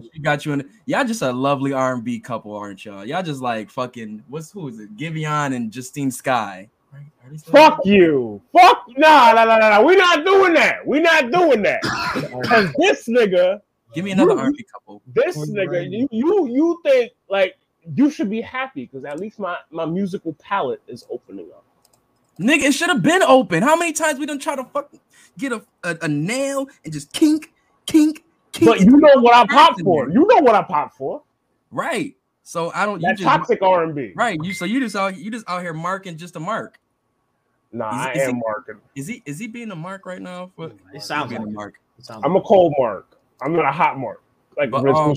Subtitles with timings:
[0.00, 0.10] song.
[0.12, 0.70] She got you in.
[0.86, 3.04] Y'all just a lovely R and B couple, aren't y'all?
[3.04, 4.24] Y'all just like fucking.
[4.28, 4.96] What's who is it?
[4.96, 6.68] Giveon and Justine Skye.
[7.46, 8.40] Fuck you.
[8.52, 9.82] Fuck nah, nah, nah, nah, nah.
[9.82, 10.86] We're not doing that.
[10.86, 11.82] We're not doing that.
[12.44, 13.60] Cause this nigga.
[13.94, 15.02] Give me another R and B couple.
[15.06, 17.56] This nigga, you you you think like
[17.94, 21.64] you should be happy because at least my my musical palette is opening up.
[22.38, 23.62] Nigga, it should have been open.
[23.62, 25.00] How many times we done try to fucking
[25.38, 27.52] get a, a, a nail and just kink,
[27.86, 28.23] kink, kink.
[28.62, 30.08] But you know what I pop for.
[30.08, 31.22] You know what I pop for.
[31.70, 32.16] Right.
[32.42, 33.00] So I don't.
[33.00, 34.12] That you just, toxic R and B.
[34.14, 34.38] Right.
[34.42, 36.78] You so you just out you just out here marking just a mark.
[37.72, 38.74] Nah, Is- I is am he- marking.
[38.94, 40.52] Is he is he being a mark right now?
[40.56, 41.74] For, It sounds like a mark.
[41.98, 43.18] It sounds I'm a cold mark.
[43.42, 44.22] I'm not a hot mark.
[44.56, 45.14] Like But, um,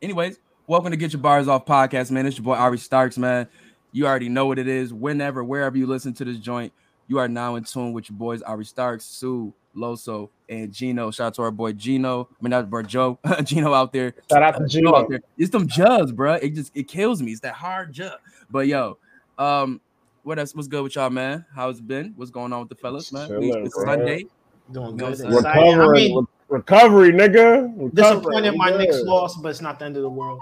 [0.00, 2.24] Anyways, welcome to Get Your Bars Off podcast, man.
[2.26, 3.46] It's your boy Ari Starks, man.
[3.92, 4.92] You already know what it is.
[4.92, 6.72] Whenever, wherever you listen to this joint,
[7.06, 11.10] you are now in tune with your boys Ari Starks, Sue, Loso, and Gino.
[11.10, 12.28] Shout out to our boy Gino.
[12.30, 14.14] I mean, not bro Joe, Gino out there.
[14.30, 14.94] Shout out to Uh, Gino.
[14.94, 15.20] out there.
[15.38, 16.34] It's them jugs, bro.
[16.34, 17.32] It just it kills me.
[17.32, 18.18] It's that hard jug.
[18.50, 18.98] But yo,
[19.38, 19.80] um,
[20.22, 20.54] what else?
[20.54, 21.44] What's good with y'all, man?
[21.54, 22.12] How's it been?
[22.16, 23.28] What's going on with the fellas, man?
[23.28, 23.84] Chilling, it's bro.
[23.84, 24.24] Sunday.
[24.72, 25.18] doing No, good.
[25.18, 25.26] sir.
[25.28, 25.46] Excited.
[25.46, 27.62] I Recovery, mean, recovery, nigga.
[27.76, 27.90] Recovery.
[27.94, 29.06] disappointed my We Knicks good.
[29.06, 30.40] lost, but it's not the end of the world.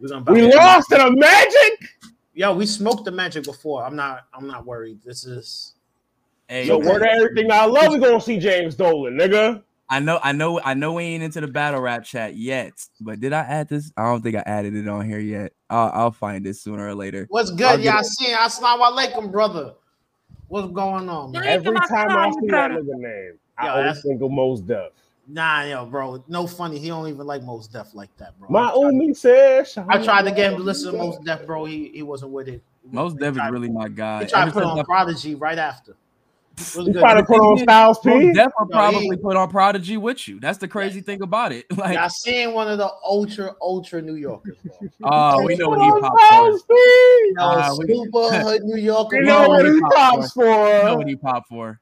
[0.00, 0.62] We're gonna We bounce back.
[0.76, 1.88] lost to the Magic.
[2.34, 3.82] Yo, we smoked the Magic before.
[3.82, 4.24] I'm not.
[4.34, 4.98] I'm not worried.
[5.04, 5.75] This is.
[6.48, 9.62] Hey, So word of everything I love, we gonna see James Dolan, nigga.
[9.88, 13.20] I know, I know, I know we ain't into the battle rap chat yet, but
[13.20, 13.92] did I add this?
[13.96, 15.52] I don't think I added it on here yet.
[15.70, 17.26] I'll, I'll find it sooner or later.
[17.30, 18.00] What's good, y'all?
[18.00, 18.04] it.
[18.06, 19.74] Seeing Assalamu alaikum, brother.
[20.48, 21.44] What's going on, man?
[21.44, 24.92] Every time I see that nigga name, I Yo, always that's- think of Mos Def.
[25.28, 26.22] Nah, yo, bro.
[26.28, 26.78] No funny.
[26.78, 28.48] He don't even like Mos Def like that, bro.
[28.48, 29.76] My I tried, Umi says.
[29.88, 31.64] I tried to get him to listen to Mos Def, bro.
[31.64, 32.62] He he wasn't with it.
[32.92, 34.22] Most He Dev is really my guy.
[34.22, 35.96] He tried to put on Prodigy right after.
[36.58, 37.00] What's You good?
[37.00, 38.08] trying to put on Styles P?
[38.08, 40.40] Mos Def will No, probably put on Prodigy with you.
[40.40, 41.66] That's the crazy thing about it.
[41.76, 44.88] Like, Y'all seeing one of the ultra ultra New Yorkers, bro.
[45.04, 46.26] oh, we know what he on popped for.
[46.26, 46.74] Styles P.
[46.74, 49.16] Yo, Ah, we- super hood New Yorker.
[49.20, 51.80] You know what he he popped pops We know what he popped for.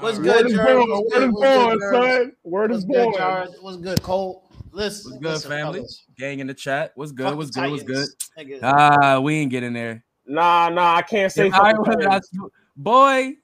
[0.00, 0.88] What's good, Word Jared?
[0.88, 2.32] What's Word is born, son.
[2.42, 3.48] Word What's is good, born.
[3.60, 4.50] What's good, Cole?
[4.72, 5.78] Listen, What's good, listen, family?
[5.78, 6.04] fellas.
[6.18, 6.90] Gang in the chat.
[6.96, 7.36] What's good?
[7.36, 7.70] What's good?
[7.70, 8.08] What's good?
[8.36, 8.90] Titans, nigga.
[8.92, 10.04] Ah, we ain't getting there.
[10.26, 12.30] Nah, nah, I can't say If I fucking was- Titans.
[12.40, 12.46] Ah,
[12.76, 13.34] boy,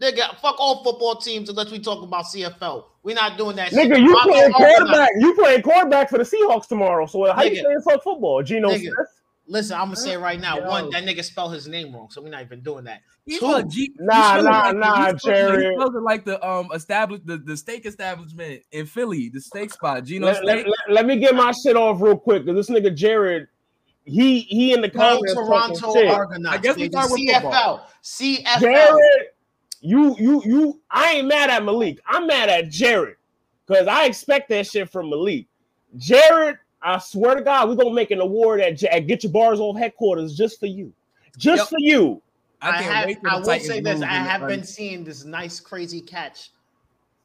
[0.00, 2.84] Nigga, fuck all football teams unless we talk about CFL.
[3.02, 3.72] We're not doing that.
[3.72, 4.00] Nigga, shit.
[4.00, 5.10] you Rondo playing quarterback.
[5.18, 7.06] You playing quarterback for the Seahawks tomorrow.
[7.06, 7.64] So how you Nigga.
[7.64, 8.42] saying fuck football?
[8.44, 8.80] Geno Nigga.
[8.80, 8.94] Smith?
[9.50, 10.58] Listen, I'm gonna say it right now.
[10.58, 10.68] Yo.
[10.68, 13.00] One, that nigga spelled his name wrong, so we're not even doing that.
[13.24, 15.64] He Two, G- Nah, nah, like the- nah, he spelled it- Jared.
[15.70, 19.72] He spelled it like the um established the, the steak establishment in Philly, the steak
[19.72, 20.04] spot.
[20.04, 20.46] Gino Let, Steak.
[20.46, 23.48] let, let- let me get my shit off real quick because this nigga Jared,
[24.08, 26.08] he he in the comments Toronto.
[26.08, 26.56] Argonauts.
[26.56, 26.92] I guess we baby.
[26.92, 27.80] start with CFL.
[28.02, 28.60] CFL.
[28.60, 29.26] Jared,
[29.80, 30.80] you you you.
[30.90, 31.98] I ain't mad at Malik.
[32.06, 33.16] I'm mad at Jared
[33.66, 35.46] because I expect that shit from Malik.
[35.96, 39.60] Jared, I swear to God, we're gonna make an award at, at Get Your Bars
[39.60, 40.92] Off headquarters just for you,
[41.36, 41.68] just Yep.
[41.68, 42.22] for you.
[42.60, 43.32] I, can't have.
[43.32, 44.02] I will Titans say this.
[44.02, 46.50] I have been like, seeing this nice, crazy catch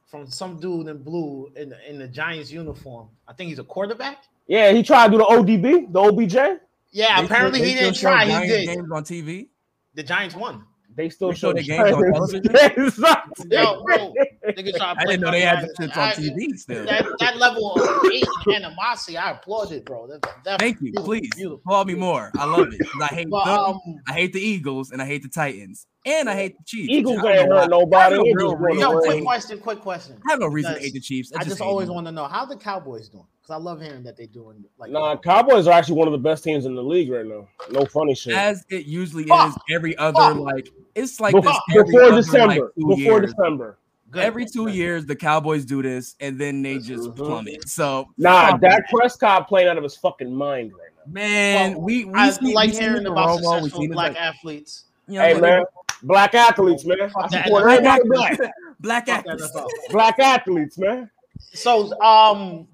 [0.05, 3.07] from some dude in blue in the, in the Giants uniform.
[3.27, 4.25] I think he's a quarterback.
[4.47, 6.59] Yeah, he tried to do the ODB, the OBJ.
[6.93, 8.25] Yeah, they apparently still- he didn't try.
[8.43, 8.65] He did.
[8.67, 9.47] games on TV.
[9.95, 10.63] The Giants won.
[10.95, 12.43] They still They show show their games on television?
[12.53, 12.99] Yes,
[13.49, 14.13] Yo, bro,
[14.47, 15.67] nigga try I didn't know they had guy.
[15.67, 16.85] the shits on TV still.
[16.85, 20.05] That, that level of hate and animosity, I applaud it, bro.
[20.05, 20.93] That, that, Thank you.
[20.93, 21.63] Please beautiful.
[21.67, 22.29] call me more.
[22.37, 22.87] I love it.
[23.01, 23.57] I hate But, them.
[23.57, 26.89] um, I hate the Eagles and I hate the Titans and I hate the Chiefs.
[26.91, 28.15] Eagles I ain't hurt nobody.
[28.15, 30.17] I no just real wanna reason yo, quick question, quick question.
[30.27, 31.31] I have no reason to hate the Chiefs.
[31.35, 31.95] I just hate always them.
[31.95, 34.91] want to know how the Cowboys doing because I love hearing that they're doing like
[34.91, 37.47] Nah, Cowboys are actually one of the best teams in the league right now.
[37.71, 38.33] No funny shit.
[38.35, 39.49] as it usually Fuck.
[39.49, 40.37] is every other Fuck.
[40.37, 42.47] like it's like Before, this every before other, December.
[42.47, 43.33] like, before years.
[43.33, 43.77] December.
[44.11, 44.23] Good.
[44.25, 47.15] Every two years, the Cowboys do this, and then they just Mhm.
[47.15, 47.67] plummet.
[47.67, 51.11] So, Nah, fuck Dak Prescott playing out of his fucking mind right now.
[51.11, 54.83] man, Well, we we I see, like we hearing about successful black athletes.
[55.07, 55.63] you know, Hey man,
[56.03, 57.01] black athletes, man.
[57.01, 57.45] I Fuck that.
[57.45, 58.09] support Black athletes.
[58.37, 58.51] black.
[58.79, 59.51] black athletes.
[59.91, 61.09] Black athletes, man.
[61.53, 62.67] So, um,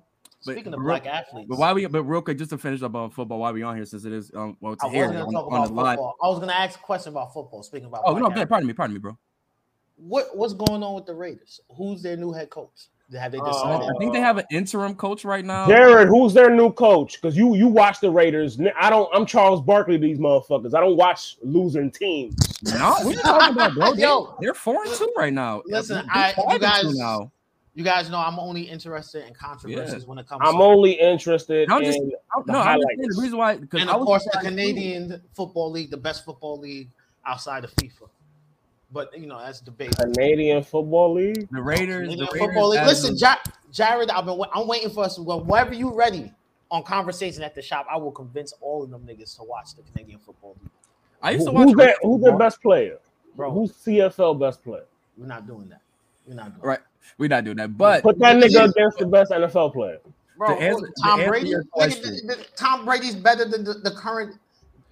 [0.45, 1.85] But- speaking of but black real- athletes, But why we?
[1.85, 4.13] But real quick, just to finish up on football, why we on here since it
[4.13, 5.97] is um well I to was hear on, on about the line.
[5.97, 7.61] I was going to ask a question about football.
[7.63, 8.49] Speaking about Oh no, athletes.
[8.49, 9.17] pardon me, pardon me, bro.
[9.97, 11.59] what what's going on with the Raiders?
[11.75, 12.87] Who's their new head coach?
[13.17, 13.89] Have they Uh, decided?
[13.89, 15.65] I think they have an interim coach right now.
[15.67, 17.19] Jared, who's their new coach?
[17.19, 18.59] Because you you watch the Raiders.
[18.79, 19.09] I don't.
[19.13, 19.97] I'm Charles Barkley.
[19.97, 20.75] These motherfuckers.
[20.75, 22.35] I don't watch losing teams.
[22.63, 23.93] No, what are you talking about, bro?
[23.97, 24.35] Yo.
[24.39, 25.63] they're four and two right now.
[25.65, 27.31] Listen, They're I- you guys- now.
[27.73, 30.41] you guys know I'm only interested in controversies when it comes.
[30.45, 33.15] I'm to only interested I'm just- in I- the No, I understand highlights.
[33.15, 33.51] the reason why.
[33.53, 34.49] And of course the surprised too.
[34.49, 36.89] Canadian football league, the best football league
[37.25, 38.09] outside of FIFA.
[38.91, 39.95] But you know that's debate.
[39.97, 41.47] Canadian Football League.
[41.51, 42.07] The Raiders.
[42.07, 42.85] Canadian The Football League.
[42.85, 43.35] Listen, of- Ja-
[43.71, 45.19] Jared, I've been wa- I'm waiting for us.
[45.19, 46.31] Well, whenever you ready
[46.71, 49.81] on conversation at the shop, I will convince all of them niggas to watch the
[49.83, 50.71] Canadian Football League.
[51.21, 51.65] I used to watch.
[51.67, 52.97] who's their, Raiders who's their best player?
[53.35, 54.85] Bro, Who's CFL best player?
[55.17, 55.81] we're not doing that.
[56.25, 56.79] We're not doing Right.
[57.17, 59.99] We're not doing that, but Put that nigga against the best NFL player.
[60.37, 61.49] Bro, To answer- Tom answer Brady.
[61.49, 62.15] your Nigga, question.
[62.27, 64.37] the- the- Tom Brady's better than the, the current.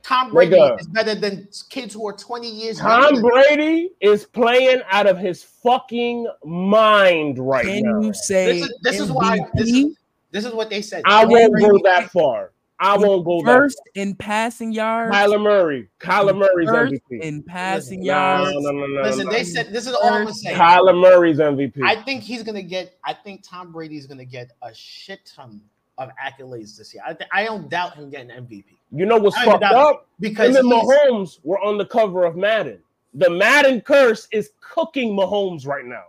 [0.08, 0.80] Tom Brady Nigga.
[0.80, 5.06] is better than kids who are 20 years younger Tom than- Brady is playing out
[5.06, 8.00] of his fucking mind right can now.
[8.02, 9.98] you say This is this is why this is,
[10.32, 11.04] this is what they said.
[11.06, 12.52] I Tom won't Brady- go that far.
[12.80, 15.12] I won't go that first in passing yards?
[15.12, 15.26] far.
[15.28, 15.90] Kyler Murray.
[16.00, 17.22] Kyler Murray's first MVP.
[17.24, 18.52] in passing Listen, No, yards.
[18.54, 19.32] no, no, no, Listen, no.
[19.32, 20.54] they said this is all I'm gonna say.
[20.54, 21.82] Kyler Murray's MVP.
[21.84, 22.96] I think he's gonna get.
[23.04, 25.60] I think Tom Brady's gonna get a shit ton
[25.98, 27.04] of accolades this year.
[27.06, 30.08] I, I don't doubt him getting MVP you know what's fucked up?
[30.20, 32.80] because Him and Mahomes were on the cover of Madden.
[33.14, 36.06] The Madden curse is cooking Mahomes right now.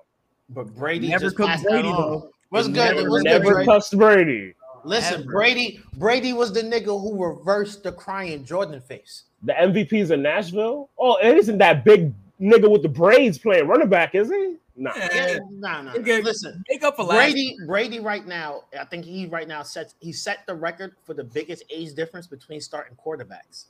[0.51, 2.11] but Brady Never just cooked passed Brady, that on.
[2.11, 2.31] though.
[2.51, 2.97] What's good?
[2.97, 3.67] Never- What's Never Brady?
[3.67, 4.55] touched Brady.
[4.85, 5.31] Listen, Ever.
[5.33, 5.81] Brady.
[5.97, 9.25] Brady was the nigga who reversed the crying Jordan face.
[9.43, 10.89] The MVP's in Nashville.
[10.99, 14.55] Oh, it isn't that big nigga with the braids playing running back, is he?
[14.79, 14.93] Nah.
[14.97, 15.39] Yeah.
[15.51, 15.93] no, nah.
[15.95, 16.23] Okay.
[16.23, 17.17] Listen, Make up for last.
[17.33, 21.15] Brady, Brady right now, I think he right now sets he set the record for
[21.15, 23.67] the biggest age difference between starting quarterbacks.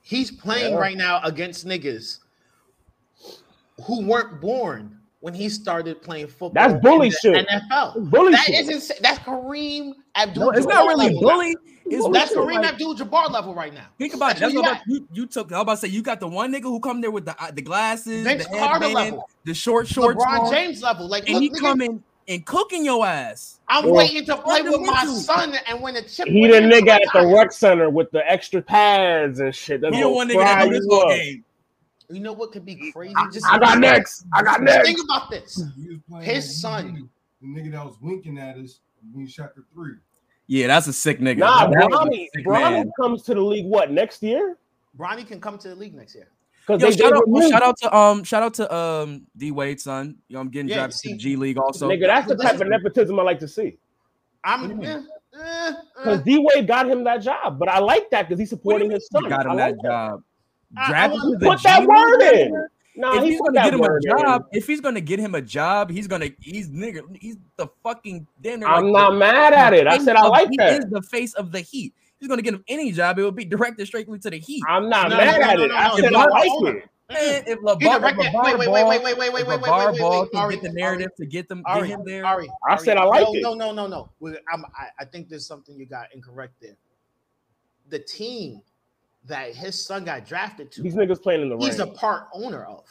[0.00, 0.78] He's playing Yeah.
[0.80, 2.20] right now against niggas
[3.84, 6.50] who weren't born when he started playing football.
[6.54, 7.48] That's in bully the shit.
[7.48, 8.10] NFL.
[8.10, 8.68] Bully That shit.
[8.68, 10.44] isn't that's Kareem Abdul.
[10.44, 11.20] No, it's not really level.
[11.22, 11.56] bully.
[11.90, 13.86] It's That's more Kareem like- Abdul-Jabbar level right now.
[13.98, 14.40] Think about it.
[14.40, 15.50] That's That's what what you about, you, you took.
[15.52, 17.34] I was about to say you got the one nigga who come there with the
[17.42, 19.28] uh, the glasses, Vince the Carter headband, level.
[19.44, 21.08] the short shorts, LeBron on, James level.
[21.08, 23.58] Like, and look, he nigga, coming and cooking your ass.
[23.68, 25.14] I'm Well, waiting to play with my fundamental.
[25.16, 26.28] son and win a chip.
[26.28, 27.34] He with the nigga at the sometime.
[27.34, 29.80] rec center with the extra pads and shit.
[29.80, 31.44] That's He the gonna one nigga fry that know you this whole game.
[32.10, 33.14] You know what could be crazy?
[33.16, 34.24] I, Just I got next.
[34.32, 34.86] I got next.
[34.86, 35.62] Think about this.
[35.76, 37.08] He was playing His son.
[37.42, 38.80] The nigga that was winking at us
[39.12, 39.94] when we shot the three.
[40.46, 41.38] Yeah, that's a sick nigga.
[41.38, 44.56] Nah, That was a Bronny, sick Bronny comes to the league what next year?
[44.98, 46.28] Bronny can come to the league next year.
[46.66, 49.26] Because Yo, they, shout they out, removed- shout out to um, shout out to um,
[49.36, 50.16] D Wade son.
[50.28, 51.88] You know, I'm getting Yeah, drafted to the G League also.
[51.88, 52.06] nigga.
[52.06, 53.78] That's the type of nepotism I like to see.
[54.44, 54.84] I'm Mm.
[54.86, 55.00] eh,
[55.38, 56.22] eh, Because eh.
[56.24, 58.90] D Wade got him that job, but I like that because he's What do you
[58.90, 59.24] supporting his son.
[59.24, 60.20] you got him I that like job.
[60.20, 60.22] I-
[60.76, 62.46] I Drafted wanna to the Put that League, word nigga?
[62.46, 62.66] in.
[62.96, 64.18] No, if he he's gonna get him a word in.
[64.18, 68.26] job, if he's gonna get him a job, he's gonna he's nigga, he's the fucking
[68.42, 69.86] damn I'm like not the- mad at it.
[69.86, 70.78] I said I of- like he that.
[70.80, 71.94] is the face of the Heat.
[72.18, 74.62] He's gonna get him any job, it would be directed straight to the Heat.
[74.68, 75.68] I'm not No, mad no, no, at no, it.
[75.68, 75.94] no, I no.
[75.96, 76.76] said I You're like owner.
[76.78, 76.88] it.
[77.10, 79.46] Man, if He LeVar, directed- LeVar wait, wait, Ball, wait, wait, wait, wait, wait, if
[79.48, 81.48] wait, wait, LeVar wait, wait, Ball wait, can Ari, get the Ari, narrative to get
[81.48, 82.26] them, get Ari, him there.
[82.26, 83.42] Ari, I Ari, said I like no, it.
[83.42, 84.10] No, no, no, no.
[84.20, 86.76] We- I'm, I, I think there's something you got incorrect there.
[87.88, 88.60] The team
[89.28, 92.24] that his son got drafted to, These niggas playing in the room, he's a part
[92.32, 92.84] owner of.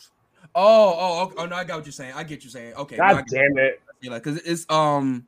[0.55, 1.35] Oh, oh, okay.
[1.39, 2.13] oh, no, I got what you're saying.
[2.15, 2.73] I get you saying.
[2.75, 3.81] Okay, God get damn it.
[4.01, 4.09] you.
[4.09, 5.27] Like, cause it's um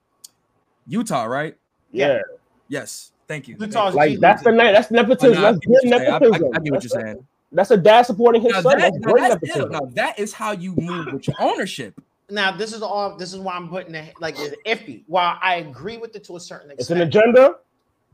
[0.88, 1.56] Utah, right?
[1.92, 2.20] Yeah.
[2.68, 3.12] Yes.
[3.28, 3.56] Thank you.
[3.60, 4.72] Utah's Like G that's the night.
[4.72, 5.34] That's Oh, nepotism.
[5.36, 5.94] no, That's good you're.
[5.96, 6.34] I- I- nepotism.
[6.34, 7.28] I get what you're That's- saying.
[7.52, 8.78] That's a dad supporting his Now son.
[8.78, 9.72] that, That's now, great that's nepotism.
[9.72, 12.00] Now, that is how you move with your ownership.
[12.30, 13.18] now this is all.
[13.18, 15.04] This is why I'm putting it like it's iffy.
[15.08, 17.56] While I agree with it to a certain extent, It's an agenda.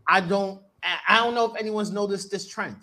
[0.08, 0.62] I don't.
[0.86, 2.78] I- I don't know if anyone's noticed this trend.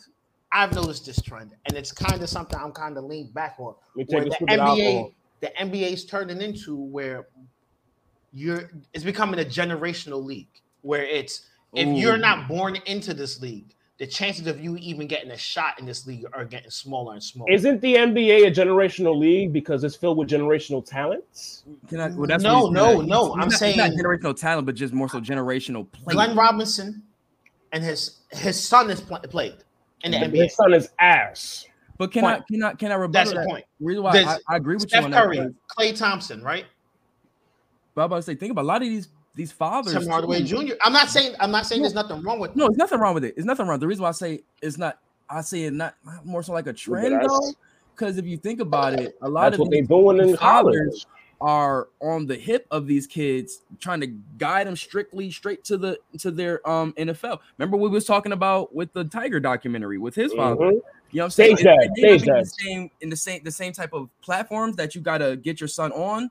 [0.54, 3.74] I've noticed this trend, and it's kind of something I'm kind of leaned back on.
[3.96, 5.12] Let me Where take a the NBA, alcohol.
[5.40, 7.26] the NBA's turning into where
[8.32, 8.70] you're.
[8.92, 10.48] It's becoming a generational league
[10.82, 15.30] where it's if you're not born into this league, the chances of you even getting
[15.30, 17.50] a shot in this league are getting smaller and smaller.
[17.50, 21.62] Isn't the NBA a generational league because it's filled with generational talents?
[21.88, 24.66] Can I, well, that's No, no, no, He's I'm not, he's saying- not generational talent,
[24.66, 26.12] but just more so generational play.
[26.12, 27.02] Glenn Robinson
[27.72, 29.56] and his his son is pl- played
[30.04, 30.44] in the NBA.
[30.44, 31.66] His son is ass.
[31.98, 32.42] But can Point.
[32.42, 33.48] I can I can I rebuttal That's the that?
[33.48, 33.64] point.
[33.80, 35.22] Reason why I, I agree with you Steph on that.
[35.22, 36.64] Curry, because- Klay Thompson, right?
[37.94, 39.92] But I'm about to say, think about a lot of these these fathers.
[39.94, 40.66] Tim Hardaway too.
[40.66, 40.74] Jr.
[40.84, 43.24] I'm not saying I'm not saying there's nothing wrong with No, there's nothing wrong with
[43.24, 43.36] it.
[43.36, 43.78] There's nothing wrong.
[43.78, 44.98] The reason why I say it's not,
[45.28, 47.52] I say it not, not more so like a trend though,
[47.94, 50.36] because if you think about it, a lot That's of what they're these doing in
[50.36, 51.06] fathers college.
[51.42, 54.06] Are on the hip of these kids, trying to
[54.38, 57.40] guide them strictly straight to the to their um NFL.
[57.58, 60.66] Remember we was talking about with the Tiger documentary with his father.
[60.66, 60.70] Mhm.
[61.10, 61.56] You know what I'm saying?
[61.56, 63.92] Stage dad, It- it may stage be the same in the same the same type
[63.92, 66.30] of platforms that you gotta get your son on,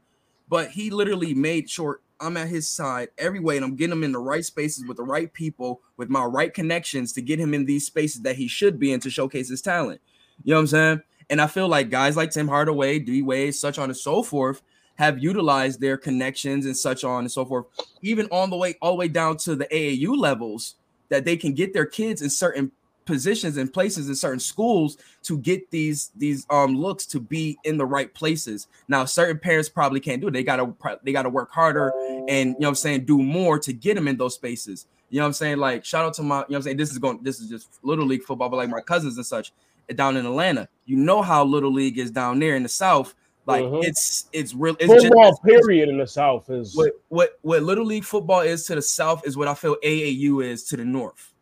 [0.49, 4.03] but he literally made sure I'm at his side every way, and I'm getting him
[4.03, 7.53] in the right spaces with the right people, with my right connections to get him
[7.53, 9.99] in these spaces that he should be in to showcase his talent.
[10.43, 11.01] You know what I'm saying?
[11.31, 14.61] And I feel like guys like Tim Hardaway, D Wade, such on and so forth,
[15.01, 17.65] have utilized their connections and such on and so forth,
[18.03, 20.75] even on the way all the way down to the AAU levels,
[21.09, 22.71] that they can get their kids in certain
[23.05, 27.77] positions and places in certain schools to get these these um looks to be in
[27.77, 28.67] the right places.
[28.87, 30.33] Now, certain parents probably can't do it.
[30.33, 30.71] They gotta
[31.03, 31.91] they gotta work harder
[32.29, 34.85] and you know what I'm saying, do more to get them in those spaces.
[35.09, 35.57] You know what I'm saying?
[35.57, 36.77] Like shout out to my, you know I'm saying?
[36.77, 39.51] This is going, this is just little league football, but like my cousins and such
[39.95, 40.69] down in Atlanta.
[40.85, 43.15] You know how little league is down there in the south.
[43.47, 43.83] Like Mhm.
[43.83, 44.75] it's it's real.
[44.79, 48.65] It's Football just, period in the South is what what what little league football is
[48.67, 51.33] to the south is what I feel AAU is to the north.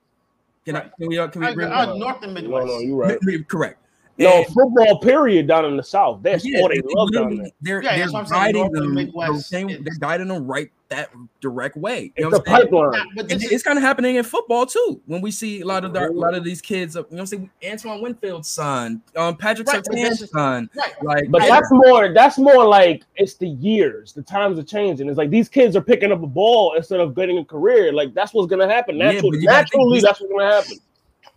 [0.65, 2.67] Can I can we uh, can we Uh, bring uh, North and no, Midwest.
[2.67, 3.47] no, you're right.
[3.47, 3.83] correct?
[4.19, 6.21] No, football period down in the South.
[6.21, 7.47] That's yeah, all they they love down there.
[7.61, 8.95] they're Yeah, they're that's what I'm saying, guiding them.
[8.95, 11.09] the same- they're guiding them right that
[11.39, 12.11] direct way.
[12.17, 12.91] You It's what the pipeline.
[12.91, 14.99] Nah, but this it's is, kind of happening in football too.
[15.05, 17.19] When we see a lot of the, a lot of these kids, you know, what
[17.19, 21.03] I'm saying Antoine Winfield's son, um, Patrick Right, but Surtain's son, right.
[21.03, 22.11] like, But that's more.
[22.11, 24.13] That's more like it's the years.
[24.13, 25.07] The times are changing.
[25.07, 27.93] It's like these kids are picking up a ball instead of getting a career.
[27.93, 28.97] Like that's what's gonna happen.
[28.97, 30.77] Yeah, Naturally, but you gotta think naturally, that's what's gonna happen.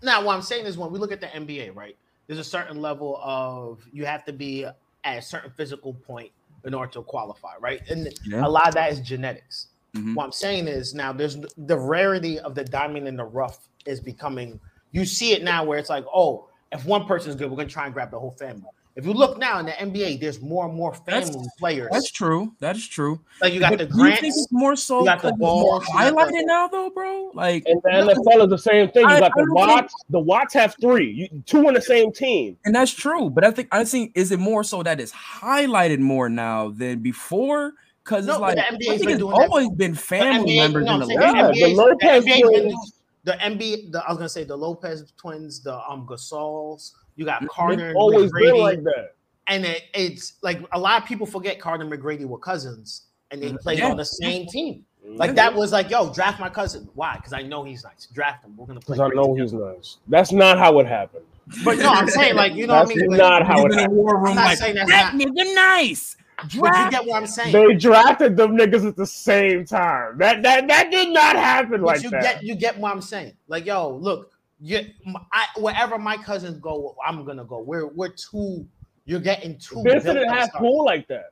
[0.02, 2.80] Now, what I'm saying is when we look at the NBA, right, there's a certain
[2.80, 4.64] level of you have to be
[5.04, 6.30] at a certain physical point
[6.64, 7.80] in order to qualify, right?
[7.90, 8.46] And Yeah.
[8.46, 9.68] a lot of that is genetics.
[9.96, 10.14] Mhm.
[10.14, 14.00] What I'm saying is now there's the rarity of the diamond in the rough is
[14.00, 14.60] becoming.
[14.92, 17.68] You see it now where it's like, oh, if one person is good, we're gonna
[17.68, 18.70] try and grab the whole family.
[18.94, 21.88] If you look now in the NBA, there's more and more That's- family players.
[21.92, 22.52] that's true.
[22.60, 23.20] That is true.
[23.40, 25.38] like you got But the do you think it's more so you got the it's
[25.38, 27.30] more Balls, you the- highlighted now, though, bro?
[27.32, 29.02] Like, And the NFL is the same thing.
[29.02, 29.94] You I- got I the don't think- Watts.
[30.10, 31.10] The Watts have three.
[31.10, 32.58] You, two on the same team.
[32.66, 33.30] and that's true.
[33.30, 36.98] But I think I think is it more so that it's highlighted more now than
[37.00, 37.72] before?
[38.04, 39.48] Because No, it's like the I NBA's think been it's doing that.
[39.48, 41.18] always been The family NBA members no, in the league.
[41.18, 42.92] the Yeah, NBA the Lopez the NBA twins.
[43.24, 47.46] the NBA, the, I was gonna say the Lopez twins, the um Gasols, you got.
[47.48, 49.14] Carter It's and always been McGrady, like that.
[49.48, 53.42] and it, it's like a lot of people forget Carter and McGrady were cousins, and
[53.42, 53.60] they Mhm.
[53.60, 53.90] played Yeah.
[53.90, 54.84] on the same team.
[55.06, 55.16] Mm-hmm.
[55.16, 56.88] Like that was like, yo, draft my cousin.
[56.94, 57.16] Why?
[57.16, 58.06] Because I know he's nice.
[58.12, 58.56] Draft him.
[58.56, 58.96] We're gonna play.
[58.96, 59.42] Because I know together.
[59.42, 59.96] he's nice.
[60.08, 61.24] That's not how it happened.
[61.64, 63.08] But no, I'm saying like you know what I mean.
[63.10, 63.96] But- not how He's it in a happened.
[63.98, 66.16] war room I'm not like saying that's that not- nigga nice.
[66.58, 67.52] but you get what I'm saying.
[67.52, 70.18] They drafted them niggas at the same time.
[70.18, 72.22] That that that did not happen But like you that.
[72.22, 73.32] get you get what I'm saying.
[73.48, 74.31] Like, yo, look,
[74.62, 74.86] you,
[75.32, 77.58] I, wherever my cousins go, I'm gonna go.
[77.60, 78.66] We're we're too.
[79.04, 79.82] You're getting too.
[79.82, 80.60] Vince built didn't up have stars.
[80.60, 81.30] pool like that.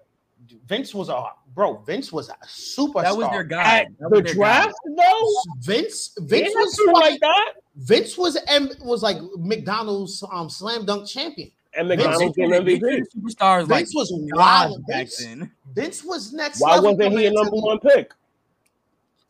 [0.67, 1.77] Vince was a bro.
[1.87, 3.03] Vince was a superstar.
[3.03, 3.81] that was their guy.
[3.81, 6.13] At the their draft, though, Vince.
[6.19, 7.53] Vince was pool fucking, like that.
[7.77, 11.53] Vince was M was like McDonald's um slam dunk champion.
[11.73, 12.43] And McDonald's guy.
[12.43, 12.81] came MVP.
[12.81, 14.85] treated superstars like Vince was wild.
[14.89, 15.53] back Vince, then.
[15.73, 16.61] Vince was next.
[16.61, 18.13] Why level wasn't he a number one pick?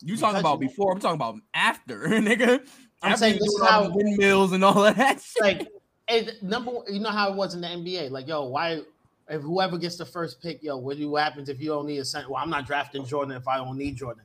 [0.02, 0.92] You talking about before?
[0.92, 2.66] I'm talking about after, nigga.
[3.02, 5.42] I'm saying this is how- windmills and all of that shit.
[5.42, 5.68] like
[6.08, 8.10] it, number one, you know how it was in the NBA.
[8.10, 8.82] Like, yo, why
[9.28, 11.98] if whoever gets the first pick, yo, what do what happens if you don't need
[11.98, 12.28] a center?
[12.28, 14.24] Well, I'm not drafting Jordan if I don't need Jordan.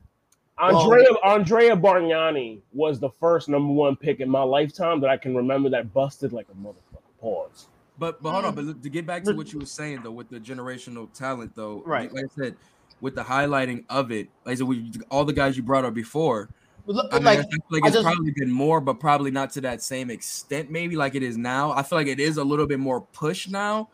[0.58, 5.36] Andrea Andrea Bargnani was the first number one pick in my lifetime that I can
[5.36, 7.02] remember that busted like a motherfucker.
[7.20, 7.68] Pause.
[7.98, 8.74] But but hold on, mm.
[8.74, 11.82] but to get back to what you were saying though, with the generational talent though,
[11.86, 12.12] Right.
[12.12, 12.56] Like I said,
[13.00, 15.94] with the highlighting of it, like I said, we, all the guys you brought up
[15.94, 16.56] before, But
[16.94, 19.30] look, I mean, like I feel like I it's just- probably been more, but probably
[19.30, 21.72] not to that same extent, maybe like it is now.
[21.72, 23.88] I feel like it is a little bit more push now,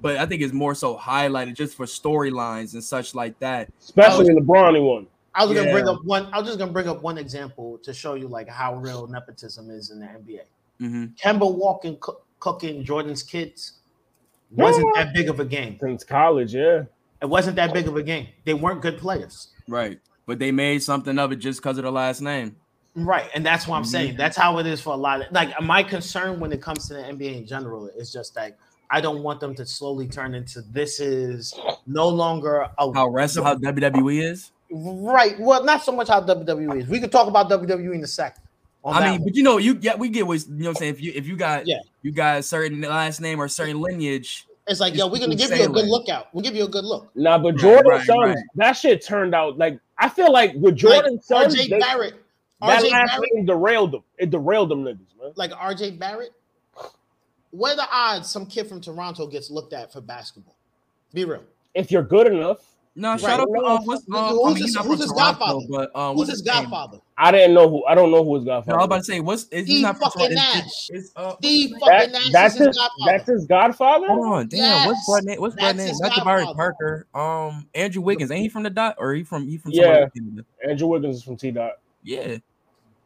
[0.00, 3.70] but I think it's more so highlighted just for storylines and such like that.
[3.80, 5.06] Especially in the Bronny one.
[5.34, 6.26] I was gonna bring up one.
[6.32, 9.70] I was just gonna bring up one example to show you like how real nepotism
[9.70, 10.40] is in the NBA.
[10.78, 13.74] hmm Kemba walking, cook, cooking Jordan's kids
[14.50, 15.76] wasn't that big of a game.
[15.80, 16.84] Since college, yeah.
[17.20, 18.28] It wasn't that big of a game.
[18.44, 19.48] They weren't good players.
[19.66, 19.98] Right.
[20.28, 22.54] But they made something of it just because of the last name.
[22.94, 23.86] Right, and that's what I'm Mhm.
[23.86, 24.16] saying.
[24.16, 26.94] That's how it is for a lot of like my concern when it comes to
[26.94, 28.56] the NBA in general is just like
[28.90, 31.54] I don't want them to slowly turn into this is
[31.86, 34.52] no longer a How wrestle, how WWE is.
[34.70, 35.38] right.
[35.40, 36.88] Well, not so much how WWE is.
[36.88, 38.42] We could talk about WWE in a second.
[38.84, 39.24] I mean, one.
[39.28, 40.68] but you know, you get we get what you know.
[40.68, 41.78] What I'm saying if you if you got Yeah.
[42.02, 45.18] you got a certain last name or a certain lineage, it's like it's yo, we're
[45.18, 46.28] gonna give you a good like- look out.
[46.32, 47.10] We'll give you a good look.
[47.16, 48.36] Nah, but Right, Jordan right, Sons, right.
[48.56, 52.14] that shit turned out like I feel like with Jordan like Sons, RJ they- Barrett,
[52.60, 54.02] that RJ last Barrett, derailed them.
[54.18, 55.32] It derailed them niggas, man.
[55.36, 56.32] like RJ Barrett.
[57.50, 60.56] What are the odds some kid from Toronto gets looked at for basketball?
[61.14, 61.42] Be real.
[61.74, 62.58] If you're good enough,
[62.98, 63.20] no, Right.
[63.20, 65.66] shout out to um, what's Who's um, I mean, his- who's his Toronto, godfather?
[65.70, 66.54] but um, Who's what's his name?
[66.64, 66.98] godfather?
[67.16, 67.84] I didn't know who.
[67.86, 69.82] I don't know who his No, I was about to say, what's is Steve he's
[69.82, 70.64] not from fucking Nash.
[70.64, 72.76] It's, it's, uh, Steve fucking That- Nash that's is his his.
[72.76, 73.12] godfather.
[73.12, 74.06] That's his godfather.
[74.08, 75.40] Hold on, damn, what's Yes, blood name?
[75.40, 75.88] What's blood name?
[75.88, 76.54] his Not Jabari.
[76.54, 77.06] Parker.
[77.14, 78.30] Um, Andrew Wiggins.
[78.30, 79.82] Ain't he from the dot or he from he from Yeah.
[79.82, 80.46] somewhere in Canada?
[80.68, 81.72] Andrew Wiggins is from T Dot.
[82.02, 82.36] Yeah.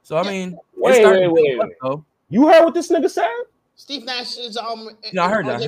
[0.02, 3.28] So I mean, Wait, it's wait, wait, pick up, You heard what this nigga said?
[3.76, 4.88] Steve Nash is um.
[5.12, 5.60] No, I heard that,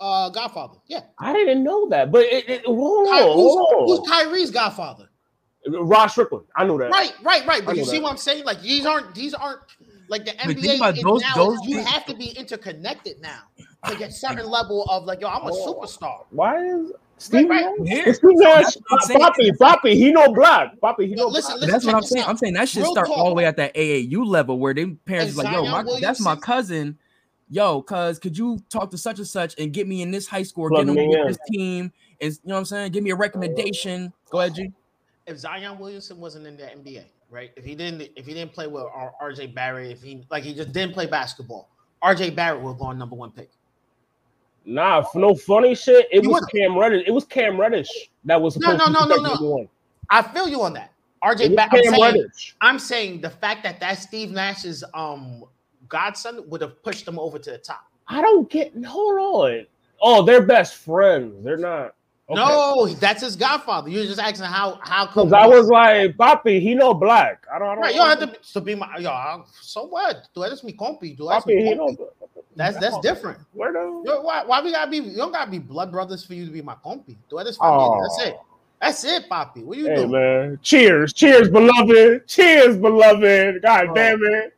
[0.00, 0.78] I RJ heard Barrett's uncle, uh, godfather.
[0.86, 1.00] Yeah.
[1.18, 4.08] I didn't know that, but it, it, hold Ky- on, who's, hold who's.
[4.10, 5.08] Kyrie's godfather?
[5.68, 6.44] Rod Strickland.
[6.56, 6.90] I knew that.
[6.90, 7.64] Right, right, right.
[7.64, 8.02] But you see that.
[8.02, 8.44] what I'm saying?
[8.44, 9.60] Like these aren't these aren't
[10.08, 13.20] Like the think NBA about is those- now, those you things- have to be interconnected
[13.22, 13.40] now
[13.88, 15.74] to get certain level of like, yo, I'm a Oh.
[15.74, 16.24] superstar.
[16.30, 17.64] Why is Steve right.
[17.78, 17.88] Nash?
[17.88, 18.12] Here.
[18.14, 19.52] Steve Nash, That's what I'm saying.
[19.54, 20.78] Papi, Papi, he no black.
[20.80, 21.60] Poppy, he No, no listen, black.
[21.60, 21.70] listen.
[21.72, 22.24] That's what I'm saying.
[22.24, 22.28] out.
[22.30, 24.86] I'm saying that should Real start all the way at that AAU level where they
[24.86, 26.98] parents And like, yo, my, that's my cousin.
[27.54, 30.42] Yo, cuz could you talk to such and such and get me in this high
[30.42, 31.26] school, or Plug get him me with in.
[31.28, 32.90] this team, and you know what I'm saying?
[32.90, 34.12] Give me a recommendation.
[34.28, 34.72] Go ahead, G.
[35.28, 37.52] If Zion Williamson wasn't in the NBA, right?
[37.54, 38.82] If he didn't, if he didn't play with
[39.22, 41.68] RJ Barrett, if he like he just didn't play basketball,
[42.02, 43.50] RJ Barrett would go on number one pick.
[44.64, 46.08] Nah, for no funny shit.
[46.10, 46.50] It He was wasn't.
[46.50, 47.04] Cam Reddish.
[47.06, 49.48] It was Cam Reddish that was No, supposed no, to no, be no, no.
[49.48, 49.68] one.
[50.10, 50.90] I feel you on that.
[51.22, 51.86] RJ was Barrett.
[51.86, 52.26] I'm saying,
[52.60, 55.44] I'm saying the fact that that Steve Nash's um
[55.88, 57.86] godson would have pushed him over to the top.
[58.08, 58.72] I don't get.
[58.84, 59.66] Hold on.
[60.00, 61.42] Oh, they're best friends.
[61.44, 61.94] They're not.
[62.28, 62.40] Okay.
[62.40, 63.90] No, that's his godfather.
[63.90, 65.32] You're just asking how how come?
[65.34, 67.46] I was like, Papi, he no black.
[67.54, 67.68] I don't.
[67.68, 67.94] I don't right.
[67.94, 69.44] You don't have to, to be my yo.
[69.60, 70.28] So what?
[70.34, 71.14] Do eres mi compi?
[71.16, 72.06] Do Papi, he compi?
[72.56, 73.38] That's that's different.
[73.52, 74.02] Where the?
[74.06, 74.98] Yo, why, why we gotta be?
[74.98, 77.16] You don't gotta be blood brothers for you to be my compi.
[77.28, 78.00] Do eres Oh.
[78.00, 78.36] That's it.
[78.80, 79.62] That's it, Papi.
[79.62, 80.10] What you Hey doing?
[80.12, 83.60] man, cheers, cheers, beloved, cheers, beloved.
[83.62, 83.94] God Oh.
[83.94, 84.53] damn it.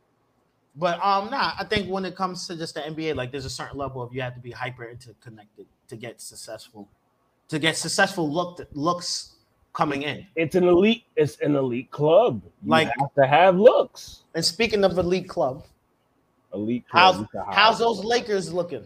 [0.79, 1.53] But um, nah.
[1.59, 4.13] I think when it comes to just the NBA, like there's a certain level of
[4.13, 6.87] you have to be hyper interconnected to get successful,
[7.49, 9.33] to get successful look looks
[9.73, 10.25] coming in.
[10.35, 11.03] It's an elite.
[11.15, 12.41] It's an elite club.
[12.63, 14.23] You Like- have to have looks.
[14.35, 15.65] And speaking of elite club,
[16.53, 17.01] Elite club.
[17.13, 18.85] how's you can have how's those Lakers looking?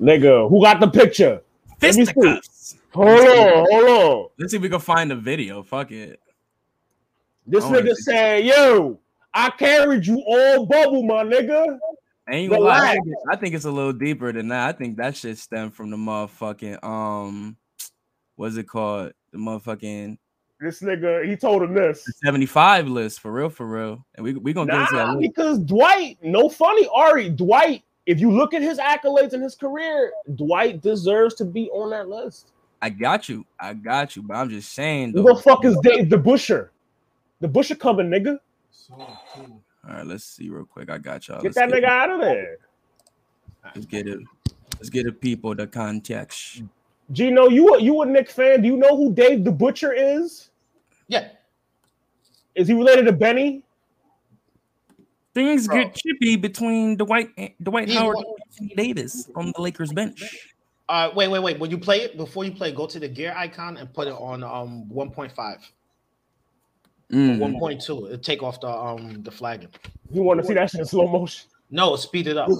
[0.00, 0.48] nigga?
[0.48, 1.42] Who got the picture?
[1.82, 2.12] Let me see.
[2.12, 2.76] Fisticuffs.
[2.92, 4.28] Hold on, hold on.
[4.38, 5.62] Let's see if we can find the video.
[5.62, 6.18] Fuck it.
[7.46, 8.02] This I nigga see.
[8.02, 8.98] said, "Yo,
[9.34, 11.78] I carried you all bubble, my nigga."
[12.28, 12.78] I ain't gonna lie.
[12.78, 14.68] I think, it- I think it's a little deeper than that.
[14.68, 17.56] I think that shit stemmed from the motherfucking um,
[18.36, 19.12] what's it called?
[19.32, 20.16] The motherfucking
[20.60, 22.06] This nigga, he told him this.
[22.24, 24.04] 75 list for real, for real.
[24.14, 25.06] And we we gonna get into that.
[25.06, 27.82] Nah, because Dwight, no funny, Ari, Dwight.
[28.06, 32.08] If you look at his accolades in his career, Dwight deserves to be on that
[32.08, 32.52] list.
[32.82, 33.44] I got you.
[33.58, 34.22] I got you.
[34.22, 36.70] But I'm just saying Who the fuck is Dave DeBusschere?
[37.40, 38.38] The Busher coming, nigga.
[38.70, 38.94] So
[39.34, 39.62] cool.
[39.88, 40.90] All right, let's see real quick.
[40.90, 41.38] I got y'all.
[41.38, 42.58] Get Let's that get, nigga out of there.
[43.74, 44.18] Let's get it.
[44.78, 46.62] Let's get the people the context.
[47.12, 48.62] Gino, you a you a Knick fan?
[48.62, 50.50] Do you know who Dave the Butcher is?
[51.08, 51.28] Yeah,
[52.54, 53.64] Is he related to Benny?
[55.34, 55.76] Things Bro.
[55.84, 57.30] get chippy between Dwight
[57.62, 58.34] Dwight He's Howard one- and
[58.68, 60.22] Anthony Davis on the Lakers bench.
[60.88, 61.58] Uh, wait, wait, wait.
[61.60, 64.14] When you play it, before you play, go to the gear icon and put it
[64.14, 65.58] on um 1.5,
[67.10, 67.38] Mm.
[67.38, 67.80] 1.2.
[67.80, 69.68] It'll take off the um the flagging.
[70.12, 71.48] You want to see that shit in slow motion?
[71.70, 72.50] No, speed it up.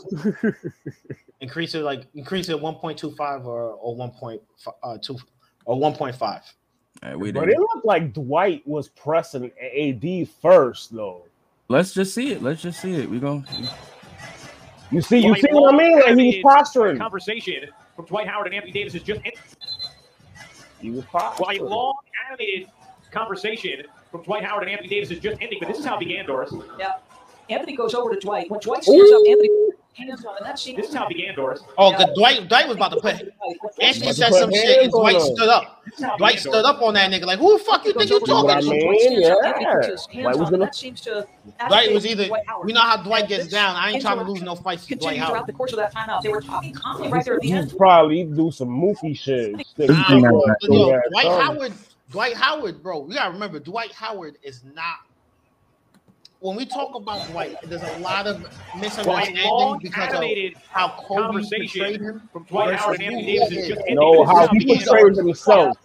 [1.41, 5.21] increase it like increase it 1.25 or or 1.2
[5.65, 6.23] or 1.5.
[6.23, 7.35] All right, wait.
[7.35, 11.25] But it looked like Dwight was pressing AD first, though.
[11.69, 12.43] Let's just see it.
[12.43, 13.09] Let's just see it.
[13.09, 13.45] We go.
[14.91, 16.01] You see, you Dwight see what I mean?
[16.01, 16.99] Like he was posturing.
[16.99, 19.39] Conversation from Dwight Howard and Anthony Davis is just ended.
[20.81, 21.65] He was Well, a posturing.
[21.65, 21.95] long
[22.29, 22.69] animated
[23.13, 26.01] conversation from Dwight Howard and Anthony Davis is just ending, but this is how it
[26.01, 26.53] began, Doris.
[26.79, 26.93] Yeah.
[27.49, 28.51] Anthony goes over to Dwight.
[28.51, 29.49] When Dwight stands up, Anthony
[29.93, 31.63] hands on, and that seems This is how it began, Doris.
[31.77, 32.11] Oh, good.
[32.15, 33.31] Dwight Dwight was about to put Anthony
[33.81, 35.83] About to said some shit and Dwight stood up.
[35.85, 37.93] This is how it Dwight stood up on that nigga like, who the fuck you
[37.93, 38.71] think you what talking to?
[38.71, 38.85] mean?
[38.87, 39.49] Dwight stands up, Yeah.
[39.49, 41.27] Anthony puts his hands Dwight was gonna- that seems to
[41.69, 42.29] Dwight was either
[42.65, 43.75] we know how Dwight gets down.
[43.75, 45.93] I ain't trying to lose no fights to Dwight Continued throughout the course of that
[45.93, 46.23] timeout.
[46.23, 47.77] They were talking constantly right there at the He end.
[47.77, 49.67] probably do some mookie shit.
[49.67, 51.27] Stick Nah, thing bro, I- yo, Yeah, Dwight.
[51.27, 51.73] Howard,
[52.11, 53.07] Dwight Howard, bro.
[53.07, 54.99] You gotta remember, Dwight Howard is not.
[56.41, 58.41] When we talk about Dwight, there's a lot of
[58.79, 62.29] misunderstanding because of how Kobe portrayed him.
[62.33, 63.69] from Dwight versus Howard and Anthony Davis is is.
[63.69, 63.95] just ending.
[63.97, 65.77] No, but this how how he began, himself.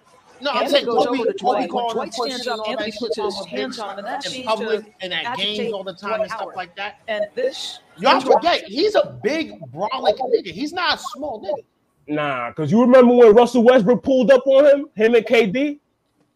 [0.42, 1.72] No, I'm saying Kobe, Kobe Dwight.
[1.72, 4.08] When him Dwight stands and up, all Anthony that puts shit his hands on and
[4.08, 7.00] that in seems public to and at games all the time and stuff like that.
[7.08, 10.48] And this Y'all forget he's a big brolic nigga.
[10.48, 11.64] He's not a small nigga.
[12.08, 15.80] Nah, because you remember when Russell Westbrook pulled up on him, him and KD?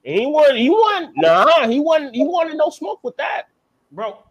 [0.03, 3.43] He wasn't, he wasn't, nah, he wasn't, he wanted no smoke with that.
[3.91, 4.23] Bro,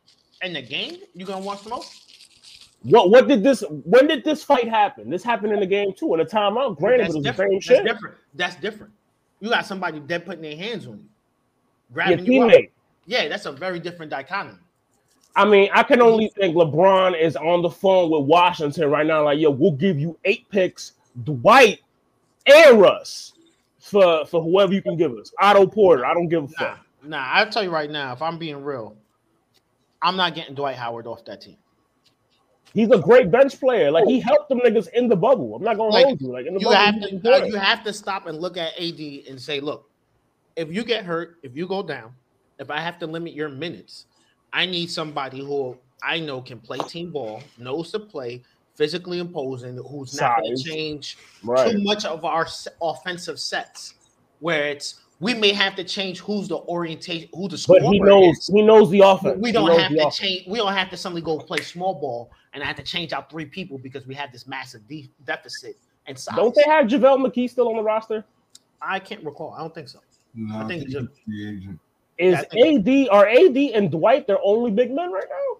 [0.42, 1.85] in the game, you gonna want smoke?
[2.83, 5.11] What what did this when did this fight happen?
[5.11, 6.78] This happened in the game too, in a timeout.
[6.78, 7.50] Granted, That's it was the different.
[7.50, 7.85] same That's shit.
[7.85, 8.16] different.
[8.35, 8.92] That's different.
[9.40, 11.07] You got somebody dead putting their hands on you, Your
[11.92, 12.50] grabbing you up.
[12.50, 12.70] teammate.
[13.07, 14.59] Yeah, that's a very different dichotomy.
[15.37, 19.24] I mean, I can only think LeBron is on the phone with Washington right now,
[19.24, 20.92] like, yo, we'll give you eight picks,
[21.24, 21.81] Dwight
[22.46, 23.35] and Russ
[23.88, 25.33] for for whoever you can give us.
[25.40, 26.81] Otto Porter, I don't give a Nah, fuck.
[27.05, 27.27] nah.
[27.33, 28.96] I'll tell you right now, if I'm being real,
[30.03, 31.57] I'm not getting Dwight Howard off that team.
[32.74, 33.90] He's a great bench player.
[33.90, 35.57] Like he helped them niggas in the bubble.
[35.57, 36.29] I'm not gonna Like, hold you.
[36.33, 38.79] Like in the You bubble, have to, uh, you have to stop and look at
[38.79, 39.88] AD and say, look,
[40.55, 42.12] if you get hurt, if you go down,
[42.59, 44.07] if I have to limit your minutes,
[44.53, 48.42] I need somebody who I know can play team ball, knows to play,
[48.83, 51.73] physically imposing, who's not going to change Right.
[51.73, 53.95] too much of our s- offensive sets,
[54.38, 58.38] where it's we may have to change who's the orientation, who the But he knows
[58.38, 58.47] is.
[58.47, 59.37] he knows the offense.
[59.43, 60.17] We don't have to offense.
[60.17, 60.47] change.
[60.47, 63.29] We don't have to suddenly go play small ball and I have to change out
[63.29, 66.37] three people because we have this massive de- deficit and size.
[66.37, 68.25] Don't they have JaVale McGee still on the roster?
[68.81, 69.53] I can't recall.
[69.55, 69.99] I don't think so.
[70.37, 71.81] No, I I think think it's he's agent.
[72.19, 75.59] Is Yeah, AD are AD and Dwight their only big men right now?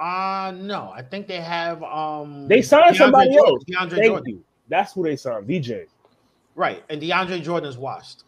[0.00, 3.64] Uh no, I think they have um They signed DeAndre somebody Jordan- else.
[3.64, 4.26] DeAndre Thank Jordan.
[4.32, 4.44] you.
[4.68, 5.46] That's who they signed.
[5.46, 5.86] VJ.
[6.54, 6.82] Right.
[6.88, 8.24] And DeAndre Jordan is washed.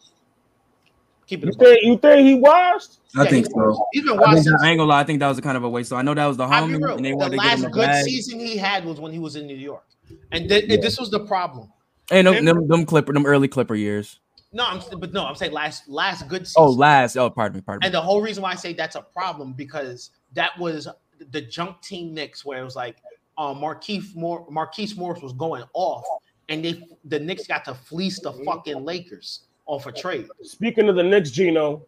[1.25, 2.99] Keep You it think you think he washed?
[3.15, 3.87] I Yeah, think he's- so.
[3.93, 4.99] He's been I, washed think, since I ain't gonna lie.
[4.99, 5.89] I think that was a kind of a waste.
[5.89, 6.95] So I know that was the I'll be homie, real.
[6.97, 8.05] and they The wanted to get him last good bag.
[8.05, 9.85] season he had was when he was in New York.
[10.31, 11.71] And th- this was the problem.
[12.11, 14.19] And them, them, them Clipper, them early Clipper years.
[14.51, 16.61] No, I'm but no, I'm saying last last good season.
[16.61, 17.15] Oh, last.
[17.17, 17.87] Oh, pardon me, pardon me.
[17.87, 20.87] And the whole reason why I say that's a problem because that was
[21.31, 22.97] the junk team Knicks where it was like
[23.37, 26.03] uh, Marquise Moore, Marquise Morris was going off,
[26.49, 30.27] and they the Knicks got to fleece the fucking Lakers off a trade.
[30.43, 31.83] Speaking of the Knicks, Gino,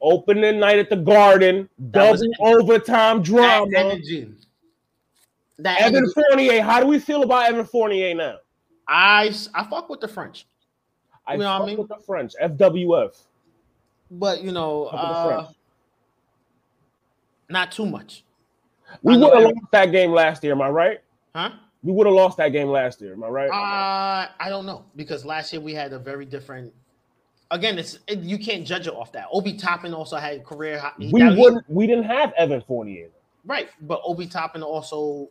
[0.00, 3.66] opening night at the Garden, That double overtime That drama.
[3.76, 4.32] energy.
[5.58, 6.12] That Evan energy.
[6.14, 8.36] Fournier, how do we feel about Evan Fournier now?
[8.88, 10.46] I I fuck with the French,
[11.26, 11.78] I You know what I fuck mean?
[11.78, 13.16] with the French, FWF.
[14.10, 15.46] but you know, Fuck uh,
[17.48, 18.24] not too much,
[19.02, 21.00] We would have lost that game last year, am I right?
[21.34, 21.50] huh?
[21.84, 23.50] We would have lost that game last year, am I right?
[23.50, 26.72] Uh, I don't know because last year we had a very different.
[27.50, 29.26] Again, it's it, you can't judge it off that.
[29.32, 30.78] Obi Toppin also had career.
[30.78, 31.68] high- he- we wouldn't.
[31.68, 33.08] We didn't have Evan Fournier.
[33.44, 35.28] right, but Obi Toppin also.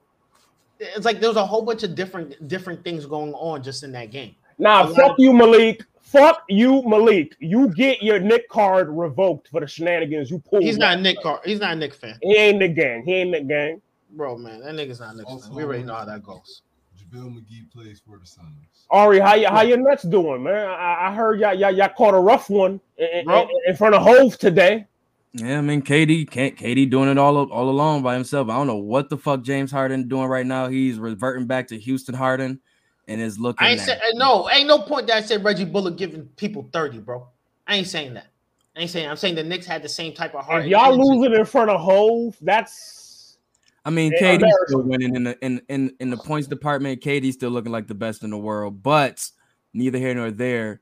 [0.80, 4.12] It's like there's a whole bunch of different different things going on just in that
[4.12, 4.36] game.
[4.58, 5.84] Nah, A fuck you, Malik.
[6.12, 7.36] Fuck you, Malik.
[7.39, 10.63] You get your Knick card revoked for the shenanigans you pulled.
[10.63, 11.39] He's not a Knick card.
[11.45, 13.04] He's not a Knick fan, He ain't Knick gang.
[13.06, 13.82] He ain't Knick gang.
[14.12, 14.38] bro.
[14.38, 15.54] Man, that nigga's not a Knick fan.
[15.54, 16.63] We already know how that goes.
[16.97, 18.47] JaVale McGee plays for the Suns.
[18.89, 20.67] Ari, how you, how your Nets doing, man?
[20.67, 24.02] I, I heard y'all, y'all y'all caught a rough one in, in, in front of
[24.02, 24.86] Hov today.
[25.34, 28.50] Yeah, I mean, KD, can't KD doing it all all alone by himself.
[28.50, 30.67] I don't know what the fuck James Harden doing right now.
[30.67, 32.60] He's reverting back to Houston Harden,
[33.08, 33.66] and is looking.
[33.66, 34.50] I ain't at- say no.
[34.50, 37.28] Ain't no point that I said Reggie Bullock giving people thirty, bro.
[37.68, 38.28] I ain't saying that.
[38.76, 39.10] I ain't saying.
[39.10, 40.64] I'm saying the Knicks had the same type of heart.
[40.64, 43.38] If y'all losing in front of Hov, that's
[43.84, 44.66] I mean, Yeah, KD's America.
[44.68, 47.02] still winning in the in, in in the points department.
[47.02, 49.28] KD's still looking like the best in the world, but
[49.74, 50.82] neither here nor there.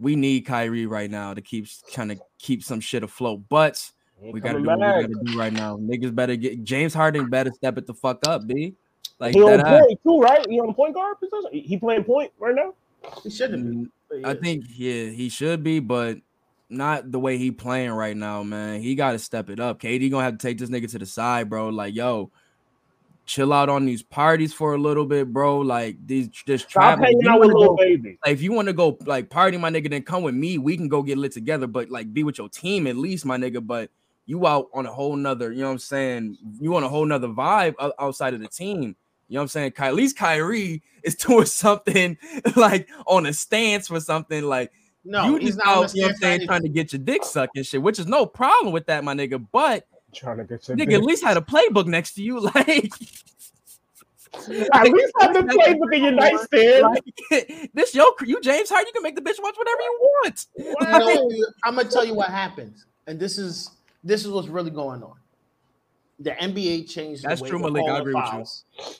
[0.00, 3.42] We need Kyrie right now to keep trying to keep some shit afloat.
[3.48, 3.90] But
[4.20, 5.76] we gotta do coming what we gotta do right now.
[5.76, 8.74] Niggas better get James Harden better step it the fuck up, b.
[9.20, 9.66] Like He on that.
[9.66, 9.80] ass.
[9.80, 10.46] point too, right?
[10.48, 11.50] He on the point guard position.
[11.52, 12.74] He- He playing point right now.
[13.22, 13.76] he shouldn't be.
[14.16, 14.40] Mm, I yeah.
[14.40, 16.18] think yeah, he should be, but
[16.70, 18.80] not the way he playing right now, man.
[18.80, 19.80] He got to step it up.
[19.80, 21.68] KD gonna have to take this nigga to the side, bro.
[21.68, 22.30] Like, yo,
[23.26, 25.58] chill out on these parties for a little bit, bro.
[25.58, 28.18] Like these this Stop hanging out with wanna little baby.
[28.24, 30.58] like, if you want to go like party, my nigga, then come with me.
[30.58, 33.36] We can go get lit together, but like be with your team at least, my
[33.36, 33.64] nigga.
[33.66, 33.90] But
[34.26, 36.36] you out on a whole nother, you know what I'm saying?
[36.60, 38.96] You on a whole nother vibe outside of the team.
[39.28, 39.72] You know what I'm saying?
[39.72, 42.16] Ky- At least Kyrie is doing something
[42.56, 44.72] like on a stance for something like
[45.04, 47.00] no, you he's just not out, you know what I'm saying, trying to get your
[47.00, 49.44] dick sucked and shit, which is no problem with that, my nigga.
[49.52, 52.40] But Trying to get your nigga, at least had a playbook next to you.
[52.54, 52.92] Like,
[54.74, 56.82] At least have the playbook in your nightstand.
[56.82, 60.46] like this yo, you James Harden, you can make the bitch watch whatever you want.
[61.64, 63.70] I'm gonna tell you what happens, and this is
[64.04, 65.14] this is what's really going on.
[66.20, 67.22] The NBA changed.
[67.22, 67.88] That's the way true, they Malik.
[67.88, 68.94] I agree the with you.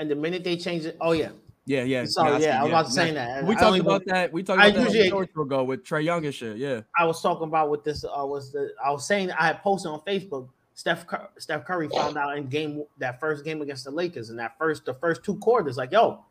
[0.00, 0.02] Fouls.
[0.02, 1.30] And the minute they change it, oh yeah,
[1.66, 2.04] Yeah, yeah.
[2.06, 3.44] Sorry, I see, yeah, I was about to say that.
[3.44, 4.32] We I talked about even- that.
[4.32, 6.56] We talked I about that usually- a short ago with Trae Young and shit.
[6.56, 6.80] Yeah.
[6.98, 8.04] I was talking about with this.
[8.04, 10.48] Uh, was the I was saying I had posted on Facebook.
[10.74, 14.38] Steph Cur- Steph Curry found out in game that first game against the Lakers, and
[14.38, 16.24] that first the first two quarters, like yo,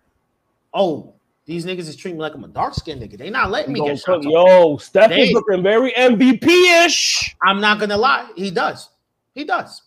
[0.73, 1.13] oh
[1.45, 3.17] these niggas is treating me like I'm a dark skinned nigga.
[3.17, 4.25] They not letting me Gonna get shots.
[4.25, 6.47] Yo, Steph is They- looking very MVP
[6.85, 7.35] ish.
[7.43, 8.89] I'm not gonna lie, he does.
[9.35, 9.81] He does.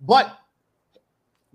[0.00, 0.36] But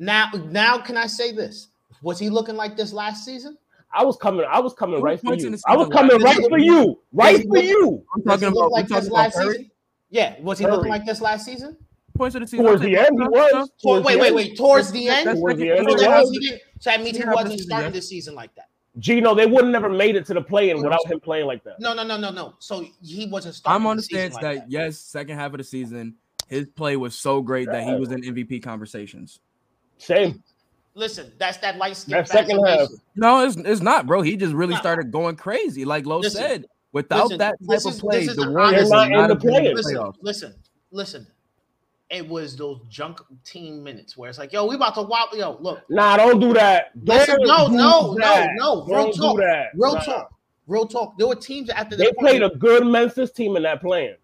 [0.02, 1.68] now, now can I say this?
[2.02, 3.56] Was he looking like this last season?
[3.94, 4.46] I was coming.
[4.50, 5.56] I was coming Who right for you.
[5.68, 7.00] I was coming right for you.
[7.14, 8.04] Right for you.
[8.16, 9.54] I'm talking he about, like this last Curry?
[9.54, 9.72] season?
[10.10, 10.78] Yeah, was he Curry.
[10.78, 11.78] looking like this last season?
[12.18, 12.66] Points of the season.
[12.66, 13.70] Towards the end, he was.
[13.82, 14.36] Towards wait, the wait, end.
[14.36, 14.58] wait.
[14.58, 16.62] Towards the end, That's Towards the end, so he that means he didn't.
[16.80, 17.94] So that means he wasn't starting it.
[17.94, 18.70] this season like that.
[18.98, 21.80] Gino, they would have never made it to the play-in without him playing like that.
[21.80, 22.56] No, no, no, no, no.
[22.58, 23.82] So he wasn't starting.
[23.82, 26.16] I'm on the season stance like that yes, second half of the season,
[26.48, 29.40] his play was so great that he was in MVP conversations.
[30.02, 30.44] Same.
[30.94, 32.14] Listen, that's that light skin.
[32.14, 32.90] That second half.
[33.16, 34.22] No, it's, it's not, bro.
[34.22, 34.80] He just really Nah.
[34.82, 35.86] started going crazy.
[35.86, 38.92] Like Lo Listen, said, without listen, that type of play, is the the Warriors honest-
[38.92, 39.76] not not the have in the play-in.
[39.76, 40.56] Listen, listen,
[40.92, 41.28] listen.
[42.10, 45.38] it was those junk team minutes where it's like, yo, we about to wobble.
[45.38, 46.92] Yo, look, Nah, don't do that.
[47.06, 48.50] Don't no, do no, no, that.
[48.58, 48.84] no.
[48.86, 49.36] Real Don't talk.
[49.38, 49.68] do that.
[49.76, 50.00] real Nah.
[50.02, 50.34] talk,
[50.68, 51.18] real talk.
[51.18, 54.16] There were teams after They the played a good Memphis team in that plan.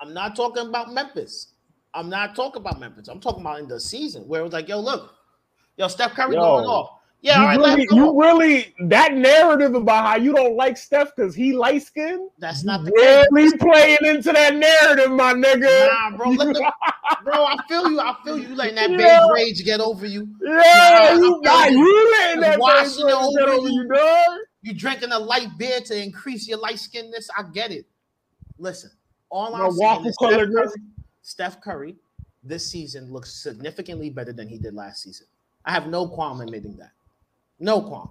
[0.00, 1.49] I'm not talking about Memphis.
[1.94, 3.08] I'm not talking about Memphis.
[3.08, 5.12] I'm talking about in the season where it was like, yo, look,
[5.76, 7.00] yo, Steph Curry Yo, going off.
[7.22, 11.34] Yeah, you right, really, you really that narrative about how you don't like Steph because
[11.34, 12.30] he light skinned.
[12.38, 13.26] That's not the case.
[13.30, 15.88] Really playing into that narrative, my nigga.
[15.88, 16.32] Nah, bro.
[16.36, 16.72] The,
[17.24, 18.00] bro, I feel you.
[18.00, 18.54] I feel you.
[18.54, 19.20] Letting that Yeah.
[19.20, 20.34] beige rage get over you.
[20.42, 23.82] Yeah, Nah, you, I nah, feel you letting that Washing thing over get over you.
[23.82, 24.38] you, dog.
[24.62, 27.28] You drinking a light beer to increase your light skinness.
[27.36, 27.84] I get it.
[28.58, 28.90] Listen,
[29.28, 30.68] all I'm saying is Steph colored Curry,
[31.22, 31.96] Steph Curry
[32.42, 35.26] this season looks significantly better than he did last season.
[35.64, 36.92] I have no qualm admitting that.
[37.58, 38.10] No qualm.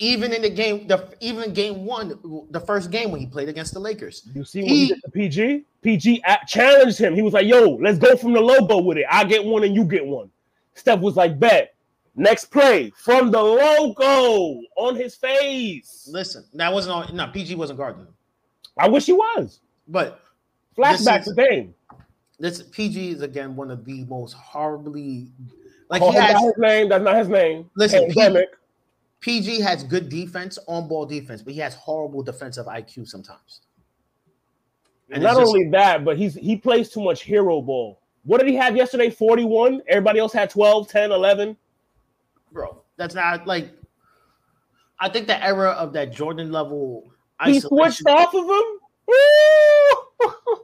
[0.00, 2.18] Even in the game, the even in game one,
[2.50, 4.28] the first game when he played against the Lakers.
[4.34, 5.64] You see what he, He- did to PG?
[5.82, 7.14] PG challenged him.
[7.14, 9.06] He was like, "Yo, let's go from the logo with it.
[9.08, 10.30] I get one and you get one."
[10.74, 11.74] Steph was like, "Bet."
[12.16, 16.08] Next play from the logo on his face.
[16.10, 17.16] Listen, that wasn't on.
[17.16, 18.14] No, PG wasn't guarding him.
[18.78, 19.60] I wish he was.
[19.88, 20.20] But
[20.76, 21.74] Flashback to game.
[22.38, 25.28] This PG is again one of the most horribly
[25.88, 26.88] like Call he has his name.
[26.88, 27.70] That's not his name.
[27.76, 28.48] Listen, Pandemic.
[29.20, 33.62] PG has good defense, on ball defense, but he has horrible defensive IQ sometimes.
[35.10, 38.00] And Not just- only that, but he's he plays too much hero ball.
[38.24, 39.10] What did he have yesterday?
[39.10, 39.82] 41.
[39.86, 41.56] Everybody else had 12, 10, 11.
[42.52, 43.70] bro, that's not like
[45.00, 47.10] I think the era of that Jordan level
[47.44, 48.64] He switched off of him.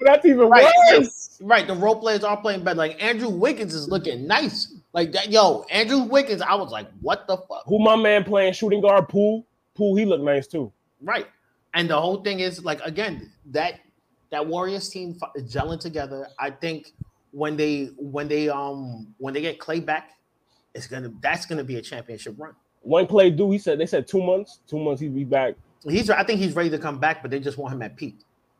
[0.00, 1.38] oh that's even Right, worse.
[1.42, 2.78] Right, the role players are playing better.
[2.78, 4.74] Like Andrew Wiggins is looking nice.
[4.92, 6.42] Like that, yo, Andrew Wiggins.
[6.42, 7.64] I was like, what the fuck?
[7.66, 9.08] Who my man playing shooting guard?
[9.08, 9.46] Poole.
[9.74, 9.96] Poole.
[9.96, 10.72] He looked nice too.
[11.02, 11.26] Right.
[11.74, 13.80] And the whole thing is like again that
[14.30, 16.28] that Warriors team gelling together.
[16.38, 16.92] I think
[17.32, 20.12] when they when they um when they get Klay back,
[20.74, 22.54] it's gonna that's gonna be a championship run.
[22.80, 23.50] One play do.
[23.50, 24.60] He said they said two months.
[24.66, 25.54] Two months he'd be back.
[25.86, 28.16] He's I think he's ready to come back, but they just want him at peak.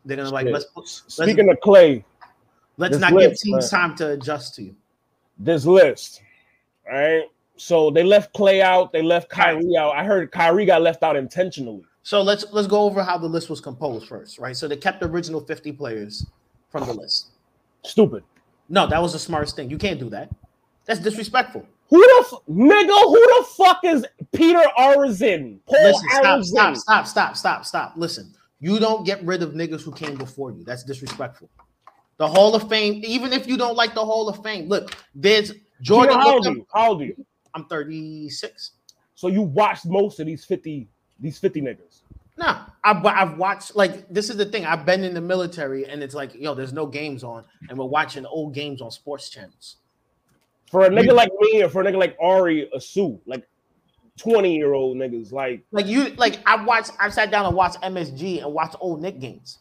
[0.06, 2.02] They're gonna like let's put- Speaking of Klay,
[2.78, 3.80] let's not give teams man.
[3.90, 4.76] time to adjust to you.
[5.38, 6.22] this list,
[6.90, 7.24] all right.
[7.58, 8.92] So they left Klay out.
[8.92, 9.92] They left Kyrie out.
[9.96, 11.84] I heard Kyrie got left out intentionally.
[12.02, 14.56] So let's let's go over how the list was composed first, right?
[14.56, 16.24] So they kept the original 50 players
[16.70, 17.28] from the list.
[17.82, 18.22] Stupid.
[18.68, 19.70] No, that was the smartest thing.
[19.70, 20.28] You can't do that.
[20.84, 21.66] That's disrespectful.
[21.88, 23.00] Who the f- nigga?
[23.02, 25.58] Who the fuck is Peter Arizin?
[25.66, 26.44] Paul Listen, stop, Arizin?
[26.44, 27.92] stop, stop, stop, stop, stop.
[27.96, 30.64] Listen, you don't get rid of niggas who came before you.
[30.64, 31.50] That's disrespectful.
[32.18, 35.52] The Hall of Fame, even if you don't like the Hall of Fame, look, there's
[35.82, 36.20] Jordan, Jordan.
[36.22, 36.66] how old you?
[36.72, 37.26] How old are you?
[37.54, 38.72] I'm 36.
[39.14, 40.88] So you watched most of these fifty,
[41.20, 42.02] these fifty niggas.
[42.38, 44.66] Nah, I've, I've watched like this is the thing.
[44.66, 47.86] I've been in the military, and it's like, yo, there's no games on, and we're
[47.86, 49.76] watching old games on sports channels.
[50.70, 53.48] For a nigga like me, or for a nigga like Ari Asu, like
[54.16, 57.80] twenty year old niggas, like Like you, like I watched, I sat down and watched
[57.82, 59.58] MSG and watched old Knick games.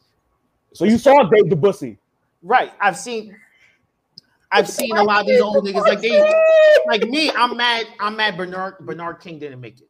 [0.73, 1.97] so you saw Dave DeBusschere.
[2.43, 3.35] Right, I've seen,
[4.51, 5.81] I've seen a lot of these old niggas.
[5.81, 6.21] Like they,
[6.87, 7.87] like me, I'm mad.
[7.99, 8.37] I'm mad.
[8.37, 9.87] Bernard Bernard King didn't make it.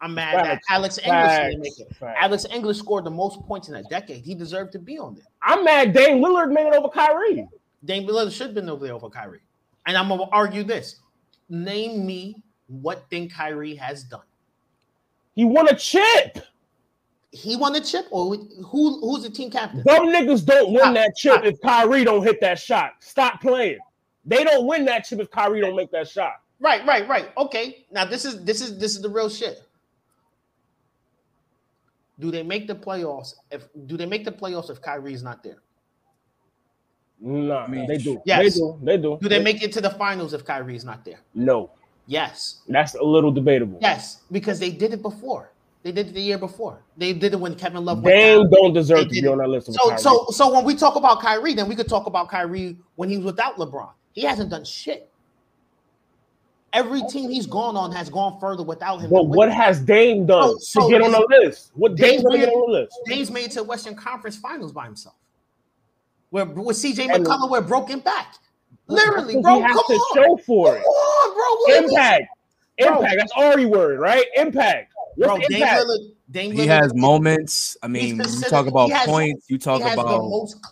[0.00, 1.94] I'm mad that Alex English didn't make it.
[1.94, 2.18] facts.
[2.20, 4.24] Alex English scored the most points in a decade.
[4.24, 5.24] He deserved to be on there.
[5.40, 5.92] I'm mad.
[5.92, 7.46] Dame Lillard made it over Kyrie.
[7.84, 9.42] Dame Lillard should have been over there over Kyrie.
[9.86, 10.96] And I'm gonna argue this:
[11.48, 12.42] Name me
[12.80, 14.22] what thing Kyrie has done.
[15.34, 16.38] He won a chip.
[17.30, 19.00] He won a chip, or who?
[19.00, 19.82] Who's the team captain?
[19.86, 21.44] Dumb niggas don't win Stop, that chip stop.
[21.44, 22.92] if Kyrie don't hit that shot.
[23.00, 23.78] Stop playing.
[24.24, 26.42] They don't win that chip if Kyrie don't make that shot.
[26.60, 27.30] Right, right, right.
[27.36, 27.86] Okay.
[27.90, 29.62] Now this is this is this is the real shit.
[32.20, 33.34] Do they make the playoffs?
[33.50, 35.56] If do they make the playoffs if Kyrie's not there?
[37.24, 38.20] Nah, I mean, they do.
[38.26, 38.54] yes.
[38.54, 38.78] They do.
[38.82, 39.18] They do.
[39.20, 41.20] Do they make it to the finals if Kyrie's not there?
[41.34, 41.70] No,
[42.06, 42.60] Yes.
[42.68, 43.78] that's a little debatable.
[43.80, 45.50] Yes, because they did it before.
[45.82, 46.82] They did it the year before.
[46.96, 49.26] They did it when Kevin Love Dame don't deserve They to be it.
[49.26, 49.72] on that list.
[49.72, 53.08] So so so when we talk about Kyrie, then we could talk about Kyrie when
[53.08, 53.90] he was without LeBron.
[54.12, 55.08] He hasn't done shit.
[56.72, 59.10] Every team he's gone on has gone further without him.
[59.10, 59.54] but what him.
[59.54, 61.70] has Dame done So- so to get on the list?
[61.74, 62.98] What Dame Dame's gonna made- on the list?
[63.06, 65.14] Dame's made to Western Conference Finals by himself.
[66.30, 68.36] Where with CJ McCollum, we're broken back.
[68.86, 69.56] Literally, bro.
[69.56, 70.14] he has come to on.
[70.14, 70.84] show for Come it.
[70.84, 71.11] on,
[71.66, 71.74] bro.
[71.74, 71.90] What is?
[71.90, 72.28] Impact,
[72.78, 72.96] Bro.
[72.98, 73.16] impact.
[73.18, 74.26] That's Ari word, right?
[74.36, 74.92] Impact.
[75.16, 75.62] What's Bro, the Dame?
[75.66, 77.76] Lillard, Dame He has moments.
[77.82, 79.46] I mean, you talk about has- points.
[79.50, 80.22] You talk he has the about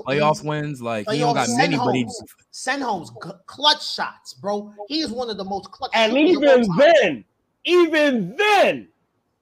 [0.07, 0.81] playoff wins.
[0.81, 2.05] Like he playoff don't got many, but he.
[2.53, 3.11] Senholmes.
[3.13, 4.73] Senholmes, clutch shots, bro.
[4.89, 5.91] He is one of the most clutch.
[5.95, 7.25] And shooters of all even then,
[7.65, 8.89] even then,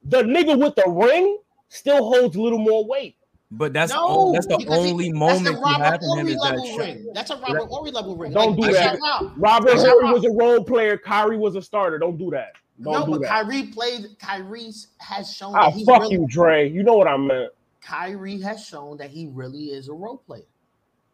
[0.03, 1.37] the nigga with the ring
[1.69, 3.15] still holds a little more weight.
[3.51, 6.07] But that's no, that's the because he- only that's moment the you Robert have him
[6.09, 6.77] Horry is that level shot.
[6.79, 7.11] ring.
[7.15, 8.31] That's a Robert Horry level ring.
[8.31, 8.99] Don't do that.
[8.99, 10.97] not Robert Horry not was a role player.
[10.97, 11.97] Kyrie was a starter.
[11.97, 12.53] Don't do that.
[12.81, 13.29] Don't No, do but that.
[13.29, 14.05] Kyrie played.
[14.19, 16.13] Kyrie has shown Ah, that fuck really.
[16.15, 16.69] you, Dre.
[16.69, 17.51] You know what I meant.
[17.81, 20.43] Kyrie has shown that he really is a role player.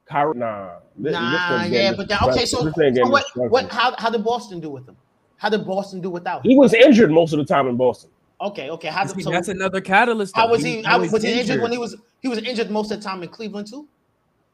[0.06, 0.80] Kyrie, nah.
[0.98, 2.46] This- this Nah, nigga yeah, but that, okay.
[2.46, 3.26] So, so what?
[3.36, 3.72] What?
[3.72, 3.96] How?
[3.98, 4.98] How did Boston do with him?
[5.38, 6.52] How did Boston do without him?
[6.52, 8.10] He was injured most of the time in Boston.
[8.42, 8.90] Okay, okay.
[8.90, 10.36] How See, did, so that's another catalyst.
[10.36, 10.82] how was he?
[10.82, 11.96] How always was he injured when he was?
[12.22, 13.88] He was injured most of the time in Cleveland too.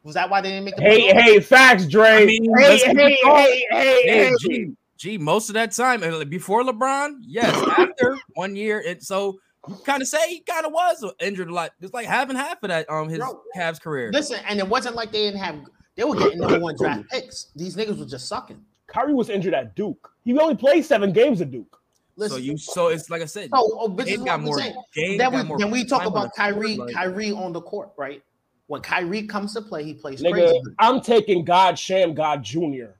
[0.03, 1.21] Was that why they didn't make the Hey, playoffs?
[1.21, 2.23] hey, facts, Dre.
[2.23, 4.31] I mean, hey, let's hey, hey, hey, Hey, hey.
[4.39, 9.37] G, G, most of that time, and before LeBron, yes, after one year, and so
[9.67, 11.71] you kind of say he kind of was injured a lot.
[11.81, 14.11] It's like half and half of that um his Bro, Cavs career.
[14.11, 15.55] Listen, and it wasn't like they didn't have.
[15.95, 17.51] They were getting number one draft picks.
[17.55, 18.63] These niggas were just sucking.
[18.87, 20.11] Kyrie was injured at Duke.
[20.23, 21.77] He only played seven games at Duke.
[22.21, 24.59] Listen, so you, so it's like I said, so oh, this is Dame got more.
[24.59, 24.75] saying.
[24.93, 27.51] Dame Then got we more then we talk about the court, Kyrie, like- Kyrie on
[27.51, 28.21] the court, right?
[28.67, 30.61] When Kyrie comes to play, he plays Nigga, crazy.
[30.77, 32.91] I'm taking God Sham God Jr.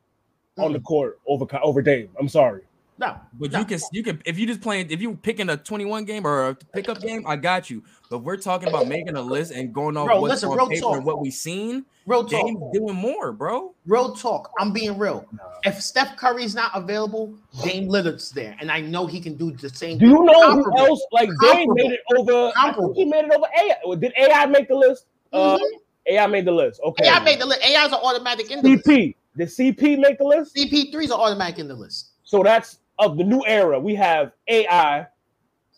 [0.58, 0.84] on the Mm.
[0.84, 2.10] court over Ky- over Dame.
[2.20, 2.64] I'm sorry.
[2.98, 3.60] No, But no.
[3.60, 6.50] you can you can if you just playing if you picking a 21 game or
[6.50, 7.84] a pickup game, I got you.
[8.12, 10.68] But we're talking about making a list and going off Bro, what's listen, on real
[10.68, 10.96] paper talk.
[10.98, 11.86] and what we've seen.
[12.06, 12.46] real talk.
[12.46, 13.74] Dame's doing more, bro.
[13.88, 14.52] Real talk.
[14.60, 15.26] I'm being real.
[15.64, 19.70] If Steph Curry's not available, Dame Lillard's there, and I know he can do the
[19.70, 19.98] same.
[19.98, 21.04] Do you know who else?
[21.12, 21.74] Like Dame Comparable.
[21.76, 22.32] made it over.
[22.32, 22.94] I think Comparable.
[22.96, 23.96] he made it over AI.
[23.96, 25.06] Did AI make the list?
[25.34, 25.60] Uh, Mhm.
[26.08, 26.80] AI made the list.
[26.84, 27.08] Okay.
[27.08, 27.62] AI made the list.
[27.64, 28.86] AI's are automatic in the list.
[28.86, 29.16] CP.
[29.38, 30.56] Did CP make the list?
[30.56, 32.10] CP3s are automatic in the list.
[32.24, 33.80] So that's of the new era.
[33.80, 35.08] We have AI,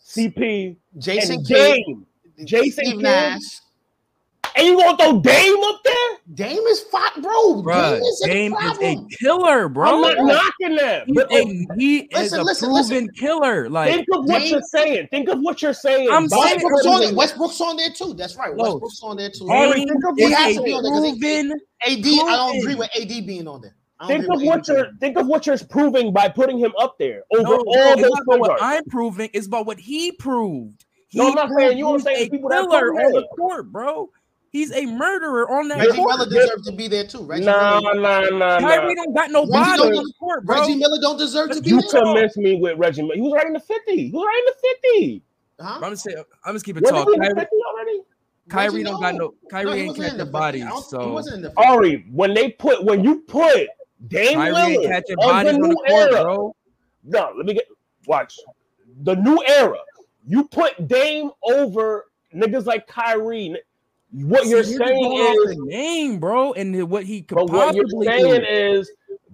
[0.06, 1.80] CP, Jason and Kidd,
[2.44, 3.02] Jason Steve Kidd?
[3.02, 3.40] Nash.
[4.56, 5.94] And you gonna throw Dame up there?
[6.34, 7.60] Dame is fat, bro.
[7.62, 10.04] Bro, Dame is a is a killer, bro.
[10.04, 10.26] I'm not
[10.58, 11.06] knocking that.
[11.08, 12.74] He's But a, oh, he is Listen, a listen, proven
[13.06, 13.08] listen.
[13.16, 13.68] killer.
[13.68, 15.08] Like think of what Dame- you're saying.
[15.10, 16.08] Think of what you're saying.
[16.08, 17.14] I'm Bobby saying- Westbrook's on Curry- there.
[17.16, 18.14] Westbrook's on there too.
[18.14, 18.54] That's right.
[18.54, 18.72] Close.
[18.74, 19.48] Westbrook's on there too.
[19.48, 21.52] Harry, Dame think of is what a you're saying, because they- proven.
[21.86, 23.74] AD, I don't agree with AD being on there.
[24.00, 26.72] I don't Think of what you're being think of what you're proving by putting him
[26.78, 28.62] up there over No, all no, those not what.
[28.62, 29.30] I'm proving.
[29.32, 30.84] It's about what he proved.
[31.08, 31.86] He No, I'm not saying you.
[31.86, 34.10] I'm proved saying people that killer on the court, bro.
[34.50, 35.88] He's a murderer on that there.
[35.88, 36.16] Reggie court.
[36.18, 37.24] Miller deserves to be there too.
[37.24, 40.60] Reggie Nah, Miller, nah, nah, Kyrie don't got no body on the court, bro.
[40.60, 42.02] Reggie Miller don't deserve to be You there.
[42.02, 43.02] convinced me with Reggie.
[43.02, 43.14] Miller.
[43.16, 43.96] He was right in the 50.
[43.96, 44.54] He was right in the
[44.92, 45.22] 50.
[45.60, 45.80] Huh?
[45.82, 46.22] I'm just saying.
[46.44, 47.08] I'm just keep it Wasn't talk.
[47.08, 48.00] he in the Kyrie, 50 already?
[48.48, 49.34] Kyrie don't got no.
[49.50, 50.30] Kyrie No, ain't wasn't the 50.
[50.32, 51.64] bodies, he so wasn't in the 50.
[51.64, 53.68] Ari, when they put when you put
[54.08, 56.22] Dame Kyrie Lillard catching bodies the on the new court, era.
[56.22, 56.56] bro.
[57.04, 57.66] No, let me get
[58.06, 58.38] watch
[59.02, 59.78] the new era.
[60.26, 63.56] You put Dame over niggas like Kyrie.
[64.12, 67.88] What you're See, saying is, the name, bro, and what he could but what you're
[68.04, 68.46] saying do.
[68.46, 68.90] is,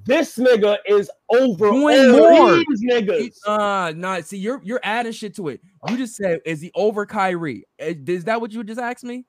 [0.06, 2.56] this nigga is over Doing more.
[2.56, 3.35] these niggas.
[3.46, 4.20] Uh, nah.
[4.22, 5.61] See, you're you're adding shit to it.
[5.88, 7.66] You just said, is he over Kyrie?
[7.78, 9.26] Eh, Is that what you just asked me?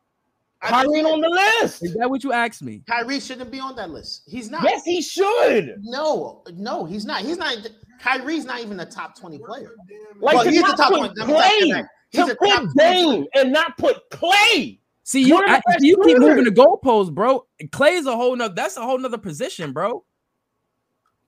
[0.63, 1.29] I Kyrie on the
[1.61, 1.83] list.
[1.83, 2.83] Is that what you asked me?
[2.87, 4.23] Kyrie shouldn't be on that list.
[4.27, 4.63] He's not.
[4.63, 5.75] Yes, he should.
[5.81, 7.21] No, no, he's not.
[7.21, 7.55] He's not.
[7.99, 9.71] Kyrie's not even a top 20 player.
[10.19, 11.19] Like Well, to he's the not top put 20.
[11.19, 11.87] Let me take Klay.
[12.09, 14.79] He's to a top put 20 Dame and not put Klay.
[15.03, 16.53] See, you One of the I, you keep moving shooters.
[16.55, 17.45] the goalposts, bro.
[17.65, 18.53] Klay is a whole nother.
[18.53, 20.03] That's a whole nother position, bro.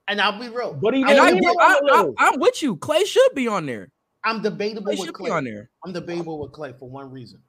[0.07, 0.73] And I'll be real.
[0.73, 2.15] But he And I, leave get- him I, on the I, list.
[2.19, 2.75] I'm with you.
[2.75, 3.89] Klay should be on there.
[4.23, 5.31] I'm debatable Klay with should be Klay.
[5.33, 5.69] on there.
[5.85, 7.39] I'm debatable with Klay for one reason.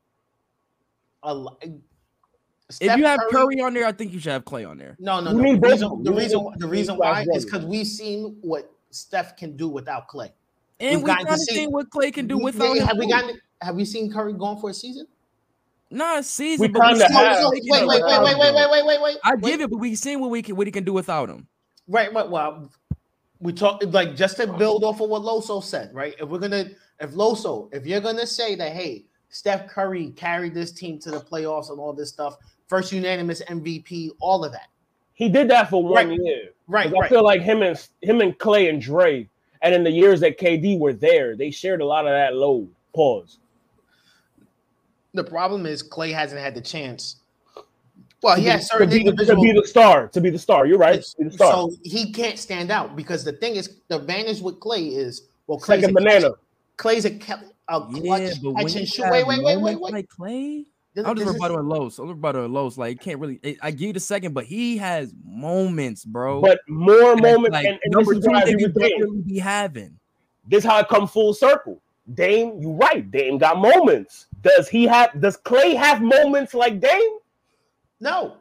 [1.24, 1.68] A lo- eh,
[2.80, 4.96] If you have Curry on there, I think you should have Klay on there.
[4.98, 5.38] no, no, no.
[5.40, 9.56] need The reason, the reason, the reason why is because we've seen what Steph can
[9.56, 10.30] do without Klay.
[10.80, 12.80] And We've we gotten kind to see- seen what Klay can do We- without they-
[12.80, 12.86] him.
[12.86, 13.12] have we too.
[13.12, 13.40] gotten?
[13.62, 15.06] Have we seen Curry going for a season?
[15.90, 17.36] not a season, We kinda seen So, what have.
[17.36, 19.16] so wait, wait, wait, wait, wait, wait, wait, wait, wait.
[19.22, 21.46] I give it, but we've seen what we can what he can do without him.
[21.86, 22.28] Right, right.
[22.28, 22.70] Well,
[23.38, 26.14] we talk like just to build off of what Loso said, right?
[26.18, 30.70] If we're gonna, if Loso, if you're gonna say that, hey, Steph Curry carried this
[30.70, 32.36] team to the playoffs and all this stuff,
[32.68, 34.68] first unanimous MVP, all of that,
[35.14, 36.20] He did that for one Right.
[36.20, 36.50] year.
[36.68, 36.86] right?
[36.86, 37.10] I right.
[37.10, 39.28] feel like him and him and Klay and Dre,
[39.60, 42.68] and in the years that KD were there, they shared a lot of that load.
[42.94, 43.38] Pause.
[45.14, 47.16] The problem is Klay hasn't had the chance.
[48.22, 50.08] Well, he has certain to be, the, to be the star.
[50.08, 50.64] To be the star.
[50.66, 51.02] You're right.
[51.02, 51.52] To be the star.
[51.52, 55.58] So he can't stand out because the thing is, the advantage with Klay is well,
[55.58, 56.30] Klay's Second a, banana.
[56.78, 57.10] Klay's a,
[57.68, 59.10] a clutch Yeah, but when you and shoot.
[59.10, 59.92] Wait, wait, wait, wait, wait.
[59.92, 61.98] like Klay, This- I'm just this is- rebuttaling Los.
[61.98, 62.78] I'm rebuttaling Los.
[62.78, 63.40] Like, can't really.
[63.44, 66.40] I- I give you the second, but he has moments, bro.
[66.40, 68.64] But more And moments, like, and, and this number is two, what I they agree
[68.64, 68.90] could with Dame.
[69.00, 69.98] definitely be having.
[70.46, 71.80] This how it come full circle.
[72.12, 73.10] Dame, you right.
[73.10, 74.26] Dame got moments.
[74.42, 75.18] Does he have?
[75.20, 77.18] Does Klay have moments like Dame?
[78.00, 78.36] no.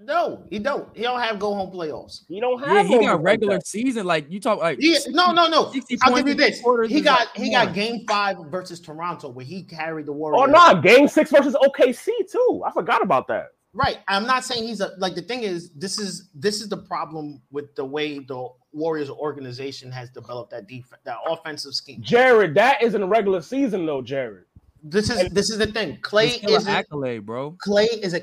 [0.00, 0.88] No, he don't.
[0.96, 2.20] He don't have go home playoffs.
[2.28, 2.68] He don't have.
[2.68, 3.66] Yeah, he moments got regular that.
[3.66, 4.06] season.
[4.06, 5.72] Like you talk like He, no, no, no.
[6.02, 6.62] I'll give you this.
[6.88, 7.74] He got like, he got on.
[7.74, 10.48] game five versus Toronto where he carried the Warriors.
[10.48, 12.62] Oh no, game six versus OKC too.
[12.64, 13.48] I forgot about that.
[13.74, 13.98] Right.
[14.08, 17.42] I'm not saying he's a like the thing is this is this is the problem
[17.50, 22.02] with the way the Warriors organization has developed that defense that offensive scheme.
[22.02, 24.44] Jared, that is in a regular season though, Jared.
[24.82, 25.98] This is this is the thing.
[26.02, 27.56] Klay It's still an is accolade, bro.
[27.66, 28.22] Klay is a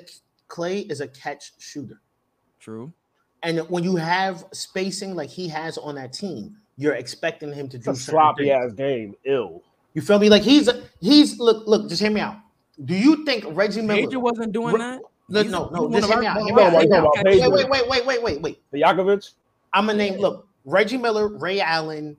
[0.50, 2.02] Klay is a catch shooter.
[2.60, 2.91] True.
[3.43, 7.78] And when you have spacing like he has on that team, you're expecting him to
[7.78, 8.72] It's do a sloppy things.
[8.72, 9.16] ass game.
[9.26, 9.62] Ill.
[9.93, 10.30] You feel me?
[10.30, 10.70] Like he's
[11.00, 11.88] he's look look.
[11.89, 12.38] Just hear me out.
[12.84, 14.02] Do you think Reggie Miller?
[14.02, 15.02] Major wasn't doing Re- that.
[15.30, 15.89] Look, no, no.
[15.89, 16.38] Just hear me out.
[16.41, 16.72] Hear me out.
[16.74, 17.04] Hear me out.
[17.16, 18.62] Talking about Wait, wait, wait, wait, wait, wait, wait.
[18.72, 19.32] The Yakovich.
[19.74, 20.16] I'm gonna name.
[20.20, 22.18] Look, Reggie Miller, Ray Allen.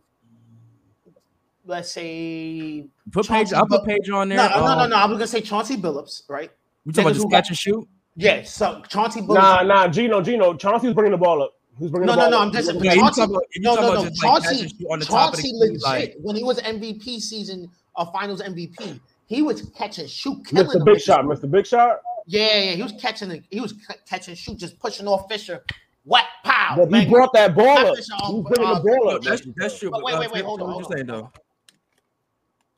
[1.66, 3.58] Let's say Put Chauncey Peja.
[3.58, 4.48] I'll put Peja on no, there.
[4.50, 4.96] no, no, Um, no.
[4.96, 6.50] I was gonna say Chauncey Billups, right?
[6.84, 7.88] We talking about Niggas just who catch got- and shoot.
[8.16, 8.42] Yeah.
[8.42, 9.34] So Chauncey Billups.
[9.34, 10.54] Nah, nah, Gino, Gino.
[10.54, 11.52] Chauncey was bringing the ball up.
[11.78, 12.36] Who's bringing No, the no, ball no.
[12.38, 12.42] up.
[12.46, 13.22] I'm just Yeah, Chauncey.
[13.22, 14.04] about- No, no, no.
[14.08, 15.82] just, like, Chauncey, on the top of the Chauncey key, legit.
[15.82, 20.66] like- when he was MVP season, uh, Finals MVP, he was catch and shoot, killing
[20.66, 20.84] Mr.
[20.84, 21.00] Big.
[21.00, 21.50] Shot, Mr.
[21.50, 22.00] Big Shot.
[22.26, 23.74] Yeah, yeah, he was catching he was
[24.08, 25.62] catching shoot, just pushing off Fisher.
[26.04, 26.76] What pow?
[26.88, 27.96] But he brought that ball up.
[27.96, 29.22] Fisher, He um, was bringing uh, the ball up.
[29.22, 29.90] that's that's true.
[29.90, 30.92] But wait, uh, wait, wait, hold on, What hold you on.
[30.96, 31.30] saying though?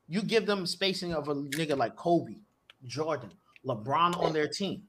[0.09, 2.35] You give them spacing of a nigga like Kobe,
[2.87, 3.31] Jordan,
[3.67, 4.83] LeBron on their team.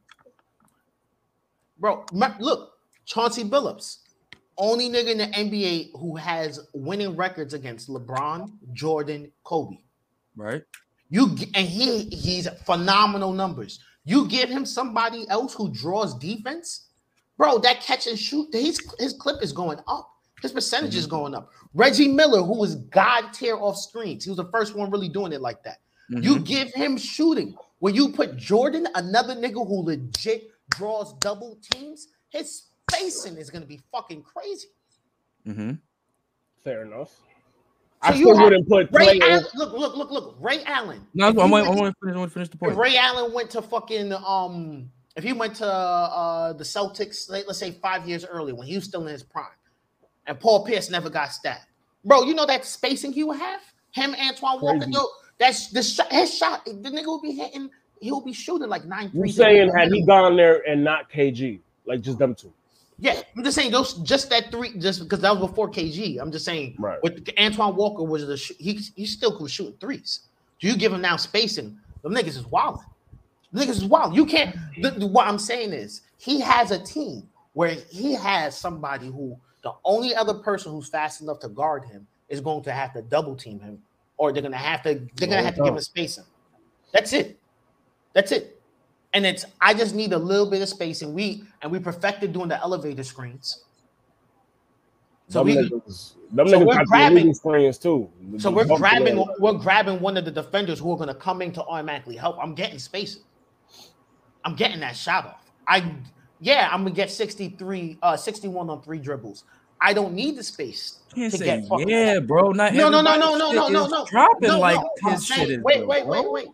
[1.80, 2.06] Bro,
[2.40, 2.74] look,
[3.06, 4.00] Chauncey Billups,
[4.58, 9.78] only nigga in the NBA who has winning records against LeBron, Jordan, Kobe.
[10.36, 10.64] Right.
[11.10, 13.80] You and he he's phenomenal numbers.
[14.06, 16.90] You give him somebody else who draws defense,
[17.38, 17.58] bro.
[17.60, 20.12] That catch and shoot, his his clip is going up.
[20.42, 21.52] His percentage is going up.
[21.74, 25.34] Reggie Miller, who was god tier off screens, he was the first one really doing
[25.34, 25.80] it like that.
[26.10, 26.46] You Mhm.
[26.46, 27.56] give him shooting.
[27.80, 33.66] When you put Jordan, another nigga who legit draws double teams, his spacing is gonna
[33.66, 34.68] be fucking crazy.
[35.48, 35.72] Mm-hmm.
[36.64, 37.10] Fair enough.
[37.10, 40.38] So I still wouldn't put Ray Allen, look, look, look, look.
[40.40, 41.06] Ray Allen.
[41.14, 42.16] No, If I he want, I went to- want to finish.
[42.16, 42.78] I want to finish the If point.
[42.78, 47.58] Ray Allen went to fucking um, if he went to uh the Celtics, let, us
[47.58, 49.48] say five years earlier when he was still in his prime,
[50.28, 51.66] and Paul Pierce never got stabbed,
[52.06, 53.62] bro, you know that spacing he would have.
[53.92, 54.92] Him, Antoine Walker, Crazy.
[54.92, 55.06] yo,
[55.40, 56.12] that's the shot.
[56.12, 57.70] His shot, the nigga will be hitting.
[58.02, 62.02] He'll be shooting like nine You saying had he gone there and not KG, like
[62.02, 62.54] just them two?
[63.02, 66.20] Yeah, I'm just saying those just that three, just because that was before KG.
[66.20, 67.02] I'm just saying Right.
[67.02, 70.22] with Antoine Walker was the sh- he he still could shoot threes.
[70.60, 71.78] Do you give him now spacing?
[72.02, 72.80] The niggas is wild.
[73.54, 74.16] The niggas is wild.
[74.16, 74.56] You can't.
[74.82, 79.38] The, the- what I'm saying is he has a team where he has somebody who
[79.64, 83.02] the only other person who's fast enough to guard him is going to have to
[83.02, 83.82] double team him,
[84.18, 86.26] or they're gonna have to they're gonna have to give him spacing.
[86.92, 87.39] That's it.
[88.14, 88.62] That's it.
[89.14, 91.14] And it's I just need a little bit of spacing.
[91.14, 93.64] We and we perfected doing the elevator screens.
[95.28, 96.16] So them we niggas,
[96.50, 98.10] so we're grabbing- screens too.
[98.40, 101.52] so we're grabbing the- we're grabbing one of the defenders who are gonna come in
[101.54, 102.38] to automatically help.
[102.42, 103.22] I'm getting spacing.
[104.44, 105.52] I'm getting that shot off.
[105.68, 105.92] I
[106.40, 109.44] yeah, I'm gonna get 63, uh 61 on three dribbles.
[109.82, 112.52] I don't need the space Can't to say get fucking yeah, bro.
[112.52, 114.06] Not No, no, no, no, everybody's no, shit no, no, is no.
[114.06, 115.64] Dropping No, like no, I'm his shit saying- is.
[115.64, 116.32] Wait, though, wait, wait, bro.
[116.32, 116.48] wait.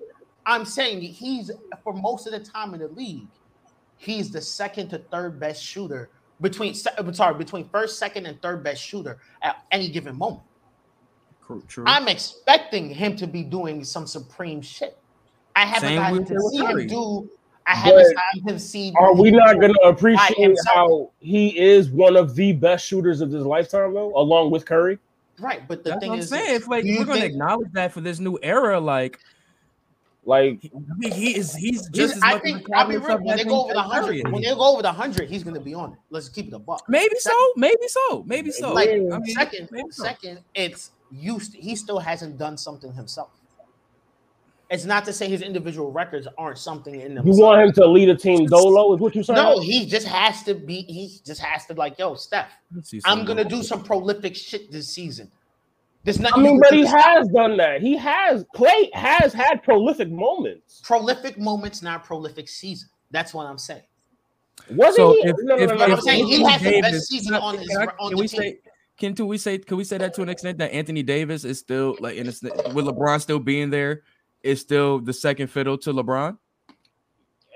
[0.45, 1.51] I'm saying he's
[1.83, 3.27] for most of the time in the league,
[3.97, 6.09] he's the second to third best shooter
[6.41, 6.73] between.
[6.73, 10.43] sorry, between first, second, and third best shooter at any given moment.
[11.45, 11.83] True, True.
[11.87, 14.97] I'm expecting him to be doing some supreme shit.
[15.55, 17.29] I haven't Same gotten with to see him do.
[17.67, 18.93] I haven't gotten to see.
[18.97, 23.31] Are we not going to appreciate how he is one of the best shooters of
[23.31, 24.99] his lifetime, though, along with Curry?
[25.39, 25.67] right?
[25.67, 26.55] But the That's thing what I'm is, saying.
[26.55, 29.19] If like you we're gonna acknowledge that for this new era, like
[30.27, 32.97] Like, he, he is, he's he's- just as I much think of a I'll be
[32.97, 33.17] real.
[33.19, 34.49] When they go over the hundred, when is.
[34.49, 35.99] they go over the hundred, he's gonna be on it.
[36.09, 36.83] Let's keep it a buck.
[36.89, 38.73] maybe so, maybe so, maybe so.
[38.73, 40.03] Like I mean, second, maybe so.
[40.03, 41.53] second, it's used.
[41.53, 43.29] He still hasn't done something himself.
[44.71, 47.27] It's not to say his individual records aren't something in them.
[47.27, 49.37] you want him to lead a team dolo, is what you're saying?
[49.37, 50.81] No, he just has to be.
[50.81, 52.49] He just has to like, yo, Steph.
[53.05, 55.31] I'm gonna do some prolific shit this season.
[56.05, 57.81] There's I mean, but he stop has done that.
[57.81, 58.45] He has.
[58.55, 60.81] Klay has had prolific moments.
[60.85, 62.87] prolific moments, not prolific season.
[63.11, 63.81] That's what I'm saying.
[64.69, 65.17] Wasn't So he?
[65.29, 65.93] if, no, no, if, no, no, no.
[65.95, 68.09] I'm saying he Anthony has the best season can I- on his- can I- on
[68.09, 68.39] can the we team.
[68.39, 68.59] say
[68.97, 71.59] can do we say can we say that to an extent that Anthony Davis is
[71.59, 72.31] still like in a,
[72.73, 74.03] with LeBron still being there
[74.43, 76.37] is still the second fiddle to LeBron?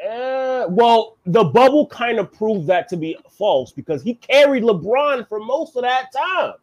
[0.10, 5.28] Uh, well, the bubble kind of proved that to be false because he carried LeBron
[5.28, 6.54] for most of that time.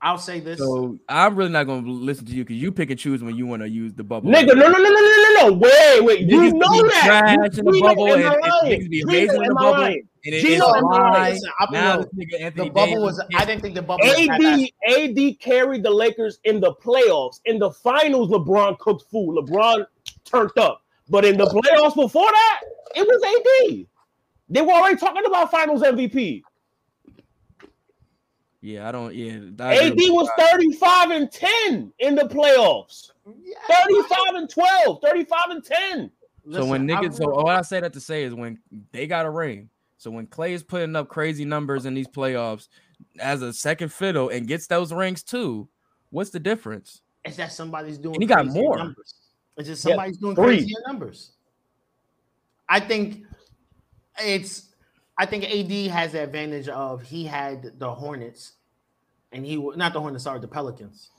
[0.00, 0.58] I'll say this.
[0.58, 3.46] So I'm really not gonna listen to you because you pick and choose when you
[3.48, 4.30] want to use the bubble.
[4.30, 5.52] Nigga, no, no, no, no, no, no, no.
[5.54, 6.20] Wait, wait.
[6.20, 7.02] You Niggas know that.
[7.04, 8.80] trash in the bubble and- and lying?
[8.80, 9.70] niggas be Tweeted, amazing in the am bubble.
[9.72, 10.08] lying?
[10.24, 13.24] And it- Gino it's and Listen, I'll now this nigga Anthony The bubble Davis was.
[13.36, 14.04] I didn't think the bubble.
[14.06, 14.28] Was.
[14.28, 17.40] AD AD carried the Lakers in the playoffs.
[17.46, 19.34] In the finals, LeBron cooked food.
[19.36, 19.84] LeBron
[20.24, 20.82] turned up.
[21.08, 22.60] But in the playoffs before that,
[22.94, 23.86] it was AD.
[24.50, 26.42] They were already talking about finals MVP.
[28.60, 29.14] Yeah, I don't.
[29.14, 33.10] Yeah, I AD was 35 and 10 in the playoffs.
[33.42, 33.54] Yeah,
[33.84, 36.10] 35 and 12, 35 and 10.
[36.52, 38.58] So when niggas, so really- what I say that to say is when
[38.92, 39.68] they got a ring.
[39.98, 42.68] So when Klay is putting up crazy numbers in these playoffs
[43.18, 45.68] as a second fiddle and gets those rings too,
[46.10, 47.02] what's the difference?
[47.24, 48.14] it's that somebody's doing.
[48.14, 48.78] And he got more.
[48.78, 49.14] Numbers.
[49.58, 50.44] It's just Yeah, somebody's doing three.
[50.58, 51.32] crazier numbers.
[52.68, 53.24] I think
[54.20, 54.67] it's.
[55.18, 58.52] I think AD has the advantage of he had the Hornets,
[59.32, 61.10] and he wa- not the Hornets, sorry, the Pelicans,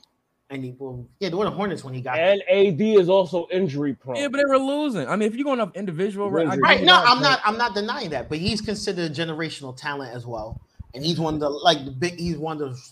[0.48, 2.32] and he well, yeah, they were the Hornets when he got there.
[2.32, 4.16] And AD is also injury prone.
[4.16, 5.06] Yeah, but they were losing.
[5.06, 6.46] I mean, if you're going off individual, right?
[6.46, 6.80] I Right, give Right?
[6.80, 7.40] you No, I'm not.
[7.44, 10.58] I'm not denying that, but he's considered a generational talent as well,
[10.94, 12.18] and he's one of the like the big.
[12.18, 12.82] He's one of the,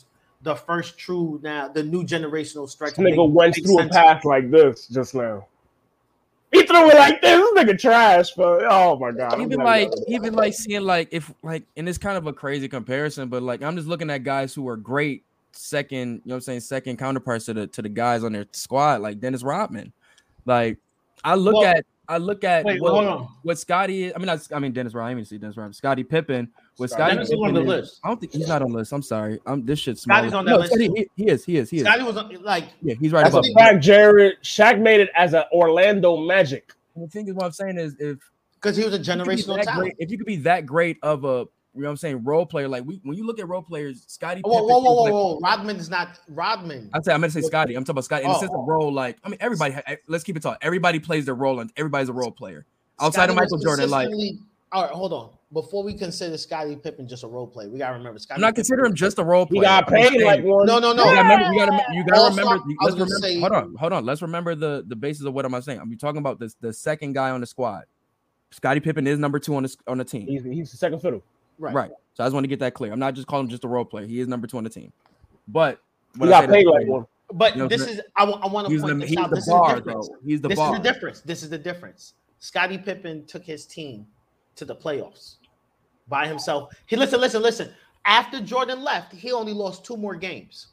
[0.42, 2.96] the first true now the new generational stretch.
[2.96, 5.46] This nigga went through a path like this just now.
[6.52, 7.38] He threw it like this.
[7.38, 9.40] This nigga trash, but oh my god.
[9.40, 12.68] Even like he- even like seeing like if like and it's kind of a crazy
[12.68, 16.34] comparison, but like I'm just looking at guys who are great second, you know what
[16.36, 19.92] I'm saying, second counterparts to the to the guys on their squad, like Dennis Rodman.
[20.46, 20.78] Like
[21.24, 24.14] I look Well- at I look at Wait, what, what Scottie is.
[24.14, 25.10] I mean, not, I mean Dennis Rodman.
[25.10, 25.74] I didn't see Dennis Rodman.
[25.74, 26.48] Scottie Pippen.
[26.78, 28.00] What Scottie Scottie Dennis is on the list.
[28.04, 28.92] I don't think he's not on the list.
[28.92, 29.40] I'm sorry.
[29.46, 30.16] I'm this shit's small.
[30.18, 31.44] Scottie's on that no, list Scottie, he, he is.
[31.44, 31.70] He is.
[31.70, 31.82] He is.
[31.82, 33.46] Scottie was on- like Yeah, he's right That's above.
[33.58, 36.72] Fact, Jared Shaq made it as an Orlando Magic.
[36.94, 38.18] And the thing is, what I'm saying is, if
[38.54, 39.80] because he was a you could be generational that talent.
[39.80, 42.46] great- if you could be that great of a, you know what I'm saying, role
[42.46, 44.40] player, like we when you look at role players, Scottie.
[44.42, 45.38] Whoa, Pippen whoa, is whoa, whoa, like- whoa!
[45.40, 46.90] Rodman is not Rodman.
[46.94, 47.74] I say I'm gonna say Scottie.
[47.74, 48.62] I'm talking about Scottie in the Oh, sense oh.
[48.62, 48.92] of role.
[48.92, 49.74] Like I mean, everybody.
[49.86, 50.56] Eh, let's keep it tall.
[50.62, 52.66] Everybody plays their role, and everybody's a role player.
[53.00, 54.08] Outside of Michael Jordan, like
[54.72, 55.30] all right, hold on.
[55.50, 58.36] Before we consider Scottie Pippen just a role player, we gotta remember Scottie.
[58.36, 59.62] I'm not considering him just a role He player.
[59.62, 60.66] got paid like one.
[60.66, 61.04] No, no, no.
[61.08, 61.52] You gotta remember.
[61.54, 61.94] You gotta.
[61.94, 62.64] You gotta Also, remember.
[62.82, 63.14] Let's remember.
[63.16, 63.74] say- hold on.
[63.76, 64.04] Hold on.
[64.04, 65.80] Let's remember the the basis of what I'm I saying?
[65.80, 66.54] I'm talking about this.
[66.60, 67.84] The second guy on the squad.
[68.50, 70.26] Scottie Pippen is number two on the on the team.
[70.26, 71.22] He's, he's the second fiddle.
[71.58, 71.74] Right.
[71.74, 71.90] Right.
[72.12, 72.92] So I just want to get that clear.
[72.92, 74.06] I'm not just calling him just a role player.
[74.06, 74.92] He is number two on the team.
[75.48, 75.80] But
[76.12, 77.06] He when I got paid like one.
[77.32, 79.30] But You know this what I'm is I, want to point the, this he's out.
[79.30, 80.08] the This bar, is the difference.
[80.08, 80.14] though.
[80.24, 80.72] He's the this bar.
[80.74, 81.20] is the difference.
[81.22, 82.14] This is the difference.
[82.38, 84.06] Scottie Pippen took his team
[84.56, 85.36] to the playoffs
[86.08, 86.72] by himself.
[86.86, 87.72] He listen, listen, listen.
[88.06, 90.68] After Jordan left, he only lost two more games.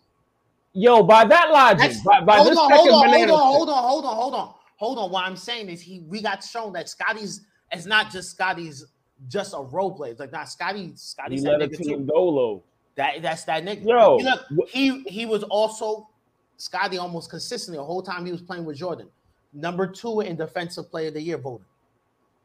[0.74, 3.40] Yo, by that logic, That's- by, by hold, this on, second hold on, hold on,
[3.40, 5.12] hold on, hold on, hold on, hold on.
[5.12, 8.86] What I'm saying is he we got shown that Scottie's it's not just Scottie's
[9.30, 10.12] just a role player.
[10.12, 12.06] It's like not Scottie, he Scottie's that let a nigga too.
[12.06, 12.64] go.
[12.96, 13.86] That that's that nigga.
[13.86, 16.10] Yo, He look, he he was also
[16.58, 19.10] Scottie almost consistently the whole time he was playing with Jordan.
[19.54, 21.66] Number two in defensive player of the year voting.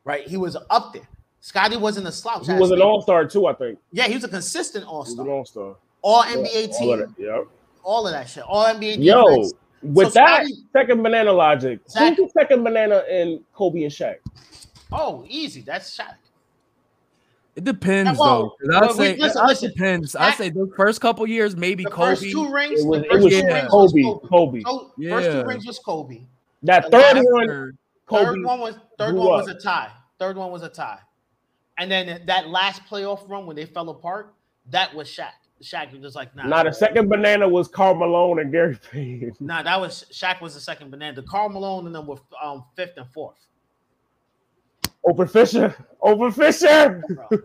[0.05, 0.26] Right?
[0.26, 1.09] He was up there.
[1.41, 2.47] Scottie wasn't a slouch.
[2.47, 3.78] He was an all star too, I think.
[3.93, 5.34] Yeah, he was a consistent He was an all-star.
[5.36, 5.76] all star.
[6.03, 7.45] All NBA All of team, that, Yep.
[7.82, 8.43] all of that shit.
[8.47, 9.53] All NBA Yo, defense.
[9.82, 13.93] with So that Scottie- second banana logic, Zach- who's the second banana in Kobe and
[13.93, 14.16] Shaq?
[14.93, 15.62] Oh, easy.
[15.62, 16.14] That's Shaq.
[17.57, 18.68] It depends Well, though.
[18.68, 19.68] 'cause I'd well, say wait, listen, it listen.
[19.70, 20.16] depends.
[20.16, 22.11] I say the first couple years, maybe The Kobe.
[22.11, 23.55] first two rings, It was, the it was two Yeah.
[23.55, 24.03] rings was Kobe.
[24.03, 24.62] Kobe.
[24.62, 24.62] Kobe.
[24.62, 26.20] So, First two rings was Kobe.
[26.62, 28.24] That third one, Kobe.
[28.24, 29.88] Third one was third blew one was a tie.
[30.18, 30.99] Third one was a tie.
[31.81, 34.35] And then that last playoff run when they fell apart,
[34.70, 35.31] that was Shaq.
[35.62, 36.47] Shaq was just like, nah.
[36.47, 39.33] Now the second banana was Karl Malone and Gary Payton.
[39.41, 41.14] Nah, that was Shaq was the second banana.
[41.14, 43.37] The Karl Malone and then were um fifth and fourth.
[45.05, 45.74] Over Fisher.
[46.01, 47.03] Over Fisher.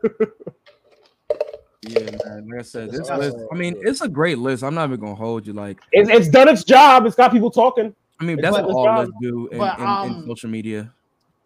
[1.88, 2.48] Yeah, man.
[2.50, 3.38] Like I said, this That's list.
[3.52, 4.64] I mean, it's a great list.
[4.64, 5.54] I'm not even gonna hold you.
[5.54, 7.06] Like, It's, it's done its job.
[7.06, 7.94] It's got people talking.
[8.20, 9.00] I mean, It's that's what all job.
[9.02, 10.92] lists do in, But, in, in um, social media.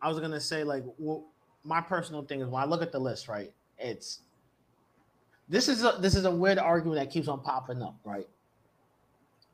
[0.02, 1.26] I was gonna say like well,
[1.64, 3.52] my personal thing is when I look at the list, right?
[3.78, 4.22] It's
[5.48, 8.28] this is a this is a weird argument that keeps on popping up, right?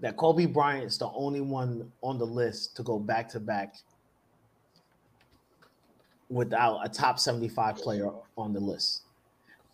[0.01, 3.76] That Kobe Bryant is the only one on the list to go back to back
[6.30, 9.03] without a top 75 player on the list.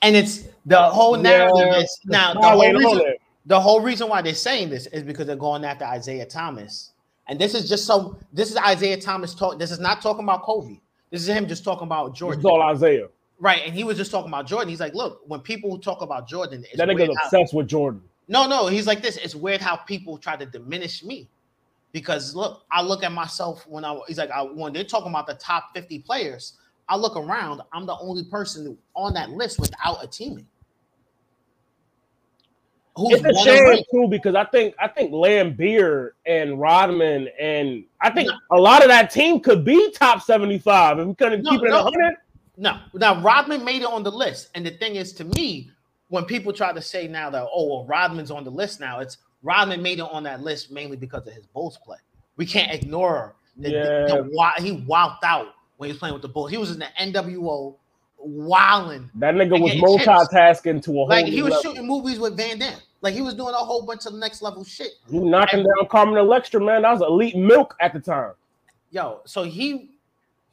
[0.02, 1.80] And it's the whole narrative Yeah.
[1.80, 3.02] is now the whole, reason,
[3.46, 6.92] the whole reason why they're saying this is because they're going after Isaiah Thomas.
[7.28, 9.58] And this is just so this is Isaiah Thomas talk.
[9.58, 10.80] This is not talking about Kobe.
[11.12, 12.40] This is him just talking about This Jordan.
[12.40, 13.08] is all Isaiah.
[13.40, 13.62] Right.
[13.66, 14.70] And he was just talking about Jordan.
[14.70, 18.02] He's like, look, when people talk about Jordan, it's That nigga's how- obsessed with Jordan.
[18.28, 19.18] no, no, he's like this.
[19.18, 21.30] It's weird how people try to diminish me.
[21.92, 25.28] Because look, I look at myself when I he's like I, when they're talking about
[25.28, 26.54] the top 50 players,
[26.88, 30.46] I look around, I'm the only person on that list without a teammate.
[32.96, 38.10] Who's It's a shame too because I think I think Laimbeer and Rodman and I
[38.10, 41.52] think a lot of that team could be top seventy five if we couldn't No,
[41.52, 41.78] keep it no.
[41.78, 42.18] in hundred.
[42.58, 45.72] No, now Rodman made it on the list, and the thing is, to me,
[46.10, 49.18] when people try to say now that oh well, Rodman's on the list now, it's
[49.42, 51.98] Rodman made it on that list mainly because of his Bulls play.
[52.36, 53.84] We can't ignore the, Yeah.
[54.08, 56.52] the, the he wilded out when he was playing with the Bulls.
[56.52, 57.78] He was in the NWO,
[58.24, 61.72] wilding That nigga was multitasking to a whole like he was level.
[61.72, 62.80] shooting movies with Van Damme.
[63.02, 64.92] Like he was doing a whole bunch of next level shit.
[65.10, 66.84] You knocking down Carmen Electra, man.
[66.84, 68.34] That was elite milk at the time.
[68.92, 69.92] Yo, so he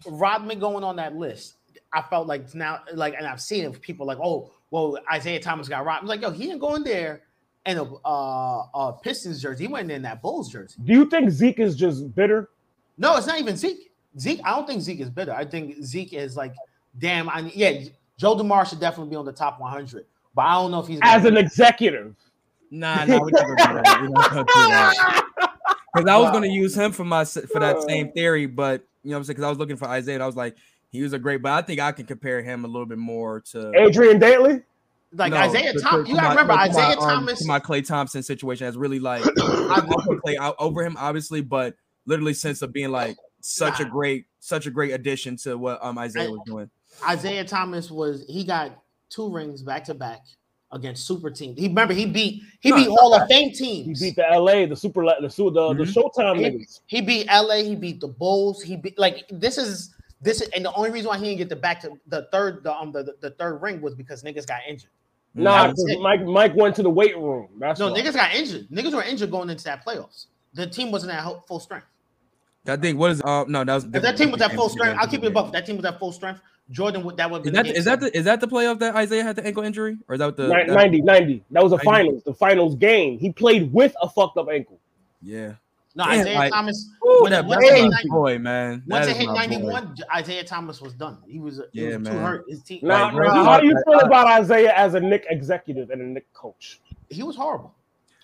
[0.07, 1.55] Rodman going on that list.
[1.93, 3.71] I felt like now, like, and I've seen it.
[3.71, 6.09] with People like, oh, well, Isaiah Thomas got Rodman.
[6.09, 7.23] Like, yo, he didn't go in there
[7.67, 9.65] in a uh, uh Pistons jersey.
[9.65, 10.81] He went in that Bulls jersey.
[10.85, 12.51] Do you think Zeke is just bitter?
[12.97, 13.91] No, it's not even Zeke.
[14.19, 15.33] Zeke, I don't think Zeke is bitter.
[15.33, 16.55] I think Zeke is like,
[16.99, 17.85] damn, I yeah,
[18.17, 21.01] Joe Dumars should definitely be on the top 100, but I don't know if he's
[21.03, 22.15] As an executive,
[22.71, 23.99] Nah, nah, we never do that.
[24.03, 25.25] We never do that.
[25.95, 29.17] Because I was gonna use him for my for that same theory, but you know
[29.17, 29.35] what I'm saying?
[29.37, 30.55] Because I was looking for Isaiah, and I was like,
[30.91, 33.41] he was a great, but I think I can compare him a little bit more
[33.53, 34.63] to Adrian Dantley.
[35.15, 36.09] like no, Isaiah to- Thomas.
[36.09, 37.39] You gotta remember to my, Isaiah um, Thomas.
[37.41, 41.41] to my Klay Thompson situation has really like I put Klay out over him, obviously,
[41.41, 41.75] but
[42.05, 45.97] literally since of being like such a great, such a great addition to what um
[45.99, 46.71] Isaiah I- was doing.
[47.07, 48.73] Isaiah Thomas was he got
[49.11, 50.23] two rings back to back
[50.73, 51.59] against super teams.
[51.59, 54.01] He remember he beat he No, beat it's Hall of Fame teams.
[54.01, 55.95] He beat the LA, the super, the su- the, the Mhm.
[55.95, 56.81] Showtime He- niggas.
[56.87, 57.63] He beat LA.
[57.63, 58.63] He beat the Bulls.
[58.63, 61.49] He beat like this is this is and the only reason why he didn't get
[61.49, 64.47] the back to the third the um the, the, the third ring was because niggas
[64.47, 64.91] got injured.
[65.35, 66.01] Nah, That was 'cause it.
[66.01, 67.49] Mike Mike went to the weight room.
[67.59, 68.01] That's No, why.
[68.01, 68.69] niggas got injured.
[68.69, 70.27] Niggas were injured going into that playoffs.
[70.55, 71.87] The team wasn't at full strength.
[72.67, 74.99] I think what is uh no that was If that team was at full strength,
[75.01, 75.45] I'll keep it above.
[75.47, 75.53] above.
[75.53, 76.41] That team was at full strength,
[76.71, 78.95] Jordan would that would be Is that is that the, is that the playoff that
[78.95, 81.45] Isaiah had the ankle injury, or is that the Ni- that- 90, 90.
[81.51, 81.87] That was the 90.
[81.91, 83.19] finals, the finals game.
[83.19, 84.79] He played with a fucked up ankle.
[85.23, 85.55] Yeah,
[85.95, 86.91] no Damn, Isaiah like- Thomas?
[87.07, 88.83] Ooh, when that, once that's it hit my 90 boy, man.
[88.87, 89.41] once That it is hit my boy.
[89.41, 91.17] 91, Isaiah Thomas was done.
[91.27, 92.23] He was he Yeah, was too man.
[92.23, 92.45] hurt.
[92.49, 95.89] His team Now, Like, now, how do you feel about Isaiah as a Knick executive
[95.91, 96.81] and a Knick coach?
[97.09, 97.73] he was horrible.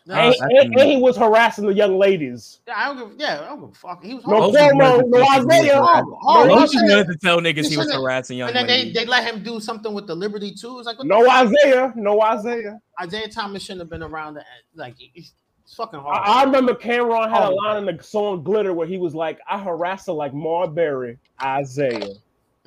[0.07, 2.61] No, And, and- and he was harassing the young ladies.
[2.69, 3.19] yeah, I don't give.
[3.21, 4.05] Yeah, I don't give a fuck.
[4.05, 4.53] He was No horrible.
[4.53, 5.81] Most of Cuomo, no Isaiah.
[5.83, 6.11] horrible.
[6.11, 6.67] No horrible.
[6.69, 8.95] He wanted to tell niggas he was harassing young ladies, And then they, ladies.
[8.95, 10.79] they let him do something with the Liberty too.
[10.79, 12.79] It's like what No Isaiah, no Isaiah.
[13.01, 14.35] Isaiah Thomas shouldn't have been around.
[14.35, 14.45] The,
[14.75, 15.33] like it's
[15.65, 17.55] it's fucking I, I remember Cam'ron had a Oh.
[17.55, 22.11] line in the song Glitter where he was like, I harass her like Marbury, Isaiah.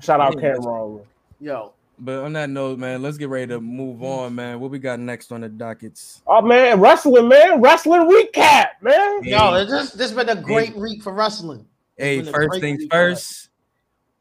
[0.00, 1.04] Shout out Cam'ron.
[1.40, 4.60] Yo, But on that note, man, let's get ready to move on, man.
[4.60, 6.22] What we got next on the dockets?
[6.26, 7.60] Oh man, wrestling, man.
[7.62, 9.22] Wrestling recap, man.
[9.22, 11.66] yo, it's just this been a great week for wrestling.
[11.96, 13.18] Hey, first things week for us.
[13.18, 13.48] first.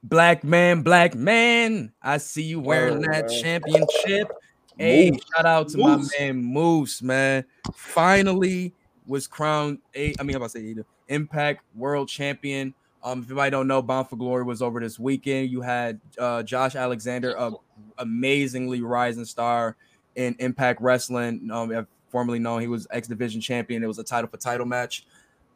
[0.04, 1.92] Black man, black man.
[2.02, 3.42] I see you wearing Word, that man.
[3.42, 4.32] championship.
[4.78, 5.22] Hey, Moose.
[5.36, 6.12] shout out to Moose.
[6.20, 7.46] my man Moose, man.
[7.74, 8.74] Finally
[9.08, 12.74] was crowned a I mean, I'm about to say either Impact World Champion.
[13.06, 15.52] Um, if anybody don't know, Bound for Glory was over this weekend.
[15.52, 17.52] You had uh Josh Alexander, a
[18.00, 19.78] amazingly rising star
[20.16, 21.50] in Impact Wrestling.
[21.52, 23.84] Um, formerly known, he was X Division champion.
[23.84, 25.06] It was a title for title match.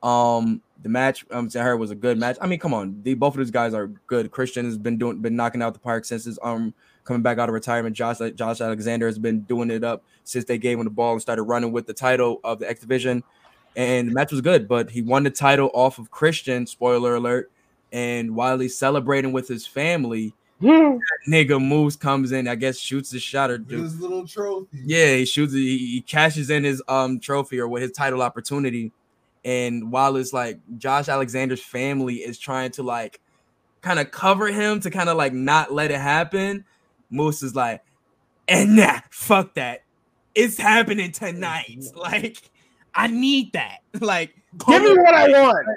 [0.04, 2.38] Um, the match um to her was a good match.
[2.40, 4.30] I mean, come on, the both of these guys are good.
[4.30, 6.74] Christian has been doing been knocking out the park since his um
[7.04, 7.96] coming back out of retirement.
[7.96, 11.22] Josh Josh Alexander has been doing it up since they gave him the ball and
[11.22, 13.24] started running with the title of the X Division.
[13.80, 16.68] And the match was good, but he won the title off of Christian.
[16.68, 17.50] Spoiler alert!
[17.94, 20.98] And while he's celebrating with his family, Hmm.
[21.30, 22.46] nigga Moose comes in.
[22.50, 24.82] I guess shoots the shot or With do his little trophy.
[24.86, 25.54] yeah, he shoots.
[25.54, 28.92] He, he cashes in his um trophy or with his title opportunity,
[29.46, 33.22] and while it's like Josh Alexander's family is trying to like
[33.82, 36.66] kind of cover him to kind of like not let it happen,
[37.10, 37.82] Moose is like,
[38.50, 39.84] and nah, fuck that,
[40.36, 41.86] it's happening tonight.
[41.96, 42.42] Like,
[42.94, 43.80] I need that.
[44.02, 44.36] Like,
[44.68, 45.68] Give me what I want.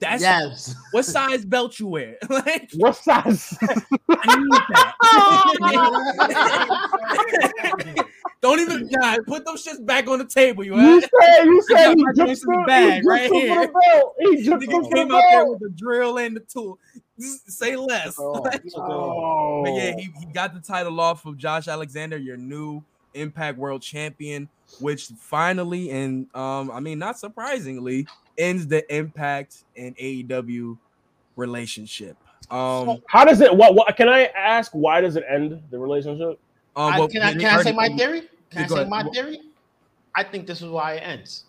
[0.00, 2.16] that's yes, what size belt you wear.
[2.30, 3.56] like, What size?
[4.08, 4.94] I need that.
[8.40, 10.62] Don't even nah, put those shits back on the table.
[10.62, 11.02] You you heard?
[11.02, 13.72] said you I said got he my just the bag right here.
[14.20, 16.78] He just Nigga came out there with the drill and the tool.
[17.18, 18.14] Just say less.
[18.18, 18.44] Oh,
[18.76, 22.84] Oh, But yeah, he, he got the title off of Josh Alexander, your new
[23.20, 24.48] Impact World Champion,
[24.80, 28.06] which finally and um, I mean, not surprisingly,
[28.36, 30.78] ends the Impact and AEW
[31.36, 32.16] relationship.
[32.50, 33.54] Um, How does it?
[33.54, 33.74] What?
[33.74, 33.94] What?
[33.96, 34.72] Can I ask?
[34.72, 36.38] Why does it end the relationship?
[36.76, 38.22] um, I, well, can I, can I say my theory?
[38.50, 38.88] Can I say ahead.
[38.88, 39.40] my theory?
[40.14, 41.44] I think this is why it ends.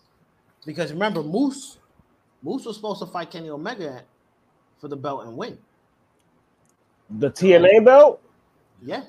[0.66, 1.78] Because remember, Moose,
[2.42, 4.02] Moose was supposed to fight Kenny Omega
[4.78, 5.56] for the belt and win.
[7.18, 8.20] The TNA belt?
[8.82, 9.04] Yeah,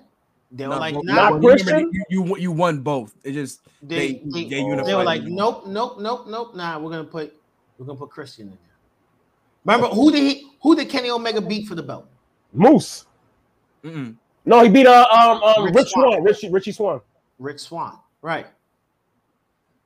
[0.51, 1.29] they were No, like, well, nah.
[1.29, 1.89] not Christian?
[1.93, 3.13] You, you you won both.
[3.23, 5.35] It just They, they- they, they they were like, them.
[5.35, 6.55] nope, nope, nope, nope.
[6.55, 7.33] Nah, we're gonna put
[7.77, 8.59] we're gonna put Christian in there.
[9.65, 12.07] Remember who did he who did Kenny Omega beat for the belt?
[12.53, 13.05] Moose.
[13.83, 14.15] Mm-mm.
[14.45, 16.11] No, he beat uh um um Rich Rich Swann.
[16.11, 17.01] Swan, Richie Richie Swann.
[17.39, 18.47] Rich Swann, right?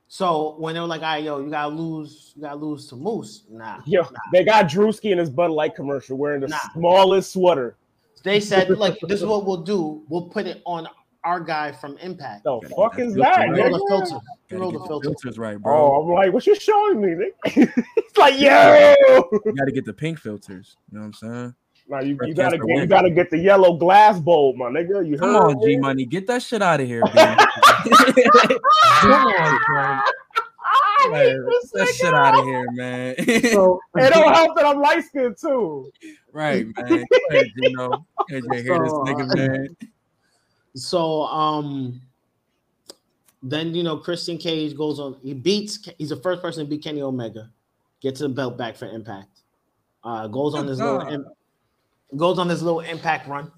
[0.08, 2.96] So when they were like, "All right, yo, you gotta lose, you gotta lose to
[2.96, 4.08] Moose," nah, Yo, nah.
[4.32, 6.58] they got Drewski in his Bud Light commercial wearing the Nah.
[6.74, 7.76] smallest sweater.
[8.26, 10.02] They said, "Look, this is what we'll do.
[10.08, 10.88] We'll put it on
[11.22, 13.54] our guy from Impact." The Gotta fuck is that that?
[13.54, 13.88] filter Roll the nigga?
[13.88, 14.26] filter.
[14.50, 15.08] Gotta Roll the the filter.
[15.10, 15.72] filters right, bro.
[15.72, 17.08] Oh, I'm like, what you showing me?
[17.08, 17.72] nigga?
[17.96, 18.94] it's like, yo,
[19.44, 20.76] You gotta get the pink filters.
[20.90, 21.54] You know what I'm saying?
[21.88, 25.08] nah, you, you gotta get, you gotta get the yellow glass bulb, my nigga.
[25.08, 25.60] You Come on.
[25.64, 27.10] G Money, get that shit out of here, B.
[29.00, 30.02] Come on,
[31.06, 31.14] son.
[31.14, 33.14] I Man, hate Get this that shit out of here, man.
[33.52, 35.90] So, It don't help that I'm light skinned too.
[36.32, 36.86] right, man.
[36.88, 38.06] Go ahead, Gino.
[38.28, 39.76] You hear this So, nigga, uh, man?
[40.74, 42.00] so um,
[43.42, 45.16] then you know Christian Cage goes on.
[45.22, 45.88] He beats.
[45.98, 47.50] He's the first person to beat Kenny Omega,
[48.00, 49.28] gets the belt back for Impact.
[50.04, 51.24] Uh, goes on this little,
[52.16, 53.50] goes on this little Impact run.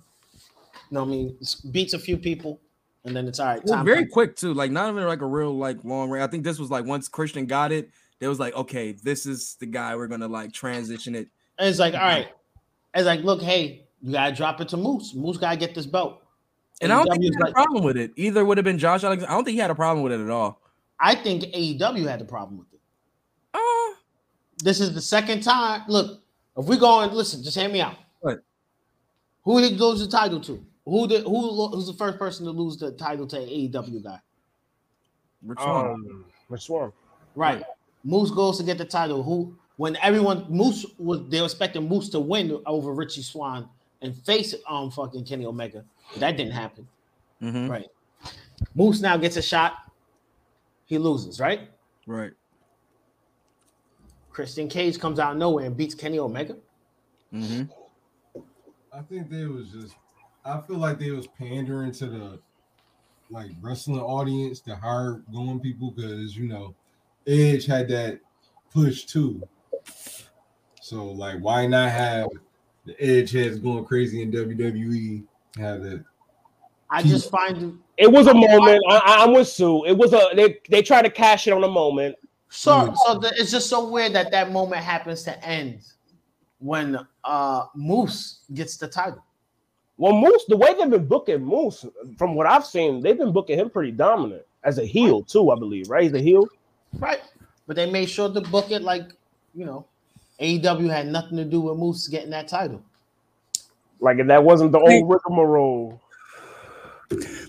[0.91, 1.39] You know what I mean?
[1.71, 2.61] Beats a few people,
[3.05, 3.65] and then it's all right.
[3.65, 4.55] Well, time very comes- quick too.
[4.55, 6.23] Like not even like a real like long range.
[6.23, 9.57] I think this was like once Christian got it, they was like, okay, this is
[9.61, 11.29] the guy we're gonna like transition it.
[11.59, 12.29] And it's like, all right.
[12.95, 15.15] It's like, look, hey, you gotta drop it to Moose.
[15.15, 16.23] Moose gotta get this belt.
[16.81, 18.13] And I don't think he had a problem with it.
[18.17, 19.33] Either would have been Josh Alexander.
[19.33, 20.61] I don't think he had a problem with it at all.
[21.01, 22.81] I think AEW had the problem with it.
[23.55, 23.95] Uh,
[24.63, 25.83] This is the second time.
[25.89, 26.21] Look,
[26.57, 27.95] if we go and listen, just hand me out.
[28.21, 28.39] What?
[29.45, 30.65] Who he lose the title to?
[30.89, 34.21] Who did who who's the first person to lose the title to an AEW guy?
[35.43, 35.87] Rich Swann.
[35.87, 36.93] Um, Rich Swann.
[37.35, 37.63] Right.
[38.05, 39.23] Moose goes to get the title.
[39.23, 43.69] Who when everyone Moose was they were expecting Moose to win over Richie Swann
[44.01, 45.85] and face um fucking Kenny Omega.
[46.17, 46.89] That didn't happen.
[47.43, 47.69] Mhm.
[47.69, 47.89] Right.
[48.75, 49.75] Moose now gets a shot.
[50.87, 51.69] He loses, right?
[52.07, 52.33] Right.
[54.31, 56.57] Christian Cage comes out of nowhere and beats Kenny Omega.
[57.31, 57.65] hmm
[58.91, 59.95] I think they was just.
[60.45, 62.41] I feel like they was pandering to the
[63.31, 66.75] like wrestling audience, the hard going people, because you know,
[67.27, 68.21] Edge had that
[68.73, 69.47] push too.
[70.81, 72.29] So like, why not have
[72.87, 75.25] the Edge heads going crazy in WWE?
[75.59, 76.05] Have that
[76.91, 78.83] I just find It was a moment.
[78.89, 79.85] I, I- I'm with Sue.
[79.85, 82.17] It was a they they tried to cash it on a moment.
[82.49, 82.97] so Mm.
[83.07, 85.81] so the, it's just so weird that that moment happens to end
[86.61, 89.23] when uh Moose gets the title.
[89.99, 91.85] Well, Moose, the way they've been booking Moose,
[92.17, 95.51] from what I've seen, they've been booking him pretty dominant as a heel too.
[95.51, 96.05] I believe, right?
[96.05, 96.47] He's a heel.
[96.99, 97.21] Right.
[97.67, 99.11] But they made sure to book it like,
[99.55, 99.85] you know,
[100.41, 102.81] AEW had nothing to do with Moose getting that title.
[104.01, 106.01] Like if that wasn't the old rigmarole.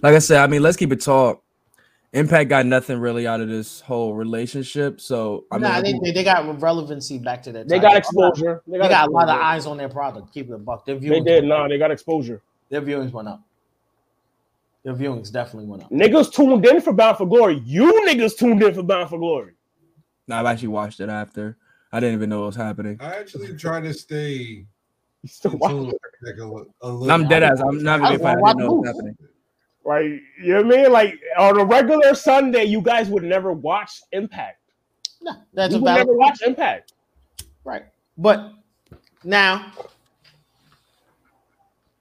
[0.02, 1.44] Like I said, I mean, let's keep it talk.
[2.12, 5.00] Impact got nothing really out of this whole relationship.
[5.00, 7.68] So I nah, mean, they, they, they got relevancy back to that.
[7.68, 8.64] They got exposure.
[8.66, 10.34] They got a lot of eyes on their product.
[10.34, 10.86] Keep it a buck.
[10.86, 11.44] Their They viewings, did.
[11.44, 12.42] Nah, they got exposure.
[12.70, 13.44] their viewings went up.
[14.84, 15.92] Their viewings definitely went up.
[15.92, 17.62] Niggas tuned in for Bound for Glory.
[17.66, 19.54] You niggas tuned in for Bound for Glory.
[20.32, 21.58] I've actually watched it after.
[21.92, 22.98] I didn't even know what was happening.
[23.00, 24.66] I actually try to stay
[25.26, 25.96] still in watch tune, it.
[26.24, 27.12] like a, a little.
[27.12, 27.60] I'm dead ass.
[27.60, 28.38] I'm not I even funny.
[28.38, 28.96] I watch didn't know what was movies.
[28.96, 29.18] happening.
[29.86, 30.06] Like,
[30.42, 30.92] you know what I mean?
[30.92, 34.60] Like on a regular Sunday, you guys would never watch Impact.
[35.22, 36.94] Nah, that's you a would never watch Impact.
[37.64, 37.84] right.
[38.18, 38.52] But
[39.24, 39.72] now,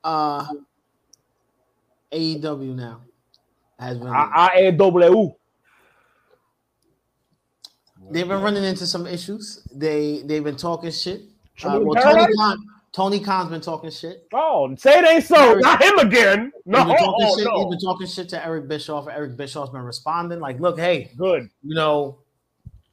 [0.05, 0.47] uh,
[2.13, 3.03] AEW now
[3.79, 5.37] has been AW.
[8.11, 9.67] they've been running into some issues.
[9.73, 11.23] They they've been talking shit.
[11.63, 12.59] Uh, well, Tony Khan,
[12.99, 14.27] Tony Khan's been talking shit.
[14.35, 15.55] Oh, say it ain't so.
[15.55, 16.51] Not him again.
[16.67, 17.47] No, He's been talking oh, shit.
[17.47, 17.59] no.
[17.59, 19.07] He's been talking shit to Eric Bischoff.
[19.09, 21.49] Eric Bischoff's been responding like, "Look, hey, Good.
[21.63, 22.19] you know,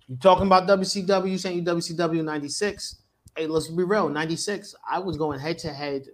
[0.08, 2.98] you talking about WCW, saying you WCW 96.
[3.36, 6.06] Hey, let's be real, 96, I was going head to head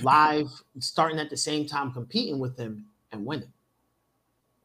[0.00, 0.46] live,
[0.78, 3.52] starting at the same time, competing with him and winning.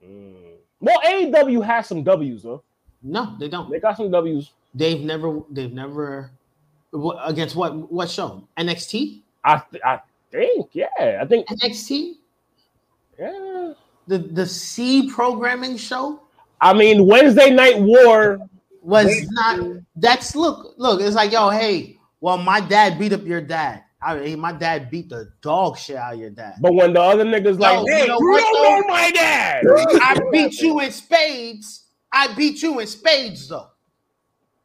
[0.01, 0.53] Mm.
[0.79, 2.63] Well, AEW has some W's, though.
[3.03, 3.69] No, they don't.
[3.69, 4.51] They got some W's.
[4.73, 6.31] They've never, they've never
[7.23, 8.47] against what what show?
[8.57, 9.21] NXT?
[9.43, 9.99] I, th- I
[10.31, 11.19] think, yeah.
[11.21, 12.15] I think, NXT?
[13.17, 13.73] yeah.
[14.07, 16.21] The the C programming show
[16.61, 18.39] I mean, Wednesday Night War.
[18.81, 19.27] was Wait.
[19.31, 23.83] not that's look, look, it's like, yo, hey, well, my dad beat up your dad.
[24.01, 26.55] I mean, my dad beat the dog shit out of your dad.
[26.61, 29.65] But when the other niggas like, Yo, you hey, know you don't know my dad.
[29.67, 31.87] I beat you in spades.
[32.11, 33.67] I beat you in spades, though.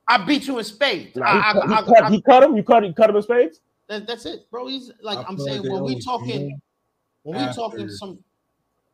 [0.06, 1.16] I beat you in spades.
[1.16, 2.56] Nah, I- he, I- cut, he, I- cut, I- he cut him.
[2.56, 2.84] You cut.
[2.86, 3.60] You cut him in spades.
[3.88, 4.66] that- that's it, bro.
[4.66, 6.60] He's like, I I'm saying like when we talking,
[7.22, 8.22] when we after- talking some,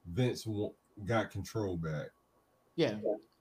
[0.07, 0.71] Vince wa-
[1.05, 2.07] got control back.
[2.77, 2.95] yeah,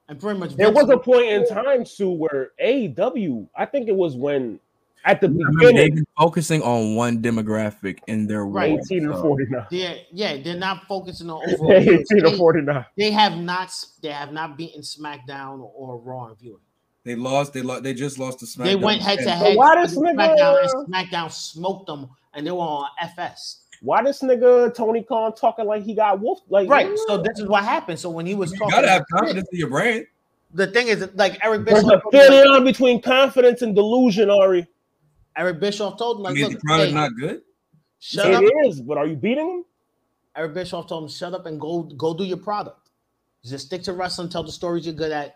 [0.07, 0.55] and pretty much.
[0.55, 3.47] There Vince- was a point in time, Sue, where AEW.
[3.55, 4.59] I think it was when
[5.05, 8.71] at the I mean, they've beginning, been focusing on one demographic in their Right.
[8.71, 9.65] war, 18 to so- 49.
[9.71, 11.71] They're yeah, they're not focusing on overall.
[11.71, 12.07] 18 viewers.
[12.09, 12.85] to They, 49.
[12.97, 16.59] they have not they have not beaten SmackDown or Raw in viewing.
[17.05, 17.53] They lost.
[17.53, 17.83] They lost.
[17.83, 18.63] They just lost to SmackDown.
[18.65, 21.87] They went head to And- head why with this nigga- SmackDown and uh, SmackDown smoked
[21.87, 23.61] them and they were on FS.
[23.81, 26.39] Why this nigga Tony Khan talking like he got wolf?
[26.49, 26.89] Like Right.
[27.07, 27.97] So this is what happened.
[27.99, 30.05] So when he was You talking, gotta have confidence in your brain.
[30.53, 32.01] the thing is like Eric there's Bischoff.
[32.05, 34.67] a thin line between confidence and delusion, Ari.
[35.37, 37.41] Eric Bischoff told him I like, mean, look, the product hey, not good.
[37.99, 38.43] shut up.
[38.43, 39.65] It is, but are you beating him?
[40.35, 42.89] Eric Bischoff told him, shut up and go go do your product.
[43.45, 45.35] Just stick to wrestling, tell the stories you're good at.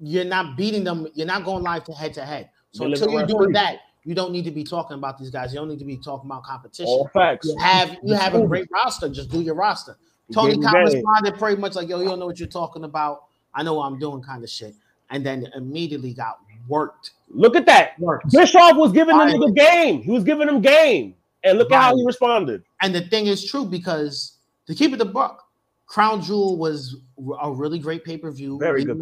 [0.00, 2.50] You're not beating them, you're not going live to head to head.
[2.72, 5.52] So until you're doing that, you don't need to be talking about these guys.
[5.52, 6.86] You don't need to be talking about competition.
[6.86, 7.46] All facts.
[7.46, 9.08] You have you have a great roster.
[9.08, 9.96] Just do your roster.
[10.32, 13.24] Tony Khan responded pretty much like, yo, you don't know what you're talking about.
[13.54, 14.74] I know what I'm doing, kind of shit.
[15.10, 16.38] And then immediately got
[16.68, 17.12] worked.
[17.28, 17.98] Look at that.
[17.98, 18.32] Worked.
[18.32, 20.02] Bischoff was giving them the game.
[20.02, 21.14] He was giving them game.
[21.44, 22.62] And look at how he responded.
[22.82, 25.46] And the thing is true because to keep it the buck,
[25.86, 26.96] Crown Jewel was
[27.40, 28.58] a really great pay per view.
[28.58, 28.98] Very good.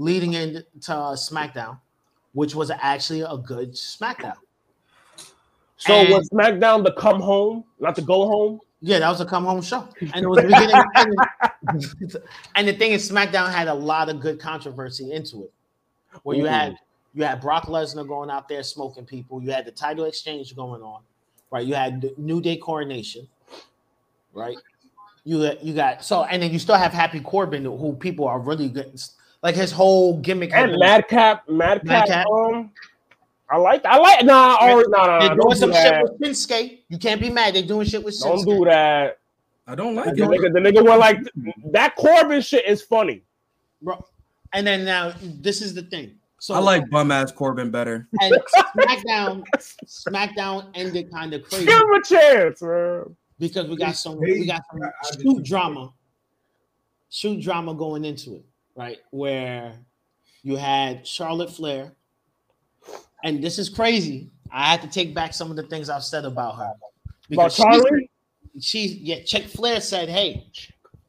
[0.00, 0.62] Leading, in- pay-per-view.
[0.62, 1.78] leading into uh, SmackDown,
[2.32, 4.36] which was actually a good SmackDown.
[5.76, 8.60] So And- was SmackDown the come home, not the go home?
[8.82, 10.74] Yeah, that was a come home show, and it was beginning.
[10.96, 12.16] and,
[12.54, 15.52] and the thing is, SmackDown had a lot of good controversy into it,
[16.22, 16.48] where you Ooh.
[16.48, 16.76] had
[17.12, 19.42] you had Brock Lesnar going out there smoking people.
[19.42, 21.02] You had the title exchange going on,
[21.50, 21.66] right?
[21.66, 23.28] You had the New Day coronation,
[24.32, 24.56] right?
[25.24, 28.70] You you got so, and then you still have Happy Corbin, who people are really
[28.70, 28.98] good.
[29.42, 30.52] Like his whole gimmick.
[30.52, 32.26] And Madcap, Madcap, Madcap.
[32.26, 32.70] Um,
[33.48, 34.24] I like, I like.
[34.24, 36.78] Nah, Ari, nah, nah, They're nah, doing don't do some shit with Shinsuke.
[36.88, 37.54] You can't be mad.
[37.54, 39.18] They're doing shit with Don't do that.
[39.66, 40.20] I don't The like it.
[40.20, 41.18] nigga, the nigga were like
[41.72, 43.22] that Corbin shit is funny.
[43.82, 44.04] Bro.
[44.52, 46.16] And then now this is the thing.
[46.38, 48.08] So I like bum ass Corbin better.
[48.20, 48.34] and
[48.78, 49.44] SmackDown,
[49.86, 53.16] SmackDown ended kind of crazy Give him a chance, man.
[53.38, 54.80] because we got some we got some
[55.22, 55.92] shoot drama,
[57.10, 58.44] shoot drama going into it,
[58.80, 58.98] right?
[59.10, 59.74] Where
[60.42, 61.92] you had Charlotte Flair,
[63.22, 64.30] and this is crazy.
[64.50, 66.72] I had to take back some of the things I've said about her.
[66.72, 66.80] About
[67.28, 68.10] Because she- Charlie,
[68.58, 70.46] she yeah, Chick Flair said, "Hey,"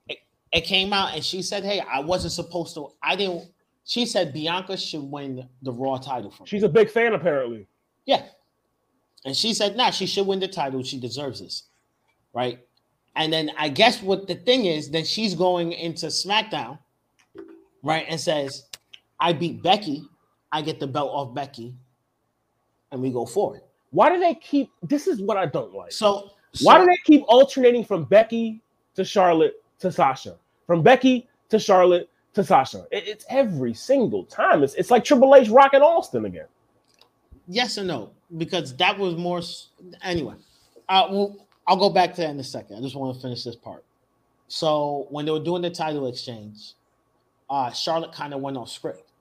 [0.09, 0.19] it,
[0.51, 2.89] it came out, and she said, "Hey, I wasn't supposed to.
[3.01, 3.49] I didn't."
[3.85, 6.43] She said Bianca should win the Raw title from.
[6.43, 7.67] me." she's a big fan apparently.
[8.05, 8.25] Yeah,
[9.25, 10.83] and she said, "Nah, she should win the title.
[10.83, 11.63] She deserves this,
[12.33, 12.59] right?"
[13.15, 16.77] And then I guess what the thing is, then she's going into SmackDown,
[17.83, 18.65] right, and says,
[19.19, 20.03] "I beat Becky.
[20.51, 21.73] I get the belt off Becky,
[22.91, 23.61] and we go forward."
[23.91, 24.71] Why do they keep?
[24.83, 25.91] This is what I don't like.
[25.91, 28.61] So Why do they keep alternating from Becky
[28.95, 30.37] to Charlotte to Sasha?
[30.67, 32.85] From Becky to Charlotte to Sasha.
[32.91, 34.63] It- it's every single time.
[34.63, 36.47] It's, it's like Triple H rocking Austin again.
[37.47, 39.41] Yes and no, because that was more.
[40.03, 40.35] Anyway,
[40.87, 41.35] uh, well,
[41.67, 42.77] I'll go back to that in a second.
[42.77, 43.83] I just want to finish this part.
[44.47, 46.73] So when they were doing the title exchange,
[47.51, 49.11] uh, Charlotte kind of went off script,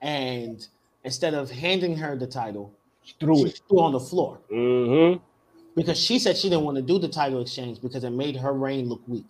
[0.00, 0.66] and
[1.04, 2.72] instead of handing her the title,
[3.20, 3.60] threw she it.
[3.68, 5.22] threw on the floor Mm-hmm.
[5.76, 8.52] because she said she didn't want to do the title exchange because it made her
[8.52, 9.26] reign look weak.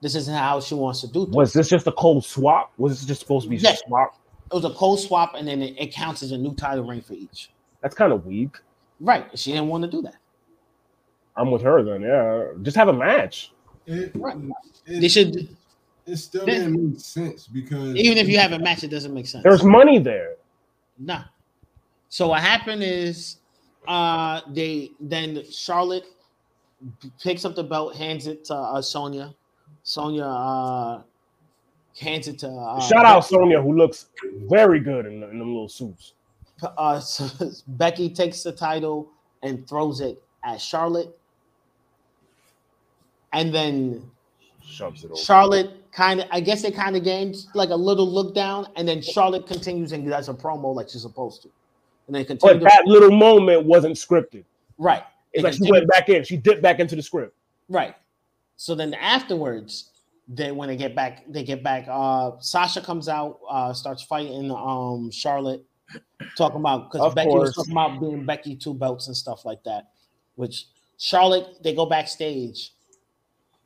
[0.00, 1.34] This isn't how she wants to do things.
[1.36, 2.72] Was this just a cold swap?
[2.78, 3.80] Was this just supposed to be Yes.
[3.84, 4.14] a swap?
[4.50, 7.02] It was a cold swap, and then it, it counts as a new title reign
[7.02, 7.50] for each.
[7.82, 8.56] That's kind of weak.
[9.00, 9.26] Right?
[9.38, 10.16] She didn't want to do that.
[11.36, 12.02] I'm with her then.
[12.02, 13.52] Yeah, just have a match.
[13.86, 14.36] It, Right.
[14.86, 15.56] it, They should,
[16.08, 19.26] it still didn't make sense because even if you have a match, it doesn't make
[19.26, 19.44] sense.
[19.44, 20.36] There's money there.
[20.98, 21.24] Nah.
[22.08, 23.36] So what happened is
[23.86, 26.04] uh they then Charlotte
[27.22, 29.34] picks up the belt, hands it to uh, Sonya.
[29.82, 31.02] Sonya uh
[32.00, 34.06] hands it to uh, Shout out Sonya, who looks
[34.48, 36.14] very good in, in them little suits.
[36.62, 39.10] uh, so Becky takes the title
[39.42, 41.16] and throws it at Charlotte.
[43.34, 44.10] And then
[44.68, 45.20] Shoves it over.
[45.20, 48.86] Charlotte kind of, I guess they kind of gained like a little look down, and
[48.86, 51.48] then Charlotte continues and does a promo like she's supposed to.
[52.06, 54.44] And then But that little moment wasn't scripted.
[54.78, 55.02] right.
[55.32, 56.24] It's They like she went back in.
[56.24, 57.36] She dipped back into the script.
[57.68, 57.94] Right.
[58.56, 59.90] So then afterwards,
[60.26, 61.86] then when they get back, they get back.
[61.88, 65.64] Uh Sasha comes out, uh, starts fighting um Charlotte,
[66.36, 69.90] talking about because Becky was talking about being Becky two belts and stuff like that.
[70.36, 70.66] Which
[70.96, 72.72] Charlotte, they go backstage.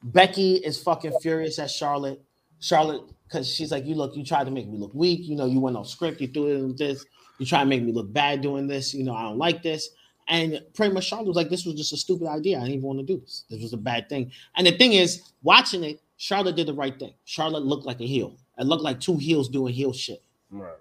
[0.03, 2.21] Becky is fucking furious at Charlotte.
[2.61, 5.47] Charlotte, because she's like, You look, you tried to make me look weak, you know,
[5.47, 7.05] you went off script, you threw it in this,
[7.39, 9.91] you try to make me look bad doing this, you know, I don't like this.
[10.29, 12.59] And pretty much Charlotte was like, This was just a stupid idea.
[12.59, 13.45] I didn't even want to do this.
[13.51, 14.31] This was a bad thing.
[14.57, 17.15] And the thing is, watching it, Charlotte did the right thing.
[17.25, 18.37] Charlotte looked like a heel.
[18.59, 20.23] It looked like two heels doing heel shit.
[20.51, 20.73] Right.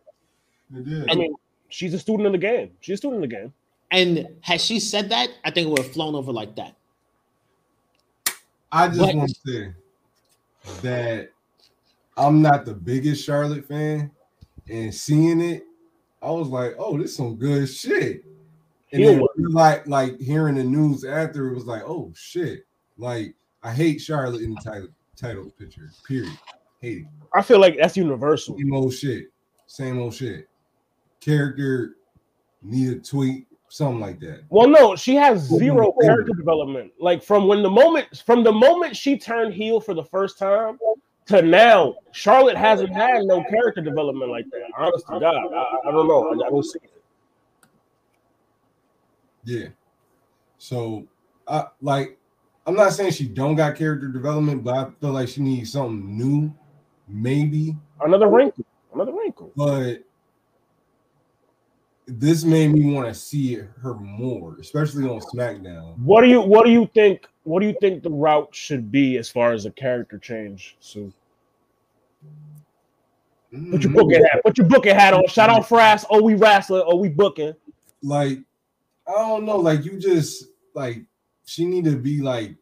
[0.75, 1.09] It did.
[1.09, 1.35] I mean,
[1.71, 2.71] She's a student of the game.
[2.81, 3.53] She's a student of the game.
[3.91, 6.75] And had she said that, I think it would have flown over like that.
[8.71, 9.73] I just But- want to say
[10.81, 11.31] that
[12.17, 14.11] I'm not the biggest Charlotte fan,
[14.69, 15.63] and seeing it,
[16.21, 18.23] I was like, "Oh, this some good shit."
[18.93, 22.65] And then like like hearing the news after, it was like, "Oh shit!"
[22.97, 25.89] Like I hate Charlotte in the title title picture.
[26.07, 26.37] Period.
[26.81, 27.07] Hate it.
[27.33, 28.57] I feel like that's universal.
[28.57, 29.25] Same old shit.
[29.67, 30.47] Same old shit.
[31.21, 31.95] Character
[32.61, 34.43] need a tweet, something like that.
[34.49, 36.91] Well, no, she has zero character development.
[36.99, 40.77] Like from when the moment from the moment she turned heel for the first time
[41.27, 44.69] to now, Charlotte hasn't had no character development like that.
[44.77, 46.27] Honest to God, I, I don't know.
[46.27, 46.91] I, I don't see it.
[49.43, 49.67] Yeah.
[50.57, 51.07] So
[51.47, 52.17] I like
[52.67, 56.17] I'm not saying she don't got character development, but I feel like she needs something
[56.17, 56.53] new,
[57.07, 57.75] maybe.
[58.01, 58.65] Another wrinkle.
[58.93, 59.51] Another wrinkle.
[59.55, 60.03] But
[62.19, 65.97] this made me want to see her more, especially on SmackDown.
[65.99, 67.27] What do you What do you think?
[67.43, 70.77] What do you think the route should be as far as a character change?
[70.79, 71.11] So
[73.71, 74.41] put your booking hat.
[74.43, 75.27] Put your booking hat on.
[75.27, 76.05] Shout out Frass.
[76.09, 76.83] Oh, we wrestler.
[76.85, 77.53] Oh, we booking.
[78.03, 78.39] like
[79.07, 81.03] I don't know, like you just like
[81.45, 82.55] she need to be like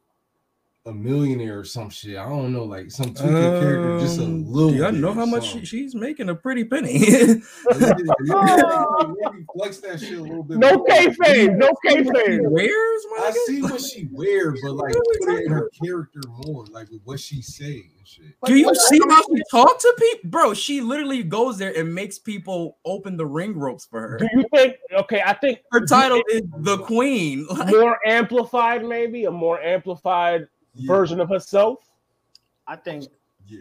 [0.89, 2.17] a millionaire or some shit.
[2.17, 4.71] I don't know, like some tweak your character just a Um, little.
[4.71, 6.99] do I know how much she, she's making a pretty penny.
[7.79, 7.93] Yeah,
[8.25, 10.57] yeah, flex that shit a little bit.
[10.57, 10.85] No more.
[10.87, 11.57] kayfabe.
[11.57, 12.49] No kayfabe.
[12.49, 13.45] Where's my I nigga?
[13.47, 17.19] see what she wear, but like put it in her character more, like with what
[17.19, 18.25] she say and shit.
[18.45, 20.53] Do you see how she talk to people, bro?
[20.53, 24.17] She literally goes there and makes people open the ring ropes for her.
[24.17, 24.75] Do you think?
[24.93, 27.47] Okay, I think Her title is the Queen.
[27.59, 30.47] Like, more amplified, maybe a more amplified
[30.79, 31.79] Yeah, version of herself.
[32.67, 33.05] I think.
[33.47, 33.59] yeah.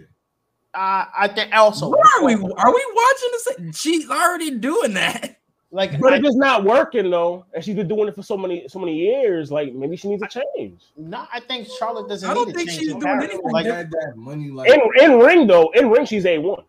[0.75, 1.89] Uh, I think also.
[1.89, 2.35] where are we?
[2.35, 3.79] Are we watching this?
[3.81, 5.37] She's already doing that.
[5.71, 8.39] Like, But I, it's just not working though, and she's been doing it for so
[8.39, 9.51] many so many years.
[9.53, 10.81] Like maybe she needs a change.
[10.97, 13.25] no, I think Charlotte doesn't I don't need think she's doing character.
[13.27, 16.63] anything Like, Like that money, like In in ring though, in ring she's a one.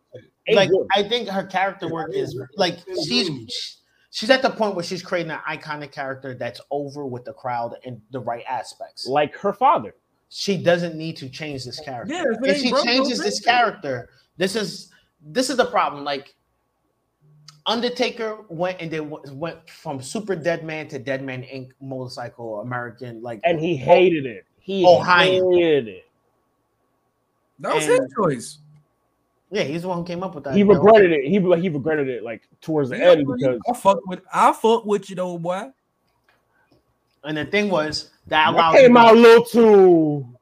[0.53, 3.77] like I think her character work is like she's
[4.11, 7.75] she's at the point where she's creating an iconic character that's over with the crowd
[7.83, 9.05] in the right aspects.
[9.07, 9.95] like her father.
[10.29, 12.13] She doesn't need to change this character.
[12.13, 16.03] Yeah, if if she broke, changes this character, this is this is the problem.
[16.03, 16.35] Like
[17.65, 21.71] Undertaker went and then went from super dead man to dead man Inc.
[21.81, 24.45] motorcycle American like And he oh, hated it.
[24.59, 25.51] He Ohio.
[25.51, 26.05] hated it.
[27.59, 28.57] That was And- his choice.
[29.51, 30.55] yeah he's the one who came up with that.
[30.55, 31.25] He regretted it.
[31.25, 34.85] He he regretted it like towards the Yeah, end because I fuck with I fuck
[34.85, 35.69] with you though, boy.
[37.23, 40.35] And the thing was that that came out a little too.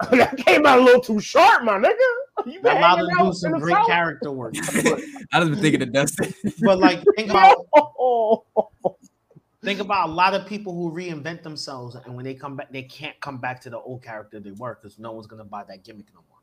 [0.12, 1.96] that came out a little too sharp, my nigga.
[2.46, 3.86] You been that allowed hanging him to do some great South?
[3.88, 4.54] character work.
[4.56, 6.32] I just been thinking of Dustin.
[6.60, 7.66] But like think about
[9.64, 12.82] think about a lot of people who reinvent themselves and when they come back they
[12.82, 15.84] can't come back to the old character they were because no one's gonna buy that
[15.84, 16.38] gimmick no more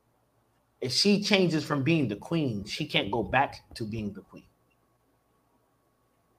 [0.82, 4.44] if she changes from being the queen she can't go back to being the queen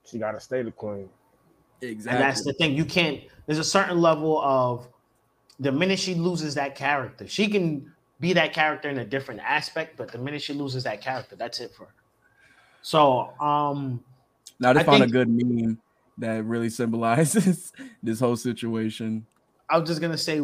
[0.08, 1.10] she gotta stay the queen.
[1.82, 4.88] And that's the thing you can't there's a certain level of
[5.60, 9.98] the minute she loses that character she can be that character in a different aspect
[9.98, 11.94] but the minute she loses that character that's it for her
[12.82, 14.04] so um
[14.60, 15.80] Now they I found a good meme
[16.18, 17.72] that really symbolizes
[18.04, 19.26] this whole situation.
[19.70, 20.42] i was just gonna say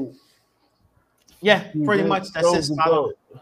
[1.41, 3.39] yeah pretty much that's Go, it go, go.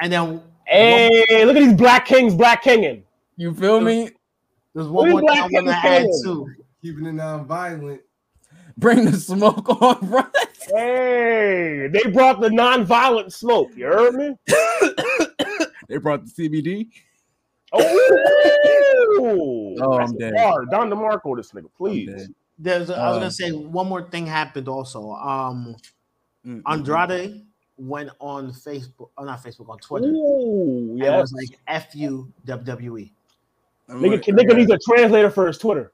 [0.00, 3.02] and then Hey, look at these black kings, black kinging.
[3.36, 4.10] You feel me?
[4.72, 6.22] There's one What more thing I Black want to add saying?
[6.22, 6.54] too.
[6.82, 8.00] Keeping it non-violent.
[8.76, 10.22] Bring the smoke on, bro.
[10.74, 13.70] Hey, they brought the non-violent smoke.
[13.76, 14.34] You heard me?
[15.88, 16.88] they brought the CBD.
[17.72, 20.34] Oh, Oh, I'm dead.
[20.38, 20.70] hard.
[20.70, 22.08] Don DeMarco, this nigga, please.
[22.08, 22.28] dead.
[22.58, 25.12] There's, a, I was Uh, gonna say one more thing happened also.
[25.12, 25.76] Um,
[26.46, 27.44] Mm, mm, Andrade
[27.76, 31.20] went on Facebook, oh not Facebook, on Twitter, Ooh, and yes.
[31.20, 33.10] was like "F you WWE."
[33.90, 35.92] Nigga, nigga needs a translator for his Twitter.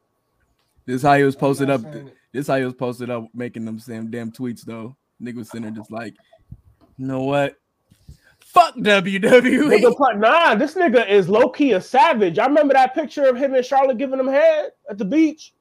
[0.86, 1.82] This how he was posted up.
[1.82, 2.10] not saying.
[2.32, 4.96] This how he was posted up, making them same damn tweets though.
[5.22, 6.14] Nigga was sitting there just like,
[6.98, 7.56] you know what?
[8.40, 9.80] Fuck E." WWE.
[9.80, 12.38] Nigga, nah, this nigga is low key a savage.
[12.38, 15.52] I remember that picture of him and Charlotte giving him head at the beach.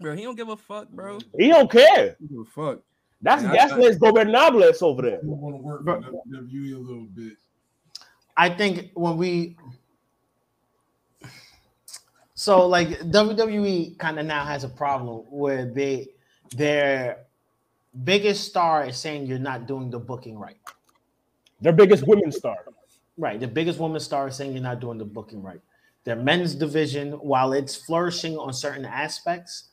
[0.00, 1.18] Bro, he don't give a fuck, bro.
[1.38, 2.16] He don't care.
[2.20, 2.80] He don't give a fuck.
[3.20, 5.20] That's Yeah, I- that's Los Ingobernables over there.
[5.22, 7.34] I want to work for WWE a little bit.
[8.36, 9.56] I think when we,
[12.42, 16.08] so like WWE kind of now has a problem where they
[16.56, 17.18] their
[18.02, 20.56] biggest star is saying you're not doing the booking right.
[21.60, 22.56] Their biggest women's star.
[23.16, 23.38] Right.
[23.38, 25.60] The biggest woman star is saying you're not doing the booking right.
[26.02, 29.68] their men's division, while it's flourishing on certain aspects,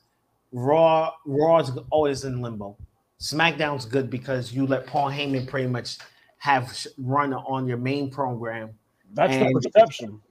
[0.52, 2.78] Raw Raw is always in limbo.
[3.20, 5.98] SmackDown's good because you let Paul Heyman pretty much
[6.38, 8.78] have run on your main program.
[9.14, 10.22] That's And- the perception.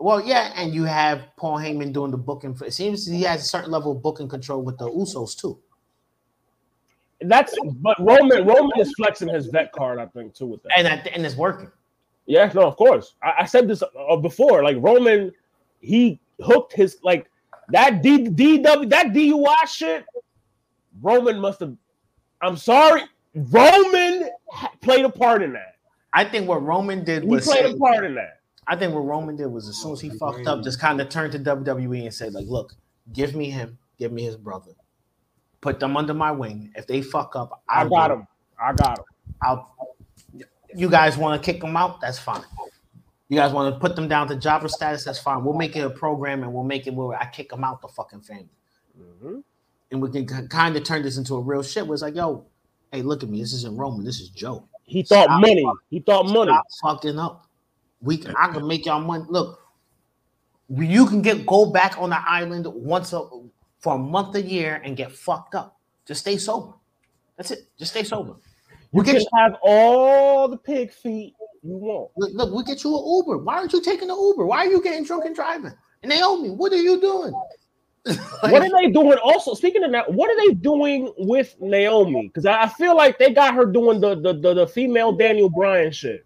[0.00, 2.54] Well, yeah, and you have Paul Heyman doing the booking.
[2.54, 5.58] For, it seems he has a certain level of booking control with the Usos too.
[7.20, 10.72] That's but Roman Roman is flexing his vet card, I think, too, with that.
[10.76, 11.70] And that, and it's working.
[12.26, 13.14] Yeah, no, of course.
[13.22, 14.62] I, I said this uh, before.
[14.62, 15.32] Like Roman,
[15.80, 17.28] he hooked his like
[17.70, 20.04] that D, DW that DUI shit.
[21.02, 21.74] Roman must have.
[22.40, 23.02] I'm sorry,
[23.34, 24.30] Roman
[24.80, 25.76] played a part in that.
[26.12, 28.37] I think what Roman did He was played a part in that.
[28.68, 31.08] I think what Roman did was as soon as he fucked up, just kind of
[31.08, 32.74] turned to WWE and said, like, look,
[33.14, 34.72] give me him, give me his brother.
[35.62, 36.70] Put them under my wing.
[36.76, 38.16] If they fuck up, I I'll got do it.
[38.18, 38.26] him.
[38.60, 39.04] I got him.
[39.42, 39.74] I'll
[40.74, 42.42] you guys want to kick them out, that's fine.
[43.30, 45.42] You guys want to put them down to jobber status, that's fine.
[45.44, 47.88] We'll make it a program and we'll make it where I kick them out the
[47.88, 48.48] fucking family.
[49.00, 49.42] Mhm.
[49.90, 52.44] And we can kind of turn this into a real shit where it's like, yo,
[52.92, 53.40] hey, look at me.
[53.40, 54.04] This isn't Roman.
[54.04, 54.64] This is Joe.
[54.84, 55.40] He thought Stop.
[55.40, 55.66] money.
[55.90, 56.52] He thought money.
[56.52, 56.66] Stop
[57.00, 57.47] fucking up.
[58.00, 59.24] We can, I can make y'all money.
[59.28, 59.60] Look,
[60.68, 63.28] you can get go back on the island once a
[63.80, 65.78] for a month a year and get fucked up.
[66.06, 66.74] Just stay sober.
[67.36, 67.60] That's it.
[67.78, 68.34] Just stay sober.
[68.92, 72.10] You We can get have all the pig feet you want.
[72.16, 73.38] look, look, we get you an Uber.
[73.38, 74.46] Why aren't you taking the Uber?
[74.46, 75.72] Why are you getting drunk and driving?
[76.02, 77.32] And Naomi, what are you doing?
[77.32, 77.42] Like,
[78.52, 79.18] What are they doing?
[79.22, 82.28] Also, speaking of that, what are they doing with Naomi?
[82.28, 85.50] Because I I feel like they got her doing the the, the, the female Daniel
[85.50, 86.24] Bryan shit.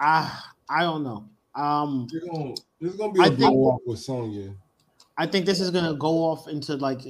[0.00, 1.28] Ah, I don't know.
[1.54, 4.54] Um, They're gonna, there's gonna be I a think- blow off with Sonya.
[5.16, 7.00] I think this is gonna go off into like.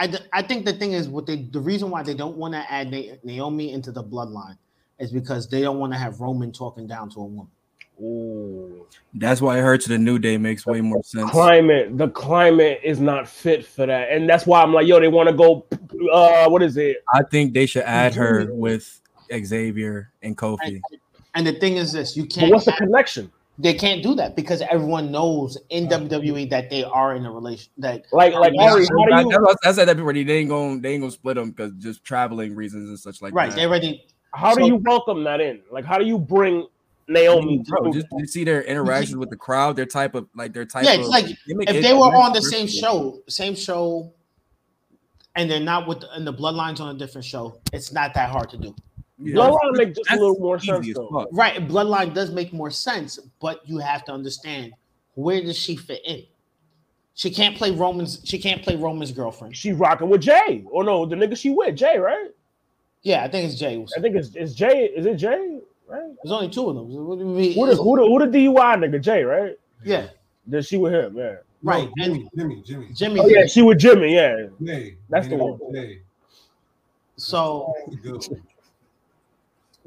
[0.00, 2.72] I, I think the thing is what they the reason why they don't want to
[2.72, 4.56] add Na- Naomi into the bloodline
[4.98, 7.48] is because they don't want to have Roman talking down to a woman.
[8.00, 8.86] Ooh.
[9.14, 11.30] That's why it hurts the new day makes way more sense.
[11.30, 15.08] Climate, the climate is not fit for that, and that's why I'm like, yo, they
[15.08, 15.66] want to go.
[16.12, 16.98] Uh, what is it?
[17.12, 19.00] I think they should add her with
[19.32, 20.58] Xavier and Kofi.
[20.64, 20.82] And,
[21.38, 23.30] and the thing is this: you can't what's the connection?
[23.60, 25.98] they can't do that because everyone knows in oh.
[25.98, 29.28] WWE that they are in a relation that Like, like Yeah, Ari, how I, do
[29.30, 30.12] you I said that before.
[30.12, 33.34] They ain't gonna they ain't gonna split them because just traveling reasons and such like
[33.34, 33.56] right that.
[33.56, 35.60] they already how do you welcome that in?
[35.70, 36.66] Like, how do you bring
[37.08, 37.64] Naomi?
[37.66, 40.66] Bro, to- just you see their interactions with the crowd, their type of like their
[40.66, 44.12] type Yeah, of it's like, if it- they were on the same show, same show,
[45.34, 48.30] and they're not with the, and the bloodlines on a different show, it's not that
[48.30, 48.74] hard to do.
[49.20, 49.34] Yeah.
[49.34, 51.08] Bloodline make just a little more sense though.
[51.08, 51.28] fuck.
[51.32, 54.72] Right, bloodline does make more sense, but you have to understand
[55.14, 56.24] where does she fit in.
[57.14, 58.20] She can't play Roman's.
[58.24, 59.56] She can't play Roman's girlfriend.
[59.56, 62.28] She rocking with Jay, or no, the nigga she with Jay, right?
[63.02, 63.84] Yeah, I think it's Jay.
[63.96, 64.84] I think it's it's Jay.
[64.84, 65.58] Is it Jay?
[65.88, 66.12] Right?
[66.22, 66.88] There's only two of them.
[66.88, 67.54] What do you mean?
[67.54, 69.00] Who the who the, who the DUI nigga?
[69.00, 69.58] Jay, right?
[69.84, 70.08] Yeah,
[70.46, 71.36] Then she with him, yeah.
[71.62, 71.88] right.
[71.96, 72.88] No, And Jimmy, Jimmy, Jimmy.
[72.92, 73.20] Jimmy.
[73.20, 74.46] Oh yeah, she with Jimmy, yeah.
[74.62, 74.96] Jay.
[75.08, 75.58] That's the one.
[75.72, 76.02] Jay.
[77.16, 78.42] So That's a good one.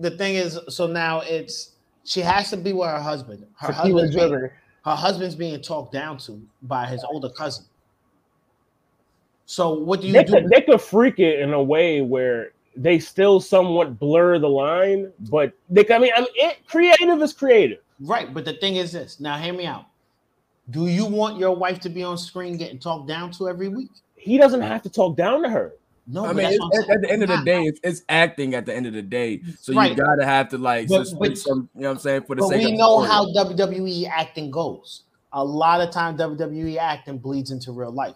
[0.01, 1.71] The thing is, so now it's
[2.03, 3.45] she has to be with her husband.
[3.55, 4.49] Her Tequila husband's being,
[4.85, 7.65] her husband's being talked down to by his older cousin.
[9.45, 10.33] So what do you They do?
[10.33, 15.11] could, they could freak it in a way where they still somewhat blur the line,
[15.29, 15.85] but they.
[15.89, 17.79] I mean, I mean, it creative is creative.
[17.99, 19.19] Right, but the thing is this.
[19.19, 19.85] Now, hear me out.
[20.69, 23.91] Do you want your wife to be on screen getting talked down to every week?
[24.15, 25.73] He doesn't have to talk down to her.
[26.07, 28.53] No, I mean, it's, at, at the end of the day, it's, it's acting.
[28.55, 29.91] At the end of the day, so Right.
[29.91, 32.35] you gotta have to like But- just but- some, you know what I'm saying for
[32.35, 33.25] the But sake we of know the how.
[33.33, 35.03] WWE acting goes.
[35.33, 38.15] A lot of time, WWE acting bleeds into real life.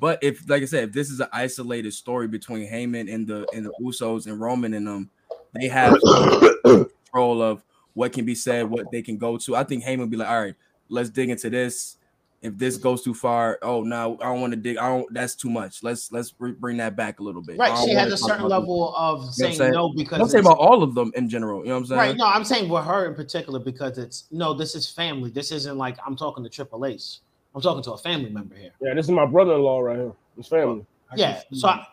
[0.00, 3.46] But if, like I said, if this is an isolated story between Heyman and the
[3.52, 5.10] and the Usos and Roman and them,
[5.54, 5.98] they have
[6.64, 7.62] control of
[7.94, 9.56] what can be said, what they can go to.
[9.56, 10.54] I think Heyman would be like, all right,
[10.88, 11.96] let's dig into this.
[12.40, 14.76] If this goes too far, oh no, I don't want to dig.
[14.76, 15.12] I don't.
[15.12, 15.82] That's too much.
[15.82, 17.58] Let's let's br- bring that back a little bit.
[17.58, 17.76] Right.
[17.84, 19.72] She has a certain about level of I'm saying saying?
[19.72, 21.62] no because I'm saying about all of them in general.
[21.62, 21.98] You know what I'm saying?
[21.98, 22.16] right.
[22.16, 25.30] No, I'm saying with her in particular because it's no, this is family.
[25.30, 27.18] This isn't like I'm talking to Triple H.
[27.56, 28.70] I'm talking to a family member here.
[28.80, 30.12] Yeah, this is my brother-in-law right here.
[30.36, 30.86] His family.
[31.10, 31.40] I Yeah.
[31.52, 31.86] So, I,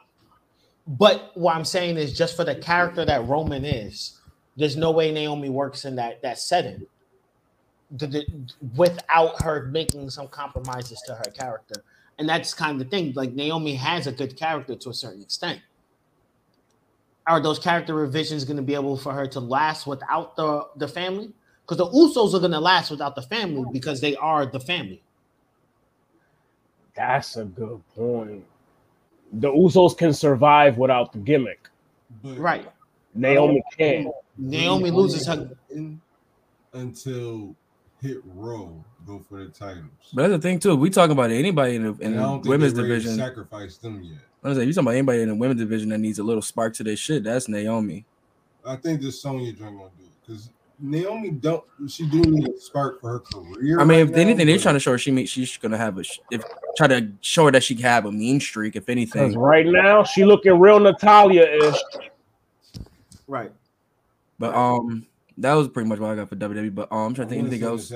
[0.86, 4.20] but what I'm saying is just for the character that Roman is,
[4.58, 6.86] there's no way Naomi works in that that setting.
[7.92, 8.28] The- the-
[8.76, 11.84] without her making some compromises to her character,
[12.18, 13.14] and that's kind of the thing.
[13.16, 15.62] Like Naomi has a good character to a certain extent.
[17.28, 20.88] Are those character revisions going to be able for her to last without the the
[20.88, 21.32] family?
[21.62, 25.02] Because the Usos are going to last without the family because they are the family.
[26.96, 28.46] That's a good point.
[29.34, 31.70] The Usos can survive without the gimmick.
[32.24, 32.68] Right.
[33.16, 34.08] Naomi can't.
[34.38, 35.50] Naomi loses her.
[36.74, 37.56] until
[38.06, 39.90] Hit Row go for the titles.
[40.14, 40.76] But that's the thing too.
[40.76, 43.16] We talking about anybody in the, in the women's they're ready to division.
[43.18, 44.20] sacrifice them yet.
[44.44, 46.42] I was like, you talking about anybody in the women's division that needs a little
[46.42, 47.24] spark to their shit?
[47.24, 48.06] That's Naomi.
[48.66, 50.50] I think this Sonya joint gonna do it because
[50.80, 51.64] Naomi don't.
[51.88, 53.80] She do need a spark for her career.
[53.80, 55.98] I mean, right if anything, they're trying to show her she mean she's gonna have
[55.98, 56.44] a if
[56.78, 58.76] try to show her that she can have a mean streak.
[58.76, 62.84] If anything, right now she looking real Natalya ish.
[63.28, 63.52] Right.
[64.38, 65.08] but um,
[65.38, 66.74] that was pretty much what I got for WWE.
[66.74, 67.92] But um, I'm trying to think anything else.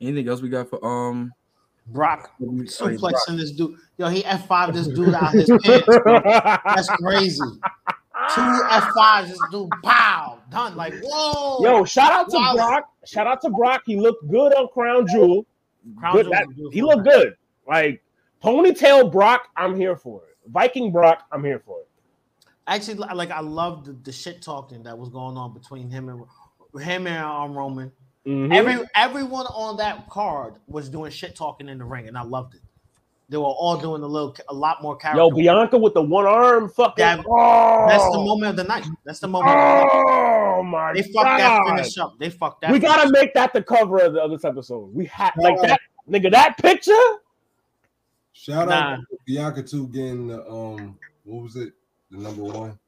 [0.00, 1.32] Anything else we got for um?
[1.88, 3.76] Brock W- yeah, suplexing this dude.
[3.96, 5.86] Yo, he F5 this dude out his pants.
[5.86, 6.20] bro.
[6.24, 7.38] That's crazy.
[8.34, 10.74] Two F5s, this dude, pow, done.
[10.76, 11.62] Like, whoa.
[11.62, 12.54] Yo, shout out to Wow.
[12.56, 12.84] Brock.
[13.04, 13.82] Shout out to Brock.
[13.86, 15.46] He looked good on Crown Jewel.
[15.96, 17.36] Crown Good, Jewel that- he looked good.
[17.68, 18.02] Like
[18.42, 20.36] ponytail Brock, I'm here for it.
[20.50, 21.88] Viking Brock, I'm here for it.
[22.66, 26.20] Actually, like, I love the, the shit talking that was going on between him and
[26.76, 27.92] him and um, Roman.
[28.26, 28.52] Mhm.
[28.54, 32.54] Every everyone on that card was doing shit talking in the ring, and I loved
[32.54, 32.60] it.
[33.28, 35.20] They were all doing a little, a lot more character.
[35.20, 37.04] Yo, Bianca with the one arm, fucking.
[37.04, 38.86] That- oh, That's the moment of the night.
[39.04, 39.50] That's the moment.
[39.50, 39.90] Of the night.
[40.58, 41.76] Oh my They fucked that god!
[41.76, 42.18] finish up.
[42.20, 42.70] They fucked that.
[42.70, 43.10] We gotta up.
[43.12, 44.94] make that the cover of, the, of this episode.
[44.94, 45.42] We have Oh.
[45.42, 46.30] like that, nigga.
[46.30, 46.92] That picture.
[48.32, 48.74] Shout Nah.
[48.94, 51.72] out to Bianca too getting the um what was it
[52.10, 52.78] the number one.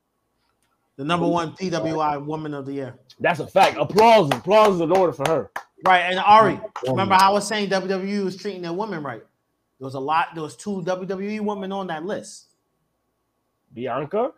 [0.97, 2.99] the number one PWI Woman of the Year.
[3.21, 3.77] That's a fact.
[3.79, 5.51] Applause, applause is in order for her.
[5.85, 9.23] Right, and Ari, remember how I was saying WWE was treating their women right?
[9.79, 10.29] There was a lot.
[10.35, 12.47] There was two WWE women on that list,
[13.73, 14.33] Bianca,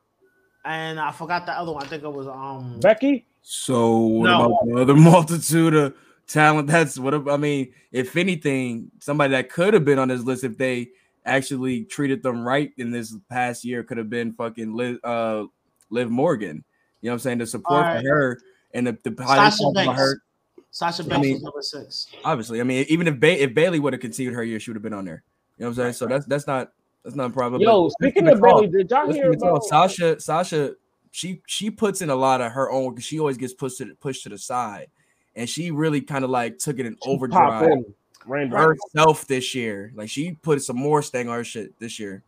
[0.65, 1.82] and I forgot the other one.
[1.82, 2.78] I think it was um.
[2.81, 3.27] Becky.
[3.43, 4.47] So what No.
[4.47, 5.94] about the other multitude of
[6.27, 6.69] talent?
[6.69, 7.73] That's what I mean.
[7.90, 10.90] If anything, somebody that could have been on this list if they
[11.24, 15.44] actually treated them right in this past year could have been fucking Liv, uh,
[15.89, 16.65] Liv Morgan.
[17.01, 17.39] You know what I'm saying?
[17.39, 18.02] The support Alright.
[18.02, 18.39] for her
[18.74, 20.01] and the, the how they Sasha talk about Banks.
[20.01, 20.22] her.
[20.70, 22.06] Sasha I Banks mean- was number six.
[22.24, 24.76] Obviously, I mean, even if ba- if Bayley would have continued her year, she would
[24.76, 25.22] have been on there.
[25.59, 25.92] You know what I'm saying?
[25.94, 26.72] So that's that's not
[27.05, 27.60] that's not a problem.
[27.62, 29.48] Yo, speaking of Bayley, did y'all hear keep it calm.
[29.51, 30.20] about Sasha?
[30.20, 30.74] Sasha,
[31.10, 33.94] she she puts in a lot of her own because she always gets pushed to
[33.97, 34.86] pushed to the side,
[35.34, 39.92] and she really kind of like took it in She overdrive in, herself this year.
[39.94, 42.22] Like she put some more sting on her shit this year.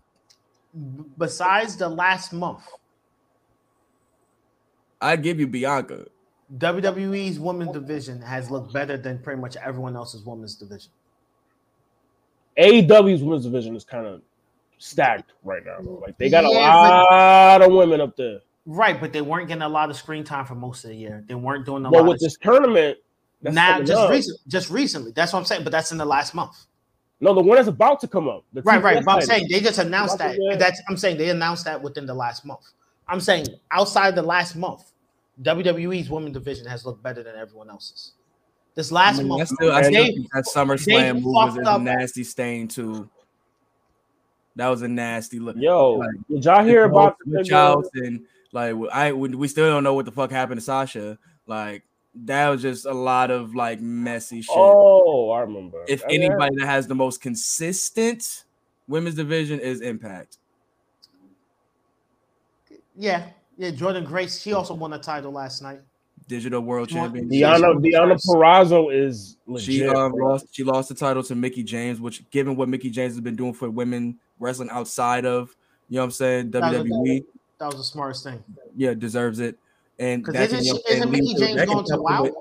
[1.18, 2.64] Besides the last month,
[5.00, 6.06] I'd give you Bianca.
[6.58, 10.90] WWE's women's division has looked better than pretty much everyone else's women's division.
[12.58, 14.20] AEW's women's division is kind of
[14.78, 15.78] stacked right now.
[15.80, 18.40] Like they got a Yeah, but- lot of women up there.
[18.64, 21.24] Right, but they weren't getting a lot of screen time for most of the year.
[21.26, 22.98] They weren't doing a But lot with this tournament,
[23.40, 25.10] that's now just up- recent, just recently.
[25.10, 25.64] That's what I'm saying.
[25.64, 26.66] But that's in the last month.
[27.20, 28.44] No, the one that's about to come up.
[28.52, 29.04] Right, right.
[29.04, 30.36] But I'm saying they just announced that.
[30.58, 32.60] That's I'm saying they announced that within the last month.
[33.08, 34.91] I'm saying outside the last month,
[35.40, 38.12] WWE's women's division has looked better than everyone else's.
[38.74, 41.56] This I, last mean, I month, still, I And still they- that SummerSlam move was
[41.56, 43.08] a nasty stain too.
[44.56, 45.56] That was a nasty look.
[45.58, 49.82] Yo, Like, did y'all hear about the Switch and like I we we still don't
[49.82, 51.18] know what the fuck happened to Sasha.
[51.46, 51.84] Like
[52.14, 54.54] that was just a lot of like messy shit.
[54.54, 55.82] Oh, I remember.
[55.88, 58.44] if I mean, anybody that has the most consistent
[58.88, 60.36] women's division is Impact.
[62.94, 63.70] yeah, yeah.
[63.70, 65.80] Jordynne Grace, she also won a title last night.
[66.28, 67.28] Digital World Champion.
[67.28, 69.66] Deonna, Deonna Purrazzo is legit.
[69.66, 70.06] She bro.
[70.08, 70.46] lost.
[70.54, 73.52] She lost the title to Mickie James, which, given what Mickie James has been doing
[73.52, 75.54] for women wrestling outside of,
[75.88, 77.24] you know, what I'm saying That was WWE,
[77.58, 78.42] That was the smartest thing.
[78.76, 79.58] yeah, deserves it.
[79.98, 82.22] And Because that can, isn't, know, she, isn't Mickie James that going to help WoW?
[82.22, 82.34] with-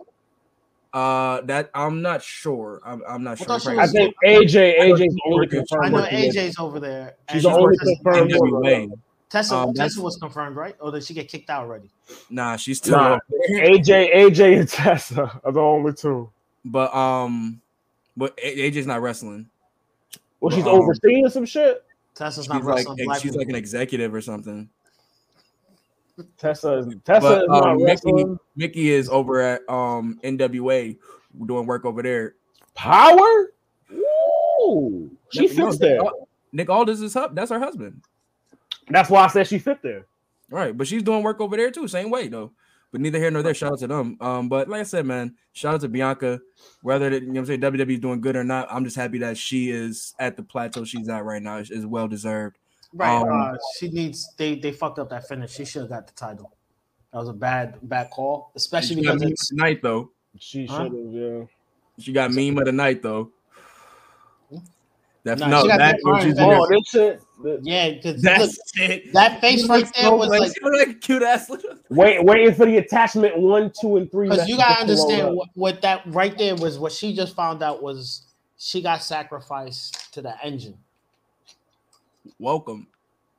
[0.93, 2.81] Uh, that I'm not sure.
[2.85, 3.47] I'm, I'm not I sure.
[3.47, 4.01] thought she Right I was- now.
[4.01, 7.15] think AJ, AJ's the only I I know AJ's over there.
[7.27, 8.63] and She's the she's only working- confirmed one.
[8.63, 8.91] NWA.
[9.31, 10.75] Tessa, Um, Tessa was confirmed, right?
[10.81, 11.89] Or did she get kicked out already?
[12.29, 12.97] Nah, she's still.
[12.97, 16.29] Nah, AJ, AJ, and Tessa are the only two.
[16.65, 17.61] But um,
[18.17, 19.49] but A- AJ's not wrestling.
[20.41, 21.83] Well, she's Um, overseeing some shit.
[22.13, 23.05] Tessa's She's not like wrestling.
[23.05, 24.69] black she's like an executive or something.
[26.37, 28.39] Tessa, is Tessa But is not um, Mickie, wrestling.
[28.57, 30.97] Mickie is over at um NWA
[31.45, 32.35] doing work over there.
[32.75, 33.53] Power.
[33.93, 36.01] Ooh, she No, fits Nick there.
[36.01, 37.33] Ald- Nick Aldis is up.
[37.33, 38.01] That's her husband.
[38.93, 40.05] That's why I said she fit there.
[40.49, 42.51] Right, but she's doing work over there too, same way though.
[42.91, 43.53] But neither here nor there.
[43.53, 44.18] Shout out to them.
[44.19, 46.41] Um, but like I said, man, shout out to Bianca.
[46.81, 48.97] Whether that, you know what I'm saying WWE is doing good or not, I'm just
[48.97, 51.57] happy that she is at the plateau she's at right now.
[51.57, 52.57] is is well deserved.
[52.93, 53.09] Right.
[53.09, 54.34] um, uh, she needs.
[54.35, 55.51] They they fucked up that finish.
[55.53, 56.51] She should have got the title.
[57.13, 60.11] That was a bad bad call, especially She got because meme it's of night though.
[60.38, 60.84] She Huh?
[60.84, 61.13] should have.
[61.13, 61.43] Yeah.
[61.99, 63.31] She got meme of the night though.
[65.23, 66.49] That Nah, no, she got that that she's fine.
[66.51, 67.22] in Oh, this shit.
[67.63, 69.13] Yeah, because That's it.
[69.13, 71.49] that face right there was like like cute ass.
[71.89, 74.30] Wait, waiting for the attachment one, two, and three.
[74.30, 76.80] because you gotta understand what, what that right there was.
[76.80, 78.27] What she just found out was
[78.57, 80.77] she got sacrificed to the engine,
[82.39, 82.88] Welcome.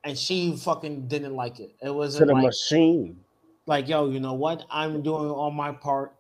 [0.05, 1.75] and she fucking didn't like it.
[1.83, 3.19] It wasn't the like, machine.
[3.67, 4.65] like yo, you know what?
[4.71, 6.15] I'm doing on my part.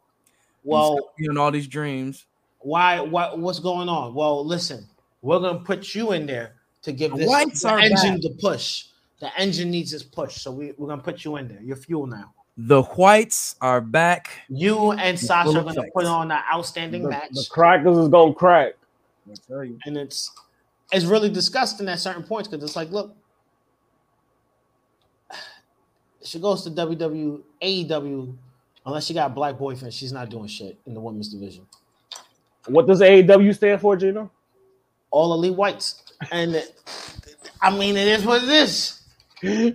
[0.64, 2.26] Well, Well, in all these dreams.
[2.60, 3.00] why?
[3.00, 3.38] What?
[3.38, 4.14] What's going on?
[4.14, 4.86] Well, listen,
[5.20, 8.36] we're gonna put you in there to give The this whites the are engine the
[8.40, 8.86] push.
[9.20, 11.60] The engine needs this push, so we, we're gonna put you in there.
[11.62, 12.32] You're fuel now.
[12.56, 14.30] The whites are back.
[14.48, 18.34] You and Sasha are gonna put on an outstanding The, match, the crackers is gonna
[18.34, 18.74] crack.
[19.30, 19.78] I tell you.
[19.86, 20.30] and it's
[20.92, 23.16] it's really disgusting at certain points because it's like, look,
[26.22, 28.36] she goes to WWE, AEW,
[28.86, 31.66] unless she got a black boyfriend, she's not doing shit in the women's division.
[32.66, 34.30] What does AEW stand for, Gino?
[35.10, 36.62] All elite whites, and
[37.60, 38.98] I mean, it is what it is.
[39.42, 39.74] and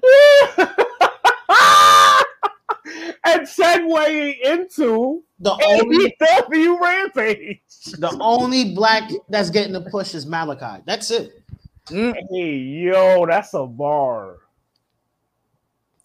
[3.48, 7.62] segueing into The only AEW Rampage.
[7.98, 10.84] the only black that's getting the push is Malakai.
[10.86, 11.42] That's it.
[11.90, 14.38] Hey, yo, that's a bar.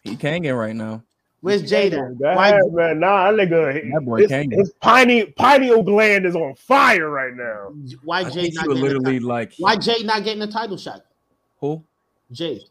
[0.02, 1.02] He can't get right now.
[1.43, 2.16] Where's Jada?
[2.20, 4.52] That, Why, man, nah, that nigga, That boy his, can't.
[4.52, 7.73] his piney, pineal gland is on fire right now.
[8.05, 9.28] why I Jade think not getting literally title?
[9.28, 9.52] like.
[9.59, 11.02] Why Jade not getting the title shot?
[11.59, 11.82] Who?
[12.31, 12.62] Jade.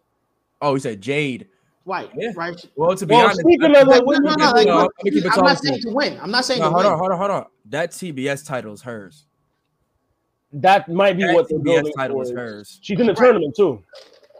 [0.62, 1.48] Oh, he said Jade.
[1.84, 2.08] Why?
[2.16, 2.32] Yeah.
[2.34, 2.56] Right.
[2.78, 5.04] Well, to be Well, honest, speaking of like, No, no, no, like, No, look, let
[5.06, 5.70] me keep it I'm not talking.
[5.70, 6.18] saying to win.
[6.22, 6.94] I'm not saying no, to hold win.
[6.94, 7.46] on, hold on, hold on.
[7.66, 9.26] That TBS title is hers.
[10.54, 12.36] that might be That what the TBS title is is.
[12.38, 12.80] hers.
[12.82, 13.84] She's in the tournament too.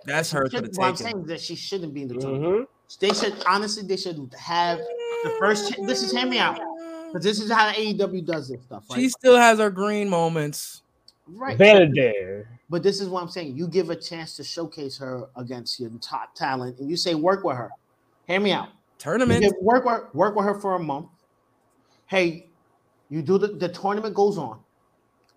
[0.06, 2.16] That's hers for the Should- what I'm saying is that she shouldn't be in the
[2.16, 2.62] tournament.
[2.64, 2.68] Mhm.
[3.00, 5.76] They should honestly, they should have the first.
[5.86, 6.60] This is hear me out,
[7.08, 8.84] because this is how AEW does this stuff.
[8.90, 9.00] Right?
[9.00, 10.82] She still has her green moments.
[11.28, 11.58] right.
[11.58, 12.46] Vanadare.
[12.70, 13.58] But this is what I'm saying.
[13.58, 17.44] You give a chance to showcase her against your top talent, and you say work
[17.44, 17.70] with her.
[18.28, 18.70] Hear me out.
[18.98, 19.42] Tournament.
[19.42, 21.08] give- work with work with her for a month.
[22.06, 22.50] Hey,
[23.10, 24.60] you do the, the tournament goes on.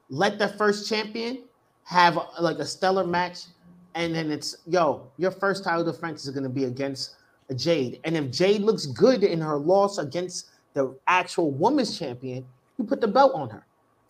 [0.08, 1.44] Let the first champion
[1.84, 3.46] have like a stellar match,
[3.94, 7.16] and then it's yo, your first title defense is gonna be against
[7.54, 8.00] Jade.
[8.04, 12.44] And if Jade looks good in her loss against the actual women's champion,
[12.78, 13.66] you put the belt on her.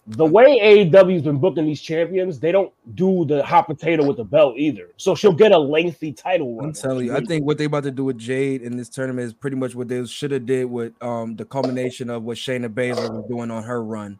[0.06, 4.24] The way AEW's been booking these champions, they don't do the hot potato with the
[4.24, 4.90] belt either.
[4.98, 6.66] So she'll get a lengthy title run.
[6.66, 9.26] I'm telling you, I think what they're about to do with Jade in this tournament
[9.26, 12.68] is pretty much what they should have did with um the culmination of what Shayna
[12.68, 14.18] Baszler was doing on her run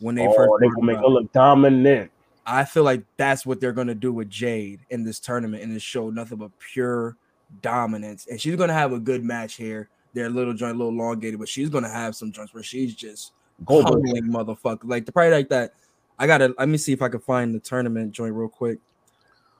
[0.00, 0.50] when they oh, first.
[0.60, 2.10] they brought gonna make her her look dominant.
[2.44, 5.82] I feel like that's what they're gonna do with Jade in this tournament and this
[5.82, 7.16] show nothing but pure
[7.60, 8.26] dominance.
[8.30, 9.88] And she's gonna have a good match here.
[10.14, 12.94] They're a little joint, a little elongated, but she's gonna have some joints where she's
[12.94, 13.32] just
[13.64, 14.02] Goldberg.
[14.02, 14.84] pummeling motherfucker.
[14.84, 15.74] Like the probably like that.
[16.18, 18.78] I gotta let me see if I can find the tournament joint real quick.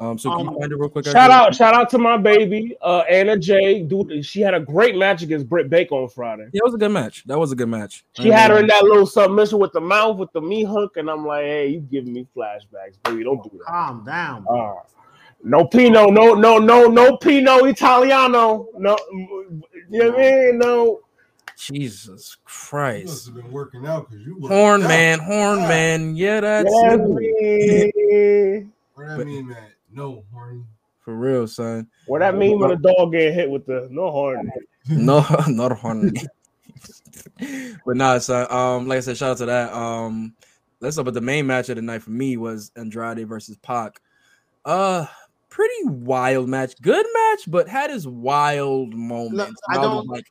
[0.00, 1.04] Um, so can Um, you find it real quick?
[1.06, 1.32] Shout RJ?
[1.32, 3.82] out, shout out to my baby, uh, Anna Jay.
[3.82, 6.48] Dude, she had a great match against Britt Baker on Friday.
[6.52, 7.22] Yeah, it was a good match.
[7.26, 8.04] That was a good match.
[8.14, 11.08] She had her in that little submission with the mouth with the me hook, and
[11.08, 13.22] I'm like, hey, you giving me flashbacks, baby.
[13.22, 13.66] Don't do that.
[13.66, 14.44] Calm down.
[14.50, 14.74] Uh,
[15.42, 18.68] no Pino, no, no, no, no Pino Italiano.
[18.78, 19.60] No, you
[19.90, 20.58] know what I mean?
[20.58, 21.00] No.
[21.56, 23.26] Jesus You must Christ.
[23.26, 24.88] have been working out because you worked Horn out.
[24.88, 26.16] man, horn man.
[26.16, 27.92] Yeah, that's Yeah, you.
[28.00, 28.72] man.
[28.94, 29.68] What that mean, man?
[29.92, 30.64] No, horny.
[31.00, 31.86] for real, son.
[32.06, 34.50] What that mean when a dog get hit with the no horn?
[34.88, 36.12] No, not horn.
[37.86, 38.50] but nah, son.
[38.50, 39.72] Um, like I said, shout out to that.
[39.72, 40.34] Um,
[40.80, 44.00] let's talk about the main match of the night for me was Andrade versus Pac.
[44.64, 45.06] Uh,
[45.52, 46.74] pretty wild match.
[46.80, 49.60] Good match, but had his wild moments.
[49.70, 50.24] I And don't- like,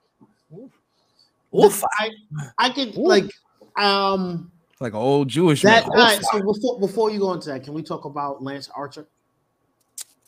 [1.56, 2.10] oof, I,
[2.58, 3.08] I could Ooh.
[3.08, 3.32] like
[3.78, 5.88] um like an old Jewish that.
[5.88, 6.00] man.
[6.00, 9.06] All right, so before before you go into that, can we talk about Lance Archer?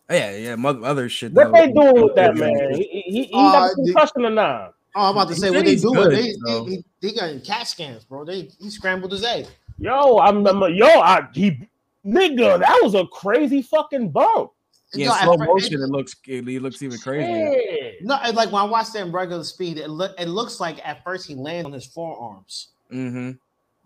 [0.10, 1.34] Yeah, yeah, mother, other shit.
[1.34, 2.76] What that they was- doing with that man?
[2.76, 4.76] He, he, he Uh, got a the- concussion or not?
[4.96, 5.96] Oh, I'm about to say said what they he's doing.
[5.96, 8.24] good, they, they, they, they got in cat scans, bro.
[8.26, 9.48] They he scrambled his egg.
[9.80, 11.68] Yo, I'm, I'm yo, I he
[12.06, 14.52] nigga, that was a crazy fucking bump.
[14.94, 15.82] Yeah, No, slow motion.
[15.82, 17.52] It looks, it, looks even crazier.
[17.52, 17.92] Yeah.
[18.02, 21.04] No, like when I watched it in regular speed, it look it looks like at
[21.04, 23.32] first he landed on his forearms, Mm-hmm.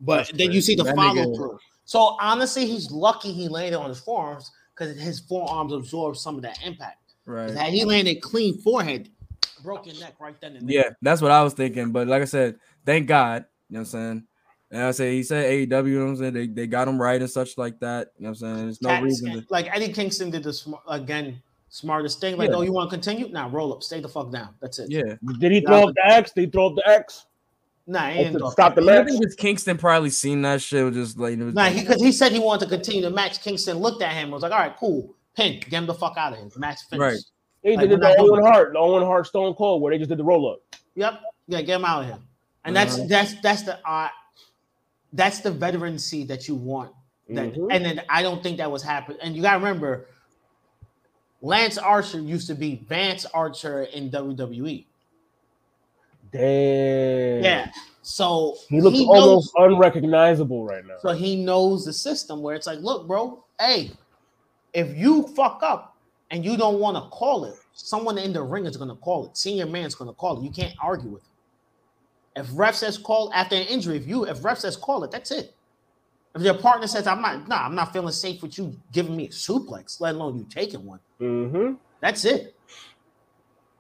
[0.02, 0.84] but That's then you see the.
[0.84, 1.60] That follow nigga- through.
[1.86, 6.42] So honestly, he's lucky he landed on his forearms because his forearms absorbed some of
[6.42, 7.14] that impact.
[7.26, 7.50] Right.
[7.52, 9.10] Had he landed clean forehead,
[9.64, 10.76] broken neck right then and there.
[10.78, 11.92] Yeah, that's what I was thinking.
[11.92, 13.46] But like I said, thank God.
[13.70, 14.24] You know what I'm saying?
[14.70, 16.34] And I say he said AEW, you know what I'm saying?
[16.34, 18.12] They, they got him right and such like that.
[18.18, 18.66] You know what I'm saying?
[18.66, 22.38] There's no Cat reason to like Eddie Kingston did the sm- again smartest thing.
[22.38, 22.58] Like, Yeah.
[22.58, 23.30] oh, you want to continue?
[23.32, 24.50] Now roll up, stay the fuck down.
[24.62, 24.90] That's it.
[24.92, 25.16] yeah.
[25.40, 26.32] Did he throw up the X?
[26.34, 27.26] Did he throw up the X?
[27.90, 29.02] Nah, he didn't stop the that.
[29.04, 30.84] I think it's Kingston probably seen that shit.
[30.84, 33.42] Was just like it was Nah, because he, said he wanted to continue the match.
[33.42, 35.16] Kingston looked at him and was like, all right, cool.
[35.38, 36.50] Pin, get him the fuck out of here.
[36.58, 37.00] Match finished.
[37.02, 37.18] Right.
[37.64, 39.98] They Like, did we're the not Owen Hart, the Owen Hart Stone Cold, where they
[39.98, 40.60] just did the roll up.
[40.96, 41.22] Yep.
[41.48, 42.18] Yeah, get him out of here.
[42.66, 44.10] And that's that's that's the uh
[45.18, 46.94] that's the veterancy that you want.
[47.30, 47.68] That Mhm.
[47.72, 49.18] and then I don't think that was happening.
[49.22, 50.08] And you gotta remember,
[51.42, 54.88] Lance Archer used to be Vance Archer in WWE.
[56.32, 57.44] Damn.
[57.44, 57.72] Yeah.
[58.02, 60.96] So He looks knows- almost unrecognizable right now.
[61.02, 63.92] So he knows the system where it's like, look, bro, hey,
[64.74, 65.96] if you fuck up
[66.32, 69.26] and you don't want to call it, someone in the ring is going to call
[69.26, 69.38] it.
[69.38, 70.44] Senior man's going to call it.
[70.44, 71.30] You can't argue with him.
[72.38, 75.32] If ref says call after an injury, if you if ref says call it, that's
[75.32, 75.54] it.
[76.36, 79.26] If your partner says I'm not, nah, I'm not feeling safe with you giving me
[79.26, 81.00] a suplex, let alone you taking one.
[81.20, 81.74] Mm-hmm.
[82.00, 82.56] That's it.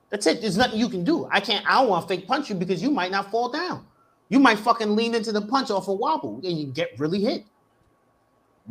[0.09, 0.41] That's it.
[0.41, 1.27] There's nothing you can do.
[1.29, 1.65] I can't.
[1.69, 3.85] I don't want to fake punch you because you might not fall down.
[4.29, 7.45] You might fucking lean into the punch off a wobble and you get really hit.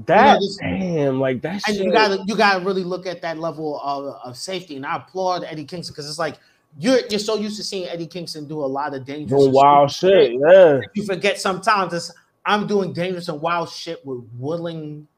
[0.06, 1.84] That just- damn, like that And shit.
[1.86, 4.76] you gotta you gotta really look at that level of, of safety.
[4.76, 6.36] And I applaud Eddie Kingston because it's like
[6.78, 9.90] you're you're so used to seeing Eddie Kingston do a lot of dangerous doing wild
[9.90, 10.40] stupid shit.
[10.46, 10.80] Yeah.
[10.94, 12.12] You forget sometimes it's,
[12.44, 15.08] I'm doing dangerous and wild shit with willing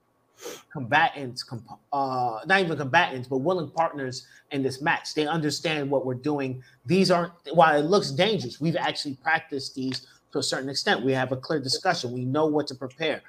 [0.72, 5.14] combatants, comp- uh, not even combatants, but willing partners in this match.
[5.14, 6.62] They understand what we're doing.
[6.86, 8.60] These aren't while it looks dangerous.
[8.60, 11.04] We've actually practiced these to a certain extent.
[11.04, 12.12] We have a clear discussion.
[12.12, 13.22] We know what to prepare.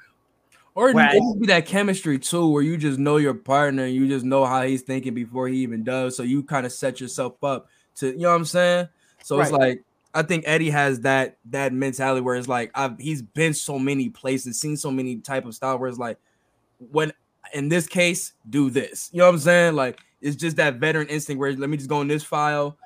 [0.75, 1.15] Or Right.
[1.15, 4.23] it could be that chemistry too, where you just know your partner, and you just
[4.23, 6.15] know how he's thinking before he even does.
[6.15, 7.67] So you kind of set yourself up
[7.99, 8.87] to, you know what I'm saying?
[9.23, 13.21] So it's like I think Eddie has that that mentality where it's like I've he's
[13.21, 16.17] been so many places, seen so many type of style where it's like
[16.79, 17.13] when
[17.53, 19.09] in this case, do this.
[19.11, 19.75] You know what I'm saying?
[19.75, 22.77] Like it's just that veteran instinct where let me just go in this file.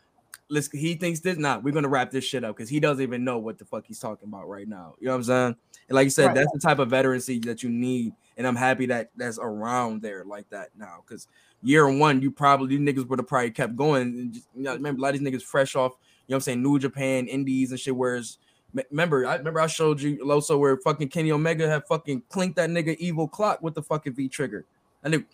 [0.49, 3.23] Let's he thinks this, nah, we're gonna wrap this shit up because he doesn't even
[3.23, 4.95] know what the fuck he's talking about right now.
[4.99, 5.55] You know what I'm saying?
[5.89, 6.35] And like you said, Right.
[6.35, 8.13] that's the type of veterancy that you need.
[8.35, 11.03] And I'm happy that that's around there like that now.
[11.05, 11.27] Because
[11.63, 14.01] year one, you probably these niggas would have probably kept going.
[14.03, 15.93] And just, you know, remember a lot of these niggas fresh off,
[16.27, 17.95] you know what I'm saying, New Japan, Indies and shit.
[17.95, 18.37] Whereas
[18.73, 22.57] me- remember, I remember I showed you Loso where fucking Kenny Omega had fucking clinked
[22.57, 24.65] that nigga evil clock with the fucking V trigger.
[25.03, 25.25] And it,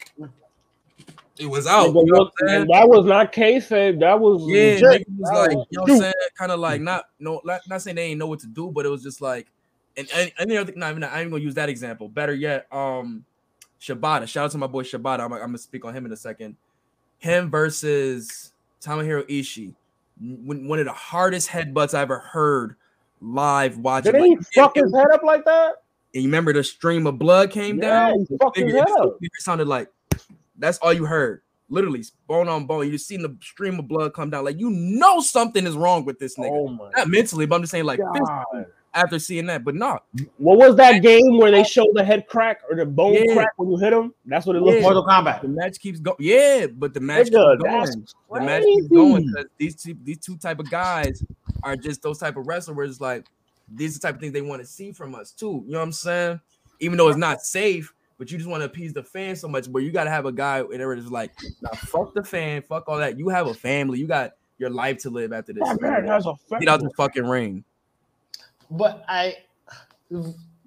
[1.40, 1.94] it was out.
[1.94, 2.62] Nigga, You know look, what I'm saying?
[2.62, 4.00] and that was not kayfabe.
[4.00, 5.08] That was Yeah, legit.
[5.18, 6.14] was like, was you know what I'm saying?
[6.38, 8.86] Kind of like not no, not, not saying they ain't know what to do, but
[8.86, 9.48] it was just like,
[9.98, 12.10] and and, and the other not even I ain't gonna use that example.
[12.10, 13.26] Better yet, um,
[13.82, 14.28] Shibata.
[14.28, 15.20] Shout out to my boy Shibata.
[15.22, 16.56] I'm, I'm gonna speak on him in a second.
[17.20, 19.74] Him versus Tomohiro Ishii,
[20.20, 22.76] one of the hardest headbutts I ever heard
[23.22, 24.14] live watching.
[24.14, 25.76] Did Like, he fuck his head up like that?
[26.14, 28.26] and you remember the stream of blood came Yeah, down?
[28.30, 29.18] he fucked his head it, up.
[29.22, 29.90] it sounded like
[30.58, 31.42] that's all you heard.
[31.70, 32.86] Literally, bone on bone.
[32.86, 34.44] You just seen the stream of blood come down.
[34.44, 36.50] Like you know something is wrong with this nigga.
[36.52, 38.00] Oh Not mentally, but I'm just saying like!
[38.94, 39.64] After seeing that.
[39.64, 40.00] But no,
[40.38, 43.34] What was that game where they show the head crack or the bone Yeah.
[43.34, 44.14] crack when you hit him?
[44.26, 44.82] That's what it looks Yeah.
[44.82, 45.26] Mortal like.
[45.26, 45.42] Kombat.
[45.42, 46.18] the match keeps going.
[46.20, 48.08] Yeah, but the match Nigga, keeps that's going.
[48.32, 51.24] The match keeps going these two these two type of guys
[51.64, 53.26] are just those type of wrestlers like
[53.72, 55.64] these are the type of things they want to see from us too.
[55.66, 56.40] You know what I'm saying?
[56.80, 59.68] Even though it's not safe, but you just want to appease the fans so much.
[59.68, 62.86] Where you got to have a guy whatever it's like, nah, fuck the fan, fuck
[62.88, 63.20] all that.
[63.20, 65.68] You have a family, you got your life to live after this.
[65.68, 67.64] That man has a Get out the fucking ring.
[68.70, 69.38] But I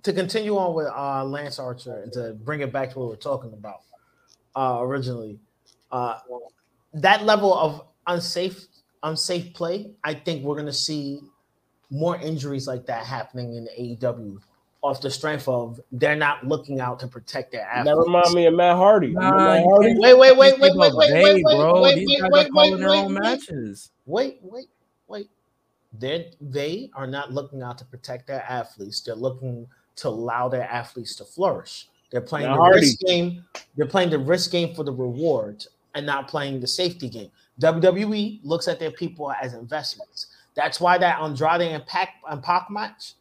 [0.03, 3.17] to continue on with uh Lance Archer and to bring it back to what we're
[3.17, 3.83] talking about
[4.57, 5.39] uh originally,
[5.91, 6.19] uh
[6.95, 8.67] that level of unsafe
[9.03, 11.21] unsafe play, I think we're gonna see
[11.91, 14.39] more injuries like that happening in AEW
[14.81, 17.97] off the strength of they're not looking out to protect their athletes.
[17.97, 19.09] That remind me of Matt Hardy.
[19.09, 19.89] You know Nah, Matt Hardy?
[19.91, 21.83] can't- Wait, wait, wait, These wait, niggas wait, are wait, vague, wait, wait, bro.
[21.83, 23.23] wait, These wait, guys wait, are calling wait, their wait, own wait.
[23.23, 23.91] matches.
[24.07, 24.67] wait, wait,
[25.07, 25.31] wait.
[25.99, 29.01] They they are not looking out to protect their athletes.
[29.01, 29.67] They're looking
[29.97, 31.89] to allow their athletes to flourish.
[32.11, 32.81] They're playing Now, the Hardy.
[32.81, 33.45] risk game.
[33.77, 35.65] They're playing the risk game for the reward
[35.95, 37.31] and not playing the safety game.
[37.61, 40.29] WWE looks at their people as investments.
[40.55, 43.15] That's why that Andrade and Pac and Pac match,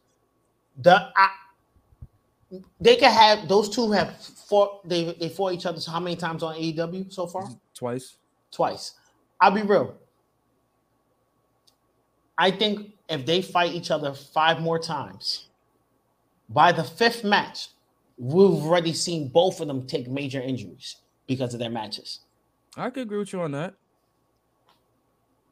[0.80, 1.30] the I,
[2.80, 4.86] they can have those two have fought.
[4.88, 5.80] They they fought each other.
[5.80, 7.48] So how many times on AEW so far?
[7.74, 8.16] Twice.
[8.50, 8.92] twice.
[9.40, 9.94] I'll be real.
[12.42, 15.46] I think if they fight each other five more times,
[16.48, 17.68] by the fifth match,
[18.18, 20.96] we've already seen both of them take major injuries
[21.28, 22.18] because of their matches.
[22.76, 23.74] I could agree with you on that.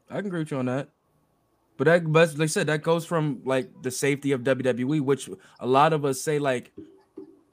[0.09, 0.89] I can agree with you on that.
[1.77, 5.29] But that, but like I said, that goes from like the safety of WWE, which
[5.61, 6.73] a lot of us say like,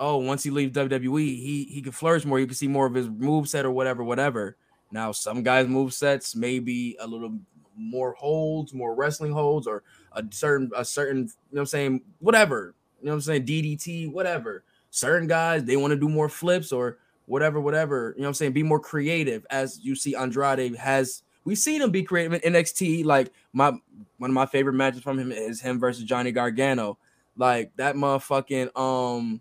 [0.00, 2.40] oh, once he leaves WWE, he he can flourish more.
[2.40, 4.56] You can see more of his move set or whatever, whatever.
[4.90, 7.38] Now, some guys' move sets may be a little
[7.78, 9.82] more holds, more wrestling holds, or
[10.12, 12.74] a certain a certain, you know what I'm saying, whatever.
[13.00, 13.46] You know what I'm saying?
[13.46, 14.64] DDT, whatever.
[14.90, 18.14] Certain guys they want to do more flips or whatever, whatever.
[18.16, 18.52] You know what I'm saying?
[18.52, 21.22] Be more creative as you see Andrade has.
[21.44, 23.04] We've seen him be creative in NXT.
[23.04, 23.72] Like my
[24.18, 26.98] one of my favorite matches from him is him versus Johnny Gargano.
[27.36, 29.40] Like that motherfucking um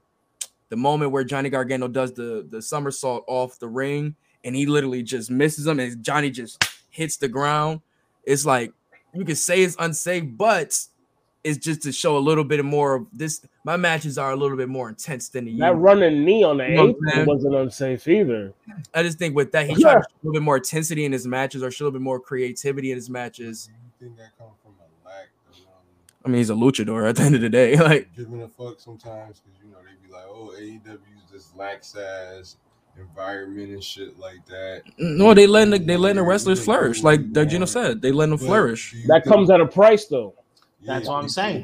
[0.70, 5.04] the moment where Johnny Gargano does the the somersault off the ring and he literally
[5.04, 7.82] just misses him and Johnny just hits the ground.
[8.28, 8.74] It's like
[9.14, 10.78] you can say it's unsafe, but
[11.44, 13.42] it's just to show a little bit more of this.
[13.64, 15.82] My matches are a little bit more intense than the That usual.
[15.82, 18.54] running knee on the You know apron wasn't unsafe either.
[18.94, 19.78] I just think with that, he Yeah.
[19.80, 22.00] tried to show a little bit more intensity in his matches or show a little
[22.00, 23.70] bit more creativity in his matches.
[24.02, 25.64] You that come from a lack um,
[26.26, 27.76] I mean, he's a luchador at the end of the day.
[27.82, 31.96] Like, giving a fuck sometimes because you know they'd be like, oh, AEW's this lax
[31.96, 32.58] ass
[33.00, 34.84] environment and shit like that.
[34.98, 37.04] no, they letting the, they letting the wrestlers flourish.
[37.04, 38.96] Like Gino said, they letting them But flourish.
[39.08, 40.34] That think- comes at a price though.
[40.86, 41.64] That's what I'm saying.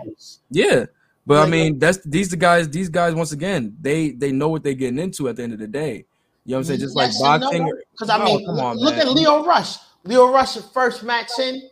[0.50, 0.86] Yeah,
[1.26, 2.70] but I Like- mean, uh, that's these the guys.
[2.70, 5.60] These guys, once again, they they know what they're getting into at the end of
[5.60, 6.06] the day.
[6.46, 6.80] You know what I'm saying?
[6.82, 7.72] Just Yes like boxing.
[7.92, 9.08] Because I No, mean, come on, look man.
[9.08, 9.78] at Lio Rush.
[10.04, 11.70] Lio Rush, first match in,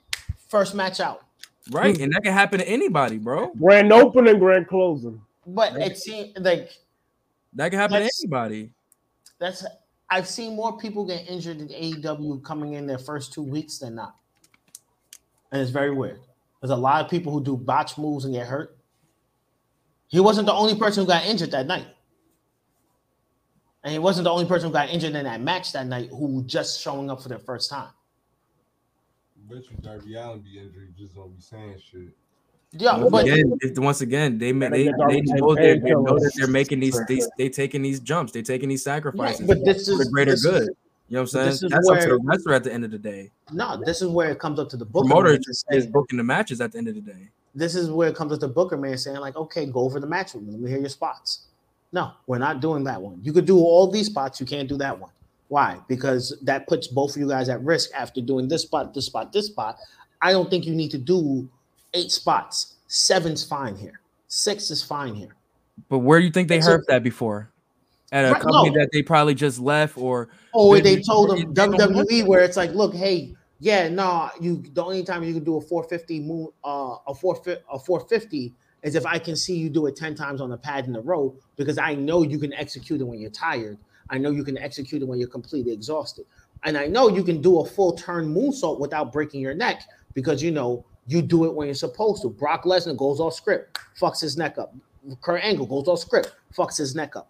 [0.48, 1.22] first match out.
[1.72, 2.00] right?
[2.00, 3.52] And that can happen to anybody, bro.
[3.60, 5.22] Grand opening, grand closing.
[5.46, 6.70] But it seems like
[7.54, 8.72] That can happen to anybody.
[9.41, 9.65] That's
[10.07, 13.95] I've seen more people get injured in AEW coming in their first two weeks than
[13.95, 14.15] not.
[15.51, 16.19] And it's very weird.
[16.61, 18.77] There's a lot of people who do botch moves and get hurt.
[20.09, 21.88] He wasn't the only person who got injured that night.
[23.84, 26.43] And he wasn't the only person who got injured in that match that night who
[26.45, 27.89] just showing up for their first time.
[29.49, 32.15] Bet you Darby Allin be injured, just don't be saying shit.
[32.73, 35.45] Yeah, Once but again, if- once again, they ma- Gotta they, get they Darby know
[35.48, 36.19] Allin that they know painkillers.
[36.22, 39.65] that they're making these they they taking these jumps, they taking these right, sacrifices but
[39.65, 40.69] this for is the greater this is- good.
[41.10, 41.48] You know what I'm saying?
[41.49, 43.31] is That's up to the wrestler at the end of the day.
[43.52, 45.10] No, this is where it comes up to the booker.
[45.10, 47.27] Promoter man just is booking the matches at the end of the day.
[47.53, 50.07] This is where it comes up to Booker man saying like, okay, go over the
[50.07, 50.52] match with me.
[50.53, 51.48] Let me hear your spots.
[51.91, 53.19] No, we're not doing that one.
[53.22, 54.39] You could do all these spots.
[54.39, 55.11] You can't do that one.
[55.49, 55.80] Why?
[55.89, 59.34] Because that puts both of you guys at risk after doing this spot, this spot,
[59.34, 59.80] this spot.
[60.22, 61.49] I don't think you need to do
[61.93, 62.76] eight spots.
[62.88, 64.01] Seven's fine here.
[64.27, 65.35] Six is fine here.
[65.89, 67.49] But where do you think they It's a- heard that before?
[68.11, 68.80] At a Right, company no.
[68.81, 72.41] that they probably just left, or Oh, they told them they don't want WWE where
[72.41, 76.19] it's like, look, hey, yeah, no, you the only time you can do a 450
[76.19, 78.53] move, uh, a 450, a 450
[78.84, 81.01] is if I can see you do it 10 times on the pad in a
[81.01, 83.77] row because I know you can execute it when you're tired.
[84.09, 86.26] I know you can execute it when you're completely exhausted.
[86.65, 89.84] And I know you can do a full turn moonsault without breaking your neck
[90.15, 92.30] because you know you do it when you're supposed to.
[92.30, 94.74] Brock Lesnar goes off script, fucks his neck up.
[95.22, 97.30] Kurt Angle goes off script, fucks his neck up.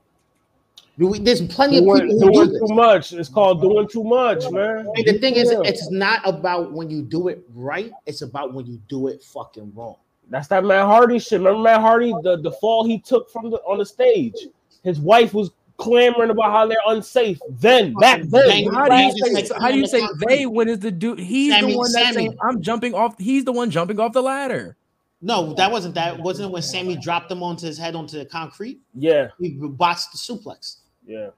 [0.98, 2.60] There's plenty of Doing, people who do doing this.
[2.60, 3.14] too much.
[3.14, 4.88] It's called doing too much, man.
[4.95, 7.91] And the thing is, it's not about when you do it right.
[8.06, 9.95] It's about when you do it fucking wrong.
[10.30, 11.40] That's that Matt Hardy shit.
[11.40, 14.36] Remember Matt Hardy, the, the fall he took from the on the stage.
[14.84, 15.52] His wife was
[15.82, 17.40] clamoring about how they're unsafe.
[17.49, 20.45] Then back then, Bang- how do you Just like say, how do you say they
[20.45, 21.20] when is the dude?
[21.20, 22.16] He's Sammy- the one that's Sammy.
[22.28, 23.18] saying I'm jumping off.
[23.20, 24.78] He's the one jumping off the ladder.
[25.22, 26.20] No, that wasn't that.
[26.20, 28.80] Wasn't it when Sammy dropped him onto his head onto the concrete?
[28.95, 30.78] yeah, He botched the suplex.
[31.06, 31.30] yeah.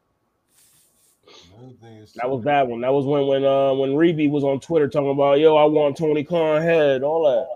[1.58, 2.82] Another thing is That was that one.
[2.82, 5.98] That was when when uh when Reby was on Twitter talking about yo, I want
[5.98, 7.48] Tony Khan head, all that.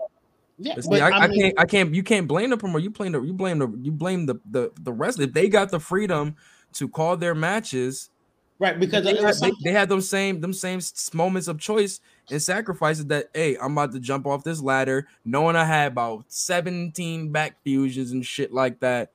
[0.60, 1.54] Yeah, But see, but I, I, I can't.
[1.60, 1.94] I can't.
[1.94, 2.80] You can't blame the promoter.
[2.82, 3.22] You blame the.
[3.22, 3.68] You blame the.
[3.80, 5.20] You blame the the the rest.
[5.20, 6.34] If they got the freedom
[6.74, 8.10] to call their matches,
[8.58, 10.80] right because they had, was they, they had those same them same
[11.14, 12.00] moments of choice
[12.30, 13.06] and sacrifices.
[13.06, 17.56] That hey, I'm about to jump off this ladder, knowing I had about 17 back
[17.64, 19.10] fusions and shit like that,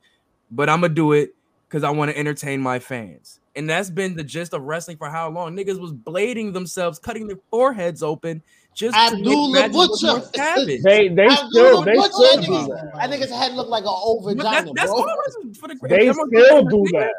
[0.50, 1.34] but I'm gonna do it
[1.68, 3.40] because I want to entertain my fans.
[3.56, 5.56] And that's been the gist of wrestling for how long?
[5.56, 8.42] Niggas was blading themselves, cutting their foreheads open
[8.74, 10.30] just to make Abdul the matches Butcher.
[10.34, 10.82] savage.
[10.82, 12.92] They they Abdul still they Butcher, still I do think- that.
[12.96, 14.98] I think his head looked like an old vagina, that's, that's bro.
[15.02, 15.22] all
[15.60, 17.12] for the They still do that.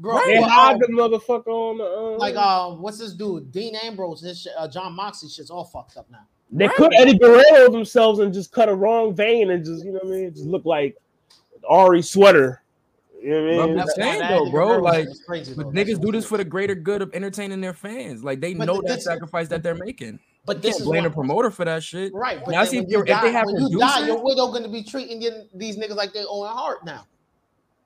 [0.00, 3.52] Bro They well, hide the motherfucker on the uh, like um, what's this dude?
[3.52, 6.26] Dean Ambrose, his shit, uh, Jon Moxley shit's all fucked up now.
[6.50, 10.00] They could Eddie Guerrero themselves and just cut a wrong vein and just you know
[10.02, 10.96] what I mean, just look like
[11.68, 12.62] Ari sweater.
[13.22, 13.70] You know what I mean?
[13.72, 15.72] I'm That's saying though, bro, like, crazy, But though.
[15.72, 18.24] Niggas what do this for the greater good of entertaining their fans.
[18.24, 20.18] Like they But know th- that sacrifice that they're making.
[20.46, 22.14] But You this can't is blame why- the promoter for that shit.
[22.14, 24.46] Right, but Now, see, if you you're- if they have when you die, your widow
[24.48, 25.20] going to be treating
[25.54, 27.06] these niggas like they own a heart now.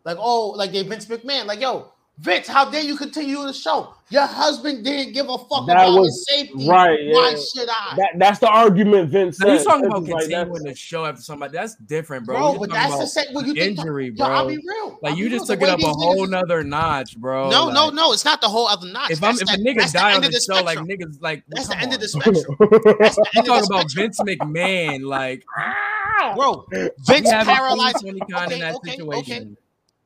[0.04, 1.46] Like, oh, like they Vince McMahon.
[1.46, 3.92] Like, yo, Vince, how dare you continue the show?
[4.08, 6.68] Your husband didn't give a fuck That about was- his safety.
[6.68, 7.36] right, Why yeah.
[7.52, 7.94] should I?
[7.96, 9.64] That that's the argument Vince Now, you said.
[9.64, 11.54] talking about It's like, continuing the show after somebody?
[11.54, 12.36] That's different, bro.
[12.36, 13.34] bro, We but talking that's the same.
[13.34, 14.96] When you think, injury, yo, I'll be real.
[15.02, 15.58] Like I'll you just real.
[15.58, 17.50] took The it up a whole niggas- nother notch, bro.
[17.50, 18.12] No, no, Like, no.
[18.12, 19.10] It's not the whole other notch.
[19.10, 20.78] If I'm That's if that- a nigga that's the die on the the show, like
[20.78, 22.56] niggas, like That's the end of the spectrum.
[23.00, 23.90] That's the I'm talking about.
[23.92, 25.44] Vince McMahon, like
[26.36, 26.66] Bro,
[27.00, 27.96] Vince paralyzed.
[28.04, 29.46] Tony Khan in Okay, okay, okay.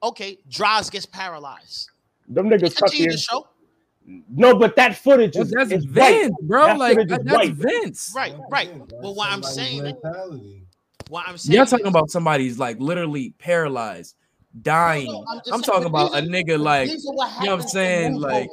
[0.02, 1.90] Okay, Droz gets paralyzed.
[2.28, 3.48] Them niggas cut Continue the the show.
[4.28, 6.48] no, but that footage That's, is, that's is Vince, white.
[6.48, 6.66] bro.
[6.66, 7.52] That like footage that- is white.
[7.54, 8.12] Vince.
[8.14, 8.78] Right, right.
[8.88, 10.62] That's But what I'm saying, mentality.
[11.08, 14.14] what I'm saying, You're talking is- about somebody's like literally paralyzed,
[14.62, 15.06] dying.
[15.06, 17.62] No, I'm I'm saying, talking but about a nigga like these you know what I'm
[17.62, 18.50] saying, like-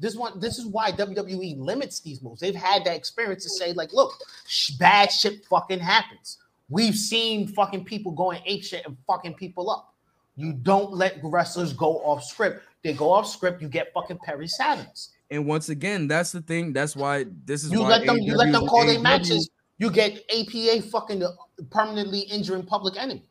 [0.00, 2.40] this one, this is why WWE limits these moves.
[2.40, 4.12] They've had that experience to say, like, look,
[4.46, 6.38] sh- bad shit fucking happens.
[6.68, 9.92] We've seen fucking people going ape shit and fucking people up.
[10.36, 12.62] You don't let wrestlers go off script.
[12.84, 15.10] They go off script, you get fucking Perry Saturns.
[15.30, 16.72] And once again, that's the thing.
[16.72, 19.50] That's why this is You let them, you let them call their matches.
[19.78, 21.22] You get APA fucking
[21.70, 23.24] permanently injuring public enemy.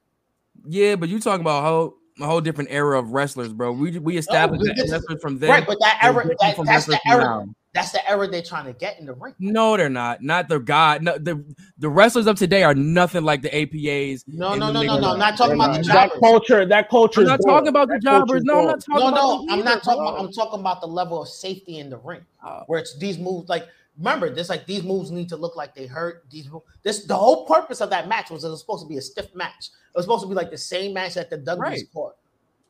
[0.65, 3.71] Yeah, but you talking about a whole a whole different era of wrestlers, bro.
[3.71, 5.49] We we established we that from then.
[5.49, 7.23] right, but that era, that, that's the era.
[7.23, 7.45] now.
[7.77, 9.35] That's the era they're trying to get in the ring.
[9.39, 10.23] No, they're not.
[10.23, 11.03] Not the god.
[11.03, 11.43] No, the
[11.77, 14.23] the wrestlers of today are nothing like the APAs.
[14.27, 15.13] No, no, no, no, no.
[15.13, 16.19] I'm not talking about the that jobbers.
[16.19, 16.65] culture.
[16.65, 17.19] That culture.
[17.21, 17.53] I'm is not gone.
[17.53, 18.43] talking about the That culture's jobbers.
[18.43, 20.19] No, I'm not talking No, no, them I'm not talking about.
[20.19, 22.63] I'm talking about the level of safety in the ring, Oh.
[22.65, 23.47] where it's these moves.
[23.47, 23.67] Like,
[23.97, 26.25] remember, this like these moves need to look like they hurt.
[26.31, 28.97] These mo- this the whole purpose of that match was it was supposed to be
[28.97, 29.69] a stiff match.
[29.93, 31.89] It was supposed to be like the same match that the Douglas Right.
[31.93, 32.15] fought,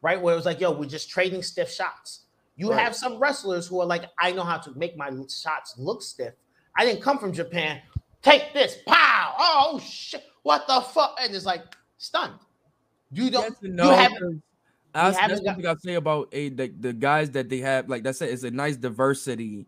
[0.01, 0.21] right?
[0.21, 2.21] Where it was like, yo, we're just trading stiff shots.
[2.57, 2.79] You Right.
[2.79, 6.34] have some wrestlers who are like, I know how to make my shots look stiff.
[6.75, 7.81] I didn't come from Japan.
[8.23, 9.35] Take this, pow!
[9.39, 10.23] Oh shit!
[10.43, 11.17] What the fuck?
[11.21, 11.63] And it's like
[11.97, 12.34] stunned.
[13.11, 13.43] You don't.
[13.43, 14.19] Yes you no, haven't.
[14.19, 14.34] 'cause
[14.93, 17.88] That's, haven't that's got- I say about a the, the guys that they have.
[17.89, 18.31] Like that's it.
[18.31, 19.67] It's a nice diversity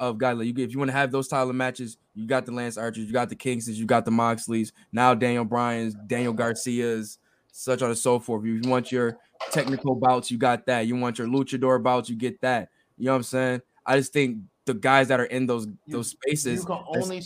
[0.00, 0.36] of guys.
[0.38, 2.78] Like you, if you want to have those style of matches, you got the Lance
[2.78, 4.72] Archers, you got the Kingstons, you got the Moxleys.
[4.92, 7.18] Now Daniel Bryan's, Daniel Garcia's,
[7.52, 8.44] such on and so forth.
[8.44, 9.18] You want your
[9.50, 10.86] technical bouts, you got that.
[10.86, 12.68] You want your luchador bouts, you get that.
[12.98, 13.62] You know what I'm saying?
[13.86, 16.60] I just think the guys that are in those those spaces.
[16.60, 17.22] You can only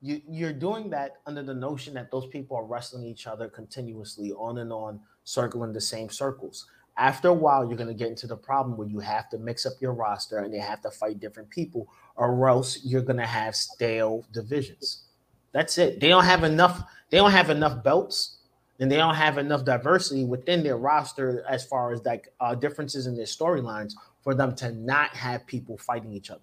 [0.00, 4.32] you you're doing that under the notion that those people are wrestling each other continuously
[4.32, 6.66] on and on, circling the same circles.
[6.96, 9.74] After a while, you're gonna get into the problem where you have to mix up
[9.80, 14.24] your roster and they have to fight different people, or else you're gonna have stale
[14.32, 15.04] divisions.
[15.52, 16.00] That's it.
[16.00, 16.82] They don't have enough.
[17.10, 18.37] They don't have enough belts,
[18.80, 23.06] and they don't have enough diversity within their roster as far as like uh, differences
[23.06, 26.40] in their storylines for them to not have people fighting each other.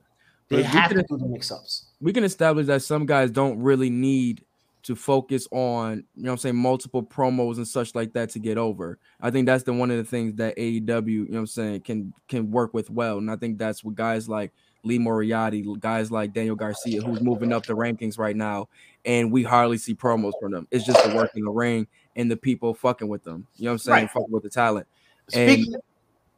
[0.49, 1.87] They But have to do the mix-ups.
[1.99, 4.43] we can establish that some guys don't really need
[4.83, 8.39] to focus on, you know what I'm saying, multiple promos and such like that to
[8.39, 8.99] get over.
[9.19, 11.81] I think that's the one of the things that AEW, you know what I'm saying,
[11.81, 13.17] can can work with well.
[13.17, 14.53] And I think that's what guys like
[14.85, 18.69] Lee Moriarty, guys like Daniel Garcia, who's moving up the rankings right now,
[19.03, 20.67] and we hardly see promos from them.
[20.71, 23.47] It's just the work in the ring and the people fucking with them.
[23.57, 24.03] You know what I'm saying?
[24.03, 24.11] Right.
[24.11, 24.87] Fucking with the talent.
[25.33, 25.75] And Speaking,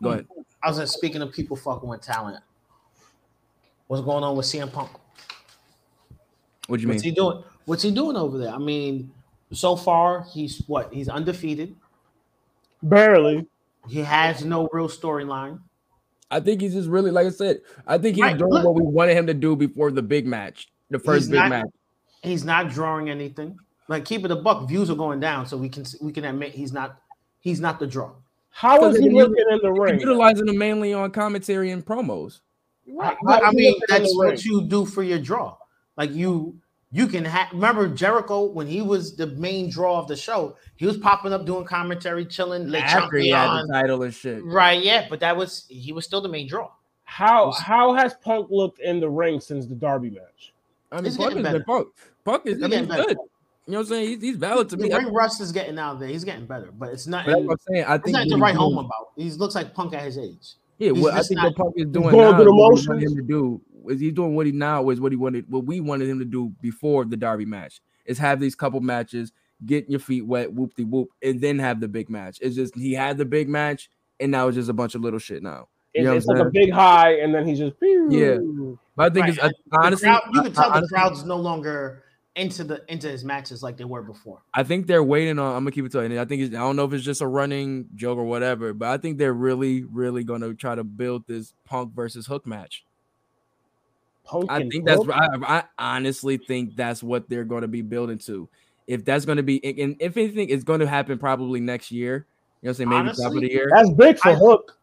[0.01, 0.27] go ahead.
[0.63, 2.41] I was just speaking of people fucking with talent.
[3.87, 4.91] What's going on with CM Punk?
[6.67, 6.95] What do you mean?
[6.95, 7.43] What's he doing?
[7.65, 8.51] What's he doing over there?
[8.53, 9.11] I mean,
[9.51, 10.93] so far he's what?
[10.93, 11.75] He's undefeated.
[12.81, 13.45] Barely.
[13.89, 15.59] He has no real storyline.
[16.29, 18.65] I think he's just really, like I said, I think he's Right, doing look.
[18.65, 21.65] what we wanted him to do before the big match, the first big not- match.
[22.23, 23.57] He's not drawing anything.
[23.87, 24.67] Like keep it a buck.
[24.67, 26.97] Views are going down, so we can we can admit he's not
[27.39, 28.11] he's not the draw.
[28.49, 29.99] How is he looking in the ring?
[29.99, 32.41] utilizing him mainly on commentary and promos.
[32.87, 33.13] Right.
[33.13, 34.39] How But I mean, that's what ring?
[34.43, 35.55] you do for your draw.
[35.95, 36.57] Like you,
[36.91, 37.51] you can have.
[37.51, 40.55] Remember Jericho when he was the main draw of the show.
[40.77, 42.69] He was popping up doing commentary, chilling.
[42.69, 43.67] Le After he had Champion.
[43.67, 44.43] the title and shit.
[44.45, 44.81] Right.
[44.83, 46.69] Yeah, but that was he was still the main draw.
[47.03, 50.53] How how has Punk looked in the ring since the Darby match?
[50.91, 51.59] I mean, He's Punk is better.
[51.59, 51.87] the Punk.
[52.23, 53.17] Punk is He's I mean, he's good.
[53.65, 54.07] You know what I'm saying?
[54.09, 54.93] He's, he's valid to The me.
[54.93, 56.07] ring rust is getting out there.
[56.07, 57.25] He's getting better, but it's not.
[57.25, 57.85] But that's what I'm saying.
[57.85, 59.09] I it's think not what to write home about.
[59.17, 60.53] He looks like Punk at his age.
[60.77, 62.53] Yeah, He's what I think not- what Punk is doing going now through is the
[62.53, 63.61] what we wanted him to do.
[63.89, 66.25] Is he doing what he now is what he wanted, what we wanted him to
[66.25, 67.81] do before the Darby match?
[68.05, 69.31] Is have these couple matches,
[69.65, 72.39] get your feet wet, whoop de whoop, and then have the big match.
[72.41, 73.89] It's just he had the big match,
[74.19, 75.67] and now it's just a bunch of little shit now.
[75.93, 78.37] You know it's I'm like a big high, and then he's just Yeah.
[78.95, 81.25] But I think Right, it's The honestly, crowd- you can tell I- the honestly, crowd's
[81.25, 82.03] no longer
[82.35, 84.43] into the into his matches like they were before.
[84.53, 85.55] I think they're waiting on.
[85.55, 86.21] I'm gonna keep it to you.
[86.21, 88.89] I think it's, I don't know if it's just a running joke or whatever, but
[88.89, 92.85] I think they're really, really gonna try to build this Punk versus Hook match.
[94.27, 95.03] Punk I and think that's.
[95.03, 95.11] Hook?
[95.11, 98.47] I, I honestly think that's what they're going to be building to.
[98.85, 102.25] If that's going to be, and if anything, it's going to happen probably next year.
[102.61, 103.69] You know, what I'm saying maybe top of the year.
[103.73, 104.73] That's big for I- Hook.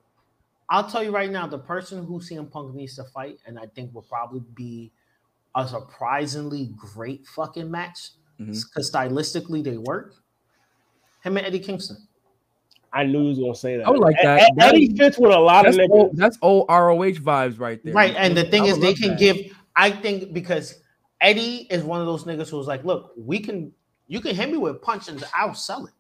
[0.71, 3.67] I'll tell you right now, the person who CM Punk needs to fight, and I
[3.67, 4.91] think will probably be
[5.55, 8.11] a surprisingly great fucking match
[8.41, 8.53] mm-hmm.
[8.53, 10.15] because stylistically they work.
[11.23, 12.09] Him and Eddie Kingston.
[12.95, 13.87] I knew he was gonna say that.
[13.87, 14.41] I would like that.
[14.41, 15.95] E- Eddie fits with a lot of That's niggas.
[15.95, 17.93] old, that's old ROH vibes right there.
[17.93, 18.15] Right.
[18.17, 19.19] And the thing I is, they can that.
[19.19, 19.37] give,
[19.75, 20.81] I think, because
[21.21, 23.73] Eddie is one of those niggas who's like, look, we can,
[24.07, 25.93] you can hit me with punches, I'll sell it.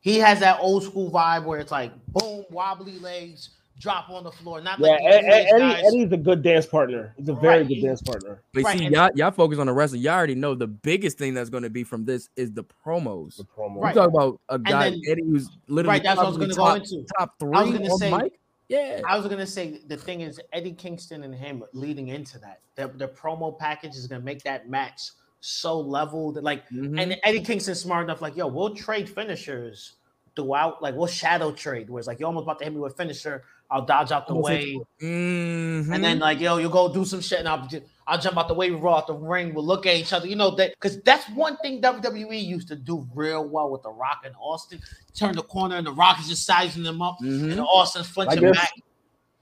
[0.00, 4.30] He has that old school vibe where it's like, boom, wobbly legs, drop on the
[4.32, 4.60] floor.
[4.60, 5.86] Not Yeah, like Ed- these Eddie.
[5.86, 7.14] Eddie's a good dance partner.
[7.16, 7.68] He's a very Right.
[7.68, 8.42] good dance partner.
[8.52, 10.02] But Right, see, and- y'all, y'all focus on the wrestling.
[10.02, 13.36] Y'all already know the biggest thing that's going to be from this is the promos.
[13.36, 13.80] The promo.
[13.82, 13.94] Right.
[13.94, 16.50] You talk about a guy then- Eddie who's literally Right, that's what I was going
[16.50, 17.04] to go into.
[17.18, 18.40] top three I was gonna say- mic.
[18.68, 22.60] Yeah, I was gonna say the thing is Eddie Kingston and him leading into that.
[22.74, 26.34] The, the promo package is gonna make that match so leveled.
[26.34, 27.00] that like Mhm.
[27.00, 29.94] and Eddie Kingston's smart enough, like, yo, we'll trade finishers
[30.36, 32.92] throughout, like we'll shadow trade, where it's like you're almost about to hit me with
[32.92, 35.94] a finisher, I'll dodge out the Almost way, Mhm.
[35.94, 38.48] and then like, yo, you go do some shit, and I'll ju- I'll jump out
[38.48, 40.70] the way, we roll out the ring, we'll look at each other, you know that
[40.74, 44.80] because that's one thing WWE used to do real well with the Rock and Austin.
[45.14, 47.50] Turn the corner, and the Rock is just sizing them up, Mhm.
[47.52, 48.72] and Austin flinching guess- back,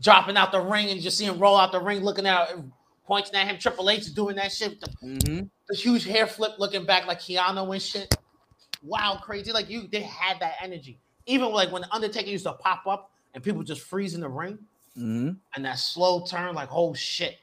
[0.00, 2.48] dropping out the ring, and just seeing roll out the ring, looking out,
[3.06, 3.58] pointing at him.
[3.58, 5.50] Triple H is doing that shit, with the, Mhm.
[5.68, 8.12] the huge hair flip, looking back like Keanu and shit.
[8.82, 9.52] Wow, crazy!
[9.52, 10.98] Like you, they had that energy.
[11.26, 14.28] Even like when the Undertaker used to pop up and people just freeze in the
[14.28, 14.58] ring,
[14.98, 15.36] Mhm.
[15.54, 17.36] and that slow turn, like oh shit.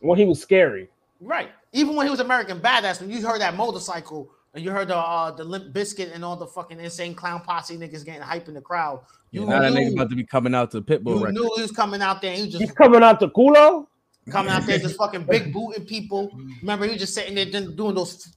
[0.00, 0.88] When he was scary.
[1.20, 1.50] Right.
[1.72, 4.96] Even when he was American Badass, when you heard that motorcycle and you heard the
[4.96, 8.54] uh, the Limp Bizkit and all the fucking insane clown posse niggas getting hype in
[8.54, 9.00] the crowd,
[9.32, 11.34] you now that knew, nigga about to be coming out to the Pitbull you record.
[11.34, 12.34] knew he was coming out there.
[12.34, 13.86] He was He's just coming out to culo.
[14.30, 16.30] coming out there, just fucking big booting people.
[16.60, 18.28] Remember, he was just sitting there doing doing those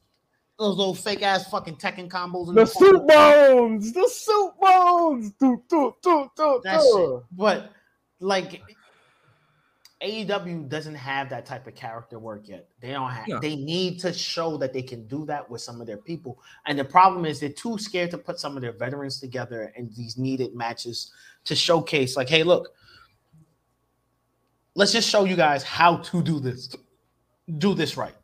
[0.58, 2.48] those little fake ass fucking Tekken combos.
[2.48, 3.92] The the soup bones.
[3.92, 5.32] The soup bones.
[5.40, 7.24] Do, do, do, do, That do.
[7.32, 7.72] But
[8.20, 8.62] like
[10.02, 12.68] AEW doesn't have that type of character work yet.
[12.80, 13.28] They don't have.
[13.28, 13.40] No.
[13.40, 16.40] They need to show that they can do that with some of their people.
[16.66, 19.90] And the problem is they're too scared to put some of their veterans together in
[19.96, 21.12] these needed matches
[21.46, 22.16] to showcase.
[22.16, 22.74] Like, hey, look,
[24.76, 26.76] let's just show you guys how to do this.
[27.58, 28.16] Do this right.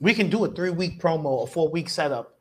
[0.00, 2.38] We can do a three week promo, a four week setup.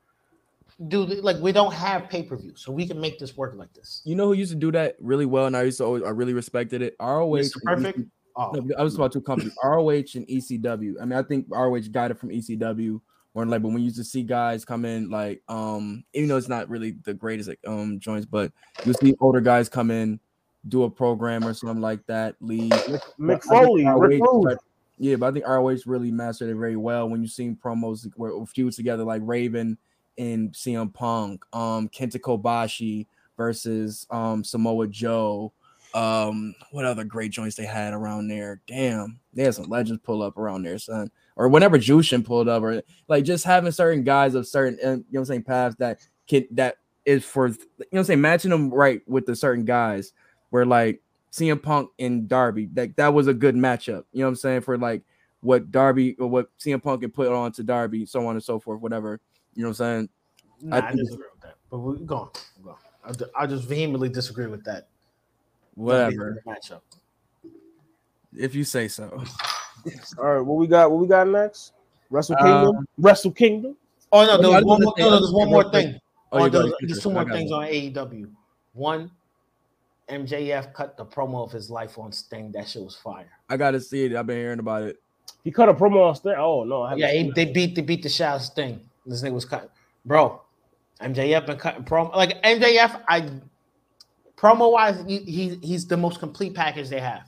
[0.88, 3.74] Do like we don't have pay per view, so we can make this work like
[3.74, 4.02] this.
[4.06, 6.10] You know who used to do that really well, and I used to always, I
[6.10, 6.96] really respected it.
[7.02, 7.26] ROH.
[7.36, 7.62] Mr.
[7.64, 8.00] Perfect?
[8.00, 8.06] EC
[8.40, 10.94] Oh, No, I was about two companies, ROH and ECW.
[11.02, 13.02] I mean, I think ROH got it from ECW.
[13.34, 16.38] Or like, but when you used to see guys come in, like, um, even though
[16.38, 18.52] it's not really the greatest like, um joints, but
[18.86, 20.20] you see older guys come in,
[20.68, 22.72] do a program or something like that, leave.
[23.20, 23.86] Mick Foley.
[23.86, 24.58] Rick Rude.
[25.00, 28.46] Yeah, but I think ROH really mastered it very well when you seen promos where
[28.46, 29.78] feuds together like Raven
[30.18, 33.08] and CM Punk, um, Kenta Kobashi
[33.38, 35.54] versus um Samoa Joe.
[35.94, 38.62] Um, what other great joints they had around there?
[38.68, 41.10] Damn, they had some legends pull up around there, son.
[41.38, 45.04] Or whenever Jushin pulled up, or like just having certain guys of certain, you know,
[45.12, 48.52] what I'm saying paths that can that is for you know, what I'm saying matching
[48.52, 50.12] them right with the certain guys.
[50.50, 51.02] Where like
[51.32, 54.04] CM Punk and Darby, that that was a good matchup.
[54.12, 55.04] You know what I'm saying for like
[55.42, 58.60] what Darby or what CM Punk can put on to Darby, so on and so
[58.60, 59.20] forth, whatever.
[59.56, 60.10] You know what I'm saying?
[60.62, 61.56] Nah, I, think- disagree with that.
[61.70, 62.30] But we go on.
[62.64, 62.76] Go on.
[63.06, 64.88] I, d- I just vehemently disagree with that.
[65.76, 66.82] Whatever, matchup.
[68.36, 69.24] if you say so.
[70.18, 70.92] All right, what we got?
[70.92, 71.72] What we got next?
[72.10, 72.86] Wrestle Uh, Kingdom.
[72.98, 73.78] Wrestle Kingdom.
[74.12, 76.00] Oh no, there I was one more, no, no, there's one more real thing.
[76.32, 78.30] Oh, Oh, there's, there's two more things on AEW.
[78.74, 79.10] One,
[80.10, 82.52] MJF cut the promo of his life on Sting.
[82.54, 83.30] That shit was fire.
[83.50, 84.16] I gotta see it.
[84.16, 84.98] I've been hearing about it.
[85.44, 86.36] He cut a promo on Sting.
[86.38, 88.82] Oh no, I Yeah, he, they beat they beat the shit out of Sting.
[89.06, 89.72] This nigga was cut,
[90.06, 90.42] bro.
[91.02, 93.02] MJF been cutting promo like MJF.
[93.08, 93.30] I
[94.38, 97.24] promo wise, he, he he's the most complete package they have.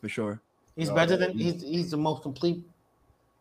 [0.00, 0.40] For sure.
[0.76, 2.64] He's No, better than he- he's he's the most complete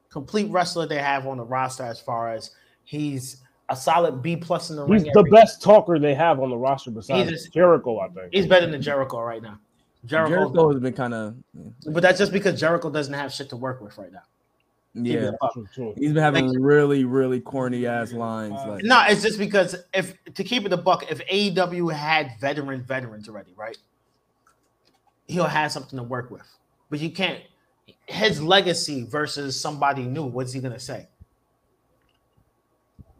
[0.10, 2.52] complete wrestler they have on the roster as far as
[2.84, 3.38] he's
[3.72, 5.04] a solid B plus in the He's ring.
[5.06, 8.00] He's the every- best talker they have on the roster besides He's just- Jericho.
[8.00, 8.34] I think.
[8.34, 9.60] He's better than Jericho right now.
[10.06, 11.36] Jericho, Jericho has been kind of
[11.86, 14.24] but that's just because Jericho doesn't have shit to work with right now.
[14.94, 15.32] Yeah.
[15.54, 15.94] True, true.
[15.96, 18.60] He's been having Like- really, really corny ass lines.
[18.68, 22.82] Like No, it's just because if to keep it a buck, if AEW had veteran
[22.84, 23.78] veterans already, right?
[25.28, 26.48] He'll have something to work with.
[26.90, 27.40] But you can't
[28.08, 31.08] his legacy versus somebody new, what's he gonna say?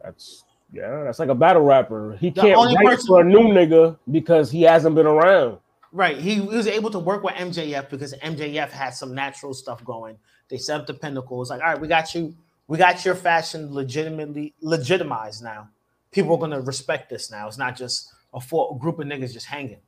[0.02, 1.02] That's yeah.
[1.04, 2.16] That's like a battle rapper.
[2.20, 5.58] He The can't write person- for a new nigga because he hasn't been around.
[5.92, 6.16] Right.
[6.16, 10.16] He, he was able to work with MJF because MJF had some natural stuff going.
[10.48, 11.40] They set up the pinnacle.
[11.42, 12.34] It's like, all right, we got you,
[12.66, 15.68] we got your fashion legitimately legitimized now.
[16.10, 17.46] People are gonna respect this now.
[17.46, 19.80] It's not just a, a group of niggas just hanging.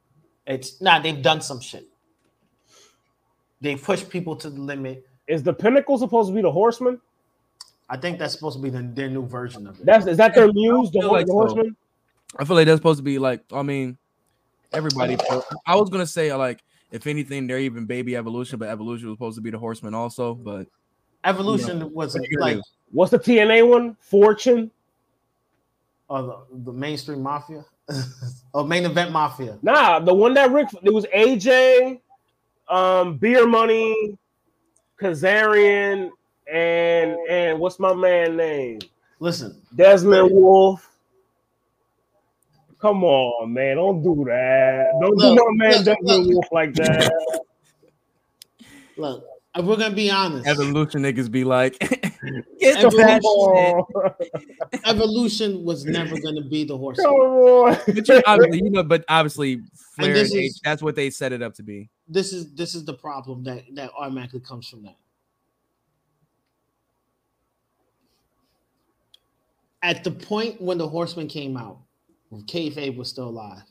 [0.47, 1.87] It's nah, they've done some shit.
[3.63, 5.07] They push people to the limit.
[5.27, 7.01] Is the Pinnacle supposed to be the Horseman?
[7.95, 9.87] I think that's supposed to be the, their new version of it.
[9.87, 10.91] That's is that their muse?
[10.91, 11.71] The, feel like the so.
[12.37, 13.41] I feel like that's supposed to be like.
[13.53, 13.97] I mean,
[14.73, 15.17] everybody.
[15.65, 19.37] I was gonna say like, if anything, they're even baby evolution, but evolution was supposed
[19.37, 20.35] to be the horseman also.
[20.35, 20.67] But
[21.25, 22.65] Evolution was What you gonna like?
[22.91, 23.97] What's the TNA one?
[24.01, 24.73] Fortune.
[26.11, 27.65] uh, the, the mainstream mafia.
[28.55, 29.57] oh, main event mafia.
[29.63, 32.01] Nah, the one that Rick it was AJ,
[32.69, 34.19] um, Beer Money,
[35.01, 36.11] Kazarian,
[36.53, 37.27] and oh.
[37.29, 38.81] and what's my man name?
[39.21, 40.91] Listen, Desmond Wolfe.
[42.81, 43.77] Come on, man.
[43.77, 44.91] Don't do that.
[45.01, 46.35] Don't Look, do my man look, Desmond look.
[46.35, 47.41] Wolfe like that.
[48.99, 49.25] look,
[49.57, 51.79] if we're gonna be honest, Evolution niggas be like,
[52.59, 52.99] get Evolution.
[52.99, 54.35] that Come shit.
[54.35, 54.81] on.
[54.85, 56.99] evolution was never gonna be the horse.
[56.99, 57.79] Come on.
[57.87, 59.63] But you, obviously, you know, but obviously,
[59.97, 61.89] Flair and this H, that's what they set it up to be.
[62.09, 64.97] This is this is the problem that that automatically comes from that.
[69.85, 71.79] At the point when the Horsemen came out,
[72.47, 73.63] kayfabe was still alive,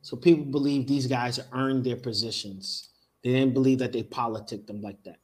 [0.00, 2.90] so people believe these guys earned their positions.
[3.24, 5.18] They didn't believe that they politicked them like that.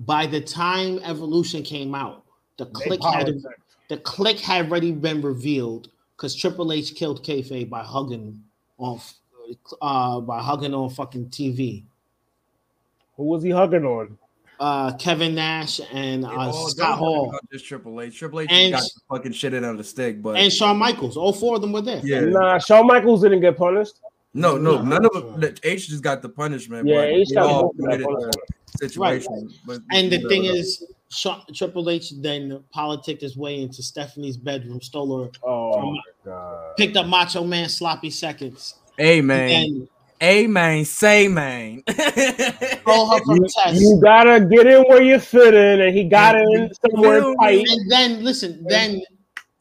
[0.00, 2.24] By the time Evolution came out,
[2.56, 3.40] the They Kliq had
[3.88, 8.42] the Kliq had already been revealed because Triple H killed kayfabe by hugging
[8.78, 9.00] on
[9.80, 11.84] uh by hugging on fucking TV.
[13.16, 14.18] Who was he hugging on?
[14.60, 18.18] Uh Kevin Nash and uh, Oh, Scott don't Hall Just Triple H.
[18.18, 21.16] Triple H And- got the fucking shit in on the stick, but and Shawn Michaels.
[21.16, 22.00] All four of them were there.
[22.04, 24.00] yeah, Nah, Shawn Michaels didn't get punished.
[24.34, 25.22] no, no, No, none of sure.
[25.32, 25.40] them.
[25.40, 26.86] the- H just got the punishment.
[26.88, 28.36] Yeah, but H got all both of that committed punishment.
[28.80, 29.50] the situation.
[29.66, 34.80] But And the thing is, Shawn, Triple H then politicked his way into Stephanie's bedroom,
[34.82, 36.76] stole her, Oh my god.
[36.76, 39.88] picked up Macho Man sloppy seconds, hey man,
[40.20, 41.82] and hey man, say man.
[41.88, 46.34] stole her from You, you gotta get in where you fit in, and he got
[46.36, 47.66] in somewhere tight.
[47.68, 49.00] And then listen, then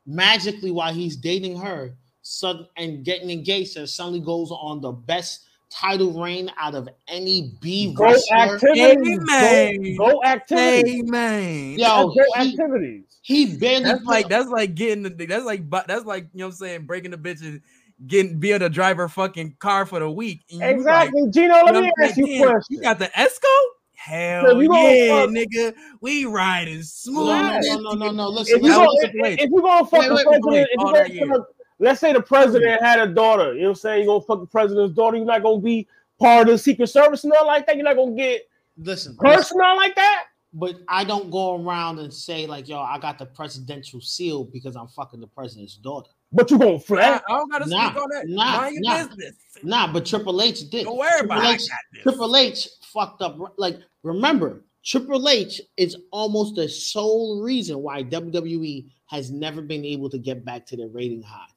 [0.05, 4.91] magically while he's dating her, sud- and getting engaged, to her, suddenly goes on the
[4.91, 8.37] best title reign out of any B Go wrestler.
[8.55, 9.19] activities.
[9.21, 9.95] man.
[9.97, 10.93] Go, go activities.
[10.93, 11.71] hey man.
[11.77, 13.03] Yo, go he- activities.
[13.21, 16.45] He barely That's put- like that's like getting the that's like that's like you know
[16.45, 17.61] what I'm saying breaking the bitch and
[18.05, 20.41] getting being a driver fucking car for the week.
[20.51, 21.55] And Exactly, like, Gino.
[21.55, 22.43] you Let know me what I'm ask you saying?
[22.43, 22.75] a question.
[22.75, 23.55] You got the Esco?
[23.95, 25.73] Hell So yeah, fuck- nigga.
[26.01, 27.25] We riding smooth.
[27.27, 28.29] no, no, no, no, no.
[28.29, 29.11] Listen, if you That go, was listen.
[29.11, 29.39] Triple H.
[29.39, 31.13] if, if you gonna fuck Wait, the wait, president, wait, if you all gonna that
[31.13, 31.45] year.
[31.79, 34.01] let's say the president had a daughter, you know what I'm saying?
[34.01, 35.87] You gonna fuck the president's daughter, you're not gonna be
[36.19, 37.75] part of the Secret Service and all like that.
[37.75, 38.43] You're not gonna get
[38.77, 39.35] listen, listen.
[39.35, 40.25] personal like that.
[40.53, 44.75] But I don't go around and say like, "Yo, I got the presidential seal because
[44.75, 47.23] I'm fucking the president's daughter." But you gonna Nah, flex.
[47.29, 48.23] I don't gotta Nah, speak on that.
[48.27, 49.07] nah, Mind your nah.
[49.07, 49.35] business.
[49.63, 50.83] Nah, but Triple H did.
[50.85, 51.57] Don't worry Triple about it.
[51.59, 52.03] Got this.
[52.03, 53.37] Triple H fucked up.
[53.57, 60.09] Like, remember, Triple H is almost the sole reason why WWE has never been able
[60.09, 61.47] to get back to their rating high.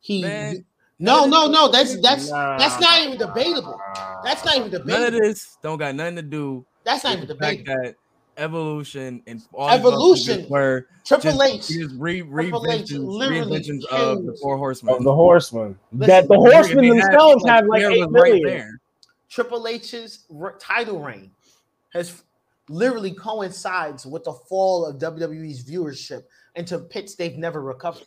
[0.00, 0.64] He, Man,
[0.98, 1.68] no, no, no.
[1.70, 2.58] That's that's Nah.
[2.58, 3.78] that's not even debatable.
[4.24, 7.34] That's not even None of this don't got nothing to do That's not even the
[7.36, 7.82] fact debatable.
[7.84, 7.94] that
[8.36, 10.42] evolution and all Evolution.
[10.42, 11.68] these were Triple just, H.
[11.68, 14.94] just re, Triple reinventions, reinventions of the four horsemen.
[14.94, 15.78] Of the horsemen.
[15.92, 18.42] Listen, that the horsemen themselves like have like Flair eight right million.
[18.46, 18.80] there.
[19.28, 21.30] Triple H's r- title reign
[21.92, 22.22] has
[22.68, 28.04] literally coincides with the fall of WWE's viewership into pits they've never recovered.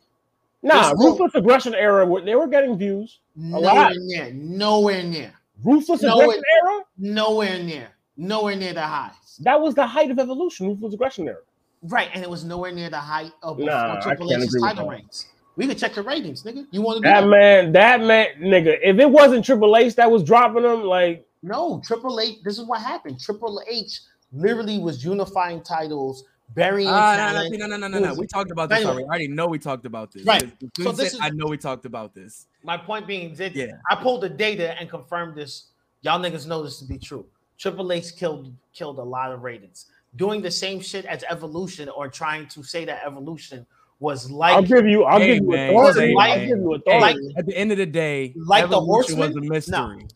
[0.63, 2.07] Nah, There's no- ruthless aggression era.
[2.23, 3.19] They were getting views.
[3.35, 3.91] Nowhere lot.
[3.95, 5.33] near, nowhere near,
[5.63, 6.81] Ruthless No, aggression era.
[6.97, 7.87] nowhere near,
[8.17, 9.13] nowhere near the highs.
[9.39, 10.67] That was the height of evolution.
[10.67, 11.39] Ruthless aggression era.
[11.83, 14.87] Right, and it was nowhere near the height of before Nah, Triple can't H's title
[14.89, 15.27] reigns.
[15.55, 16.65] We could check the ratings, nigga.
[16.71, 17.27] You want to do That that?
[17.27, 18.77] man, that man, nigga.
[18.83, 22.37] If it wasn't Triple H that was dropping them, like No, Triple H.
[22.43, 23.19] This is what happened.
[23.19, 24.01] Triple H
[24.33, 26.25] literally was unifying titles,
[26.55, 27.57] burying Ah, no, talent.
[27.59, 28.13] no, no, no, no, no.
[28.15, 29.03] We talked about this already.
[29.03, 30.25] I already know we talked about this.
[30.25, 30.51] Right.
[30.77, 32.47] So this said, is- I know we talked about this.
[32.63, 33.67] My point being, that Yeah.
[33.89, 35.67] I pulled the data and confirmed this.
[36.01, 37.25] Y'all niggas know this to be true.
[37.57, 39.85] Triple H killed killed a lot of ratings.
[40.15, 43.65] Doing the same shit as Evolution or trying to say that Evolution
[43.99, 45.99] was I'll like give you, I'll Hey, give you man, authority.
[46.07, 47.01] hey, I'll give you Hey, authority.
[47.23, 50.07] like- at the end of the day, Like the Evolution was a mystery.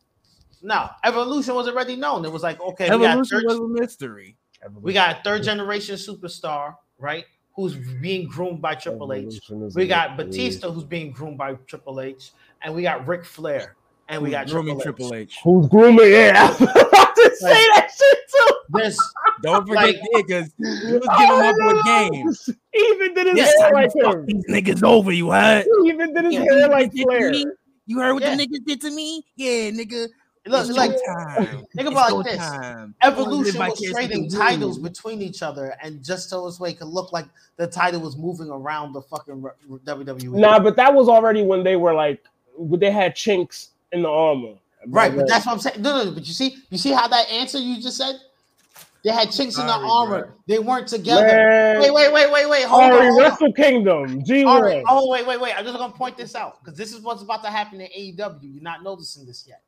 [0.61, 2.25] no Evolution was already known.
[2.25, 4.35] It was like okay, Evolution was a mystery.
[4.81, 7.25] we got a third generation superstar, right?
[7.55, 9.19] Who's being groomed by Triple H.
[9.25, 10.25] Evolution is We got mystery.
[10.31, 13.75] Batista, who's being groomed by Triple H, and we got Ric Flair,
[14.07, 15.29] and we got grooming Triple, Triple H.
[15.31, 15.39] H.
[15.43, 16.09] Who's grooming?
[16.11, 18.55] Yeah, I was about to say that shit too.
[18.69, 18.99] There's
[19.41, 22.55] Don't forget Like- because he was giving him up with game.
[22.73, 24.25] He even did his Yes, hair time like to fuck him.
[24.25, 25.65] these niggas over, you heard?
[25.83, 27.53] He even did his You hair like what they did to Flair.
[27.87, 28.35] You heard what Yeah.
[28.35, 29.23] the niggas did to me?
[29.35, 30.07] Yeah, nigga.
[30.47, 31.63] look it's like time.
[31.75, 32.37] think about like this.
[32.37, 32.95] Time.
[33.01, 34.83] Evolution was trading titles you.
[34.83, 37.25] between each other, and just so this way it could look like
[37.57, 40.33] the title was moving around the fucking re- re- WWE.
[40.39, 42.23] Nah, but that was already when they were like,
[42.59, 44.53] they had chinks in the armor.
[44.87, 45.81] Right, but that's what I'm saying.
[45.81, 48.15] No, no, but you see, you see how that answer you just said.
[49.03, 50.25] They had chinks in the armor.
[50.25, 50.31] bro.
[50.45, 51.25] They weren't together.
[51.25, 52.65] Man, Wait, wait, wait, wait, wait.
[52.65, 52.91] Hold on.
[52.91, 53.31] Ari hold on.
[53.31, 54.45] Wrestle Kingdom, G1.
[54.45, 54.83] All right.
[54.89, 55.57] Oh, wait, wait, wait.
[55.57, 58.53] I'm just gonna point this out because this is what's about to happen in AEW.
[58.53, 59.61] You're not noticing this yet.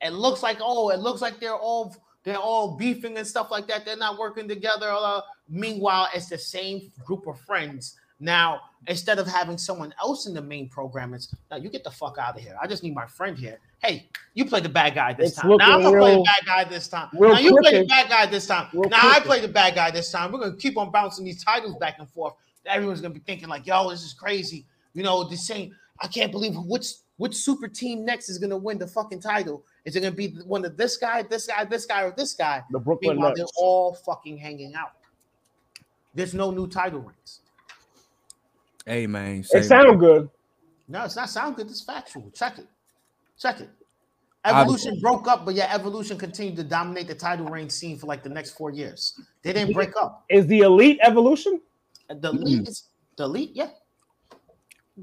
[0.00, 3.66] It looks like oh, it looks like they're all they're all beefing and stuff like
[3.68, 3.84] that.
[3.84, 4.88] They're not working together.
[4.90, 7.96] Uh, meanwhile, it's the same group of friends.
[8.20, 11.90] Now, instead of having someone else in the main program, it's now you get the
[11.90, 12.56] fuck out of here.
[12.62, 13.58] I just need my friend here.
[13.82, 15.56] Hey, you play the bad guy this It's time.
[15.56, 17.08] Now I'm looking gonna play the bad guy this time.
[17.12, 18.68] Now you play the bad guy this time.
[18.72, 20.32] Real now I play the bad guy this time.
[20.32, 22.34] We're gonna keep on bouncing these titles back and forth.
[22.66, 25.74] Everyone's gonna be thinking like, "Yo, this is crazy." You know, the same.
[26.00, 29.64] I can't believe which which super team next is gonna win the fucking title.
[29.84, 32.62] Is it gonna be one of this guy, this guy, this guy, or this guy?
[32.70, 34.92] The Brooklyn Meanwhile, they're all fucking hanging out.
[36.14, 37.40] There's no new title rings.
[38.86, 40.28] Hey man, It sound good.
[40.88, 41.70] No, it's not sound good.
[41.70, 42.30] It's factual.
[42.34, 42.66] Check it.
[43.40, 43.70] Check it.
[44.44, 44.62] Obviously.
[44.90, 48.22] Evolution broke up, but yeah, Evolution continued to dominate the title reign scene for like
[48.22, 49.18] the next four years.
[49.42, 50.24] They didn't break up.
[50.30, 51.60] Is the Elite Evolution?
[52.08, 52.84] The elite is
[53.16, 53.68] the elite, yeah.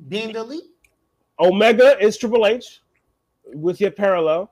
[0.10, 0.64] Being the elite,
[1.40, 2.82] Omega is Triple H
[3.54, 4.52] with your parallel.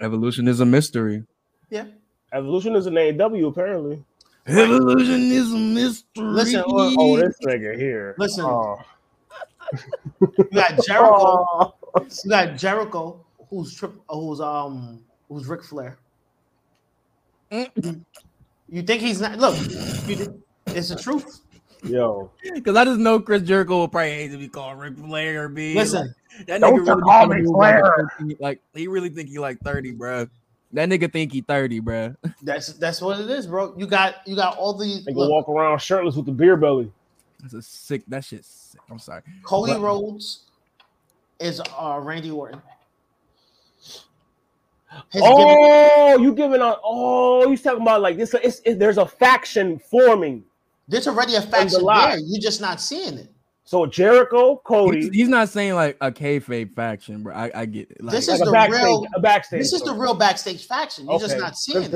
[0.00, 1.24] evolution is a mystery.
[1.70, 1.84] yeah.
[2.32, 4.04] Evolution is an AEW apparently.
[4.46, 6.24] Evolution is a mystery.
[6.24, 8.14] Listen, or- Oh, this nigga here.
[8.18, 8.44] Listen.
[8.44, 8.78] Oh.
[10.20, 11.46] You got Jericho.
[11.58, 11.74] Oh.
[12.24, 15.98] You got Jericho, who's trip, who's um, who's Ric Flair.
[17.50, 19.38] You think he's not?
[19.38, 19.56] Look,
[20.08, 21.40] you, it's the truth.
[21.84, 25.44] Yo, Because I just know Chris Jericho will probably hate to be called Ric Flair
[25.44, 25.74] or be.
[25.74, 26.12] Listen,
[26.46, 28.10] that Don't nigga really call be me Flair.
[28.40, 30.26] Like, he really think he like thirty, bro.
[30.72, 32.14] That nigga think he thirty, bro.
[32.42, 33.74] that's that's what it is, bro.
[33.76, 36.90] You got you got all the nigga look, walk around shirtless with the beer belly.
[37.40, 38.02] That's a sick.
[38.08, 38.80] That shit's sick.
[38.90, 39.22] I'm sorry.
[39.44, 40.45] Cody But- Rhodes
[41.40, 42.60] is uh Randy Orton.
[45.12, 46.80] His gimmick- Oh, you giving out?
[46.82, 48.32] Oh, you talking about like this?
[48.34, 50.44] It's, it, there's a faction forming.
[50.88, 52.12] there's already a faction lie.
[52.12, 52.18] there.
[52.24, 53.28] You're just not seeing it.
[53.64, 57.34] So Jericho, He's, Cody, he's not saying like a kayfabe faction, bro.
[57.34, 58.02] I, I get it.
[58.02, 59.60] Like, This like is a the backstage, real- a backstage.
[59.60, 61.06] This is the real backstage faction.
[61.10, 61.90] You're just not seeing it.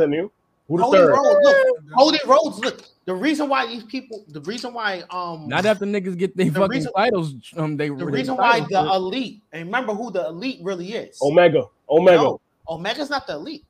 [0.77, 0.77] Continue.
[0.77, 1.11] Who the Cody third?
[1.13, 2.83] Rhodes, look, Cody Rhodes, look.
[3.07, 6.53] The reason why these people, the reason why um not after niggas get their The
[6.61, 7.35] fucking reason- titles.
[7.57, 8.95] Um, they the reason why the bro.
[8.95, 11.19] elite, and remember who the elite really is.
[11.23, 11.65] Omega.
[11.89, 12.17] Omega.
[12.23, 13.65] No, Omega's not the elite.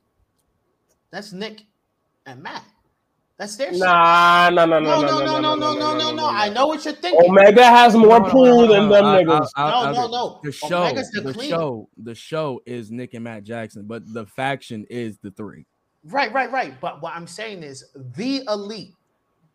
[1.09, 1.63] That's Nick
[2.25, 2.63] and Matt.
[3.37, 3.79] That's their shit.
[3.79, 6.27] Nah, nah, nah, No, nah, no, no, no, no, no, no, no.
[6.29, 7.27] I know what you're thinking.
[7.27, 9.47] Omega has more No, no, pool than them I- I- niggas.
[9.57, 10.39] No, no, no.
[10.43, 14.85] The show, the the show, the show is Nick and Matt Jackson, but the faction
[14.91, 15.65] is the three.
[16.05, 16.79] Right, right, right.
[16.81, 18.93] But what I'm saying is the elite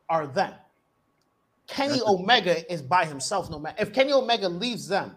[0.09, 0.53] are them.
[1.67, 3.51] Kenny That's the- Omega is by himself.
[3.51, 5.17] No matter if Kenny Omega leaves them,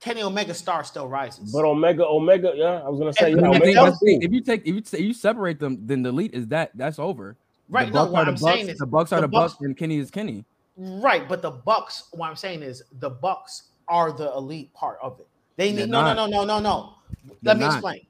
[0.00, 1.50] Kenny Omega star still rises.
[1.52, 3.80] But Omega, Omega, yeah, I was gonna say, If- yeah, I think Omega.
[3.84, 4.22] that's the thing.
[4.22, 6.98] if you take if you say you separate them, then the elite is that that's
[6.98, 7.36] over.
[7.70, 9.28] right, the no, Bucks what are I'm Bucks, saying is the Bucks are the the
[9.28, 10.44] Bucks, Bucks- and Kenny is Kenny.
[10.76, 12.08] right, but the Bucks.
[12.12, 15.26] What I'm saying is the Bucks are the elite part of it.
[15.56, 16.94] They They're need no, no, no, no, no, no.
[17.24, 17.72] They're Let me not.
[17.72, 18.06] explain.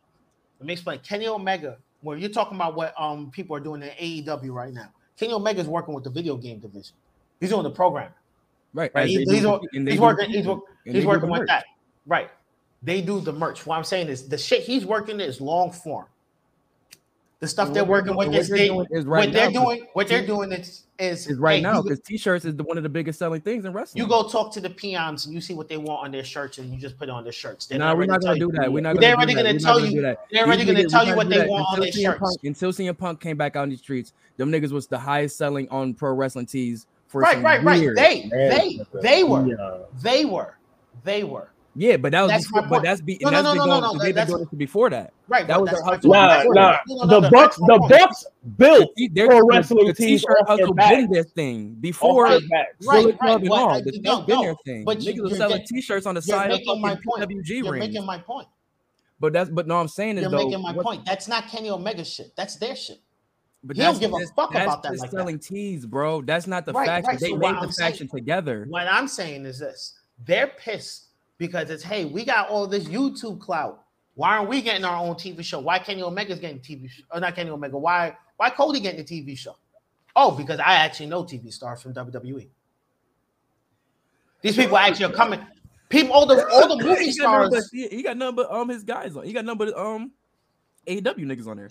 [0.58, 0.98] Let me explain.
[0.98, 1.76] Kenny Omega,
[2.06, 4.88] where you're talking about what um people are doing in AEW right now.
[5.18, 6.94] Kenny Omega is working with the video game division.
[7.40, 8.12] He's doing the program.
[8.72, 8.92] Right.
[8.94, 9.04] Right.
[9.04, 10.30] as He's, they he's, do- wor- and they he's working.
[10.30, 11.48] He's, wor- he's working with merch.
[11.48, 11.64] that.
[12.06, 12.30] Right.
[12.82, 13.66] They do the merch.
[13.66, 16.06] What I'm saying is the shit he's working is long form.
[17.40, 19.32] The stuff And they're working with doing- is what they they're doing is what right
[19.32, 19.86] they're now, doing.
[19.92, 22.82] What they're doing is is, Is right hey, now because t-shirts is the, one of
[22.82, 24.02] the biggest selling things in wrestling.
[24.02, 26.56] you go talk to the peons and you see what they want on their shirts
[26.56, 27.66] and you just put it on their shirts.
[27.66, 28.72] They're No, we're not gonna do that.
[28.72, 28.98] We're not.
[28.98, 29.44] They're gonna already do that.
[29.44, 31.74] gonna We're not tell gonna you- they're already gonna tell you what they want on
[31.82, 32.20] until their shirts.
[32.20, 34.14] Punk, until CM Punk came back out on these streets.
[34.38, 37.94] Them niggas was the highest selling on pro wrestling tees for Right, right, right.
[37.94, 40.56] They, they, they were, they were,
[41.04, 41.50] they were.
[41.78, 43.80] Yeah, but that was That's before, but that's be, No, no, that's no, been no,
[43.80, 45.12] no, no, they've been that's- doing this before that.
[45.28, 46.10] Right, That was that's their hustle.
[46.12, 46.78] Nah, nah.
[46.86, 47.86] No, no, The no, no, Bucks, the.
[47.90, 48.24] Bucks
[48.56, 50.90] built They- they're- wrestling the t-shirt hustle backs.
[50.96, 52.86] been their thing before their Right, backs.
[52.86, 53.60] right, Bullet Club right, and right.
[53.60, 53.70] all.
[53.70, 54.84] I- That's been their thing.
[54.84, 57.28] but Niggas you're selling t-shirts on the side of making my point.
[57.28, 58.48] PWG You're making my point.
[59.20, 61.04] But that's but no, I'm saying is You're making my point.
[61.04, 62.34] That's not Kenny Omega shit.
[62.36, 63.00] That's their shit.
[63.64, 65.16] But He don't give a just- fuck that's about that just like that.
[65.16, 66.22] selling tees, bro.
[66.22, 67.08] That's not the Right, faction.
[67.08, 67.20] right.
[67.20, 68.66] They So made the I'm saying- faction together.
[68.68, 69.94] What I'm saying is this:
[70.24, 71.05] they're pissed
[71.38, 73.82] because it's hey, we got all this YouTube clout.
[74.14, 75.60] Why aren't we getting our own TV show?
[75.60, 77.02] Why Kenny Omega's getting TV show?
[77.12, 77.76] Or not Kenny Omega?
[77.76, 79.56] Why why Cody getting a TV show?
[80.14, 82.48] Oh, because I actually know TV stars from WWE.
[84.40, 85.40] These people actually are coming.
[85.88, 87.70] People, all the all the movie he, got but, stars.
[87.70, 89.24] he, he got nothing but um his guys on.
[89.24, 90.12] He got nothing but um
[90.86, 91.68] AEW niggas on there.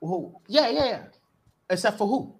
[0.00, 0.34] Who?
[0.48, 1.02] Yeah, yeah, yeah.
[1.70, 2.34] Except for who?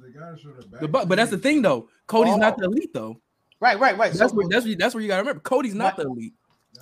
[0.00, 0.80] They gotta the back.
[0.80, 1.88] The, but but that's the thing though.
[2.06, 2.56] Cody's not Oh.
[2.58, 3.20] the elite though.
[3.62, 4.12] Right, right, right.
[4.12, 5.40] That's So, where that's where, that's where you gotta remember.
[5.40, 6.34] Cody's not the elite.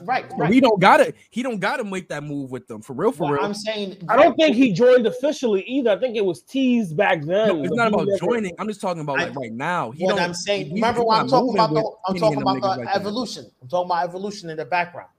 [0.02, 0.51] Right, So right.
[0.52, 3.32] he don't gotta he don't gotta make that move with them for real for But
[3.35, 3.44] real.
[3.44, 5.90] I'm saying I don't think he joined officially either.
[5.90, 7.48] I think it was teased back then.
[7.48, 8.55] No, it's but not about joining.
[8.59, 9.90] I'm just talking about I- like right now.
[9.90, 10.66] He what I'm saying.
[10.66, 11.74] he's- Remember what I'm talking about?
[11.74, 12.97] The, I'm talking about the like that.
[12.97, 13.51] evolution.
[13.61, 15.11] I'm talking about evolution in the background.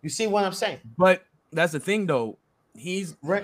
[0.00, 0.78] You see what I'm saying?
[0.96, 1.22] But
[1.52, 2.38] that's the thing though.
[2.74, 3.40] He's Ra-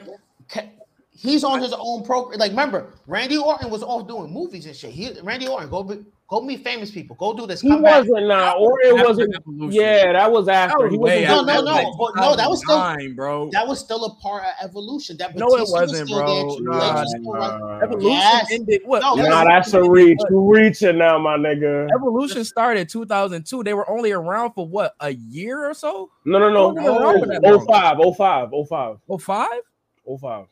[0.49, 0.71] Ca-
[1.11, 2.39] He's on his own program.
[2.39, 4.91] Like, remember, Randy Orton was off doing movies and shit.
[4.93, 7.17] He, Randy Orton, go be, go meet famous people.
[7.17, 7.61] Go do this.
[7.61, 8.05] He Come back.
[8.05, 9.35] wasn't nah, or it wasn't.
[9.37, 9.73] Evolution.
[9.81, 10.79] Yeah, that was after.
[10.79, 11.47] That was way wasn't.
[11.47, 13.51] No, no, like, no, but no, that was still- 2009, bro.
[13.53, 15.17] That was still a part of evolution.
[15.19, 16.27] That No, it Batista was wasn't, still bro.
[16.35, 16.43] there.
[16.43, 17.15] Triple Nah, was
[17.61, 18.47] Nah, Evolution Yes.
[18.53, 19.03] ended what?
[19.03, 20.19] No, Nah, that's a reach.
[20.31, 21.89] You reaching now, my nigga.
[21.95, 23.63] Evolution started 2002.
[23.63, 26.11] They were only around for what a year or so.
[26.25, 26.75] No, no, no.
[26.75, 27.59] Don't get around oh, with that, bro.
[27.61, 29.49] 05, 05, 05, Oh five?
[30.21, 30.47] 05.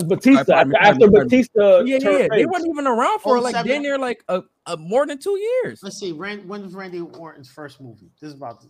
[0.00, 1.24] Because Batista, Pardon me, after, pardon after me, pardon me.
[1.24, 2.28] Batista, yeah, turned yeah.
[2.30, 2.46] They face.
[2.46, 3.70] weren't even around for Oh, like seven.
[3.72, 5.80] damn near like a, a more than two years.
[5.82, 6.12] Let's see.
[6.12, 8.10] Rand, when was Randy Orton's first movie?
[8.20, 8.68] This is about the,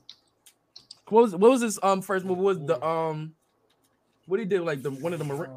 [1.08, 2.40] What was what was his um first movie?
[2.40, 3.32] Was the um
[4.26, 5.50] what he did like the one of the Marine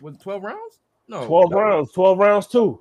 [0.00, 0.78] was 12 rounds?
[1.08, 2.80] No, 12 rounds, 12 rounds too.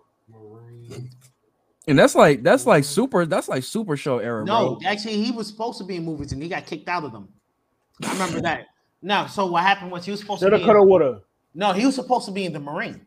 [1.87, 4.75] And that's like that's like super that's like super show era, no.
[4.75, 4.89] bro.
[4.89, 7.27] Actually, he was supposed to be in movies and he got kicked out of them.
[8.05, 8.67] I remember that.
[9.01, 10.63] Now, so what happened was he was supposed to Shoulda, be.
[10.63, 11.21] coulda, In, woulda.
[11.53, 13.05] No, he was supposed to be in the Marine.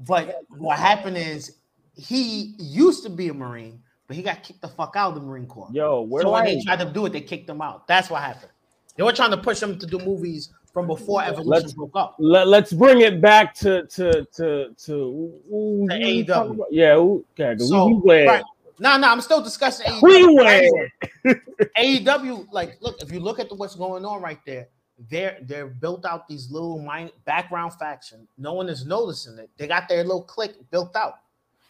[0.00, 1.56] But what happened is
[1.96, 5.20] he used to be a Marine, but he got kicked the fuck out of the
[5.20, 5.68] Marine Corps.
[5.72, 7.86] Yo, where so do when they tried to do it, they kicked him out.
[7.86, 8.50] That's what happened.
[8.96, 12.16] They were trying to push him to do movies from before Evolution Let's- broke up.
[12.18, 16.64] Let, let's bring it back to to to to who- who To AEW.
[16.70, 18.28] Yeah, who, okay, 'cause So, we, we went.
[18.28, 18.44] right.
[18.80, 20.02] No, no, I'm still discussing AEW.
[20.02, 21.40] We went.
[21.78, 24.66] AEW, like, look, if you look at the, what's going on right there,
[25.10, 28.26] they're they're built out these little mind background faction.
[28.38, 29.50] No one is noticing it.
[29.56, 31.14] They got their little clique built out.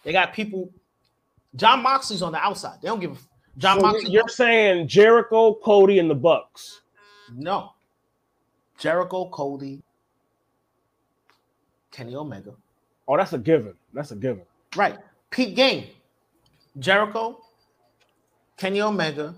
[0.05, 0.71] They got people.
[1.57, 2.79] Jon Moxley's on the outside.
[2.83, 4.11] They don't give a Jon So Moxley.
[4.11, 6.83] you're saying Jericho, Cody, and the Bucks.
[7.33, 7.71] no.
[8.77, 9.83] Jericho, Cody,
[11.93, 12.53] Kenny Omega.
[13.07, 13.75] Oh, that's a given.
[13.93, 14.43] That's a given.
[14.77, 14.99] Right.
[15.31, 15.87] Pete game.
[16.79, 17.41] Jericho,
[18.57, 19.37] Kenny Omega,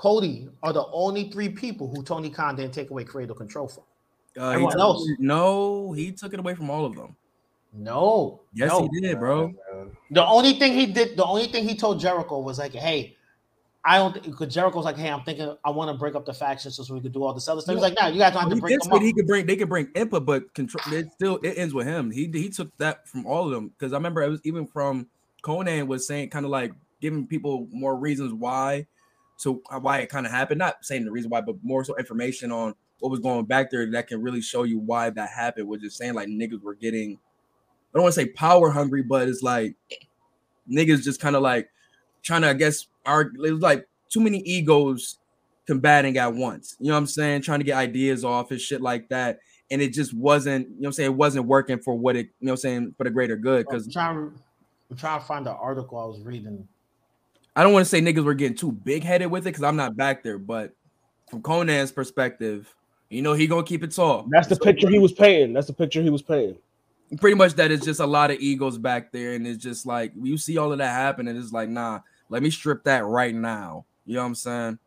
[0.00, 3.82] Cody are the only three people who Tony Khan didn't take away creative control from.
[4.34, 5.06] Uh, Everyone took- else.
[5.18, 7.14] No, he took it away from all of them.
[7.74, 8.40] No.
[8.54, 8.88] Yes, no.
[8.90, 9.52] he did, bro.
[10.10, 13.14] The only thing he did, the only thing he told Jericho was like, "Hey,
[13.84, 16.76] I don't." Because Jericho's like, "Hey, I'm thinking I want to break up the factions
[16.76, 18.48] so we could do all this other stuff." He's like, "No, you guys don't have
[18.48, 21.12] to He break them up." he could bring they could bring input, but control it
[21.12, 22.10] still it ends with him.
[22.10, 25.08] He he took that from all of them because I remember it was even from
[25.44, 26.72] Konnan was saying kind of like
[27.02, 28.86] giving people more reasons why
[29.40, 30.58] so why it kind of happened.
[30.58, 33.90] Not saying the reason why, but more so information on what was going back there
[33.90, 35.66] that can really show you why that happened.
[35.66, 37.18] Was just saying like niggas were getting I
[37.94, 39.76] don't want to say power hungry, but it's like
[40.70, 41.70] niggas just kind of like
[42.22, 43.42] trying to I guess argue.
[43.44, 45.16] It was like too many egos
[45.66, 46.76] combating at once.
[46.78, 47.40] You know what I'm saying?
[47.40, 49.38] Trying to get ideas off and shit like that.
[49.70, 51.10] And it just wasn't, you know what I'm saying?
[51.12, 53.64] It wasn't working for what it, you know what I'm saying, for the greater good.
[53.66, 54.38] Because I'm
[54.90, 56.68] I'm trying to find the article I was reading.
[57.56, 59.76] I don't want to say niggas were getting too big headed with it because I'm
[59.76, 60.38] not back there.
[60.38, 60.72] But
[61.28, 62.72] from Konnan's perspective,
[63.08, 64.26] you know, he gonna keep it tall.
[64.30, 65.52] That's the So, picture he was painting.
[65.52, 66.58] That's the picture he was painting.
[67.18, 69.32] Pretty much that is just a lot of egos back there.
[69.32, 72.42] And it's just like you see all of that happen, and it's like, nah, let
[72.42, 73.84] me strip that right now.
[74.06, 74.78] You know what I'm saying?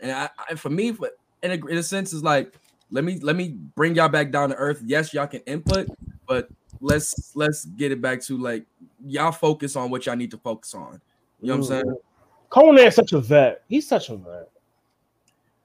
[0.00, 1.10] And I, I for me, for-
[1.42, 2.52] in a, in a sense, is like,
[2.90, 4.82] let me let me bring y'all back down to earth.
[4.84, 5.88] Yes, y'all can input,
[6.26, 6.48] but
[6.80, 8.64] let's let's get it back to like
[9.06, 11.00] y'all focus on what y'all need to focus on.
[11.40, 11.96] You know what I'm saying?
[12.50, 13.62] Konnan's such a vet.
[13.68, 14.48] He's such a vet.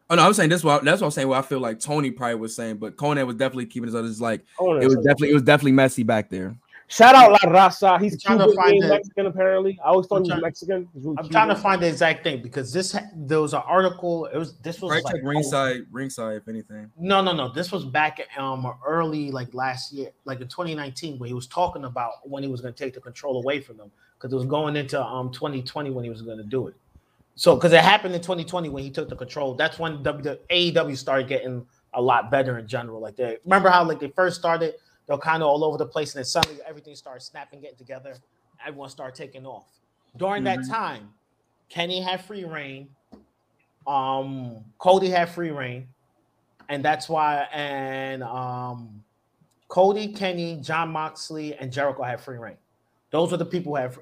[0.09, 0.63] Oh no, I'm saying this.
[0.63, 1.27] What that's what I'm saying.
[1.27, 4.21] What I feel like Tony probably was saying, but Konnan was definitely keeping his others
[4.21, 6.55] like Konnan's it was definitely it was definitely messy back there.
[6.89, 7.99] Shout out La Raza.
[7.99, 9.79] He's I'm trying to Cuban, find the- Mexican apparently.
[9.83, 10.89] I always thought I'm he was trying- Mexican.
[10.93, 14.25] He's really I'm trying to find the exact thing because this there was an article.
[14.25, 16.91] It was this was Right, like check ringside, ringside, if anything.
[16.97, 17.51] No, no, no.
[17.51, 21.85] This was back um early, like last year, like in 2019, where he was talking
[21.85, 23.89] about when he was going to take the control away from them
[24.23, 26.75] because it was going into um 2020 when he was going to do it.
[27.35, 30.39] So, because it happened in 2020 when he took the control, that's when w, the
[30.49, 33.01] AEW started getting a lot better in general.
[33.01, 34.75] Like they remember how like they first started,
[35.07, 38.15] they're kind of all over the place, and then suddenly everything started snapping, getting together.
[38.65, 39.65] Everyone started taking off.
[40.15, 40.69] During that Mhm.
[40.69, 41.13] time,
[41.69, 42.95] Kenny had free reign.
[43.85, 45.89] Um, Cody had free reign
[46.69, 49.03] and that's why and um
[49.67, 52.57] Cody, Kenny, Jon Moxley, and Jericho had free reign.
[53.09, 53.99] Those are the people who have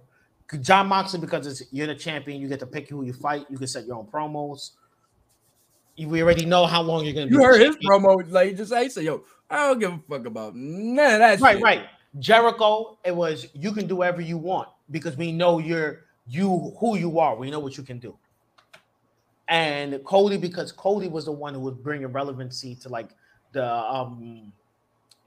[0.59, 2.41] Jon Moxley because it's you're the champion.
[2.41, 3.45] You get to pick who you fight.
[3.49, 4.71] You can set your own promos.
[5.95, 7.33] You, we already know how long you're gonna be.
[7.33, 7.91] You heard his champion.
[7.91, 11.39] promo, like just say, say, yo, I don't give a fuck about none of that
[11.41, 11.63] Right, shit.
[11.63, 11.85] right.
[12.19, 16.97] Jericho, it was you can do whatever you want because we know you're you who
[16.97, 17.35] you are.
[17.35, 18.17] We know what you can do.
[19.47, 23.09] and Cody because Cody was the one who was bringing relevancy to like
[23.53, 24.51] the um,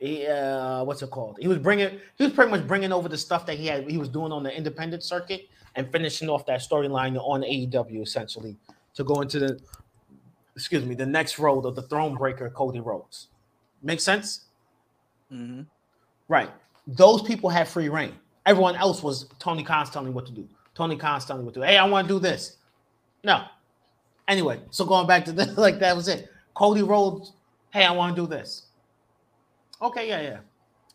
[0.04, 1.38] he, uh, what's it called?
[1.40, 3.98] He was bringing he was pretty much bringing over the stuff that he had he
[3.98, 8.56] was doing on the independent circuit and finishing off that storyline on AEW essentially
[8.94, 9.60] to go into the
[10.54, 13.28] excuse me the next road of the throne breaker Cody Rhodes.
[13.82, 14.46] Make sense?
[15.32, 15.66] Mhm.
[16.28, 16.50] Right.
[16.86, 18.14] Those people had free reign.
[18.46, 20.46] Everyone else was Tony Khan's telling me what to do.
[20.74, 21.66] Tony Khan's telling me what to do.
[21.66, 22.58] Hey, I want to do this.
[23.22, 23.44] No.
[24.28, 26.28] Anyway, so going back to this, like that was it.
[26.54, 27.32] Cody Rhodes,
[27.70, 28.66] hey, I want to do this.
[29.84, 30.38] Okay, yeah, yeah.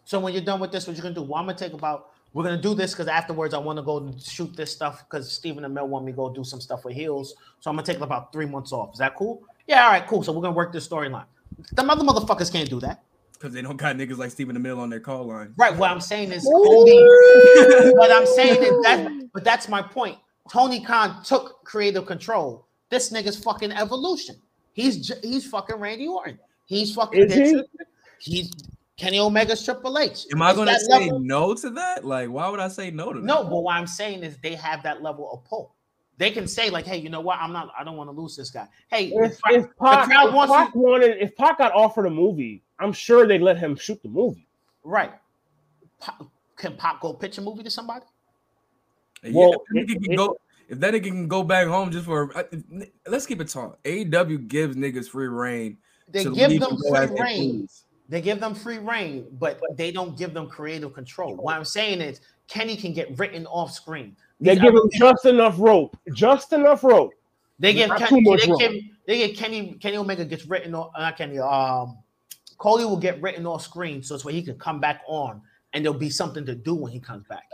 [0.03, 1.21] So when you're done with this, what you're gonna do?
[1.21, 2.09] Well, I'm gonna take about.
[2.33, 5.31] We're gonna do this because afterwards I want to go and shoot this stuff because
[5.31, 7.35] Stephen Amell want me to go do some stuff with heels.
[7.59, 8.93] So I'm gonna take about three months off.
[8.93, 9.43] Is that cool?
[9.67, 10.23] Yeah, all right, cool.
[10.23, 11.25] So we're gonna work this storyline.
[11.73, 13.03] The mother motherfuckers can't do that.
[13.33, 15.53] Because they don't got niggas like Stephen Amell on their call line.
[15.55, 15.75] Right.
[15.75, 17.03] What I'm saying is Cody.
[17.93, 20.17] what I'm saying is that, but that's my point.
[20.51, 22.65] Tony Khan took creative control.
[22.89, 24.35] This nigga's fucking evolution.
[24.73, 26.39] He's he's fucking Randy Orton.
[26.65, 27.63] He's fucking Is he?
[28.19, 28.51] he's
[28.99, 30.25] Kenny Omega's Triple H.
[30.33, 32.03] Am I gonna say level- no to that?
[32.05, 33.25] Like, why would I say no to that?
[33.25, 35.73] No, but what I'm saying is they have that level of pull.
[36.17, 37.39] They can say like, "Hey, you know what?
[37.39, 37.71] I'm not.
[37.79, 38.67] I don't want to lose this guy.
[38.89, 42.61] Hey, If, if Pac, crowd if wants Pac wanted, if Pac got offered a movie,
[42.77, 44.45] I'm sure they'd let him shoot the movie.
[44.83, 45.13] right?
[45.99, 46.27] Pop,
[46.57, 48.05] can Pop go pitch a movie to somebody?
[49.23, 51.67] Yeah, Well, if, that nigga it- can it- go, if that nigga can go back
[51.67, 53.79] home just for, uh, I- let's keep it talk.
[53.83, 55.77] AEW gives niggas free reign.
[56.09, 57.67] They to give leave them and go as free they reign.
[58.09, 58.15] Please.
[58.15, 61.35] They give them free reign, but they don't give them creative control.
[61.35, 64.15] What I'm saying is Kenny can get written off screen.
[64.41, 67.13] They give other him just enough rope, just enough rope.
[67.59, 68.59] They give Not Kenny, too much they rope.
[68.59, 68.73] give,
[69.05, 70.91] they get Kenny Kenny Omega gets written off.
[70.97, 71.39] Not Kenny.
[71.39, 71.97] Um,
[72.57, 75.41] Cody will get written off screen, so it's where he can come back on,
[75.73, 77.49] and there'll be something to do when he comes back.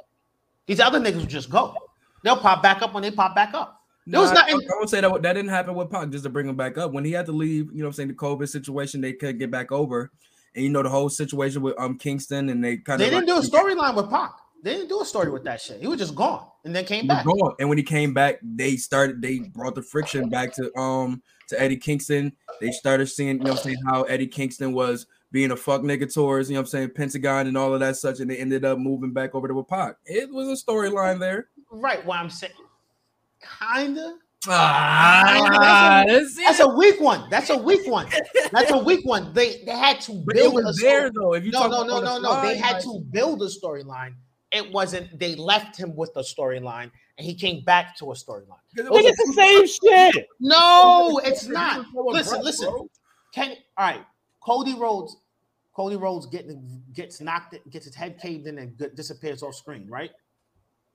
[0.67, 1.75] These other niggas will just go.
[2.23, 3.83] They'll pop back up when they pop back up.
[4.07, 4.67] There was Nah, I, nothing.
[4.71, 6.09] I would say that that didn't happen with Pac.
[6.09, 7.93] Just to bring him back up when he had to leave, you know, what I'm
[7.93, 10.11] saying the COVID situation, they could get back over,
[10.55, 13.27] and you know the whole situation with um Kingston, and they kind of They didn't
[13.27, 14.31] do a storyline with Pac.
[14.63, 15.79] They didn't do a story with that shit.
[15.79, 17.23] He was just gone and then came back.
[17.23, 17.53] gone.
[17.59, 21.61] And when he came back, they started they brought the friction back to um to
[21.61, 22.33] Eddie Kingston.
[22.59, 26.11] They started seeing, you know what saying, how Eddie Kingston was being a fuck nigga
[26.11, 28.63] towards, you know what I'm saying, Pentagon and all of that such, and they ended
[28.65, 29.97] up moving back over to Pac.
[30.05, 31.49] It was a storyline there.
[31.69, 32.03] Right.
[32.05, 32.53] What I'm saying,
[33.59, 34.17] kinda.
[34.47, 37.29] Ah, that's That's a weak one.
[37.29, 38.07] That's a weak one.
[38.51, 39.33] That's a weak one.
[39.33, 41.33] They they had to But it build was a there though.
[41.33, 42.41] If you No, no, no, no, no.
[42.41, 44.15] They had to build a storyline.
[44.51, 45.19] It wasn't.
[45.19, 48.59] They left him with a storyline, and he came back to a storyline.
[48.75, 50.27] It Nigga, was it's the same shit.
[50.39, 51.85] No, it's not.
[51.93, 52.87] Listen, listen.
[53.33, 54.05] Can all right.
[54.41, 55.17] Cody Rhodes,
[55.75, 59.87] Cody Rhodes getting gets knocked, gets his head caved in and disappears off screen.
[59.89, 60.11] Right,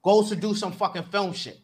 [0.05, 1.59] goes to do some fucking film shit.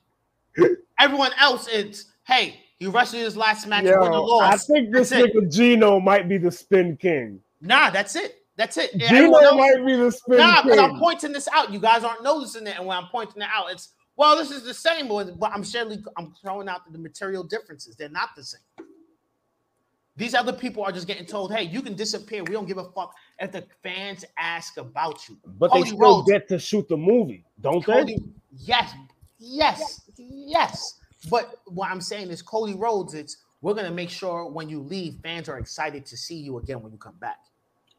[1.06, 5.10] Everyone else, it's hey, he wrestled his last match, won the Yo, I think this
[5.10, 5.34] That's it.
[5.36, 7.40] nigga Gino might be the spin king.
[7.60, 8.42] Nah, that's it.
[8.56, 8.90] That's it.
[8.98, 10.46] Gino else- might be the spin king.
[10.46, 11.72] Nah, because I'm pointing this out.
[11.72, 14.64] You guys aren't noticing it, and when I'm pointing it out, it's well, this is
[14.64, 17.94] the same, but I'm surely I'm throwing out the material differences.
[17.94, 18.60] They're not the same.
[20.16, 22.42] These other people are just getting told, "Hey, you can disappear.
[22.42, 26.30] We don't give a fuck if the fans ask about you." But they still Rhodes-
[26.30, 27.92] get to shoot the movie, don't they?
[27.92, 28.18] Cody,
[28.50, 28.92] yes,
[29.38, 30.94] yes, yes.
[31.30, 35.16] But what I'm saying is, Cody Rhodes, it's we're gonna make sure when you leave,
[35.22, 37.38] fans are excited to see you again when you come back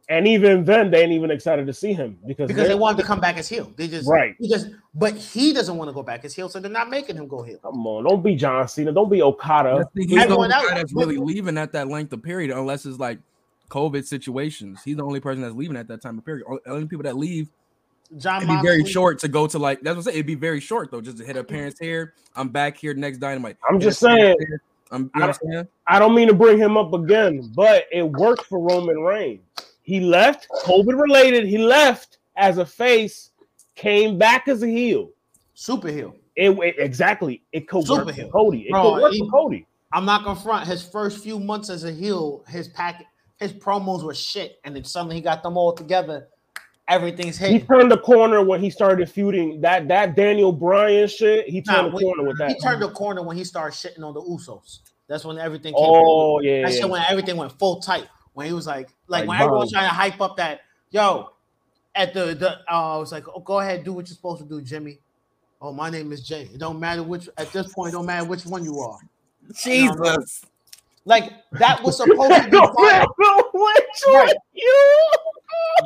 [0.10, 2.98] And even then, they ain't even excited to see him because, because they they're- want
[2.98, 3.70] him to come back as heel.
[3.76, 4.36] They just Right.
[4.40, 7.28] because, but he doesn't want to go back as heel, so they're not making him
[7.28, 7.58] go heel.
[7.58, 9.90] Come on, don't be John Cena, don't be Okada.
[9.96, 13.00] He's the Everyone only guy that's really leaving at that length of period, unless it's
[13.00, 13.20] like
[13.70, 14.80] COVID situations.
[14.86, 16.46] He's the only person that's leaving at that time of period.
[16.48, 17.50] Only- Only people that leave
[18.18, 20.16] John it'd be very short to go to like that's what I'm saying.
[20.16, 22.14] It'd be very short though, just to hit appearance here.
[22.36, 23.58] I'm back here next dynamite.
[23.70, 24.36] I'm just saying.
[24.40, 24.62] here.
[24.92, 25.68] I'm you know what I'm saying?
[25.88, 29.42] I don't mean to bring him up again, but it worked for Roman Reigns.
[29.82, 31.46] He left, COVID related.
[31.46, 33.32] He left as a face,
[33.76, 35.10] came back as a heel.
[35.54, 36.16] super heel.
[36.36, 37.42] It, it- exactly.
[37.52, 38.28] It could Super work heel.
[38.28, 38.62] for Cody.
[38.68, 39.68] It Bro, could work he- for Cody.
[39.92, 40.68] I'm not gonna front.
[40.68, 43.06] His first few months as a heel, his pack,
[43.40, 46.28] his promos were shit, and then suddenly he got them all together.
[46.90, 47.52] Everything's hit.
[47.52, 51.48] He turned the corner when he started feuding that that Daniel Bryan shit.
[51.50, 52.50] He Nah, turned the when- corner with that.
[52.50, 54.80] He turned the corner when he started shitting on the Usos.
[55.08, 55.84] That's when everything came.
[55.86, 58.08] oh yeah, That shit when everything went full tight.
[58.34, 60.62] When he was like, like, Like when everyone was trying to hype up that,
[60.92, 61.32] yo,
[61.96, 64.48] at the the, uh, I was like, oh, go ahead, do what you're supposed to
[64.48, 65.00] do, Jimmy.
[65.62, 66.44] Oh, my name is Jay.
[66.54, 67.28] It don't matter which.
[67.38, 69.00] At this point, it don't matter which one you are.
[69.56, 70.44] Jesus.
[71.04, 73.06] Like that was supposed to be fire.
[73.54, 74.26] Which Right.
[74.28, 75.10] one you?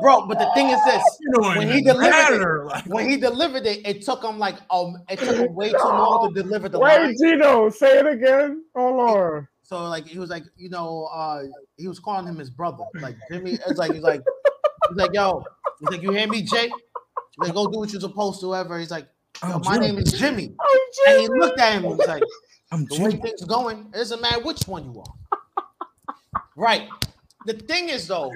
[0.01, 0.25] Bro.
[0.27, 1.03] But the thing is this:
[1.35, 4.97] When he doesn't delivered it- like- when he delivered it, it took him like um,
[5.09, 7.15] it took him way too long to deliver the Wait, line.
[7.17, 8.63] Gino, say it again.
[8.75, 9.47] Hold on.
[9.63, 11.43] So like he was like, you know, uh,
[11.77, 12.83] he was calling him his brother.
[13.01, 14.21] Like Jimmy, it's like he's like,
[14.89, 15.43] he's like, yo,
[15.79, 16.63] he's like, you hear me, Jay?
[16.67, 16.71] He's
[17.39, 18.53] like, go do what you're supposed to.
[18.55, 18.77] Ever.
[18.79, 19.07] He's like,
[19.43, 19.87] yo, my Jimmy.
[19.87, 20.53] name is Jimmy.
[20.59, 22.23] Oh, And he looked at him and was like,
[22.73, 26.43] I'm the way things going, it doesn't matter which one you are.
[26.57, 26.87] Right.
[27.45, 28.29] The thing is though,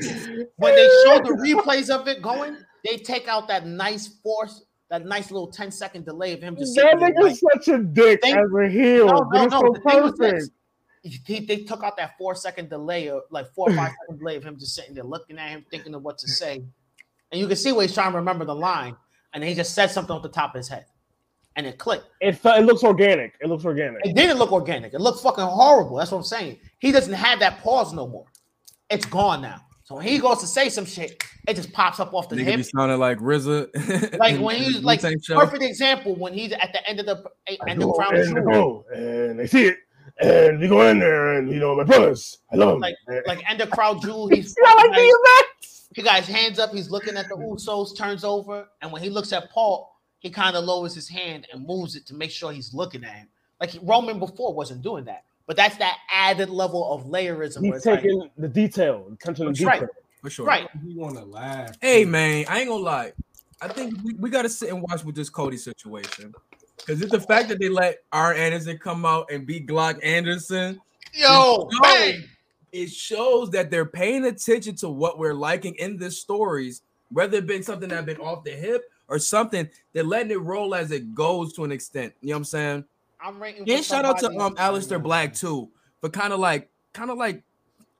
[0.58, 5.06] when they show the replays of it going, they take out that nice force, that
[5.06, 8.22] nice little 10 second delay of him just That sitting there, nigga's such a dick
[8.22, 9.08] Think- as a heel.
[9.08, 9.60] no, no, no.
[9.62, 10.50] so The thing was this.
[11.04, 14.38] He, they took out that four second delay, or like four or five second delay
[14.38, 16.64] of him just sitting there looking at him, thinking of what to say.
[17.32, 18.96] And you can see where he's trying to remember the line,
[19.34, 20.86] and he just said something off the top of his head.
[21.56, 22.06] And it clicked.
[22.22, 23.36] It, it looks organic.
[23.40, 24.04] It looks organic.
[24.06, 24.94] It didn't look organic.
[24.94, 25.98] It looked fucking horrible.
[25.98, 26.58] That's what I'm saying.
[26.80, 28.26] He doesn't have that pause no more.
[28.90, 29.62] It's gone now.
[29.84, 32.46] So when he goes to say some shit, it just pops up off the Nigga
[32.46, 32.66] be hip.
[32.66, 34.18] sounding like RZA.
[34.18, 35.40] Like when in he's like Wu-Tang show.
[35.40, 38.36] perfect example when he's at the end of the uh, end of go crown and,
[38.36, 38.44] jewel.
[38.44, 39.78] go, and they see it,
[40.20, 42.80] and we go in there, and you know, my brothers, I love them.
[42.80, 42.96] Like
[43.28, 44.28] like end of Crown Jewel.
[44.34, 45.88] He's yeah, like DMX.
[45.94, 46.72] he got his hands up.
[46.72, 50.56] He's looking at the Usos, turns over, and when he looks at Paul, he kind
[50.56, 53.28] of lowers his hand and moves it to make sure he's looking at him.
[53.62, 57.64] Like Roman before wasn't doing that, but that's that added level of layerism.
[57.64, 59.80] He's it's like- taking the detail, attention to That's detail.
[59.82, 59.90] right.
[60.22, 60.46] For sure.
[60.46, 60.68] right.
[60.86, 61.76] He want to laugh.
[61.82, 63.14] Hey man, I ain't gonna lie.
[63.62, 66.34] I think we, we gotta sit and watch with this Cody situation.
[66.78, 70.80] Because it's the fact that they let Arn Anderson come out and beat Brock Anderson.
[71.14, 71.80] Yo, No.
[71.82, 72.24] bang!
[72.72, 77.48] It shows that they're paying attention to what we're liking in the stories, whether it
[77.48, 79.70] been something that been off the hip or something.
[79.94, 82.14] They're letting it roll as it goes to an extent.
[82.22, 82.86] You know what I'm saying?
[83.20, 83.64] I'm rating.
[83.66, 85.70] Yeah, shout out to um Aleister Black too
[86.02, 87.44] for kind of like kind of like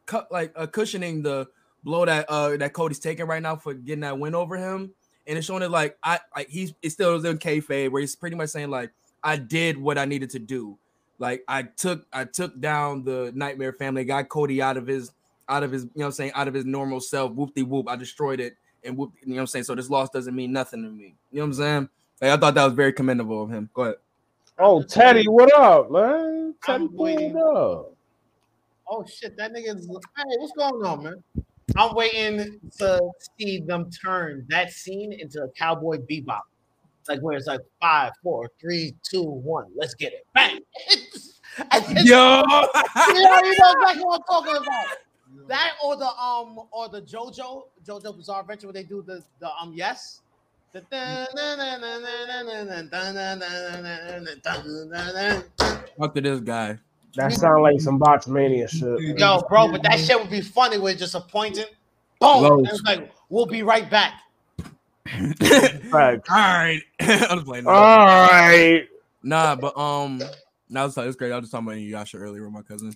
[0.06, 1.48] cut like uh, cushioning the
[1.84, 4.92] blow that uh that Cody's taking right now for getting that win over him,
[5.28, 8.36] and it's showing it like I like he's it still in kayfabe where he's pretty
[8.36, 8.92] much saying like
[9.24, 10.78] I did what I needed to do,
[11.20, 15.12] like I took I took down the Nightmare Family, got Cody out of his
[15.48, 17.64] out of his you know what I'm saying out of his normal self, whoop de
[17.64, 19.66] whoop, I destroyed it and whoop you know what I'm saying.
[19.66, 21.16] So this loss doesn't mean nothing to me.
[21.32, 21.90] You know what I'm saying?
[22.22, 23.70] Like I thought that was very commendable of him.
[23.74, 23.96] Go ahead.
[24.58, 26.56] Oh, Teddy, what up, man?
[26.64, 27.92] Teddy, pulled up.
[28.88, 29.88] Oh shit, that nigga's.
[29.88, 31.24] Hey, what's going on, man?
[31.76, 33.02] I'm waiting to
[33.38, 36.42] see them turn that scene into a cowboy bebop,
[37.10, 39.66] like where it's like five, four, three, two, one.
[39.76, 40.60] Let's get it, bang!
[41.58, 41.64] Yo,
[41.96, 42.70] you know,
[43.08, 44.86] you know exactly what I'm talking about.
[45.48, 49.50] That or the um or the JoJo JoJo Bizarre Adventure where they do the the
[49.62, 50.22] um yes.
[56.02, 56.78] After this guy.
[57.16, 59.18] That sound like some Botchmania shit.
[59.18, 61.64] Yo, bro, but that shit would be funny with just a pointing.
[62.20, 62.66] Boom!
[62.66, 64.14] It's like, we'll be right back.
[65.08, 65.32] All
[65.94, 67.68] right, I'm playing.
[67.68, 68.86] All right.
[69.24, 70.22] Nah, but um,
[70.70, 71.32] now it's it's great.
[71.32, 72.94] I was just talking about Yasha earlier with my cousin,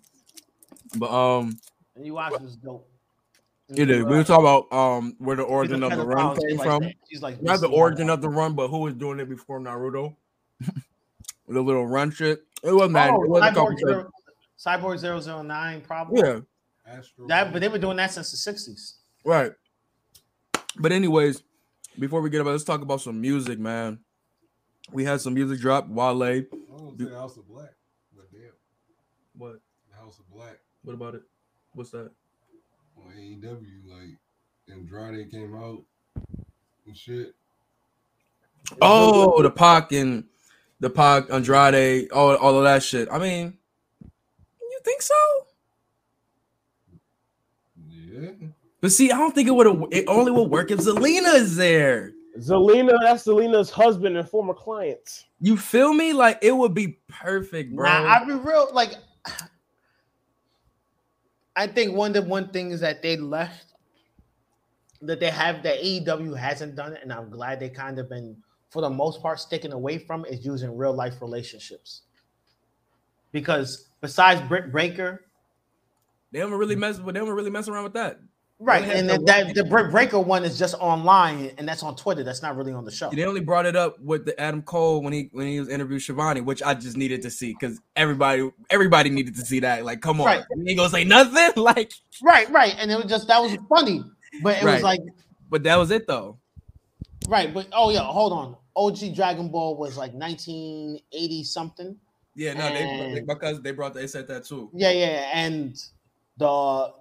[0.97, 1.57] but um,
[1.95, 2.88] And you watch this dope.
[3.69, 4.03] It is.
[4.03, 6.83] We were talking about um where the origin of the run came like from.
[6.83, 6.93] that.
[7.09, 10.15] She's like, Not the origin of the run, but who was doing it before Naruto?
[11.47, 12.43] the little run shit.
[12.63, 13.11] It wasn't that.
[13.11, 14.11] Oh, it wasn't Cyborg, zero,
[14.57, 16.21] Cyborg 009, probably.
[16.21, 16.39] Yeah,
[16.85, 18.95] Astro That, but they've been doing that since the 60s.
[19.23, 19.53] right.
[20.77, 21.43] But anyways,
[21.97, 23.99] before we get about, let's talk about some music, man.
[24.91, 25.87] We had some music drop.
[25.87, 26.23] Wale.
[26.23, 26.45] I
[26.77, 27.73] don't say House of Black,
[28.15, 28.51] but damn,
[29.37, 29.59] What?
[29.91, 31.23] House of Black What about it?
[31.73, 32.11] What's that?
[33.09, 34.17] On AEW, like
[34.71, 35.83] Andrade came out
[36.85, 37.33] and shit.
[38.81, 40.25] Oh, the Pac and
[40.79, 43.07] the Pac Andrade, all, all of that shit.
[43.11, 43.57] I mean,
[44.01, 45.15] you think so?
[47.89, 48.29] Yeah,
[48.81, 49.93] But see, I don't think it would.
[49.93, 52.11] It only would work if Zelina is there.
[52.37, 55.25] Zelina, that's Zelina's husband and former client.
[55.41, 56.13] You feel me?
[56.13, 57.89] Like it would be perfect, bro.
[57.89, 58.69] Nah, I'll be real.
[58.73, 58.93] Like,
[61.59, 63.65] I think one of the one things that they left
[65.01, 68.37] that they have that AEW hasn't done it, and I'm glad they kind of been
[68.69, 72.03] for the most part sticking away from is using real life relationships.
[73.33, 75.25] Because besides Britt Baker,
[76.31, 76.97] they don't really mess.
[76.97, 78.19] But they don't really mess around with that.
[78.61, 81.95] Right, and the that, that the Britt Baker one is just online, and that's on
[81.95, 82.23] Twitter.
[82.23, 83.09] That's not really on the show.
[83.09, 86.01] They only brought it up with the Adam Cole when he when he was interviewed
[86.01, 89.85] Schiavone, which I just needed to see because everybody everybody needed to see that.
[89.85, 90.43] Like, come on, Right.
[90.65, 91.51] he gonna say nothing.
[91.63, 94.03] Like, Right, right, and it was just that was funny,
[94.43, 94.73] but it Right.
[94.73, 94.99] was like
[95.49, 96.37] but that was it though.
[97.29, 98.57] Right, but oh yeah, hold on.
[98.75, 101.95] OG Dragon Ball was like 1980 something.
[102.35, 104.69] Yeah, no, they And- because they brought they said that too.
[104.73, 105.77] Yeah, yeah, and
[106.37, 106.91] the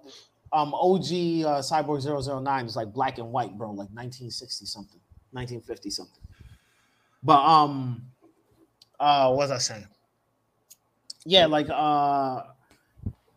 [0.51, 1.03] um OG
[1.45, 2.03] uh, Cyborg
[2.43, 4.99] 009 is like black and white, bro, like 1960 something,
[5.31, 6.23] 1950 something.
[7.23, 8.03] But um,
[8.99, 9.87] uh, what was I saying?
[11.25, 12.43] Yeah, like uh,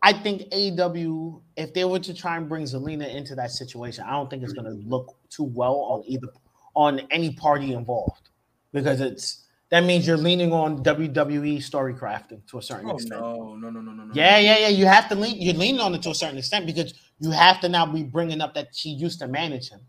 [0.03, 4.13] I think AEW, if they were to try and bring Zelina into that situation, I
[4.13, 6.29] don't think it's gonna look too well on either
[6.75, 8.31] on any party involved
[8.73, 13.21] because it's that means you're leaning on WWE story crafting to a certain Oh extent.
[13.21, 14.15] no, no, no, no, no, no.
[14.15, 14.69] Yeah, yeah, yeah.
[14.69, 15.41] You have to lean.
[15.41, 18.41] You're leaning on it to a certain extent because you have to now be bringing
[18.41, 19.81] up that she used to manage him,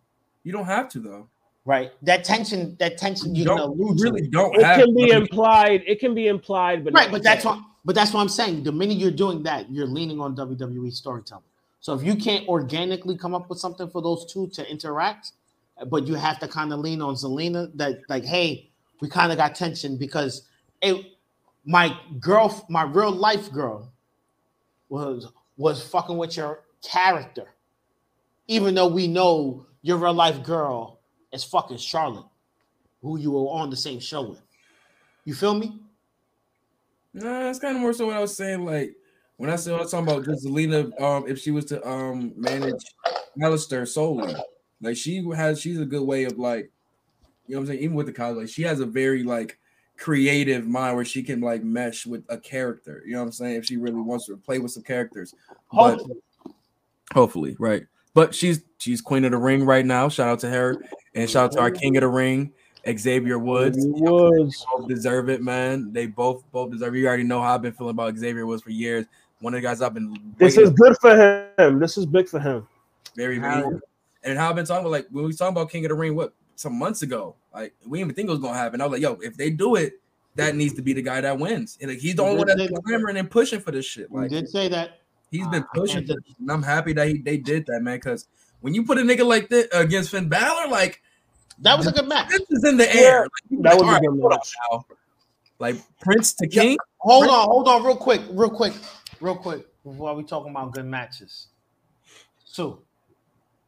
[0.43, 1.27] You don't have to though.
[1.65, 1.91] right?
[2.03, 3.99] That tension, that tension, You you're gonna don't.
[3.99, 4.79] Really don't It have.
[4.79, 5.17] can be to.
[5.17, 5.83] implied.
[5.87, 7.49] It can be implied, but right, but that's said.
[7.49, 7.59] what.
[7.85, 8.63] But that's what I'm saying.
[8.63, 11.43] The minute you're doing that, you're leaning on WWE storytelling.
[11.81, 15.33] So if you can't organically come up with something for those two to interact,
[15.87, 18.69] but you have to kind of lean on Zelina, that like, hey,
[19.01, 20.47] we kind of got tension because
[20.81, 21.05] it,
[21.65, 23.91] my girl, my real life girl,
[24.89, 25.27] was
[25.57, 27.53] was fucking with your character,
[28.47, 30.99] even though we know your real life girl
[31.31, 32.25] is fucking Charlotte,
[33.01, 34.41] who you were on the same show with.
[35.25, 35.79] You feel me?
[37.13, 38.65] Nah, that's kind of more so what I was saying.
[38.65, 38.95] Like
[39.37, 42.33] when I said I was talking about just Zelina, um, if she was to um
[42.35, 42.83] manage
[43.39, 44.35] Aleister solely,
[44.81, 46.71] like she has, she's a good way of like,
[47.47, 47.79] you know what I'm saying.
[47.79, 49.59] Even with the college, like, she has a very like
[49.97, 53.03] creative mind where she can like mesh with a character.
[53.05, 53.55] You know what I'm saying?
[53.55, 55.33] If she really wants to play with some characters,
[55.71, 56.01] but
[57.13, 57.51] Hopefully.
[57.51, 57.83] hopefully, right?
[58.13, 60.07] But she's she's queen of the ring right now.
[60.09, 60.75] Shout out to her
[61.15, 62.51] and shout out to our king of the ring,
[62.97, 63.77] Xavier Woods.
[63.79, 64.65] Woods.
[64.71, 65.91] both deserve it, man.
[65.93, 66.99] They both both deserve it.
[66.99, 69.05] You already know how I've been feeling about Xavier Woods for years.
[69.39, 71.15] One of the guys I've been This is good for
[71.57, 71.79] him.
[71.79, 72.67] This is big for him.
[73.15, 73.79] very, How- very
[74.23, 75.95] and how I've been talking about like when we was talking about King of the
[75.95, 78.79] Ring, what some months ago, like we didn't even think it was gonna happen.
[78.79, 79.99] I was like, yo, if they do it,
[80.35, 81.77] that needs to be the guy that wins.
[81.81, 84.07] And like, he's the You only one that's clamoring and pushing for this shit.
[84.11, 84.99] You Like did say that.
[85.33, 87.97] He's been pushing, can't this, and I'm happy that he they did that, man.
[87.97, 88.27] Because
[88.61, 91.01] when you put a nigga like that against Finn Balor, like
[91.59, 92.29] That was a good match.
[92.29, 93.21] this is in the Yeah, air.
[93.21, 94.53] Like, that like, was a good match.
[94.71, 94.85] now.
[95.59, 96.61] Like Prince to Yeah.
[96.61, 96.77] King.
[96.99, 98.73] Hold on, hold on, real quick, real quick,
[99.19, 99.67] real quick.
[99.83, 101.47] While we talking about good matches,
[102.45, 102.83] so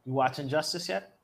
[0.06, 1.18] you watching Justice yet?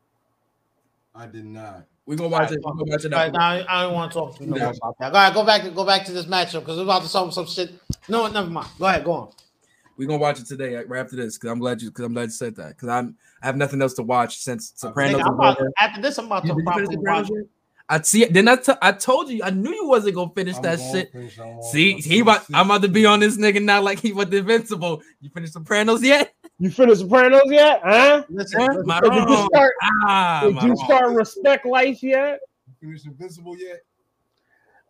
[1.14, 1.86] I did not.
[2.04, 2.58] We gonna watch it.
[2.58, 3.12] We gonna watch it.
[3.12, 5.06] Right, now, I, I don't want to talk to you no more about that.
[5.06, 7.32] All right, go back, and go back to this matchup because we're about to solve
[7.32, 7.72] some shit.
[8.08, 8.68] No, never mind.
[8.78, 9.28] Go ahead, go on.
[9.96, 12.24] We're gonna watch it today right after this because I'm glad you because I'm glad
[12.24, 15.20] you said that because I'm I have nothing else to watch since Sopranos.
[15.20, 17.38] Nigga, about, after this, I'm about You- to finish probably Sopranos watch.
[17.38, 17.46] yet?
[17.88, 18.32] I see it.
[18.32, 20.92] Then I, t- I told you I knew you wasn't gonna finish I'm that gonna
[20.92, 21.12] shit.
[21.12, 21.38] finish,
[21.70, 24.32] See, he gonna about, I'm about to be on this nigga now like he was
[24.32, 25.02] invincible.
[25.20, 26.32] You finished Sopranos yet?
[26.58, 27.80] You finished Sopranos yet?
[27.84, 28.22] Huh?
[28.30, 28.68] Listen, Huh?
[28.68, 29.72] listen, My Did you start?
[29.82, 30.84] Ah, Did my you wrong.
[30.86, 32.38] start respect life yet?
[32.80, 33.80] Finish Invincible yet?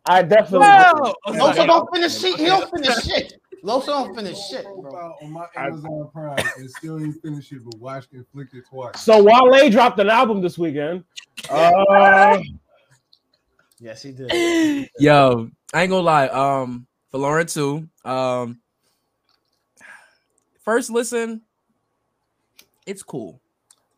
[0.07, 0.67] I definitely.
[0.69, 1.15] Whoa!
[1.29, 2.37] Loso don't finish shit.
[2.39, 3.41] He don't finish shit.
[3.63, 5.15] Loso don't finish shit, bro.
[5.23, 9.01] On my Amazon Prime and still ain't finished it, but watched and flicked it twice.
[9.01, 11.05] So Wale dropped an album this weekend.
[11.49, 12.39] Uh,
[13.83, 14.89] Yes, he did.
[15.01, 16.29] Yo, I ain't gonna lie.
[16.29, 17.89] Um, Folarin too.
[18.09, 18.61] Um,
[20.61, 21.43] first listen,
[22.87, 23.41] it's cool.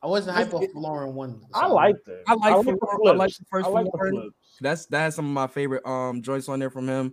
[0.03, 1.43] I wasn't hype off Lauren one.
[1.53, 2.25] I liked it.
[2.27, 3.19] I like, like the, the I flips.
[3.19, 4.31] like the first I like the
[4.63, 7.13] That's that's some of my favorite um joints on there from him.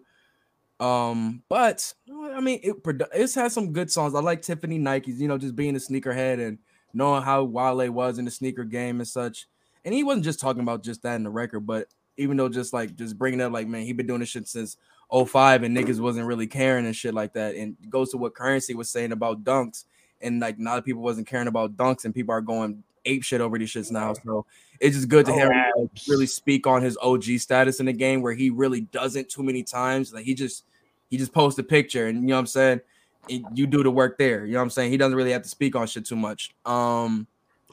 [0.82, 2.76] Um, but I mean, it
[3.14, 4.16] it's had some good songs.
[4.16, 6.58] I like Tiffany Nikes, you know, just being a sneakerhead and
[6.92, 9.48] knowing how Wale was in the sneaker game and such.
[9.86, 11.88] And he wasn't just talking about just that in the record, but
[12.18, 14.78] even though just like just bringing up like man, he been doing this shit since
[15.14, 17.56] 05 and niggas wasn't really caring and shit like that.
[17.56, 19.86] And goes to what Currency was saying about dunks
[20.20, 23.24] and like a lot of people wasn't caring about dunks and people are going ape
[23.24, 24.14] shit over these shits now.
[24.14, 24.46] So
[24.80, 27.94] it's just good to hear him Oh, really speak on his OG status in the
[27.94, 30.14] game where he really doesn't too many times.
[30.14, 30.64] Like he just
[31.12, 32.82] he just posts a picture and you know what I'm saying?
[33.30, 34.46] And you do the work there.
[34.48, 34.90] You know what I'm saying?
[34.90, 36.56] He doesn't really have to speak on shit too much.
[36.66, 37.28] Um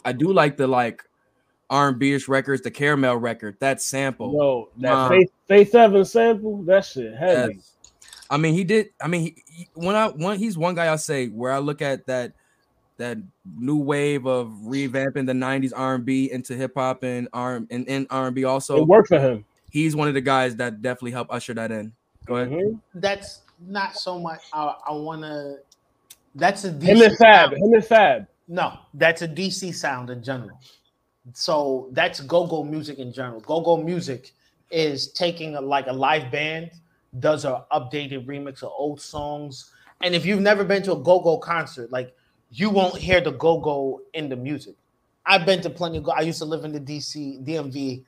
[0.04, 1.02] I do like the like
[1.70, 4.32] R&B-ish records, the caramel record, that sample.
[4.32, 5.08] No, that Nah.
[5.08, 7.54] Faith, Faith Evans sample, that shit heavy.
[7.54, 7.72] Yes.
[8.30, 8.90] I mean, he did.
[9.02, 11.80] I mean, he, he- when I one, he's one guy I say where I look
[11.82, 12.32] at that
[12.98, 13.16] that
[13.56, 18.44] new wave of revamping the '90s R&B into hip hop and R and, and R&B.
[18.44, 19.44] Also, it worked for him.
[19.70, 21.92] he's one of the guys that definitely helped usher that in.
[22.28, 22.50] Go ahead.
[22.50, 22.80] Mhm.
[22.94, 24.42] That's not so much.
[24.52, 25.58] I, I want to.
[26.34, 27.62] That's a DC Him and Fab, sound.
[27.62, 28.26] him and Fab.
[28.48, 30.58] No, that's a DC sound in general.
[31.34, 33.40] So that's go-go music in general.
[33.40, 34.32] Go-go music
[34.70, 36.70] is taking a, like a live band
[37.20, 39.70] does a updated remix of old songs.
[40.02, 42.14] And if you've never been to a go-go concert, like
[42.50, 44.76] you won't hear the go-go in the music.
[45.26, 46.12] I've been to plenty of go.
[46.12, 48.04] I used to live in the DC DMV.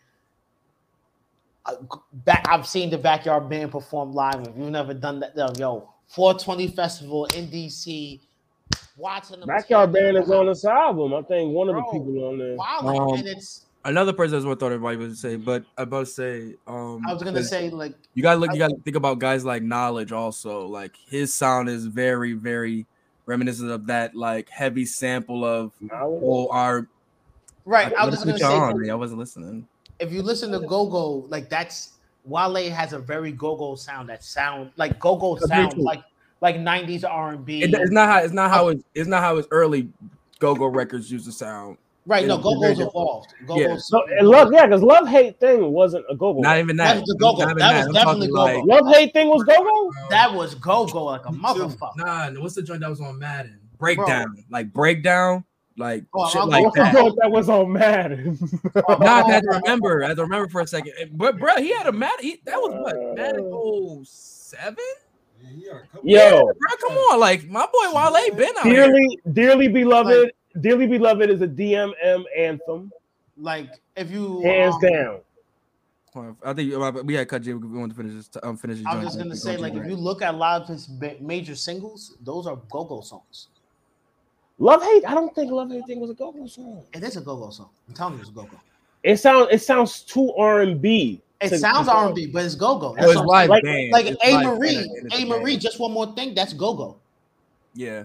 [1.67, 1.75] I-
[2.13, 4.41] Back, I've seen the backyard band perform live.
[4.47, 8.21] If you've never done that, uh, yo, 420 festival in DC,
[8.97, 9.43] Watson.
[9.47, 11.15] Backyard Band is on this album.
[11.15, 12.57] I think one of the people on there.
[12.57, 13.67] Wow, Um, and it's.
[13.83, 17.03] Another person that's what I thought everybody would say, but I about to say, um,
[17.09, 19.63] I was gonna 'cause say like you gotta look, you gotta think about guys like
[19.63, 20.67] Knowledge also.
[20.67, 22.85] Like his sound is very, very
[23.25, 26.49] reminiscent of that like heavy sample of Knowledge?
[26.51, 26.87] our.
[27.65, 27.87] right.
[27.87, 28.91] I What was just put gonna you say on?
[28.91, 29.67] I wasn't listening.
[30.01, 31.95] If you listen to Go Go, like that's
[32.25, 34.09] Wale has a very Go Go sound.
[34.09, 36.03] That sound like Go Go sound like
[36.41, 37.63] like '90s R&B.
[37.63, 39.89] It's not how it's not how uh, it, it's not how his early
[40.39, 41.77] go-go records used to sound.
[42.07, 42.27] right?
[42.27, 42.91] No, it's Go Go's different.
[42.91, 43.35] evolved.
[43.47, 43.77] Go Yeah.
[43.77, 46.41] So, and love, yeah, because love hate thing wasn't a go go.
[46.41, 46.95] Not even that.
[46.95, 47.39] That was the go-go.
[47.45, 48.75] Not even That was I'm definitely talking go-go.
[48.75, 49.93] Love hate thing was go go.
[50.09, 51.97] that was Go Go like a motherfucker.
[51.97, 53.59] Nah, what's the joint that was on Madden?
[53.79, 55.45] Breakdown, like breakdown,
[55.77, 56.95] like Oh, shit I'll like What's with the that.
[56.95, 58.39] joke that was on Madden?
[58.75, 60.05] Nah, I had to remember.
[60.05, 60.93] I had to remember for a second.
[61.13, 62.25] But bro, he had a Madden.
[62.25, 64.77] He, that was what Madden 07?
[65.43, 68.87] Yeah, he got a Yo, Bro, come on, like my boy Wale been out here.
[68.87, 72.93] dearly, dearly beloved, dearly beloved is a DMV anthem,
[73.39, 75.21] Like if you hands um, down.
[76.45, 77.55] I think uh, we had cut Jay.
[77.55, 78.29] We want to finish this.
[78.43, 78.79] Um, finish.
[78.79, 79.05] this I'm joint.
[79.07, 80.91] just gonna say, like, if you look at a lot of his
[81.21, 83.47] major singles, those are go-go songs.
[84.61, 85.05] Love hate.
[85.07, 86.83] I don't think love hate thing was a go go song.
[86.93, 87.71] It is a go-go song.
[87.89, 88.57] I'm telling you, it's a go-go.
[89.03, 91.23] It sounds it sounds too R and B.
[91.41, 92.93] It sounds R&B, but it's go-go.
[92.93, 93.93] It That's was what I'm live like- band.
[93.93, 95.57] Like It's A Marie, band A end of the Marie.
[95.57, 96.35] Just one more thing.
[96.35, 96.97] That's go-go.
[97.73, 98.05] Yeah,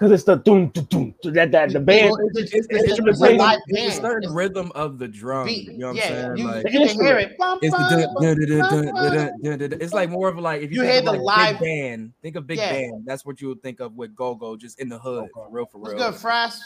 [0.00, 2.14] because it's the doom doom doom that that the band.
[2.34, 5.06] It's, it's, it's, it's, it's, a- the it's a rhythm, the certain rhythm of the
[5.06, 5.46] drum.
[5.46, 5.66] beat.
[5.70, 6.36] You know what I'm yeah, saying?
[6.38, 7.36] you, like, you can hear it.
[7.60, 11.68] It's the it's like more of like if you, You hear the like live- big
[11.68, 12.72] band, think of big Yeah.
[12.72, 13.02] band.
[13.04, 15.66] That's what you would think of with go go, just in the hood, for real,
[15.66, 16.10] for What's real.
[16.12, 16.58] good, Frass?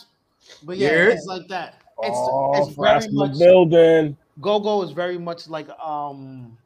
[0.62, 1.08] But yeah, Yeah.
[1.08, 1.80] it's like that.
[2.02, 4.16] It's Oh, it's Frost very in the much building.
[4.40, 6.56] go-go is very much like um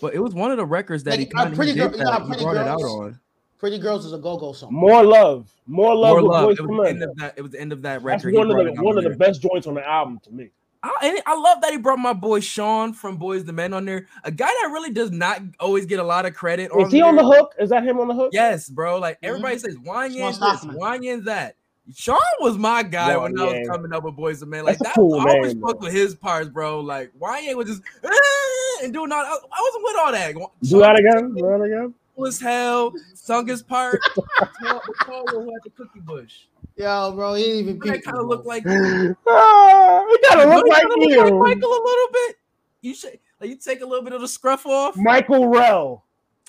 [0.00, 1.98] But it was one of the records that Like, he kind of did Girl- you
[2.04, 3.20] know He Pretty brought it out on.
[3.60, 4.72] Pretty Girls is a go-go song.
[4.72, 6.50] More love, more love More love.
[6.58, 7.34] It was the end of that.
[7.36, 8.30] It was the end of that record.
[8.32, 10.30] He one of the it out one of the best joints on the album to
[10.30, 10.48] me.
[10.82, 13.84] I, and I love that he brought my boy Sean from Boyz II Men on
[13.84, 14.06] there.
[14.24, 16.70] A guy that really does not always get a lot of credit.
[16.78, 17.54] Is he on the hook?
[17.58, 18.30] Is that him on the hook?
[18.32, 18.98] Yes, bro.
[18.98, 19.28] Like Mhm.
[19.28, 20.76] everybody says, Wanyan Sean this, Stockman.
[20.76, 21.56] Wanyan that.
[21.94, 24.64] Sean was my guy when I was coming up with Boyz II Men.
[24.64, 26.80] Like That's that, a cool I always name, fucked with his parts, bro.
[26.80, 29.18] Like Wanyan was just "Ah," and doing all.
[29.18, 30.32] I I wasn't with all that.
[30.62, 31.34] Do Sean that again.
[31.34, 31.94] Do that again.
[32.20, 33.98] Cool as hell, sung his part.
[34.14, 34.26] Tall-
[34.62, 36.42] the tall one who had the cookie bush.
[36.76, 38.54] Yo, bro, he didn't even That kind of looked bro.
[38.54, 38.64] like
[39.26, 42.36] ah, he gotta look like kinda look like Michael a little bit.
[42.82, 44.96] You should like you take a little bit of the scruff off.
[44.96, 46.04] Michael Rell,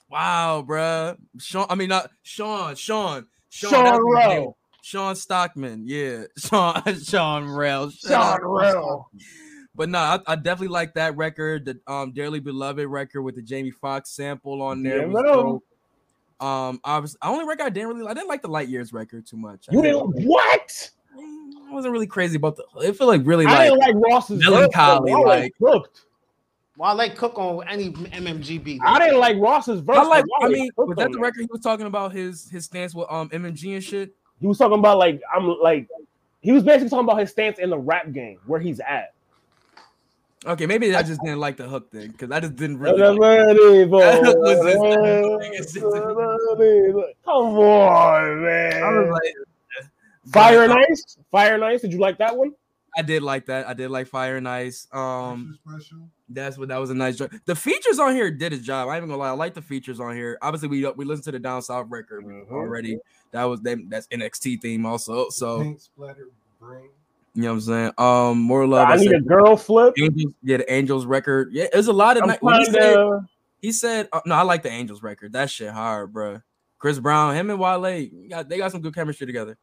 [0.10, 1.18] Wow, bruh.
[1.39, 3.99] Sean, I mean not Sean, Sean, Sean, Sean that's.
[4.06, 9.11] Rell, Shawn Stockman, yeah, Sean, Sean Rell, Shout Sean out Rell.
[9.76, 13.41] But no, I, I definitely like that record, the um dearly beloved record with the
[13.41, 14.99] Jamie Foxx sample on there.
[15.02, 15.23] Yeah, was man.
[15.34, 15.64] dope.
[16.41, 19.26] Um, obviously, I only record I didn't really, I didn't like the Light Years record
[19.27, 19.68] too much.
[19.69, 20.89] I You didn't what?
[21.18, 22.65] I wasn't really crazy about the.
[22.81, 25.23] It felt like really I like didn't like Ross's verse, melancholy, though.
[25.30, 26.02] I like- cooked.
[26.77, 28.81] Wale like cook on any MMG beat.
[28.84, 29.98] I didn't like Ross's verse.
[29.98, 30.26] I like.
[30.39, 31.22] but I mean, cooked was that on the that.
[31.23, 34.15] record he was talking about his his stance with um MMG and shit?
[34.39, 35.88] He was talking about like I'm like
[36.41, 39.14] he was basically talking about his stance in the rap game, where he's at.
[40.44, 42.98] Okay, maybe I just didn't like the hook thing because I just didn't really.
[43.00, 45.82] Come That was just- that
[47.26, 48.84] was on, man.
[48.84, 49.34] I was like,
[50.32, 51.18] Fire and uh, Ice.
[51.32, 51.82] Fire and Ice.
[51.82, 52.54] Did you like that one?
[52.98, 53.68] I did like that.
[53.68, 54.88] I did like Fire and Ice.
[54.92, 55.58] Um,
[56.30, 57.32] that's what that was a nice job.
[57.46, 58.90] The features on here did his job.
[58.90, 59.30] I ain't gonna lie.
[59.30, 60.38] I like the features on here.
[60.42, 62.50] Obviously, we we listened to the Down South record Mhm.
[62.52, 62.98] already.
[63.32, 63.88] That was them.
[63.90, 65.30] That's NXT theme also.
[65.30, 66.28] So Paint splatter
[66.60, 66.90] brain.
[67.34, 67.91] You know what I'm saying.
[67.98, 68.88] Um, more love.
[68.88, 69.94] I I need said, a girl flip.
[69.98, 71.49] Angels, yeah, the Angels record.
[71.53, 72.24] Yeah, there's a lot of.
[72.24, 73.20] I'm ni- he kind said-
[73.62, 75.34] He said, uh, "No, I like the Angels record.
[75.34, 76.41] That shit hard, bro.
[76.78, 79.56] Chris Brown, him and Wale, got, they got some good chemistry together.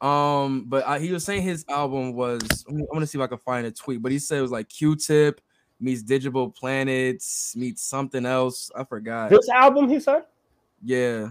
[0.00, 2.42] Um, but I, he was saying his album was.
[2.68, 4.68] I'm gonna see if I can find a tweet, but he said it was like
[4.68, 5.40] Q-Tip
[5.80, 8.70] meets Diggable Planets meets something else.
[8.74, 9.30] I forgot.
[9.30, 10.24] This album, he said,
[10.82, 11.28] Yeah,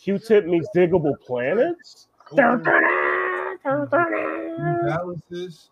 [0.00, 2.08] Q-Tip meets Diggable Planets.
[3.66, 4.86] Mm-hmm.
[4.88, 5.70] Balances.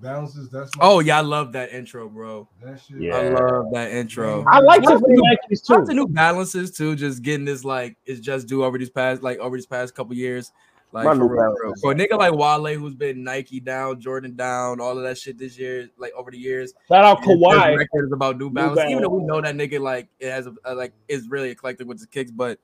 [0.00, 0.48] Balances.
[0.48, 2.48] That's my, Oh yeah, I love that intro, bro.
[2.64, 3.00] that shit.
[3.00, 3.16] Yeah.
[3.16, 4.44] I love that intro.
[4.48, 5.88] I like Shout out Tiffany to- Nikes Shout out.
[5.88, 6.94] New Balances too.
[6.94, 10.14] Just getting this like it's just due over these past like over these past couple
[10.14, 10.52] years.
[10.92, 14.36] Like My for New real, for a nigga like Wale who's been Nike down, Jordan
[14.36, 16.74] down, all of that shit this year, like over the years.
[16.86, 17.76] Shout out and his Kawhi.
[17.78, 18.78] record is about New Balance.
[18.90, 21.88] Even though we know that nigga like it has a, a, like is really eclectic
[21.88, 22.58] with his kicks, but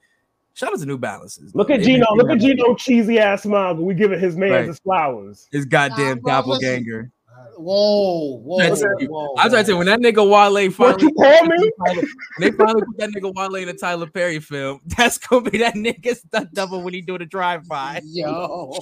[0.58, 1.54] shout out to New Balances.
[1.54, 2.06] Look at Gino.
[2.14, 3.74] Look at Gino cheesy ass smile.
[3.76, 4.66] We giving his man Right.
[4.66, 5.46] his flowers.
[5.52, 7.10] His goddamn Nah, doppelganger.
[7.56, 9.34] Whoa, whoa, That's- whoa.
[9.36, 11.70] I was trying to say when that nigga Wale What finally you call me?
[11.96, 12.06] when
[12.40, 15.74] they finally put that nigga Wale in a Tyler Perry film, that's gonna be that
[15.74, 18.00] nigga stunt double when he do the drive by.
[18.04, 18.76] Yo.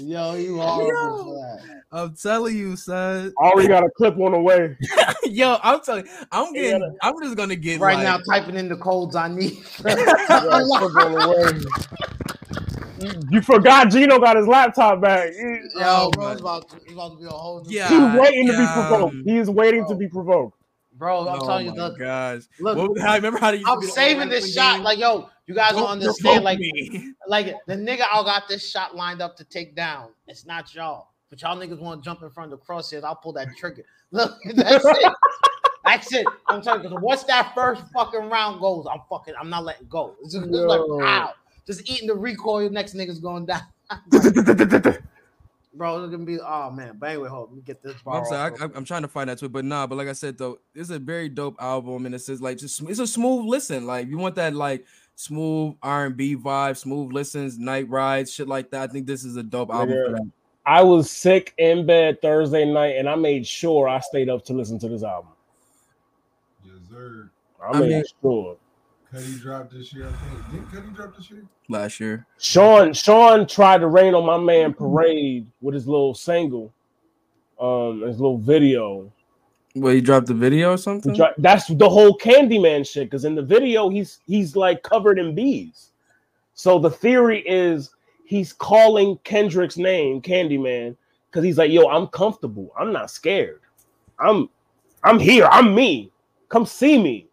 [0.00, 1.60] Yo, you horrible for.
[1.92, 3.32] I'm telling you, son.
[3.36, 4.76] Already got a clip on the way.
[5.24, 6.62] Yo, I'm telling you, I'm Yeah.
[6.62, 6.96] getting.
[7.02, 9.58] I'm just gonna get Right like, now, typing in the codes I need.
[9.82, 11.60] Got a clip on the way.
[11.60, 15.30] You- You forgot Gino got his laptop back.
[15.34, 17.88] Yo, Oh, bro, my- it's about, to, it's about to be a whole Yeah.
[17.88, 18.88] He's waiting to be yeah.
[18.88, 19.16] provoked.
[19.24, 20.56] He's waiting to be provoked.
[21.00, 22.42] Bro, I'm oh telling you, look, gosh.
[22.60, 24.74] look, What, how, remember how to I'm saving this shot.
[24.76, 24.84] game?
[24.84, 26.44] Like, yo, you guys don't Don't understand.
[26.44, 27.14] Like, me.
[27.26, 30.10] like the nigga I got this shot lined up to take down.
[30.28, 31.08] It's not y'all.
[31.30, 33.02] But y'all niggas want to jump in front of the crosshairs.
[33.02, 33.82] I'll pull that trigger.
[34.10, 35.12] Look, that's it.
[35.86, 36.26] That's it.
[36.48, 39.86] I'm telling you, because once that first fucking round goes, I'm fucking, I'm not letting
[39.88, 40.16] go.
[40.22, 41.32] It's just, it's like, wow.
[41.66, 43.62] Just eating the recoil, next nigga's going down.
[45.72, 46.96] Bro, it's gonna be, oh man.
[46.98, 48.16] But anyway, hold on, let me get this bar.
[48.16, 49.86] I'm off sorry, I, I'm trying to find that tweet, but nah.
[49.86, 52.80] But like I said though, it's a very dope album, and it's just like just
[52.82, 53.86] it's a smooth listen.
[53.86, 54.84] Like you want that like
[55.14, 58.90] smooth R and B vibe, smooth listens, night rides, shit like that.
[58.90, 60.30] I think this is a dope album for that.
[60.66, 64.52] I was sick in bed Thursday night, and I made sure I stayed up to
[64.52, 65.30] listen to this album.
[66.64, 67.30] Yes, sir.
[67.62, 68.56] I, I made mean- sure.
[69.12, 70.70] Cudi dropped this year, I think.
[70.72, 71.44] Didn't Cudi drop this year?
[71.68, 72.26] last year.
[72.38, 76.72] Sean Sean tried to rain on my man Parade with his little single,
[77.60, 79.10] um, his little video.
[79.76, 81.14] Well, he dropped the video or something.
[81.14, 83.04] tri- That's the whole Candyman shit.
[83.08, 85.90] Because in the video, he's he's like covered in bees.
[86.54, 87.90] So the theory is
[88.24, 90.96] he's calling Kendrick's name, Candyman,
[91.30, 92.72] because he's like, "Yo, I'm comfortable.
[92.78, 93.60] I'm not scared.
[94.18, 94.48] I'm
[95.02, 95.46] I'm here.
[95.50, 96.10] I'm me.
[96.48, 97.26] Come see me."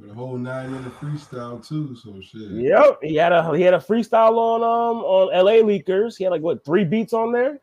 [0.00, 1.96] With a whole nine in minute freestyle too.
[1.96, 2.50] So shit.
[2.50, 6.16] Yep, he had a he had a freestyle on um on LA Leakers.
[6.16, 7.58] He had like what three beats on there.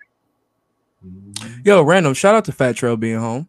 [1.06, 1.66] Mhm.
[1.66, 3.48] Yo, random shout out to Fat Trel being home.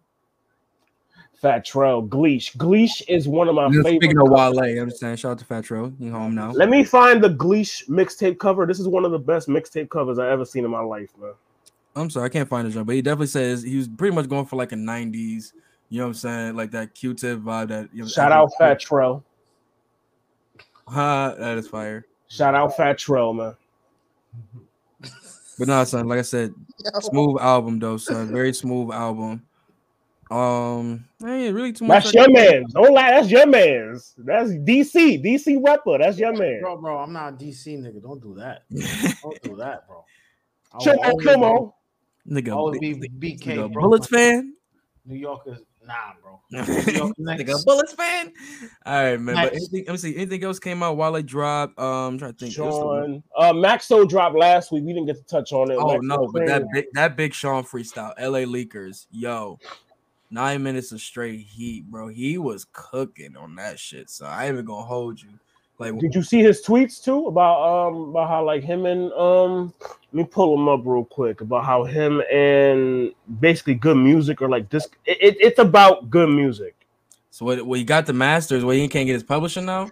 [1.40, 2.56] Fat Trel, Gleesh.
[2.56, 4.02] Gleesh is one of my Just favorite.
[4.02, 4.30] Speaking of.
[4.30, 5.92] Wale, I'm just saying shout out to Fat Trel.
[5.98, 6.52] He home now.
[6.52, 8.66] Let me find the Gleesh mixtape cover.
[8.66, 11.32] This is one of the best mixtape covers I ever seen in my life, man.
[11.94, 14.28] I'm sorry, I can't find the joint, but he definitely says he was pretty much
[14.28, 15.52] going for like a 90s.
[15.88, 16.56] You know what I'm saying?
[16.56, 17.68] Like that Q-tip vibe.
[17.68, 19.22] That you know, Shout out Fat Trel.
[20.88, 22.06] Huh, that is fire.
[22.28, 23.54] Shout out Fat Trel, man.
[25.58, 26.52] But no, son, like I said,
[27.00, 28.30] smooth album though, son.
[28.32, 29.42] Very smooth album.
[30.30, 32.04] Um, ain't really too much.
[32.04, 32.72] That's I your can- man's.
[32.74, 33.10] Don't lie.
[33.12, 34.14] That's your man's.
[34.18, 35.24] That's DC.
[35.24, 35.98] DC rapper.
[35.98, 36.60] That's your man.
[36.60, 38.02] Bro, bro, I'm not a DC nigga.
[38.02, 38.64] Don't do that.
[39.22, 40.04] Don't do that, bro.
[40.72, 41.72] I will Check that always come on.
[42.28, 43.82] Nigga, Always big- be nigga, BK, bro.
[43.84, 44.54] Bullets fan.
[45.06, 46.40] New Yorkers, nah, bro.
[46.52, 47.64] nigga, Knicks.
[47.64, 48.32] Bullets fan.
[48.84, 49.34] All right, man.
[49.34, 50.16] But anything, let me see.
[50.16, 51.78] Anything else came out while I dropped?
[51.78, 52.56] Um, I'm trying to think.
[52.56, 53.22] It was the- Sean.
[53.36, 54.84] Uh, Maxo dropped last week.
[54.84, 55.76] We didn't get to touch on it.
[55.76, 59.58] Oh Maxo no, but that big that big Sean freestyle, LA Leakers, yo,
[60.30, 62.08] nine minutes of straight heat, bro.
[62.08, 64.10] He was cooking on that shit.
[64.10, 65.30] So I ain't even gonna hold you.
[65.78, 69.74] Like Did you see his tweets too about um about how like him and um
[70.05, 74.48] let me pull him up real quick about how him and basically good music or
[74.48, 76.74] like this it, it- it's about good music.
[77.30, 77.66] so what?
[77.66, 78.64] Well, he got the masters.
[78.64, 79.90] Where he can't get his publishing now.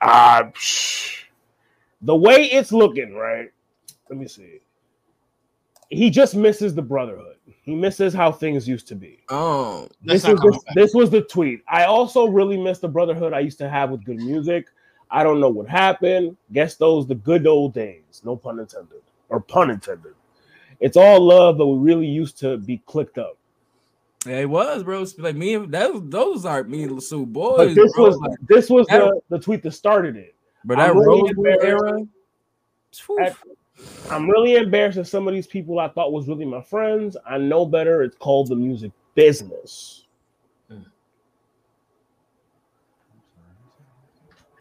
[0.00, 1.24] Ah, psh.
[2.02, 3.50] the way it's looking, right?
[4.10, 4.60] Let me see.
[5.88, 7.36] He just misses the brotherhood.
[7.62, 9.20] He misses how things used to be.
[9.28, 10.74] Oh, That's This not was coming the, back.
[10.74, 11.62] this was the tweet.
[11.68, 14.66] I also really miss the brotherhood I used to have with good music.
[15.10, 16.36] I don't know what happened.
[16.52, 18.22] Guess those the good old days.
[18.24, 20.14] No pun intended, or pun intended.
[20.80, 23.38] It's all love, but we really used to be clicked up.
[24.26, 25.02] yeah, it was, bro.
[25.02, 28.04] It's Like me, and that those aren't me and Lasu But boys, this bro.
[28.06, 30.34] was Like, this was that- the, the tweet that started it.
[30.64, 31.64] but that I'm really embarrassed.
[31.64, 32.06] era.
[33.26, 33.36] At-
[34.10, 37.16] I'm really embarrassed that some of these people I thought was really my friends.
[37.28, 38.02] I know better.
[38.02, 40.05] It's called the music business.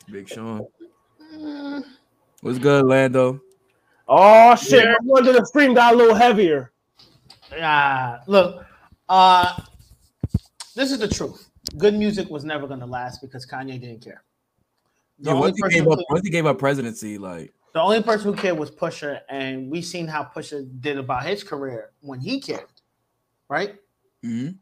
[0.10, 0.66] Big Sean.
[2.42, 3.42] What's good, Lando?
[4.08, 4.86] Oh shit!
[4.86, 6.72] No wonder the stream got a little heavier.
[7.60, 8.64] Ah, look,
[9.10, 9.60] uh,
[10.76, 11.50] this is the truth.
[11.78, 14.24] Good music was never gonna last because Kanye didn't care.
[15.20, 17.54] The, Yeah, only once he person gave who, up, once he gave up presidency, like
[17.74, 21.44] the only person who cared was Pusha, and we seen how Pusha did about his
[21.44, 22.68] career when he cared,
[23.50, 23.76] right?
[24.24, 24.56] mhm.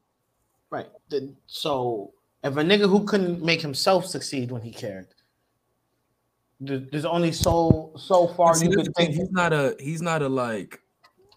[0.70, 0.88] Right.
[1.10, 2.14] The- so
[2.44, 5.16] if a nigga who couldn't make himself succeed when he cared, there-
[6.66, 9.16] there's only so so far See, you could the thing, take.
[9.16, 10.80] he's not a he's not a like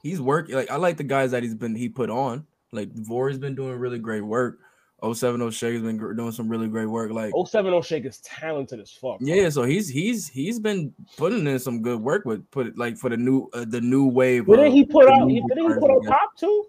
[0.03, 2.47] he's working like I like the guys that he's been he put on.
[2.73, 4.59] Like Vori's been doing really great work,
[5.03, 7.11] 070 Shake has been gr- doing some really great work.
[7.13, 9.19] Like 070 Shake is talented as fuck.
[9.21, 9.29] bro.
[9.29, 12.97] yeah, so he's he's he's been putting in some good work with put it like
[12.97, 14.47] for the new uh, the new wave.
[14.47, 15.27] Didn't of he put out?
[15.27, 16.11] new He, didn't he put out top guess.
[16.11, 16.65] pop too?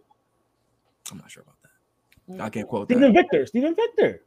[1.12, 1.56] I'm not sure about
[2.38, 2.44] that.
[2.44, 3.14] I can't quote that.
[3.14, 3.46] Victor.
[3.46, 4.24] Steven Victor.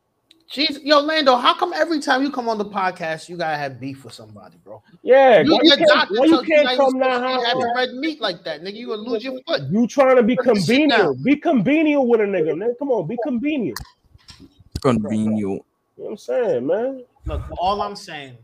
[0.51, 3.79] Jeez, yo, Lando, how come every time you come on the podcast, you gotta have
[3.79, 4.83] beef with somebody, bro?
[5.01, 5.43] Yeah.
[5.43, 7.19] You, why you your can't, doctor why you can't not come now?
[7.19, 8.75] to be having red meat like that, nigga.
[8.75, 9.63] You gonna lose your foot.
[9.71, 11.23] You trying to be Put the shit convenient?
[11.23, 12.75] Be convenient with a nigga, man.
[12.81, 13.79] Come on, be convenient.
[14.83, 15.39] Convenient.
[15.39, 15.65] You know
[15.97, 17.05] what I'm saying, man.
[17.27, 18.37] Look, all I'm saying.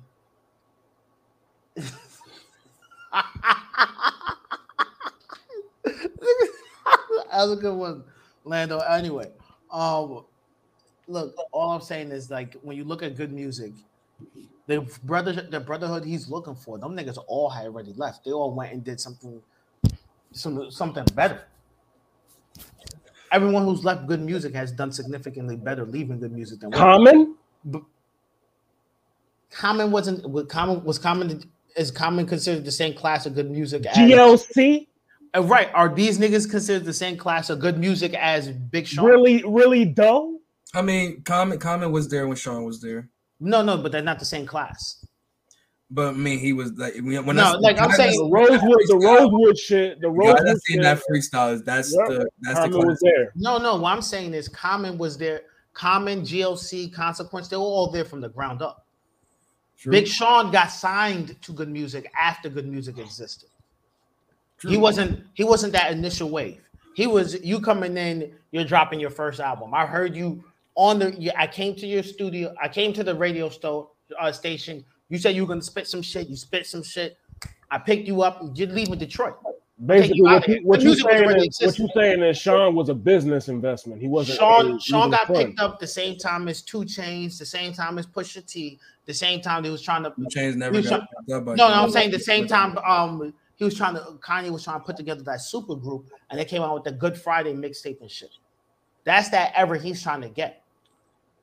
[1.75, 1.87] that
[7.33, 8.05] was a good one,
[8.45, 8.79] Lando.
[8.79, 9.33] Anyway,
[9.73, 10.25] um,
[11.07, 13.73] look, all I'm saying is like when you look at good music,
[14.67, 18.25] the brother, the brotherhood he's looking for, them niggas all had already left.
[18.25, 19.41] They all went and did something,
[20.33, 21.43] some something better.
[23.33, 27.37] Everyone who's left good music has done significantly better leaving good music than Common.
[29.51, 31.43] Common wasn't was Common was Common
[31.77, 34.87] is Common considered the same class of good music as GLC.
[35.35, 35.69] Uh, right?
[35.75, 39.05] Are these niggas considered the same class of good music as Big Sean?
[39.05, 40.36] Really, really dull.
[40.77, 43.09] I mean, Common comment was there when Sean was there,
[43.41, 45.05] No, no, but they're not the same class.
[45.91, 48.17] but I mean, he was like when when No, I, like, I'm guys saying- The
[48.17, 50.01] seen Rosewood, the Rosewood shit.
[50.01, 51.53] The guys Rosewood I seen that freestyle.
[51.55, 52.09] is That's Yep.
[52.09, 53.33] the that's the Common was there.
[53.37, 53.77] No, no.
[53.77, 55.43] What I'm saying is Common was there.
[55.73, 58.87] Common, GLC, Consequence, they were all there from the ground up.
[59.79, 59.93] True.
[59.93, 63.49] Big Sean got signed to good music after good music existed.
[64.67, 66.63] He wasn't he wasn't that initial wave.
[66.95, 69.75] He was you coming in, you're dropping your first album.
[69.75, 70.43] I heard you
[70.77, 74.85] on the I came to your studio, I came to the radio sto- uh, station.
[75.09, 77.17] You said you were gonna spit some shit, you spit some shit.
[77.71, 79.35] I picked you up, you're leaving Detroit.
[79.85, 80.63] Basically, you what, outta you, here.
[80.65, 84.01] what you saying is what you saying is Sean was a business investment.
[84.01, 84.39] He wasn't.
[84.39, 85.37] Sean he Sean got fun.
[85.37, 89.13] picked up the same time as 2 Chainz, the same time as Pusha T, the
[89.13, 91.55] same time he was trying to 2 Chainz never You got shot- picked up by
[91.57, 92.79] No, no, I'm saying the same time.
[92.79, 96.39] Um, he was trying to Kanye was trying to put together that super group, and
[96.41, 98.31] they came out with the Good Friday mixtape and shit.
[99.05, 100.63] That's that ever he's trying to get.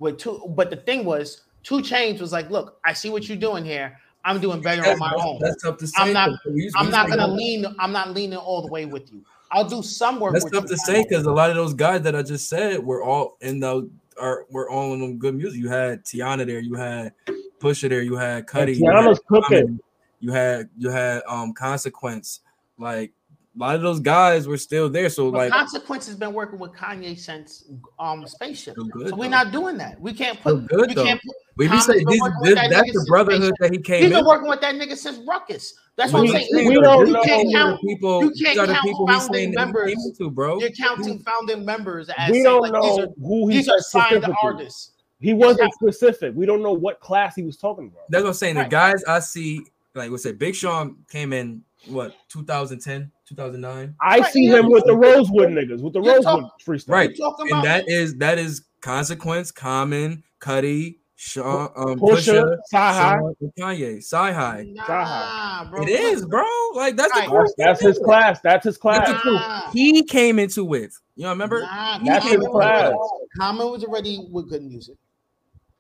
[0.04, 3.38] With two, but the thing was, 2 Chainz was like, "Look, I see what you're
[3.38, 3.98] doing here.
[4.26, 5.40] I'm doing better on my own.
[5.40, 5.94] that's tough to say.
[5.98, 6.52] I'm not- though.
[6.52, 7.66] We- I'm we not gonna that- lean.
[7.80, 9.22] I'm not leaning all the way with you.
[9.50, 10.34] I'll do some work.
[10.34, 12.50] That's with tough you, to say because a lot of those guys that I just
[12.50, 15.60] said were all in the are were all in them good music.
[15.62, 17.14] You had Teyana there, you had
[17.62, 19.58] Pusha there, you had Cudi, you had Teyana's cooking.
[19.62, 19.80] Common,
[20.20, 22.42] you had you had um Consequence.
[22.78, 23.14] Like
[23.56, 25.10] a lot of those guys were still there.
[25.10, 27.66] So But like Consequence has been working with Kanye since
[28.00, 28.74] um Spaceship.
[28.74, 29.30] Still good, so we're though.
[29.30, 30.00] not doing that.
[30.00, 30.70] We can't Still put.
[30.70, 31.04] good, we though.
[31.06, 31.36] can't put.
[31.58, 34.10] we be Common's saying this, this, that that's the since brotherhood that he He's came
[34.10, 34.26] been in.
[34.26, 35.74] working with that nigga since Ruckus.
[35.96, 36.48] That's what I'm saying.
[36.52, 36.68] saying.
[36.68, 38.24] We don't you know can't count people.
[38.24, 40.16] You can't count people founding saying he members.
[40.18, 40.60] came bro.
[40.60, 44.26] You're counting founding members as We don't like, know are, who he these are signed
[44.42, 44.92] artists.
[45.20, 46.34] He wasn't specific.
[46.36, 48.10] We don't know what class he was talking about.
[48.10, 48.56] That's what I'm saying.
[48.56, 49.62] The guys I see,
[49.96, 53.96] like we said, Big Sean came in what 2010, 2009.
[54.02, 56.90] I Right, see him with the Rosewood niggas, with the You're Rosewood talk- freestyle.
[56.90, 57.18] Right.
[57.18, 63.98] You're and about that is that is consequence common Cudi Sean, um, Pusha, CyHi, Kanye,
[64.00, 64.74] CyHi.
[64.74, 65.84] Nah, bro.
[65.84, 66.44] It is, bro.
[66.76, 67.30] Like that's the Right.
[67.30, 68.06] cool That's, that's his thing.
[68.06, 68.40] class.
[68.42, 69.08] That's his class.
[69.24, 69.32] the.
[69.32, 69.70] Nah.
[69.72, 70.92] He came into it.
[71.16, 72.94] You know, remember, Nah, That's Common his class.
[73.40, 74.96] Common was already with good music.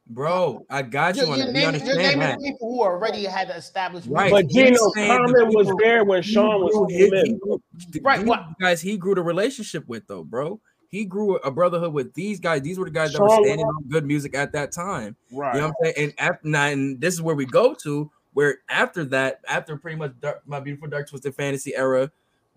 [0.07, 0.65] Bro.
[0.69, 1.55] I got you You're, on you're that.
[1.59, 2.39] You naming, you're naming that?
[2.39, 4.29] people who already had established Right.
[4.31, 7.37] But He's Gino saying Common was people- there when Sean was grew- he- he in.
[7.37, 10.59] grew- the- Right, these what- guys he grew the relationship with though, bro.
[10.89, 12.61] He grew a brotherhood with these guys.
[12.61, 15.15] These were the guys that were Sean- standing on good music at that time.
[15.31, 15.55] Right.
[15.55, 16.09] You know what I'm saying?
[16.09, 19.97] And after now, and this is where we go to where after that, after pretty
[19.97, 22.11] much dark, my beautiful dark twisted fantasy era,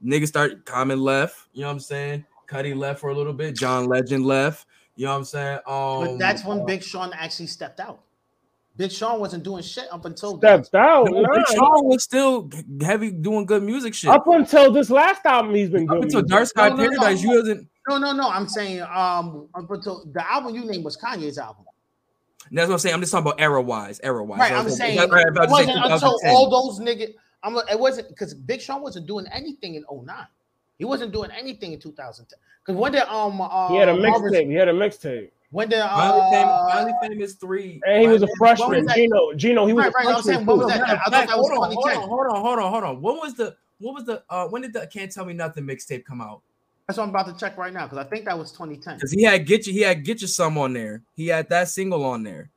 [0.04, 1.48] niggas start common left.
[1.52, 2.24] You know what I'm saying?
[2.48, 3.56] Cudi left for a little bit.
[3.56, 4.66] John Legend left.
[4.96, 5.58] You know what I'm saying?
[5.66, 8.00] Um, But that's when Big Sean actually stepped out.
[8.76, 10.64] Big Sean wasn't doing shit up until then.
[10.64, 11.06] Stepped out.
[11.10, 12.50] no, Nah, Big Sean was still
[12.82, 14.10] heavy doing good music shit.
[14.10, 16.04] Up until this last album, he's been Up good.
[16.04, 16.28] until music.
[16.30, 16.88] Dark Sky No, no, no.
[16.98, 17.68] Paradise, you wasn't.
[17.88, 18.28] No, no, no.
[18.28, 21.64] I'm saying um up until the album you named was Kanye's album.
[22.50, 22.94] That's what I'm saying.
[22.94, 24.38] I'm just talking about era wise, era wise.
[24.38, 24.52] Right.
[24.52, 25.10] I'm saying it
[25.50, 27.14] wasn't until all those niggas.
[27.42, 30.16] I'm it wasn't because Big Sean wasn't doing anything in 09.
[30.78, 32.38] He wasn't doing anything in 2010.
[32.66, 34.46] Because when did um uh, He had a mixtape.
[34.48, 37.80] He had a mixtape, When did Finally, fame, uh, finally famous three.
[37.86, 38.84] and he was a freshman.
[38.86, 38.96] that?
[38.96, 40.46] Gino, Gino, he was Right, a right, freshman.
[40.46, 40.82] what was that?
[40.82, 43.02] I thought that was hold on, hold on, hold on, hold on, hold on.
[43.02, 46.04] When was the what was the uh when did the Can't Tell Me Nothing mixtape
[46.04, 46.42] come out?
[46.88, 48.94] That's what I'm about to check right now because I think that was 2010.
[48.96, 51.02] Because he had Get You, he had Get You Some on there.
[51.14, 52.50] He had that single on there.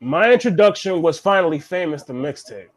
[0.00, 2.02] My introduction was finally famous.
[2.04, 2.68] The mixtape.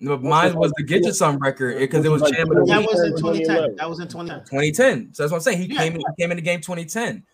[0.00, 2.64] But mine was the Get You Some record because it was Like Jam of the
[2.66, 3.46] That was in 2010.
[3.46, 3.76] 2010.
[3.76, 4.44] That was in 2010.
[4.44, 5.14] 2010.
[5.14, 5.58] So that's what I'm saying.
[5.58, 5.80] He Yeah.
[5.80, 7.24] came in, he came in the game 2010.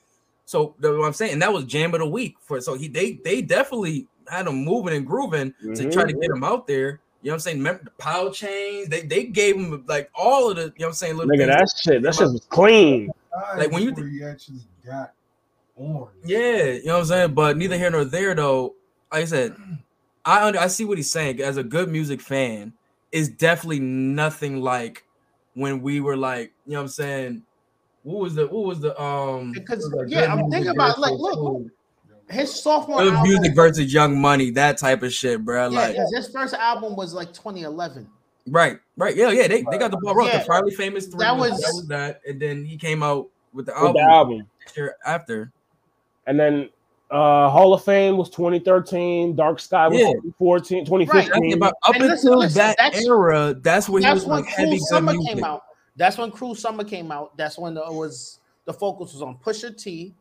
[0.44, 2.60] So that's what I'm saying, and that was jam of the week for.
[2.60, 5.92] So he they they definitely had him moving and grooving to Mhm.
[5.92, 7.00] try to get him out there.
[7.22, 7.58] You know what I'm saying?
[7.58, 8.88] Remember the power chains?
[8.88, 11.16] They they gave him like all of the you know what I'm saying.
[11.16, 11.48] Little Nigga, things.
[11.84, 13.10] that shit, that shit was clean.
[13.56, 15.12] Like, when you Before he actually got
[15.76, 16.08] on.
[16.24, 17.34] Yeah, you know what I'm saying.
[17.34, 18.74] But neither here nor there, though.
[19.12, 19.56] Like I said,
[20.24, 21.40] I under, I see what he's saying.
[21.40, 22.72] As a good music fan,
[23.10, 25.04] is definitely nothing like
[25.54, 27.42] when we were like, you know what I'm saying.
[28.04, 29.52] What was the what was the um?
[29.52, 31.62] Because, what was that yeah, good I'm music thinking about, like, versus- look,
[32.30, 35.68] His sophomore Good album, music versus Young Money, that type of shit, bro.
[35.68, 38.08] yeah, Like, 'cause his first album was like 2011.
[38.48, 39.46] right, right, yeah, yeah.
[39.46, 40.32] They, they got the ball rolling.
[40.32, 40.38] Yeah.
[40.40, 41.18] The Finally Famous three.
[41.18, 43.94] That was, was- that was that, and then he came out with the With album,
[43.96, 44.48] the album.
[44.76, 45.52] year after.
[46.26, 46.70] And then
[47.12, 50.06] uh Hall of Fame was 2013, Dark Sky was Yeah.
[50.38, 51.52] 2014, That's 2015.
[51.54, 53.54] about up And until listen, that that's- era.
[53.60, 55.34] That's when he That's was when like heavy Cruel good Summer music.
[55.34, 55.62] came out.
[55.96, 57.36] That's when Cruel Summer came out.
[57.36, 60.14] That's when the, it was the focus was on Pusha T,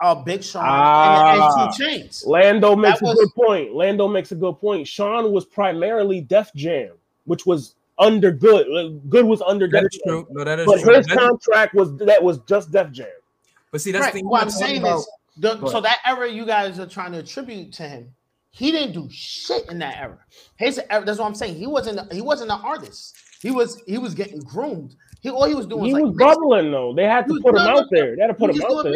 [0.00, 1.64] uh, Big Sean, and, Ah.
[1.66, 2.26] and 2 Chainz.
[2.26, 3.74] Lando makes That a was- good point.
[3.74, 4.86] Lando makes a good point.
[4.88, 6.92] Sean was primarily Def Jam,
[7.26, 9.02] which was under good.
[9.10, 10.24] Good was under That Def is Jam.
[10.24, 10.26] true.
[10.30, 10.94] No, that is But true.
[10.94, 13.06] his That's- contract was that was just Def Jam.
[13.72, 14.12] but see, that's Right.
[14.14, 14.28] the thing.
[14.28, 17.72] What I'm saying about- is, the, so that era you guys are trying to attribute
[17.74, 18.12] to him,
[18.50, 20.18] he didn't do shit in that era.
[20.56, 21.56] His era, that's what I'm saying.
[21.56, 22.12] He wasn't.
[22.12, 23.16] He wasn't an artist.
[23.40, 23.82] He was.
[23.86, 24.96] He was getting groomed.
[25.20, 26.94] He all he was doing He was was like bubbling though.
[26.94, 28.16] They had to was- put him no, no, out there.
[28.16, 28.92] They had to put he him out there.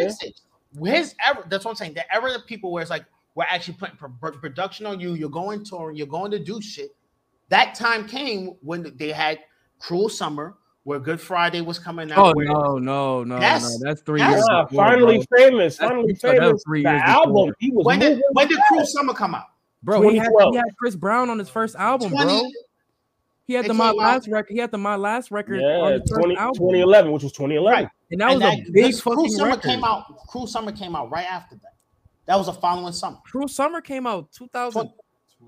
[0.83, 1.93] His era, that's what I'm saying.
[1.93, 3.05] The era of people where it's like
[3.35, 5.13] we're actually putting pro- pro- production on you.
[5.13, 5.95] You're going touring.
[5.95, 6.91] You're going to do shit.
[7.49, 9.39] That time came when they had
[9.79, 10.55] Cruel Summer,
[10.85, 12.17] where Good Friday was coming out.
[12.19, 13.89] Oh where- no, no, no, That's- no.
[13.89, 14.47] That's three that's- years.
[14.51, 15.37] Ah, before, finally bro.
[15.39, 15.77] famous.
[15.77, 16.63] That's- Finally that famous.
[16.63, 17.33] three The years album.
[17.33, 17.55] before.
[17.59, 18.67] He was When did moving when did fast.
[18.69, 19.45] Cruel Summer come out?
[19.83, 20.01] bro.
[20.09, 22.49] He had, he had Chris Brown on his first album, 20 bro.
[23.47, 24.51] He had the my last record.
[24.53, 27.31] He had the my last record on Yeah, his first 20, album, 2011, which was
[27.31, 27.83] 2011.
[27.83, 27.89] Right.
[28.11, 29.63] and that was And a big this Cruel fucking Summer record.
[29.69, 30.03] came out.
[30.27, 31.73] Cruel Summer came out right after that.
[32.27, 33.17] That was a following summer.
[33.23, 34.91] Cruel Summer came out 2000.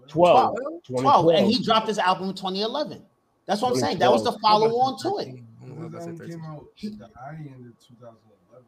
[0.07, 0.55] 12.
[0.55, 1.29] 12, 2012.
[1.39, 3.03] and he dropped his album in 2011.
[3.47, 3.99] That's what I'm saying.
[3.99, 5.39] That was the follow on to it.
[5.61, 8.65] His album came out at the high end of 2011,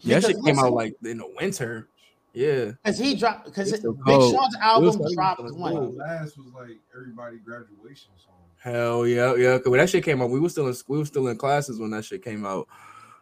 [0.00, 1.88] Yeah, that shit came out like in the winter.
[2.34, 4.34] Yeah, Because he dropped because Big cold.
[4.34, 5.74] Sean's album was dropped fucking when?
[5.74, 8.34] The last was like everybody graduation song.
[8.58, 9.58] hell yeah, yeah.
[9.58, 11.80] Cause when that shit came out, we were still in we were still in classes
[11.80, 12.68] when that shit came out.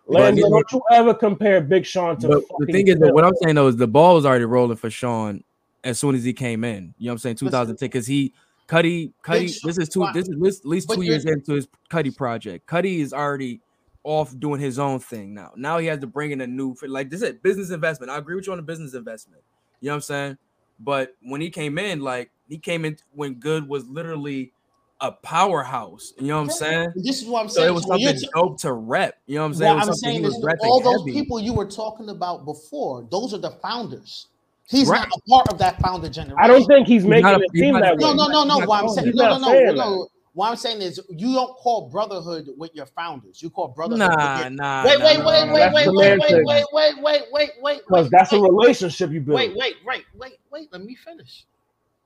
[0.09, 3.25] Lando, But- don't you ever compare Big Sean to But the thing is that what
[3.25, 5.43] I'm saying though is the ball was already rolling for Sean
[5.85, 6.93] as soon as he came in.
[6.99, 7.37] You know what I'm saying?
[7.37, 8.35] 2010 because he
[8.69, 9.55] Cudi Cudi.
[9.63, 10.07] This is two.
[10.13, 12.69] This is at least, two years into his Cudi project.
[12.69, 13.61] Cudi is already
[14.05, 15.53] off doing his own thing now.
[15.57, 18.11] Now he has to bring in a new like this is business investment.
[18.11, 19.43] I agree with you on the business investment.
[19.81, 20.39] You know what I'm saying?
[20.79, 24.53] But when he came in, like he came in when Good was literally
[25.01, 26.13] a powerhouse.
[26.19, 26.89] You know what I'm saying?
[26.97, 27.69] This is what I'm So saying.
[27.69, 29.15] it was So something t- dope to rep.
[29.27, 29.75] You know what I'm saying?
[29.77, 31.21] was I'm saying is all those heavy.
[31.21, 34.29] people you were talking about before, those are the founders.
[34.69, 34.99] He's Right.
[34.99, 36.37] not a part of that founder generation.
[36.39, 38.17] I don't think he's He's making not a- it he's seem that No, way.
[38.17, 38.59] no, no, He's no.
[38.59, 40.09] not What I'm saying, no, no, no, no.
[40.33, 43.41] What I'm saying is, you don't call brotherhood with your founders.
[43.41, 44.01] You call brotherhood.
[44.01, 44.85] Nah, with your, nah.
[44.85, 45.53] wait, nah, wait, nah, wait, nah.
[45.55, 46.45] wait, That's wait, wait, wait, semantics.
[46.45, 48.11] wait, wait, wait, wait, wait, Because wait.
[48.11, 49.37] that's a relationship you build.
[49.37, 50.69] Wait, wait, wait, wait, wait.
[50.73, 51.47] Let me finish.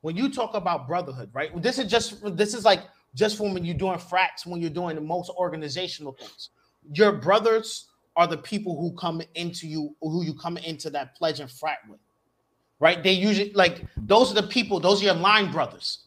[0.03, 1.51] When you talk about brotherhood, right?
[1.61, 2.83] This is just this is like
[3.15, 6.51] just for when you're doing frats, when you're doing the most organizational things.
[6.93, 11.41] Your brothers are the people who come into you, who you come into that pledge
[11.41, 11.99] and frat with.
[12.81, 13.03] Right?
[13.03, 16.05] They usually like those are the people, those are your line brothers.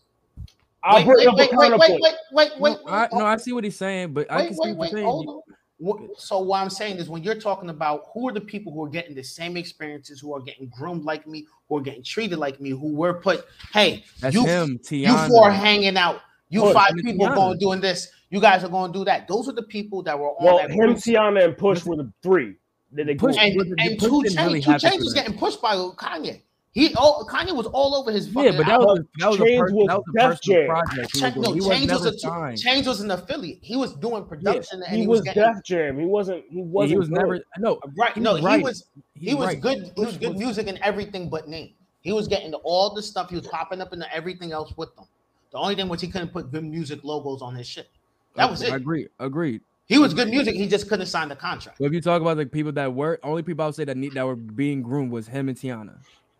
[0.83, 3.25] I'll wait, bring wait, up a wait, wait, wait, wait, wait, wait, No, I, no,
[3.25, 5.05] I see what he's saying, but I can see wait, what wait, saying.
[5.05, 5.41] hold on.
[5.77, 8.83] What- So what I'm saying is when you're talking about who are the people who
[8.83, 12.37] are getting the same experiences, who are getting groomed like me, who are getting treated
[12.37, 15.27] like me, who were put, hey, That's you, him, you Teyana.
[15.29, 16.73] four hanging out, you Push.
[16.73, 17.35] five people Teyana.
[17.35, 19.27] going doing this, you guys are going to do that.
[19.27, 20.97] Those are the people that were on Well, that him, group.
[20.97, 22.55] Teyana, and Push were the three.
[22.91, 23.43] Then they Push- grew.
[23.43, 26.41] and, But and Push two didn't chains, really 2 Chainz was getting pushed by Kanye.
[26.73, 28.87] He oh Kanye was all over his fucking Yeah, but that album.
[28.87, 30.67] was that was a, per- was that was a personal Jam.
[30.69, 31.13] project.
[31.13, 31.53] He, Change, was no, doing.
[31.53, 32.57] he was Change was never a signed.
[32.59, 33.59] Change was an affiliate.
[33.61, 35.99] He was doing production and he, he, was getting Def Jam.
[35.99, 36.43] He wasn't.
[36.49, 36.89] He wasn't.
[36.91, 37.17] he was good.
[37.19, 37.75] never no.
[37.75, 38.13] Uh, right.
[38.15, 38.63] he No, he right.
[38.63, 39.61] was he He's was right.
[39.61, 39.91] good.
[39.95, 41.73] He was good music and everything but name.
[42.01, 43.29] He was getting all the stuff.
[43.29, 45.05] He was popping up into everything else with them.
[45.51, 47.87] The only thing was he couldn't put good music logos on his shit.
[48.35, 48.73] That was I it.
[48.73, 49.07] agree.
[49.19, 49.61] Agreed.
[49.85, 50.55] He was good music.
[50.55, 51.77] He just couldn't sign the contract.
[51.77, 53.95] But if you talk about the people that were only people I would say that
[53.95, 55.97] need that were being groomed was him and Teyana.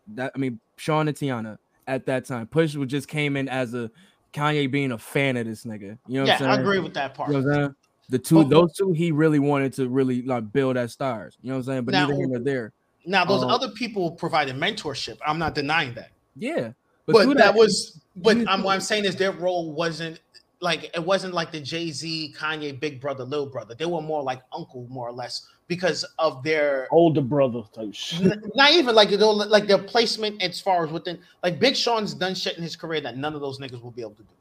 [0.08, 1.58] That I mean Sean and Teyana
[1.88, 2.48] at that time.
[2.48, 3.90] Push was just came in as a
[4.34, 5.98] Kanye being a fan of this nigga.
[6.08, 6.52] You know what yeah, I'm saying?
[6.52, 7.30] I agree with that part.
[7.30, 7.76] You know what I'm saying?
[8.10, 11.38] The two, But- those two, he really wanted to really like build as stars.
[11.42, 11.86] You know what I'm saying?
[11.86, 12.74] But Now- neither here nor there.
[13.06, 15.18] Now, those Um, other people provided mentorship.
[15.26, 16.12] I'm not denying that.
[16.38, 16.72] Yeah,
[17.06, 20.22] But, through that, was, but I'm, what I'm saying is their role wasn't
[20.62, 23.76] like it wasn't like the Jay Z, Kanye, big brother, little brother.
[23.76, 28.56] They were more like uncle, more or less, because of their Older brother type shit.
[28.56, 32.14] Not even like you know, like their placement as far as within like Big Sean's
[32.14, 34.34] done shit in his career that none of those niggas will be able to do.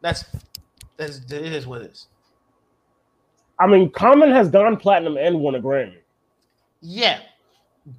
[0.00, 0.24] That's
[0.96, 2.08] that's it is what it is.
[3.58, 5.98] I mean, Common has gone platinum and won a Grammy.
[6.80, 7.20] Yeah.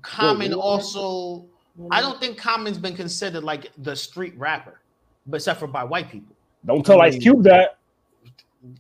[0.02, 1.45] Common Wait, also
[1.92, 4.80] I don't think Common's been considered like the street rapper,
[5.28, 6.36] but except for by white people.
[6.66, 7.78] Don't tell Ice Cube that.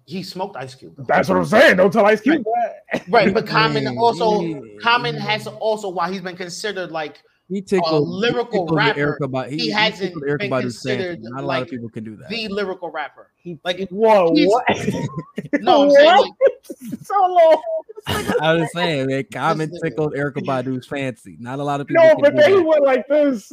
[0.05, 0.95] He smoked Ice Cube.
[0.97, 1.05] though.
[1.07, 1.77] That's what I'm saying.
[1.77, 3.07] Don't tell Ice Cube that.
[3.07, 8.67] Right, but Common also Common has also while he's been considered like He tickled, lyrical
[8.67, 10.89] he rapper, Erykah Ba- he he, he hasn't tickled Erykah been Badu's fancy.
[10.97, 12.29] considered, Not a lot of like, people can do that.
[12.29, 13.29] the lyrical rapper.
[13.37, 14.65] He Like Whoa, what?
[15.61, 16.31] no, I'm saying like
[17.03, 17.61] so low.
[18.41, 21.37] I was saying, man, Common tickled Erykah Badu's fancy.
[21.39, 22.03] Not a lot of people.
[22.03, 23.51] No, can but do then he went like this.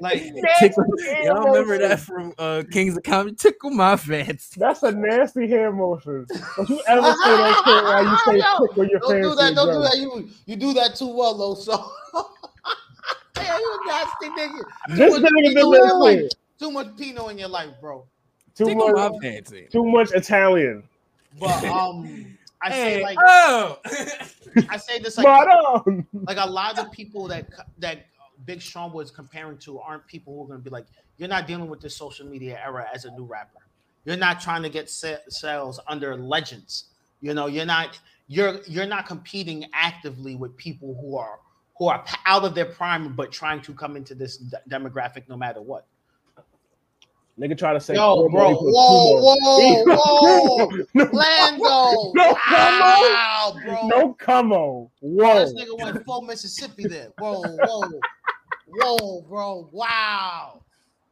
[0.00, 0.22] Like
[0.58, 3.36] tickle- Nasty Y'all remember that from uh, Kings of Comedy?
[3.36, 4.58] Tickle my fancy.
[4.60, 6.26] That's a nasty hair motion.
[6.56, 9.28] Don't you ever say that shit while you say Yo, tickle your don't fancy.
[9.30, 9.54] do that.
[9.54, 9.96] Don't do that.
[9.98, 11.54] You you do that too well, though.
[11.54, 11.90] So
[13.36, 14.64] yeah, you a nasty nigga.
[14.88, 16.30] This Too much nigga been in your life.
[16.58, 18.06] Too much Pinot in your life, bro.
[18.54, 20.82] Too Tickle much, too much Italian.
[21.38, 23.78] But um, I say Hey, like oh.
[24.70, 26.06] I say this like Spot on.
[26.12, 27.48] like a lot of the people that
[27.78, 28.06] that
[28.44, 30.86] Big Sean was comparing to aren't people who are going to be like,
[31.18, 33.58] you're not dealing with this social media era as a new rapper.
[34.04, 36.84] You're not trying to get sales under legends.
[37.20, 37.98] You know, you're not
[38.28, 41.38] you're you're not competing actively with people who are
[41.78, 45.36] who are out of their prime but trying to come into this d- demographic no
[45.36, 45.86] matter what.
[47.38, 49.84] Nigga try to say, Yo, Cuomo bro, equals whoa, Cuomo.
[49.86, 53.88] whoa, whoa, no, Lando, No, wow, bro.
[53.88, 54.88] no, come on.
[55.00, 55.44] Whoa.
[55.44, 57.08] this nigga went full Mississippi there.
[57.18, 57.90] Whoa, whoa,
[58.68, 59.68] whoa, bro.
[59.70, 60.62] Wow.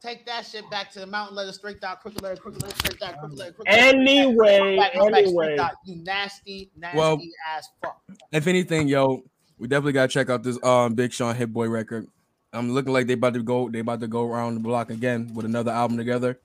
[0.00, 3.00] Take that shit back to the mountain letter straight down, crooked letter, crooked letter, straight
[3.00, 3.86] down, crooked letter, crooked letter.
[3.96, 5.56] Anyway, Back, back, straight anyway.
[5.56, 5.70] down.
[5.84, 7.18] You nasty, nasty Well-
[7.54, 8.00] ass fuck.
[8.32, 9.24] if anything, yo,
[9.58, 12.06] we definitely gotta check out this um Big Sean Hit Boy record.
[12.52, 13.68] I'm looking like they about to go.
[13.68, 16.38] They about to go around the block again with another album together.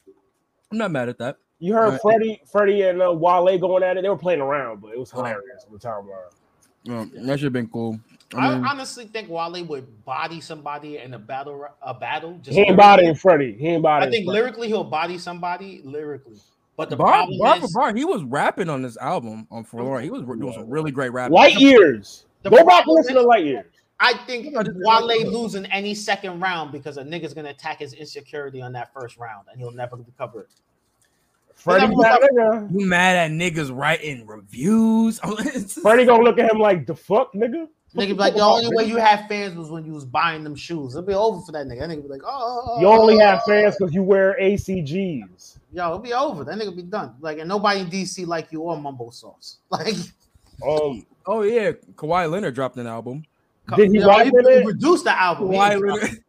[0.71, 1.37] I'm not mad at that.
[1.59, 2.01] You heard Right.
[2.01, 4.01] Freddie, Freddie and uh, Wale going at it.
[4.03, 5.17] They were playing around, but it was Oh.
[5.17, 6.31] hilarious on the timeline.
[6.87, 7.99] Um, that should have been cool.
[8.33, 11.67] I, I honestly think Wale would body somebody in a battle.
[11.81, 12.39] A battle.
[12.41, 12.77] Just He ain't lyrically.
[12.77, 13.57] bodying Freddie.
[13.59, 14.07] He ain't bodying.
[14.07, 14.39] I think Freddie.
[14.41, 16.37] lyrically he'll body somebody lyrically,
[16.77, 20.03] but the bar, problem bar is bar, he was rapping on this album on Forlorn.
[20.03, 21.35] He was doing some really great rapping.
[21.35, 22.25] Light years.
[22.41, 23.65] The Go back and problem listen is- to Light Years.
[24.01, 27.93] I think I just- Wale losing any second round because a nigga's gonna attack his
[27.93, 30.47] insecurity on that first round and he'll never recover it.
[31.53, 35.19] Freddie, But that You mad at niggas writing reviews?
[35.81, 37.67] Freddie gonna look at him like the fuck, nigga.
[37.95, 40.55] Nigga be like, the only way you had fans was when you was buying them
[40.55, 40.93] shoes.
[40.95, 41.79] It'll be over for that nigga.
[41.79, 45.57] That nigga be like, oh, You only have fans because you wear ACGs.
[45.73, 46.43] Yo, it'll be over.
[46.45, 47.15] That nigga be done.
[47.19, 49.57] Like, and nobody in DC like you or Mumbo Sauce.
[49.69, 49.95] Like,
[50.65, 53.23] Um, oh yeah, Kawhi Leonard dropped an album.
[53.75, 55.51] Did he you know, rap in produced the album.
[55.51, 56.23] He Kawhi Leonard,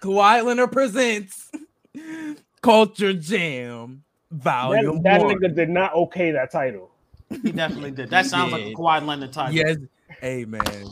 [0.00, 1.50] Kawhi Leonard presents
[2.60, 5.34] Culture Jam Volume that, that One.
[5.36, 6.90] nigga did not okay that title.
[7.30, 8.10] He definitely did.
[8.10, 8.76] That sounds like a did.
[8.76, 9.54] Kawhi Leonard title.
[9.54, 9.78] Yes,
[10.20, 10.86] hey man,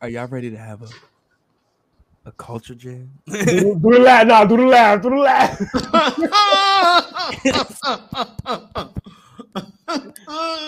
[0.00, 0.88] are y'all ready to have a
[2.26, 3.10] a culture jam?
[3.26, 5.58] Do, do the laugh, nah, do the laugh, do the laugh.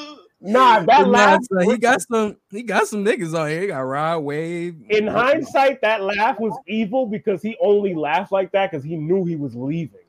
[0.42, 1.40] Nah, that Nah, laugh.
[1.44, 2.36] son, he got some.
[2.50, 3.60] He got some niggas on here.
[3.62, 4.76] He got Rod Wave.
[4.90, 9.24] In hindsight, that laugh was evil because he only laughed like that because he knew
[9.24, 10.00] he was leaving.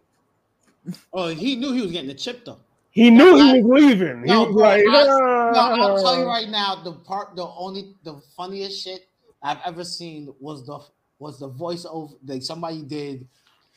[1.14, 2.60] oh, he knew he was getting the chip though.
[2.92, 4.24] He knew he was leaving.
[4.24, 7.46] He was bro, like, I- "Ah." No, I'll tell you right now, the part, the
[7.48, 9.08] only, the funniest shit
[9.42, 10.80] I've ever seen was the
[11.20, 13.22] was the voiceover that somebody did.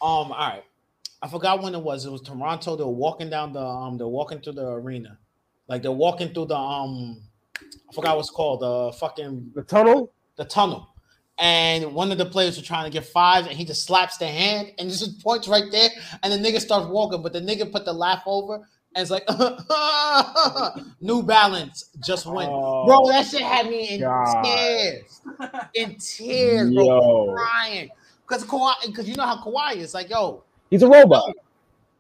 [0.03, 0.65] Um, all right,
[1.23, 2.05] I forgot when it was.
[2.07, 2.77] It was Toronto.
[2.77, 5.19] They were walking down the um, they're walking through the arena,
[5.69, 7.21] like they're walking through the um,
[7.59, 10.13] I forgot what's called the fucking the tunnel.
[10.37, 10.89] the tunnel.
[11.39, 14.27] And one of the players was trying to get fives, and he just slaps the
[14.27, 15.91] hand and just points right there.
[16.23, 18.63] And the nigga starts walking, but the nigga put the laugh over
[18.97, 19.29] and it's like,
[21.03, 22.49] New Balance just win.
[22.51, 24.43] Oh, bro, that shit had me in God.
[24.43, 25.21] tears.
[25.75, 26.85] In tears, bro.
[26.85, 27.35] Yo.
[27.35, 27.91] Crying.
[28.27, 31.31] Because Kawhi, because you know how Kawhi is like, yo, He's a robot.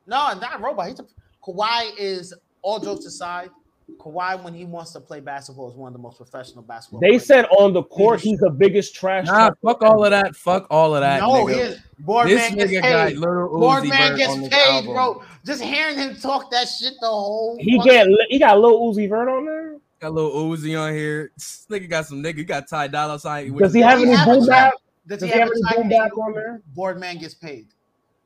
[0.06, 0.88] no, not a robot.
[0.88, 1.06] He's a
[1.46, 2.32] Kawhi is
[2.66, 3.50] all jokes aside.
[3.98, 6.98] Kawhi, when he wants to play basketball, is one of the most professional basketball.
[6.98, 7.26] They players.
[7.26, 9.26] said on the court he's the biggest trash.
[9.26, 10.34] Nah, talker fuck all of that.
[10.34, 11.20] Fuck all of that.
[11.20, 11.54] no, nigga.
[11.54, 11.78] he is.
[12.00, 13.16] Board this man gets nigga got paid.
[13.18, 14.92] little Board Uzi man gets paid, album.
[14.92, 15.22] bro.
[15.44, 17.56] Just hearing him talk that shit the whole.
[17.60, 19.76] He fucking- get he got a little Uzi Vert on there.
[20.00, 21.30] Got a little Uzi on here.
[21.36, 22.38] This nigga got some nigga.
[22.38, 23.56] He got Ty Dolla Sign.
[23.56, 24.72] Does he have any have boom track?
[24.72, 24.80] bap?
[25.06, 25.98] Does Does he he have have any track boom name?
[26.02, 26.60] bap on there?
[26.74, 27.68] Board man gets paid.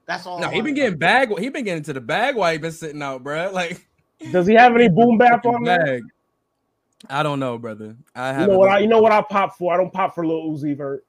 [0.07, 0.41] That's all.
[0.41, 0.99] No, I he been getting know.
[0.99, 1.39] bag.
[1.39, 3.51] He been getting to the bag while he been sitting out, bro.
[3.52, 3.86] Like
[4.28, 5.78] Does he have any boom bap on there?
[5.78, 6.02] bag.
[7.08, 7.97] I don't know, brother.
[8.15, 8.68] I You know what?
[8.70, 9.73] I, you know what I pop for?
[9.73, 11.05] I don't pop for Lil Uzi Vert.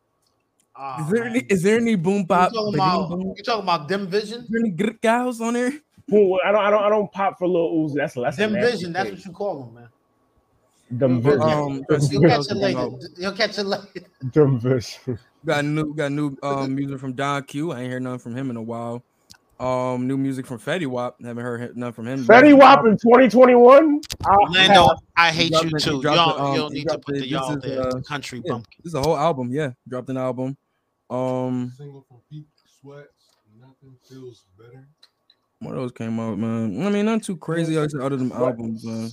[0.76, 1.32] Oh, Is there man.
[1.32, 1.40] any?
[1.50, 2.54] Is there any boom You pop?
[2.54, 3.34] talking about boom?
[3.36, 4.42] you talking about Dim Vision?
[4.42, 5.74] Is there any good guys on there?
[6.08, 6.64] Boom, I don't.
[6.64, 6.84] I don't.
[6.84, 7.96] I don't pop for Lil Uzi.
[7.96, 8.94] That's that's a Dim nasty Vision.
[8.94, 9.90] That's what you call him, man.
[10.98, 11.50] Dumb But, vision.
[11.50, 12.90] um, You'll catch it later.
[13.18, 14.08] You'll catch it later.
[14.32, 15.20] Dumb vision.
[15.46, 17.72] Got new got new um music from Don Q.
[17.72, 19.04] I ain't heard nothing from him in a while.
[19.62, 21.18] Um, new music from Fetty Wap.
[21.24, 22.26] Haven't heard nothing from him.
[22.26, 24.02] Fetty Wap in 2021.
[24.26, 26.02] Orlando, I hate you it- too.
[26.04, 27.80] Y'all, it, um, you don't need to put it- the y'all is, there.
[27.88, 28.80] uh, Country yeah, bumpkin.
[28.84, 29.52] this is a whole album.
[29.52, 30.58] Yeah, dropped an album.
[31.12, 32.48] Um, Single from Pete
[32.82, 33.08] Sweats.
[33.60, 34.88] Nothing feels better.
[35.60, 36.84] what else came out, man?
[36.84, 39.12] I mean, nothing too crazy other other than albums, man.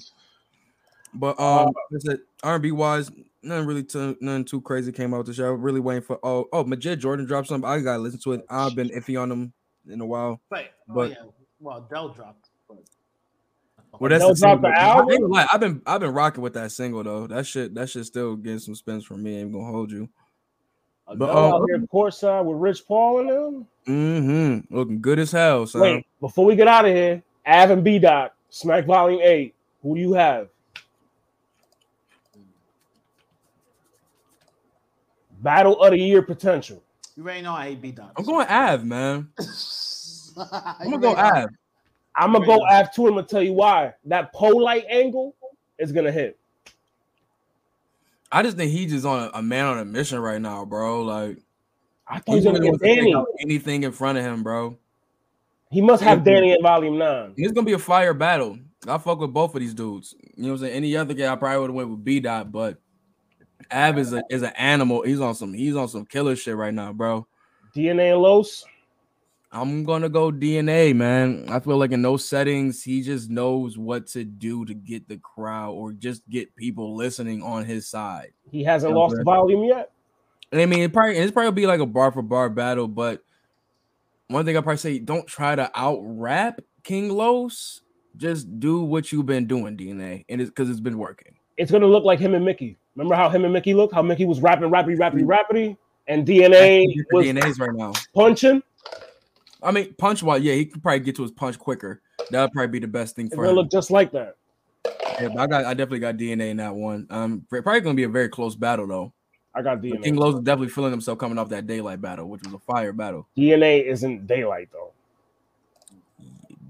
[1.12, 3.10] But um, I said R&B wise,
[3.42, 5.52] nothing really too nothing too crazy came out this year.
[5.52, 7.68] I'm really waiting for oh oh Majid Jordan dropped something.
[7.68, 8.46] I gotta listen to it.
[8.48, 9.52] I've been iffy on him
[9.88, 10.40] in a while.
[10.50, 10.70] Right.
[10.86, 11.16] But- But yeah.
[11.60, 12.50] Well, Dell dropped.
[12.68, 12.78] But
[14.00, 14.82] Well, that's They'll the drop the single.
[15.08, 15.34] album.
[15.34, 17.26] I, have been I've been rocking with that single though.
[17.26, 19.36] That shit that shit still getting some spins from me.
[19.36, 20.08] I ain't gonna hold you.
[21.08, 23.66] But, But um, out here courtside with Rich Paul and them.
[23.88, 24.76] Mm-hmm.
[24.76, 25.66] Looking good as hell.
[25.66, 29.54] So Wait, before we get out of here, Av and B Dot, Smack Volume 8.
[29.82, 30.48] Who do you have?
[35.40, 36.82] Battle of the Year potential.
[37.18, 38.12] You already know I hate B Dot.
[38.16, 39.28] I'm going Av, man.
[40.52, 41.48] I'm gonna go Av.
[42.14, 43.08] I'm gonna go Av two.
[43.08, 43.92] I'm gonna tell you why.
[44.04, 45.34] That pole light angle
[45.80, 46.38] is gonna hit.
[48.30, 51.02] I just think he's just on a, a man on a mission right now, bro.
[51.02, 51.38] Like
[52.06, 53.24] I thought he's gonna gonna get wants to take Danny.
[53.40, 54.78] anything in front of him, bro.
[55.72, 56.22] He must have.
[56.22, 57.34] Danny in Volume Nine.
[57.36, 58.60] It's gonna be a fire battle.
[58.86, 60.14] I fuck with both of these dudes.
[60.36, 60.74] You know what I'm saying?
[60.74, 62.78] Any other guy I probably would have went with B Dot, but
[63.70, 65.02] Av is a is an animal.
[65.02, 67.26] He's on some he's on some killer shit right now, bro.
[67.74, 68.64] DNA and Los.
[69.50, 71.46] I'm gonna go DNA, man.
[71.48, 75.16] I feel like in those settings, he just knows what to do to get the
[75.16, 78.32] crowd or just get people listening on his side.
[78.50, 79.24] He hasn't lost bro.
[79.24, 79.90] volume yet.
[80.52, 83.22] And I mean, it probably it's probably be like a bar for bar battle, but
[84.28, 87.82] one thing I probably say: don't try to out rap King Los.
[88.16, 91.36] Just do what you've been doing, DNA, and it's because it's been working.
[91.56, 92.76] It's gonna look like him and Mickey.
[92.98, 93.94] Remember how him and Mickey looked?
[93.94, 95.76] How Mickey was rapping, rappity, rappity, rappity,
[96.08, 97.92] and DNA was DNAs right now.
[98.12, 98.60] punching.
[99.62, 102.02] I mean, punch wise, yeah, he could probably get to his punch quicker.
[102.32, 103.54] That would probably be the best thing for him.
[103.54, 104.34] look just like that.
[105.20, 107.06] Yeah, but I got, I definitely got DNA in that one.
[107.08, 109.12] Um, probably gonna be a very close battle though.
[109.54, 110.02] I got But DNA.
[110.02, 112.92] King Los is definitely feeling himself coming off that daylight battle, which was a fire
[112.92, 113.28] battle.
[113.36, 114.90] DNA isn't daylight though.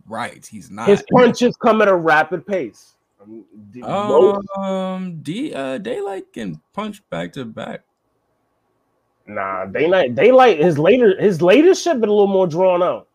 [0.06, 0.88] Right, he's not.
[0.88, 2.96] His punches come at a rapid pace.
[3.28, 3.82] Um, D-
[4.56, 7.82] Um, D uh Daylight can punch back to back.
[9.26, 10.14] nah, daylight.
[10.14, 10.58] Daylight.
[10.58, 13.08] His later, his latest shit been a little more drawn out.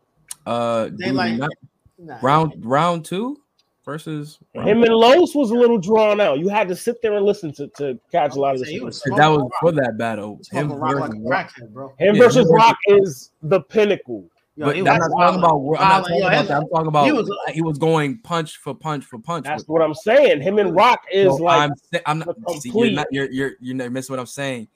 [0.46, 1.50] Uh, Daylight- not-
[1.98, 3.38] Nah, round round two
[3.86, 6.38] versus round- Him and Los was a little drawn out.
[6.40, 8.80] You had to sit there and listen to, to catch a lot of Say he
[8.80, 8.84] this.
[8.84, 10.40] was that was for that battle.
[10.52, 11.52] Him smoking rock like Rock.
[11.52, 11.88] crackhead, bro.
[11.88, 14.26] Him Yeah, him versus- Rock is the pinnacle.
[14.56, 15.56] Yo, But he I'm not talking about.
[15.58, 16.58] I'm not talking Yo, about that.
[16.58, 17.04] I'm talking about.
[17.06, 19.46] he He was- was, he was going punch for punch for punch.
[19.46, 20.42] That's with- what I'm saying.
[20.42, 21.74] Him and Rock is So like I'm,
[22.06, 22.36] I'm not.
[22.46, 23.08] the See, you're not.
[23.10, 24.68] You're you're you're missing what I'm saying.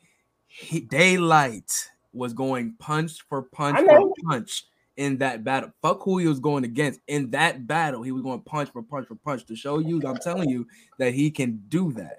[0.47, 1.71] He, Daylight
[2.13, 4.65] was going punch for punch for punch
[4.95, 5.71] in that battle.
[5.83, 8.01] Fuck who he was going against in that battle.
[8.01, 10.01] He was going punch for punch for punch to show you.
[10.07, 10.65] I'm telling you
[10.97, 12.17] that he can do that.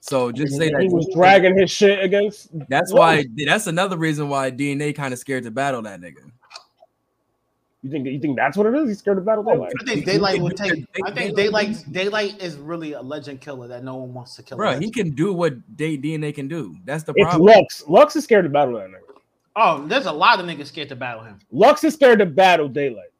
[0.00, 2.48] So just say that he was dragging his shit against.
[2.68, 3.24] That's why.
[3.46, 6.30] That's another reason why DNA kind of scared to battle that nigga.
[7.84, 8.88] You think you think that's what it is?
[8.88, 9.70] He's scared of battle daylight.
[9.78, 10.72] I think Daylight would take.
[10.72, 11.84] They- I think Daylight.
[11.92, 14.56] Daylight is really a legend killer that no one wants to kill.
[14.56, 16.74] a Bro, he can do what Day DNA can do.
[16.86, 17.46] That's the problem.
[17.50, 17.86] It's problem.
[17.86, 17.86] Lux.
[17.86, 19.18] Lux is scared to battle that nigga.
[19.54, 21.38] Oh, there's a lot of niggas scared to battle him.
[21.52, 23.10] Lux is scared to battle daylight.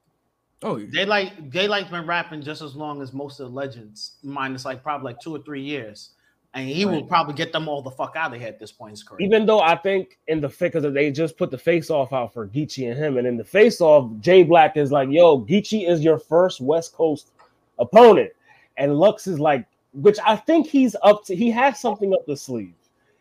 [0.63, 1.51] Oh, Daylight.
[1.51, 5.21] Daylight's been rapping just as long as most of the legends, minus like probably like
[5.21, 6.14] two or three years,
[6.55, 8.91] and he will probably get them all the fuck out of here at this point
[8.91, 9.21] in his career.
[9.21, 12.47] Even though I think in the because they just put the face off out for
[12.47, 16.03] Geechee and him, and in the face off, Jay Black is like, "Yo, Geechee is
[16.03, 17.33] your first West Coast
[17.79, 18.31] opponent,"
[18.77, 21.35] and Lux is like, which I think he's up to.
[21.37, 22.75] He has something up the sleeve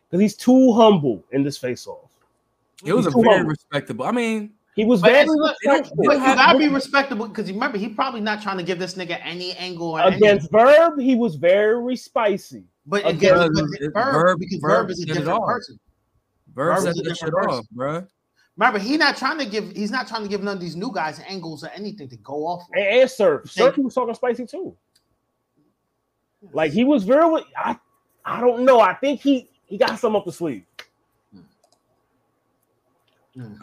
[0.10, 2.10] because he's too humble in this face off.
[2.86, 3.50] it was a He's too very humble.
[3.50, 4.06] respectable.
[4.06, 5.90] I mean, He was But very it's.
[5.96, 9.20] But you gotta be respectable because remember he probably not trying to give this nigga
[9.24, 11.00] any angle or any- against Verb.
[11.00, 12.64] He was very spicy.
[12.86, 15.40] But again, Because but it- Verb, Verb- because Verb Verb is a set it different
[15.42, 15.48] off.
[15.48, 15.80] person.
[16.54, 18.08] Verb Verb is a that shit different off, bro.
[18.58, 19.72] Remember, he not trying to give.
[19.72, 22.46] He's not trying to give none of these new guys angles or anything to go
[22.46, 22.68] off.
[22.74, 23.50] And, and Surf.
[23.52, 24.76] Surf, he was talking spicy too.
[26.52, 27.44] Like he was very.
[27.58, 27.78] I,
[28.26, 28.80] I don't know.
[28.80, 30.66] I think he he got some up the sleeve.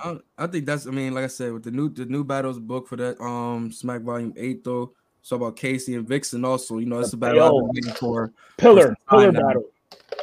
[0.02, 0.86] I, I think that's.
[0.86, 3.70] I mean, like I said, with the new the new battles book for that um
[3.70, 4.92] Smack Volume Eight though.
[5.22, 6.78] So about Casey and Vixen also.
[6.78, 8.32] You know, that's a battle I've been waiting for.
[8.56, 9.46] Pillar, Fine, pillar now.
[9.46, 9.64] battle.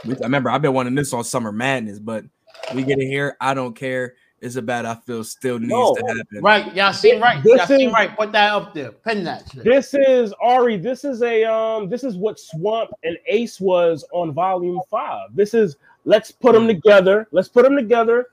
[0.05, 2.25] We- I remember I've been wanting this on Summer Madness, but
[2.73, 3.37] we get it here.
[3.39, 4.15] I don't care.
[4.39, 6.43] It's a battle I feel still needs No, to happen.
[6.43, 7.43] Right, y'all seen right.
[7.43, 8.15] This Y'all seen is- right.
[8.15, 8.91] Put that up there.
[8.91, 9.63] Pin that shit.
[9.63, 10.77] This is Ari.
[10.77, 11.89] This is a um.
[11.89, 15.29] This is what Swamp and Ace was on Volume Five.
[15.35, 17.27] This is let's put them together.
[17.31, 18.27] Let's put them together.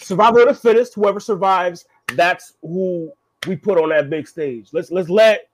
[0.00, 0.94] Survival of the fittest.
[0.94, 3.12] Whoever survives, that's who
[3.46, 4.70] we put on that big stage.
[4.72, 5.48] Let's let's let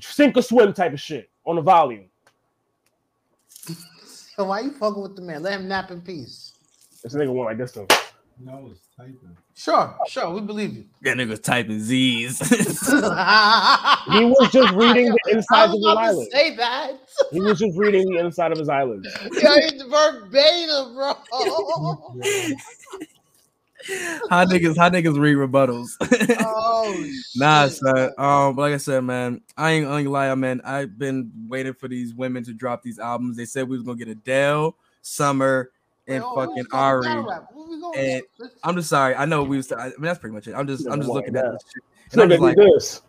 [0.00, 2.04] sink or swim type of shit on the volume.
[4.36, 5.42] So why you fucking with the man?
[5.42, 6.52] Let him nap in peace.
[7.02, 7.86] This nigga went like this though.
[8.38, 9.36] No, I was typing.
[9.54, 10.84] Sure, sure, we believe you.
[11.00, 12.38] That nigga's typing Z's.
[14.12, 16.30] He was just reading the inside of his about to eyelids.
[16.32, 16.92] say that.
[17.32, 19.08] He was just reading the inside of his eyelids.
[19.22, 21.14] Yo, it's verbatim, bro.
[24.30, 25.90] how niggas, how niggas read rebuttals.
[26.40, 27.04] oh,
[27.36, 27.72] Nah, shit.
[27.78, 27.96] son.
[28.18, 30.60] Um, but like I said, man, I ain't gonna lie, man.
[30.64, 33.36] I've been waiting for these women to drop these albums.
[33.36, 35.70] They said we was gonna get Adele, Summer,
[36.08, 37.28] and Yo, fucking let's talk battle Ari.
[37.28, 37.48] rap.
[37.52, 37.98] Where we going?
[37.98, 39.14] And Let's- I'm just sorry.
[39.14, 39.70] I know we was.
[39.72, 40.54] I mean, that's pretty much it.
[40.54, 41.82] I'm just, I'm just looking at this shit.
[42.12, 43.02] So And I'm just like, this.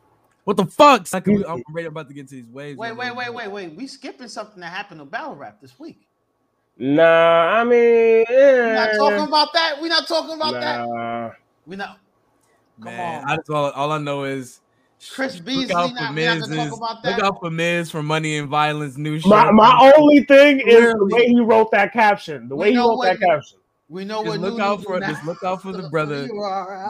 [0.45, 1.11] what the fuck?
[1.13, 2.77] Like, we- I'm ready about to get to these waves.
[2.77, 3.75] Wait, wait, wait, wait, wait.
[3.75, 6.06] We skipping something that happened to battle rap this week.
[6.79, 9.81] Nah, I mean, We're not talking about that.
[9.81, 10.87] We're not talking about that.
[10.87, 11.31] nah.
[11.65, 11.99] We not.
[12.81, 13.29] Come Man, on.
[13.29, 14.61] I just all, all I know is
[15.11, 15.73] Chris look Beasley.
[15.73, 16.47] out for Not, Miz.
[16.47, 17.15] talk about that.
[17.17, 19.29] Look out for Miz for Money and Violence new show.
[19.29, 22.47] My, my only thing is the way he wrote that caption.
[22.47, 23.57] The We way he wrote what- that caption.
[23.89, 24.51] we know Just what.
[24.51, 25.07] look out for now.
[25.09, 26.27] just look out for the brother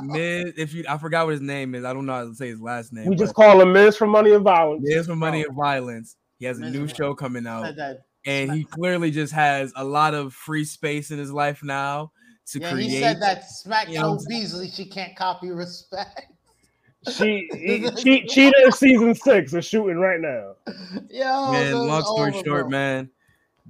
[0.03, 0.53] Miz.
[0.57, 1.85] If you, I forgot what his name is.
[1.85, 3.06] I don't know how to say his last name.
[3.07, 4.82] We just call him Miz for money and violence.
[4.83, 5.48] Miz for Money Oh.
[5.48, 6.17] and Violence.
[6.40, 8.01] He has a Miz new show coming out, Said that.
[8.27, 12.11] And he clearly just has a lot of free space in his life now
[12.51, 12.89] to Yeah, create.
[12.89, 14.69] he said that smack You know Joe Beasley.
[14.69, 16.33] She can't copy respect.
[17.07, 20.56] She, he, che- Cheetah season six is shooting right now.
[21.09, 22.69] Yo, man, long story over, short, bro.
[22.69, 23.09] man.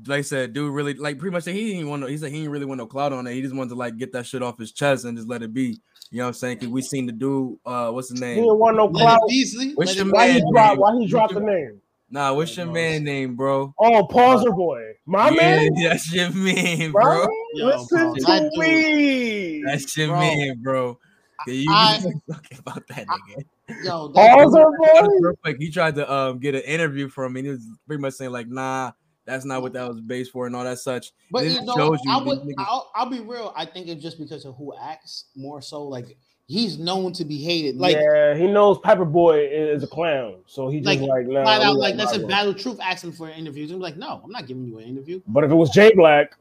[0.07, 2.01] Like I said, dude, really like pretty much he didn't want.
[2.01, 3.33] No, he said he didn't really want no clout on it.
[3.33, 5.53] He just wanted to like get that shit off his chest and just let it
[5.53, 5.79] be.
[6.09, 6.59] You know what I'm saying?
[6.59, 7.57] Cause we seen the dude.
[7.65, 8.35] Uh, what's his name?
[8.35, 9.21] He didn't want no Let clout.
[9.27, 9.73] Beasley.
[9.73, 10.79] What's your it Why he man dropped?
[10.79, 11.81] Why he dropped the name?
[12.09, 13.73] Nah, what's your man name, bro?
[13.77, 15.73] Oh, Pauser Boy, my yeah, man.
[15.83, 17.27] that's your man, Bro, bro.
[17.55, 19.63] Yo, listen bro, to me.
[19.65, 20.99] That's your Bro, man, bro.
[21.47, 21.99] Yeah, You I-
[22.31, 23.43] talking about that nigga?
[23.83, 25.07] Yo, that Pauser Boy.
[25.19, 27.41] Real quick, he tried to um get an interview from me.
[27.41, 28.91] And he was pretty much saying like, "Nah,
[29.25, 31.11] that's not what that was based for," and all that such.
[31.29, 32.39] But This you know, shows you I would.
[32.39, 33.51] niggas- I'll, I'll be real.
[33.55, 35.83] I think it's just because of who acts more so.
[35.83, 37.77] Like he's known to be hated.
[37.77, 41.43] Like yeah, he knows Piper Boy is a clown, so he just Like, like, nah.
[41.43, 42.29] flat out, not like that's a vibing.
[42.29, 43.71] battle truth asking for interviews.
[43.71, 45.21] I'm like, no, I'm not giving you an interview.
[45.27, 46.35] But if it was Jay Black,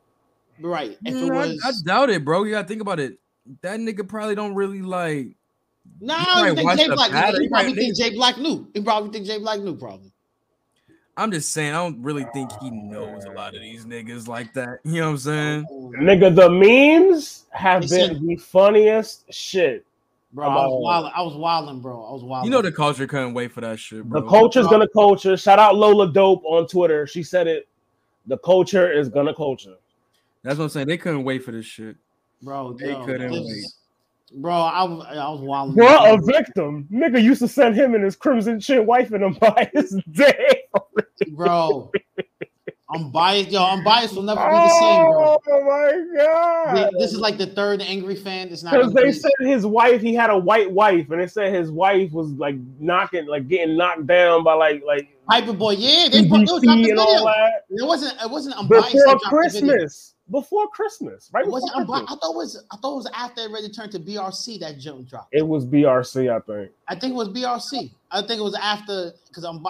[0.59, 0.97] Right.
[1.05, 2.45] If it Mm, I- was I, doubt it, bro.
[2.45, 3.19] You gotta think about it.
[3.61, 5.37] That nigga probably don't really like.
[6.01, 7.13] no, you I don't think Jay Black.
[7.13, 8.67] battle, He you probably probably think Jay Black knew.
[8.73, 9.77] He probably think Jay Black knew.
[9.77, 10.11] Probably.
[11.19, 14.53] I'm just saying, I don't really think he knows a lot of these niggas like
[14.55, 14.81] that.
[14.85, 15.65] You know what I'm saying?
[16.01, 19.85] nigga, the memes have They been the funniest shit.
[20.33, 21.13] Bro, I was wild.
[21.15, 22.05] I was wilding, bro.
[22.05, 22.51] I was wilding.
[22.51, 24.21] You know the culture couldn't wait for that shit, bro.
[24.21, 24.31] The bro.
[24.41, 25.37] culture's gonna culture.
[25.37, 27.07] Shout out Lola Dope on Twitter.
[27.07, 27.69] She said it.
[28.27, 29.77] The culture is gonna culture.
[30.43, 30.89] That's what I'm saying.
[30.89, 31.97] They couldn't wait for this shit.
[32.43, 32.75] bro.
[32.75, 33.65] They yo, couldn't this- wait.
[34.43, 35.77] Bro, I was I was wilding.
[35.77, 36.89] Bro, a victim.
[36.93, 40.65] Nigga used to send him and his crimson chin wife and him by his day.
[41.29, 41.91] bro.
[42.89, 43.65] I'm biased, yo.
[43.65, 44.15] I'm biased.
[44.15, 45.39] Will never be the same, bro.
[45.49, 46.91] Oh my god.
[46.99, 48.49] This is like the third angry fan.
[48.49, 48.75] It's not.
[48.75, 52.13] Because they said his wife, he had a white wife, and they said his wife
[52.13, 56.47] was like knocking, like getting knocked down by like like Hyper boy, yeah, they, dropped
[56.47, 58.15] the BBC all that It wasn't.
[58.23, 58.93] It wasn't unbiased.
[58.93, 59.29] they before video.
[59.29, 60.15] Christmas.
[60.31, 61.45] Before Christmas, right?
[61.45, 62.07] It wasn't before unbiased.
[62.07, 62.19] Christmas.
[62.19, 62.65] I thought it was.
[62.71, 65.35] I thought it was after it already turned to BRC that jump dropped.
[65.35, 66.71] It was BRC, I think.
[66.89, 67.91] I think it was BRC.
[68.13, 69.65] I think it was after because I'm.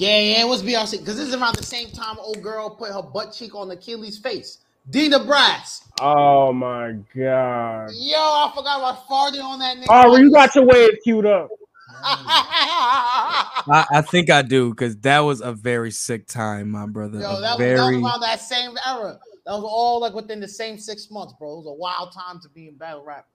[0.00, 2.70] Bi- Yeah, yeah, it was BRC because this is around the same time old girl
[2.70, 4.58] put her butt cheek on Achilles' face.
[4.88, 5.88] Dina Brass.
[6.00, 7.90] Oh my god.
[7.94, 9.86] Yo, I forgot about farting on that nigga.
[9.88, 11.48] Oh, well, you got your wave queued up.
[12.02, 17.20] I, I think I do because that was a very sick time, my brother.
[17.20, 19.18] Yo, A that was, that was around that same era.
[19.44, 21.52] That was all like within the same six months, bro.
[21.52, 23.26] It was a wild time to be in battle rap.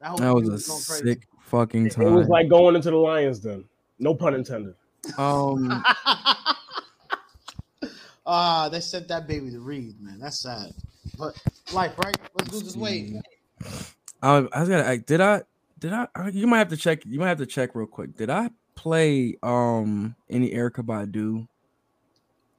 [0.00, 2.06] That, whole That was a sick fucking time.
[2.06, 3.64] It was like going into the Lions Den.
[3.98, 4.74] No pun intended.
[5.16, 5.84] Um,
[8.30, 10.18] Ah, they sent that baby to read, man.
[10.20, 10.74] That's sad.
[11.18, 11.34] But
[11.72, 12.14] life, right?
[12.34, 13.18] Let's do this way.
[14.22, 14.84] I, I was gonna.
[14.84, 15.42] I, did I?
[15.78, 16.28] Did I, I?
[16.28, 17.06] You might have to check.
[17.06, 18.16] You might have to check real quick.
[18.18, 21.48] Did I play um any Erykah Badu?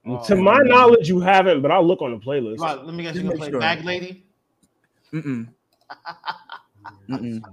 [0.07, 2.57] Oh, to my knowledge, you haven't, but I'll look on the playlist.
[2.57, 3.13] Right, let me guess.
[3.13, 3.59] Just You gonna play sure.
[3.59, 4.25] Bag Lady?
[5.13, 5.49] Mm-mm.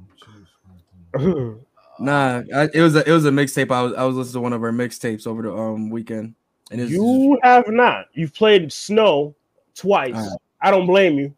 [1.14, 1.60] Mm-mm.
[1.98, 3.70] Nah, I, it was a it was a mixtape.
[3.70, 6.34] I was I was listening to one of our mixtapes over the um weekend,
[6.70, 8.06] and it's you have not.
[8.12, 9.34] You've played Snow
[9.74, 10.36] twice.
[10.60, 11.34] I don't blame you.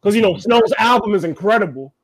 [0.00, 1.94] Because you know, Snow's album is incredible.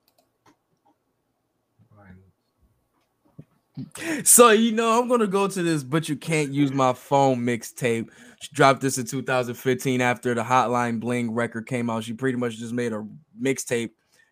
[4.24, 8.08] So you know, I'm gonna go to this, but you can't use my phone mixtape.
[8.40, 12.04] She dropped this in 2015 after the Hotline Bling record came out.
[12.04, 13.04] She pretty much just made a
[13.40, 13.90] mixtape,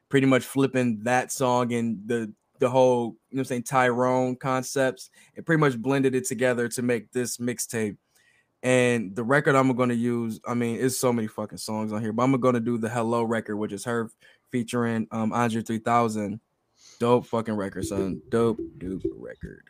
[0.08, 4.36] pretty much flipping that song and the the whole, you know, what I'm saying Tyrone
[4.36, 7.96] concepts, and pretty much blended it together to make this mixtape.
[8.62, 12.12] And the record I'm gonna use, I mean, it's so many fucking songs on here,
[12.12, 14.10] but I'm gonna do the Hello record, which is her
[14.50, 16.40] featuring um Andre 3000.
[16.98, 18.20] Dope fucking record, son.
[18.28, 19.64] Dope, dope record.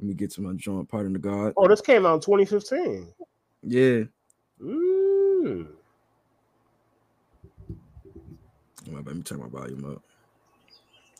[0.00, 0.88] Let me get to my joint.
[0.88, 1.52] Pardon the God.
[1.56, 3.08] Oh, this came out in 2015.
[3.62, 4.02] Yeah.
[4.60, 5.68] Mm.
[8.90, 10.02] Let me turn my volume up.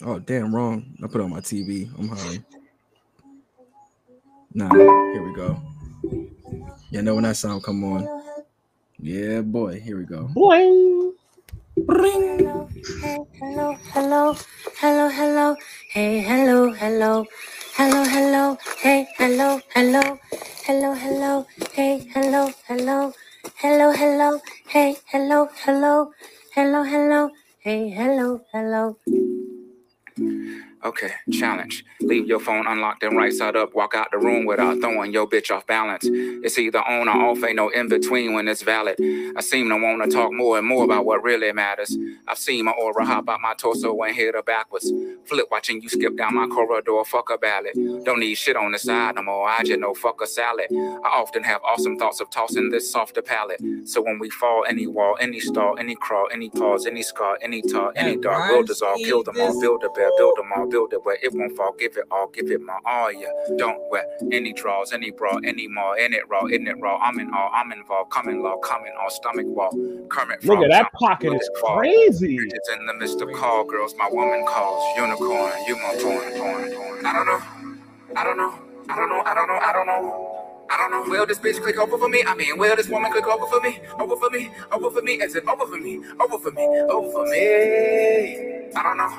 [0.03, 0.97] Oh, damn, wrong.
[1.03, 1.89] I put it on my TV.
[1.99, 2.43] I'm high.
[4.55, 5.57] Nah, here we go.
[6.91, 8.09] Yeah, know when that sound come on.
[8.99, 9.81] Yeah, boy.
[9.81, 10.29] Here we go.
[10.35, 11.13] Boing.
[11.89, 12.69] Hello,
[13.03, 14.37] hey, hello, hello,
[14.81, 15.57] hello, hello,
[15.91, 17.27] hey, hello, hello,
[17.77, 20.19] hello, hello, hey, hello, hello,
[20.65, 23.13] hello, hello, hey, hello, hello,
[23.57, 26.13] hello, hello, hey, hello, hello,
[26.55, 28.97] hello, hello, hey, hello, hello.
[30.85, 31.83] Okay, challenge.
[32.03, 33.75] Leave your phone unlocked and right side up.
[33.75, 36.05] Walk out the room without throwing your bitch off balance.
[36.07, 38.97] It's either on or off, ain't no in between when it's valid.
[39.35, 41.97] I seem to want to talk more and more about what really matters.
[42.29, 44.93] I've seen my aura hop out my torso and hit her backwards.
[45.25, 47.73] Flip watching you skip down my corridor, fuck a ballad.
[48.05, 50.67] Don't need shit on the side no more, I just know fuck a salad.
[50.71, 53.63] I often have awesome thoughts of tossing this softer palate.
[53.85, 57.63] So when we fall, any wall, any stall, any crawl, any pause, any scar, any
[57.63, 60.93] tar, any dark, we'll dissolve, kill them all, build a bear, build them all, build
[60.93, 63.29] it where it won't fall, give it all, give it my all, yeah.
[63.57, 66.99] Don't wear any draws, any bra, any more, in it raw, in it raw.
[66.99, 69.71] I'm in all, I'm involved, coming law, coming all, stomach wall.
[70.09, 72.37] Kermit Nigga, Frog, that pocket look is crazy.
[72.41, 74.83] It's in the midst of call girls, my woman calls.
[74.97, 77.07] Unicorn, you my porn, porn, porn.
[77.07, 77.41] I don't know.
[78.17, 78.55] I don't know.
[78.89, 79.23] I don't know.
[79.25, 79.59] I don't know.
[79.63, 80.31] I don't know.
[80.71, 81.09] I don't know.
[81.09, 82.25] Will this bitch click over for me?
[82.27, 83.79] I mean, will this woman click over for me?
[84.01, 84.51] Over for me?
[84.73, 85.13] Over for me?
[85.23, 86.01] Is it over for me?
[86.19, 86.65] Over for me?
[86.91, 88.73] Over for me?
[88.75, 89.13] I don't know.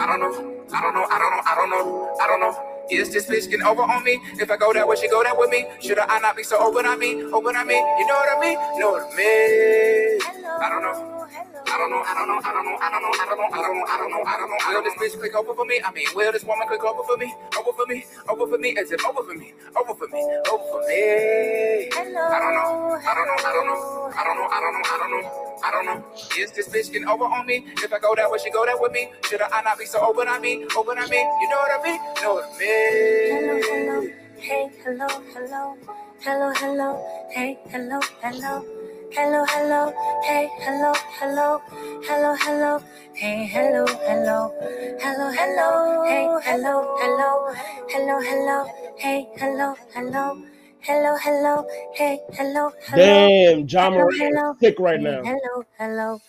[0.00, 0.57] I don't know.
[0.74, 1.06] I don't know.
[1.10, 1.42] I don't know.
[1.46, 2.16] I don't know.
[2.20, 2.64] I don't know.
[2.90, 4.20] Is this bitch getting over on me?
[4.40, 5.66] If I go that way, she go that with me.
[5.80, 7.22] Should I not be so open on me?
[7.32, 7.76] Open on me?
[7.76, 8.58] You know what I mean?
[8.74, 10.20] You know what I mean?
[10.62, 11.17] I don't know.
[11.28, 11.44] I
[11.78, 13.60] don't know, I don't know, I don't know, I don't know, I don't know, I
[13.60, 14.58] don't know, I don't know, I don't know.
[14.72, 15.80] Will this bitch click over for me?
[15.84, 17.34] I mean, will this woman click over for me?
[17.58, 18.04] Over for me?
[18.28, 18.70] Over for me?
[18.70, 19.52] Is it over for me?
[19.76, 20.22] Over for me?
[20.50, 21.90] Over for me?
[21.92, 24.72] I I don't know, I don't know, I don't know, I don't know, I don't
[24.72, 25.48] know, I don't know.
[25.64, 26.04] I don't know.
[26.38, 27.64] Is this bitch getting over on me?
[27.82, 29.10] If I go that way, she go that with me.
[29.28, 30.64] Should I not be so open on me?
[30.76, 31.18] Open on me?
[31.18, 32.00] You know what I mean?
[32.22, 33.28] Know what I mean?
[33.32, 35.76] Hello, hello, hey, hello, hello,
[36.20, 38.64] hello, hello, hey, hello, hello,
[39.12, 39.92] hello, hello,
[40.24, 41.60] hey, hello, hello,
[42.06, 42.80] hello, hello,
[43.14, 44.52] hey, hello, hello,
[45.00, 47.54] hello, hello, hey, hello, hello,
[47.88, 48.64] hello, hello,
[48.98, 50.42] hey, hello, hello,
[50.80, 52.96] hello, hello, hey, hello, hello.
[52.96, 55.22] Damn, Ja hello, Morant is sick right now.
[55.24, 56.20] Hello, hello.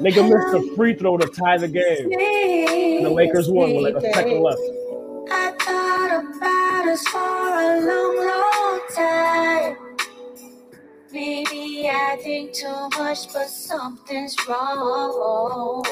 [0.00, 2.12] Nigga missed the free throw to tie the game.
[2.98, 4.60] And the Lakers won with like a second left.
[5.30, 9.87] I thought about us for a long, long time.
[11.10, 15.82] Maybe I think too much, but something's wrong.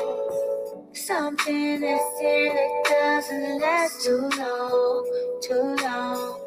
[0.93, 6.41] Something that's here that doesn't last too long, too long.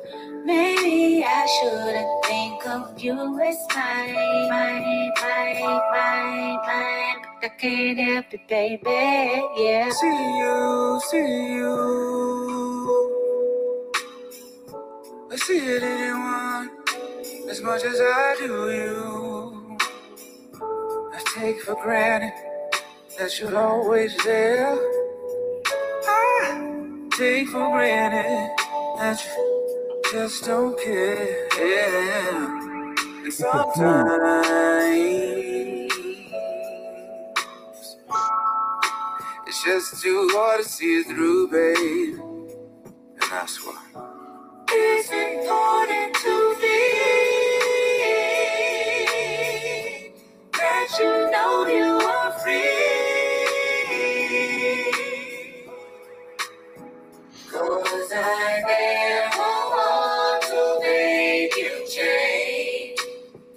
[0.45, 7.15] Maybe I shouldn't think of you as mine, mine, mine, mine, mine.
[7.41, 8.81] But I can't help it, baby.
[8.85, 9.89] Yeah.
[9.89, 11.75] See you, see you.
[15.31, 16.78] I see it in anyone
[17.49, 19.77] as much as I do you.
[20.61, 22.33] I take for granted
[23.17, 24.77] that you're always there.
[26.05, 28.51] I take for granted
[28.99, 31.47] that you just don't care.
[33.23, 34.69] And sometimes
[39.47, 42.19] it's just too hard to see it through, babe.
[43.21, 43.89] And that's why.
[44.71, 47.38] It's important to me
[50.91, 52.61] let you know you are free.
[57.51, 62.99] Cause I never want to make you change.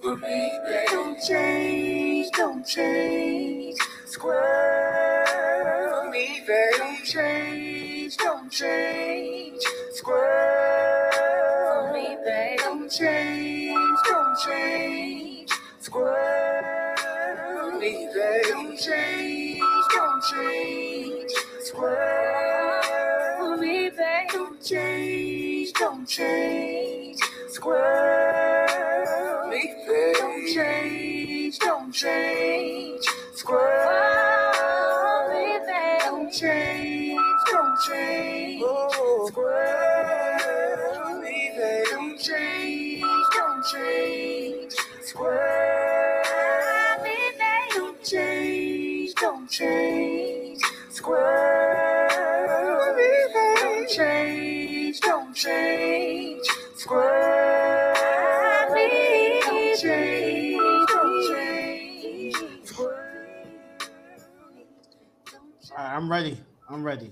[0.02, 0.50] For me,
[0.88, 3.76] don't change, don't change.
[4.06, 6.40] Squirrel, me,
[6.76, 9.62] don't change, don't change.
[9.92, 12.16] Squirrel, me,
[12.58, 15.50] don't change, don't change.
[15.80, 16.51] Squirrel.
[18.84, 19.60] Don't change,
[19.94, 21.30] don't change.
[21.60, 24.28] Squirrel me, babe.
[24.32, 27.20] Don't change, don't change.
[27.50, 30.16] Squirrel me, babe.
[30.18, 33.04] Don't change, don't change.
[33.06, 33.34] Oh.
[33.36, 36.00] Squirrel me, babe.
[36.00, 37.20] Don't change,
[37.52, 38.62] don't change.
[39.28, 41.86] Squirrel me, babe.
[41.88, 44.72] Don't change, don't change.
[45.02, 47.70] Squirrel me, babe.
[47.74, 48.41] Don't change,
[49.52, 50.60] change.
[50.88, 52.08] Squirrel
[52.96, 53.02] me,
[53.34, 53.58] babe.
[53.60, 56.46] Don't change, don't change.
[56.76, 57.94] Squirrel
[58.74, 62.34] me, don't change, don't change.
[65.70, 66.38] All right, I'm ready.
[66.68, 67.10] I'm ready.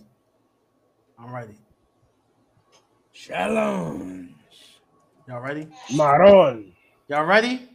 [1.18, 1.54] I'm ready.
[3.12, 4.34] Shalom.
[5.28, 5.68] Y'all ready?
[5.94, 6.72] Maron.
[7.08, 7.68] Y'all ready?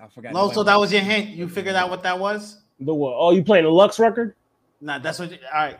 [0.00, 0.32] I forgot.
[0.32, 1.28] Loso, that was your hint.
[1.30, 2.62] You figured out what that was?
[2.80, 3.14] The what?
[3.16, 4.34] Oh, you playing the Lux record?
[4.80, 5.30] Nah, that's what.
[5.30, 5.78] You, all right.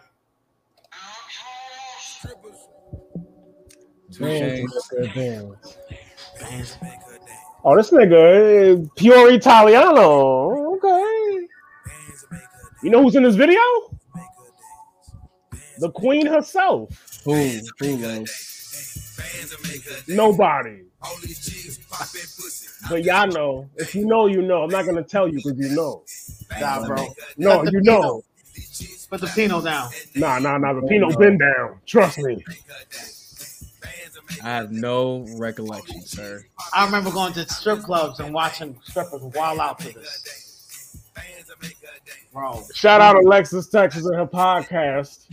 [4.13, 5.15] 2 Chainz.
[5.15, 6.79] Bands.
[7.65, 10.77] Oh, this nigga, eh, Pure Italiano.
[10.77, 11.49] Okay.
[12.83, 13.61] You know who's in this video?
[15.79, 17.21] The queen herself.
[17.25, 17.33] Who?
[21.07, 21.79] Who was?
[21.91, 22.89] Nobody.
[22.89, 23.69] But y'all know.
[23.77, 24.63] If you know, you know.
[24.63, 26.03] I'm not gonna tell you because you know.
[26.61, 27.07] Nah, bro.
[27.37, 28.23] No, you know.
[29.09, 29.91] Put the Pino down.
[30.15, 30.73] Nah, nah, nah.
[30.73, 31.81] The Pino been down.
[31.87, 32.45] Trust me.
[34.43, 36.45] I have no recollection, sir.
[36.75, 41.03] I remember going to strip clubs and watching strippers wild out to this.
[42.33, 45.25] Bro, Shout out Alexis Texas and her podcast.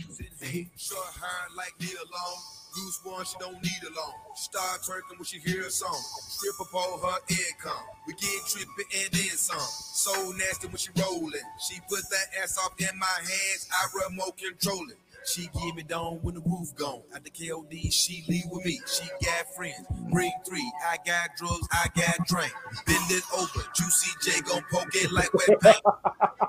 [2.74, 3.24] Short hair like Nia Long.
[3.24, 4.14] Goose one, she don't need a loan.
[4.34, 6.00] Start twerking when she hear a song.
[6.28, 7.84] Stripper pole, her income.
[8.06, 9.58] We get trippy and then some.
[9.58, 11.40] So nasty when she rolling.
[11.68, 13.68] She put that ass off in my hands.
[13.72, 14.98] I remote control it.
[15.26, 17.02] She give me down when the roof gone.
[17.14, 18.80] At the KOD, she leave with me.
[18.86, 19.86] She got friends.
[20.12, 20.70] Bring three.
[20.86, 21.66] I got drugs.
[21.72, 22.52] I got drink.
[22.86, 23.66] Bend it over.
[23.74, 25.80] Juicy J gon' poke it like wet paint.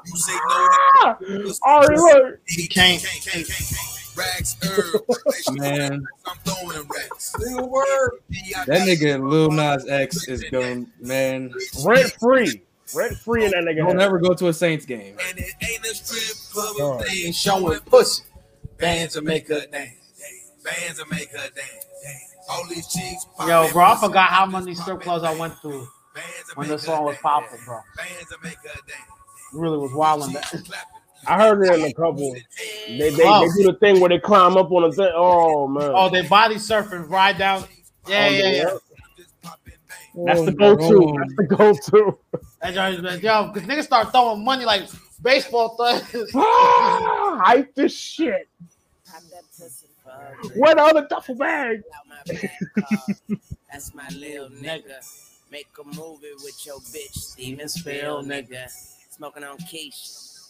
[0.06, 0.68] You say no
[1.22, 2.40] to oh, Ari, look.
[2.48, 3.02] he can't.
[4.16, 5.02] Rags herb.
[5.58, 7.32] Man, I'm throwing racks.
[7.34, 10.88] that nigga Lil Nas X is going.
[11.02, 11.54] Man,
[11.84, 12.62] Rent free.
[12.96, 13.78] Rent free in that nigga.
[13.78, 13.98] don't head.
[13.98, 15.18] never go to a Saints game.
[15.28, 16.76] And it ain't a strip club.
[16.80, 17.04] Oh.
[17.04, 18.24] They ain't Showing pussy.
[18.78, 19.92] bands to make her dance.
[20.64, 21.86] Bands to make her dance.
[22.50, 23.26] All these chicks.
[23.48, 25.82] Yo, bro, I forgot how many strip clubs I went through
[26.16, 27.22] to when this song was dance.
[27.24, 27.80] popping, bro.
[27.98, 29.10] Bands to make her dance.
[29.52, 30.54] Really was wilding that.
[31.28, 32.34] I heard it in a couple.
[32.88, 33.42] They, they, Oh.
[33.48, 35.12] they do the thing where they climb up on the thing.
[35.16, 35.92] Oh man.
[35.94, 37.66] Oh, they body surfing, ride down.
[38.08, 38.78] Yeah, Oh, yeah, yeah.
[40.26, 41.18] That's the go-to.
[41.18, 42.18] That's the go-to.
[42.62, 44.84] That joint is- Yo, because niggas start throwing money like
[45.22, 46.32] baseball thugs.
[46.36, 48.48] Ah, Hype this shit.
[50.56, 51.82] Where the other duffel bag?
[53.72, 55.04] That's my little nigga.
[55.52, 58.70] Make a movie with your bitch, Steven Spill, nigga.
[59.10, 60.08] Smoking on quiche,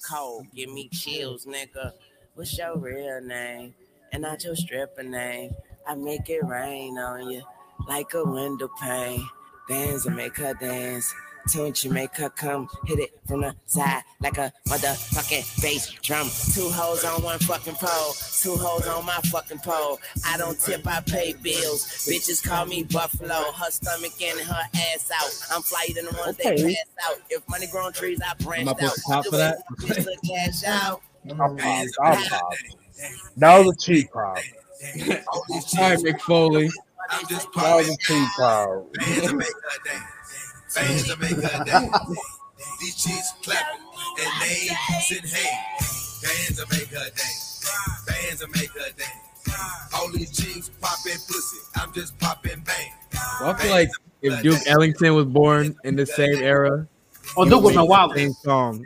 [0.09, 1.92] cold, give me chills, nigga.
[2.35, 3.74] What's your real name?
[4.11, 5.51] And not your stripper name.
[5.88, 7.43] I make it rain on you
[7.88, 9.27] like a window pane.
[9.67, 11.14] Dance and make her dance.
[11.48, 16.27] Tunchi make her come hit it from the side like a motherfucking bass drum.
[16.53, 19.99] Two hoes on one fucking pole, two hoes on my fucking pole.
[20.25, 21.85] I don't tip, I pay bills.
[22.09, 23.51] Bitches call me Buffalo.
[23.51, 25.56] Her stomach and her ass out.
[25.56, 26.56] I'm flyer than the ones Okay.
[26.61, 27.17] they pass out.
[27.30, 28.91] If money grown trees, I branch Am I out.
[28.93, 29.57] supposed to for that?
[30.25, 31.01] Cash out.
[31.40, 31.85] I'll pop.
[32.03, 32.53] I'll pop.
[33.38, 34.38] That was a cheap pop.
[34.38, 35.43] All
[35.77, 36.69] right, Mick Foley.
[37.09, 38.85] I'm just That was a cheap pop.
[40.75, 41.65] Bands to make her dance.
[41.65, 42.39] Bands to make dance.
[42.79, 43.81] These chicks clapping
[44.19, 44.69] and they
[45.01, 45.57] sitting hey.
[46.23, 47.71] Bands to make her dance.
[48.07, 49.93] Bands to make her dance.
[49.93, 51.57] All these chicks popping pussy.
[51.75, 52.91] I'm just popping bang.
[53.41, 53.89] Well, I feel like
[54.21, 56.87] if Duke Ellington was born in the same era,
[57.37, 58.15] Oh, Duke was a wild.
[58.15, 58.85] same song.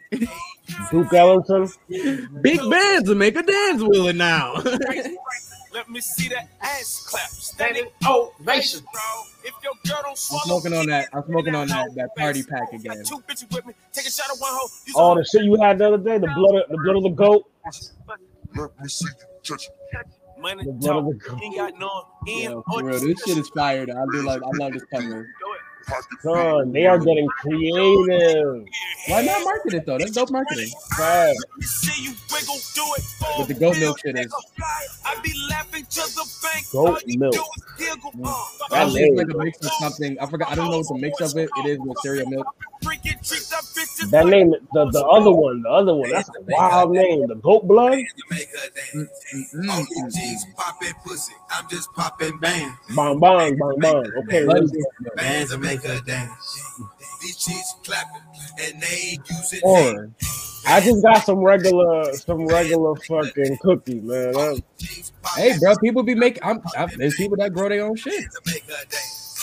[0.92, 1.70] Duke Ellington.
[2.42, 4.56] Big bands to make a dance with it now.
[5.72, 7.30] Let me see that ass clap.
[7.30, 8.82] Standing ovation.
[9.44, 11.10] If your girl don't I'm smoking on that.
[11.14, 13.04] I'm smoking on that that party pack again.
[13.06, 13.74] two bitches with me.
[13.94, 14.68] Take a shot of one hoe.
[14.86, 17.04] Use Oh, the shit you had the other day, the blood of the blood of
[17.04, 17.46] the goat.
[20.38, 21.40] money The blood of the goat.
[21.44, 23.86] Ain't got no end for real, this shit is fire.
[23.86, 24.02] though.
[24.02, 24.42] I do like.
[24.42, 25.28] I love this cover.
[25.88, 25.96] Do.
[26.22, 28.66] Son, they are getting creative.
[29.08, 29.98] Why not market it though?
[29.98, 30.70] That's dope marketing.
[30.98, 31.36] Fab.
[33.38, 34.34] But the goat milk shit is
[36.72, 37.36] Goat milk.
[37.36, 38.24] Mm.
[38.24, 40.20] that That is name, like a mix of something.
[40.20, 40.52] I forgot.
[40.52, 41.50] I don't know what the mix of it.
[41.58, 42.48] It is with cereal milk.
[42.82, 47.28] That name, the, the other one, the other one, that's a wild name.
[47.28, 48.00] The goat blood.
[48.96, 50.14] Mm-mm.
[50.16, 51.34] Jeans popping pussy.
[51.52, 52.76] I'm just popping bang.
[52.96, 54.12] Bang, bang, bang, bang.
[54.20, 55.12] Okay, Blood let's is go.
[55.16, 56.80] Bands that make her dance.
[57.22, 58.22] These cheeks clapping
[58.64, 60.10] and they ain't using Or
[60.68, 64.36] I just got some regular, some regular fucking cookie, man.
[64.38, 64.64] I'm-
[65.36, 66.44] Hey, bro, people be making.
[66.44, 68.26] I'm, I'm, there's people that grow their own shit.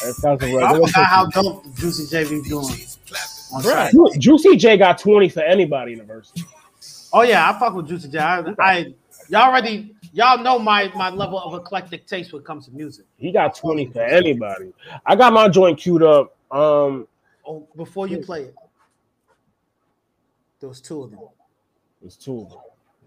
[0.03, 1.49] That's got some I regular forgot how cookie.
[1.49, 2.75] dope Juicy J be doing.
[3.53, 3.91] On Bruh.
[3.91, 6.33] Ju- Juicy J got 20 for anybody in the verse.
[7.13, 8.19] Oh yeah, I fuck with Juicy J.
[8.19, 8.95] I, I
[9.29, 13.07] y'all already y'all know my my level of eclectic taste when it comes to music.
[13.17, 14.73] He got 20 for anybody.
[15.05, 16.37] I got my joint queued up.
[16.51, 17.07] Um,
[17.49, 18.55] Oh, before you play it,
[20.61, 21.21] there was two of them.
[22.01, 22.59] There's two of them.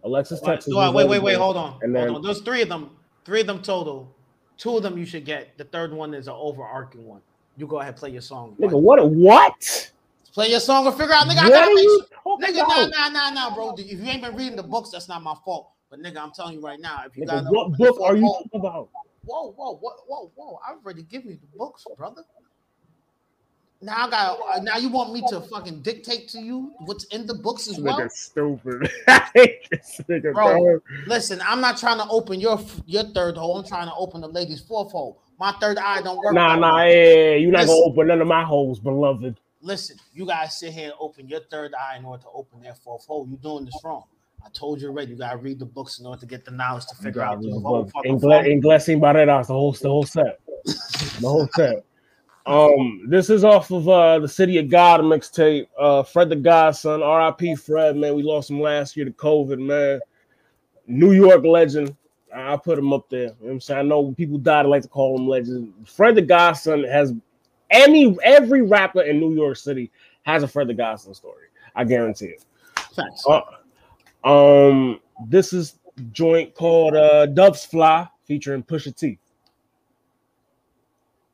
[0.03, 0.73] Alexis Wait, Texas.
[0.73, 1.77] wait, wait, wait, wait, hold on.
[1.81, 2.21] And hold then- on.
[2.21, 2.91] There's three of them.
[3.25, 4.09] Three of them total.
[4.57, 5.57] Two of them you should get.
[5.57, 7.21] The third one is an overarching one.
[7.57, 8.55] You go ahead, play your song.
[8.59, 9.05] Nigga, what?
[9.09, 9.91] What?
[10.39, 11.39] Play your song and figure out, nigga.
[11.39, 11.99] I gotta make sure.
[12.39, 12.91] Nigga, nah, about?
[12.91, 13.75] nah, nah, nah, bro.
[13.77, 15.71] If you ain't been reading the books, that's not my fault.
[15.89, 18.21] But nigga, I'm telling you right now, if you Nigga, got what book are you
[18.21, 18.87] talking about?
[19.25, 20.59] Whoa, whoa, whoa, whoa, whoa!
[20.65, 22.21] I've already given you the books, brother.
[23.81, 24.39] Now I got.
[24.39, 27.77] uh, Now you want me to fucking dictate to you what's in the books as
[27.77, 28.89] well, Nigga, stupid.
[29.09, 30.57] I hate this nigga, bro?
[30.57, 30.79] bro.
[31.05, 33.57] Listen, I'm not trying to open your your third hole.
[33.57, 35.21] I'm trying to open the lady's fourth hole.
[35.37, 36.33] My third eye don't work.
[36.33, 39.35] Nah, nah, yeah, you're not gonna open none of my holes, beloved.
[39.61, 42.75] Listen, you guys sit here and open your third eye in order to open their
[42.75, 43.27] fourth hole.
[43.27, 44.03] You're doing this wrong.
[44.45, 45.11] I told you already.
[45.11, 47.51] You gotta read the books in order to get the knowledge to figure out the
[47.51, 48.43] whole fucking Ingle- formula.
[48.43, 51.83] Inglés sin barreras, the whole, the whole set, the whole set.
[52.45, 55.67] Um, this is off of uh the City of God mixtape.
[55.77, 57.55] Uh, Fred the Godson, R.I.P.
[57.55, 58.15] Fred, man.
[58.15, 59.99] We lost him last year to COVID, man.
[60.88, 61.95] New York legend.
[62.33, 63.21] I I put him up there.
[63.21, 63.79] You know what I'm saying?
[63.79, 65.73] I know when people died, I like to call him legend.
[65.85, 67.13] Fred the Godson has
[67.69, 69.91] any every rapper in New York City
[70.23, 71.48] has a Fred the Godson story.
[71.75, 72.45] I guarantee it.
[72.95, 73.25] Facts.
[73.27, 73.41] Uh,
[74.27, 75.75] um, this is
[76.11, 79.17] joint called uh Doves Fly featuring Pusha T.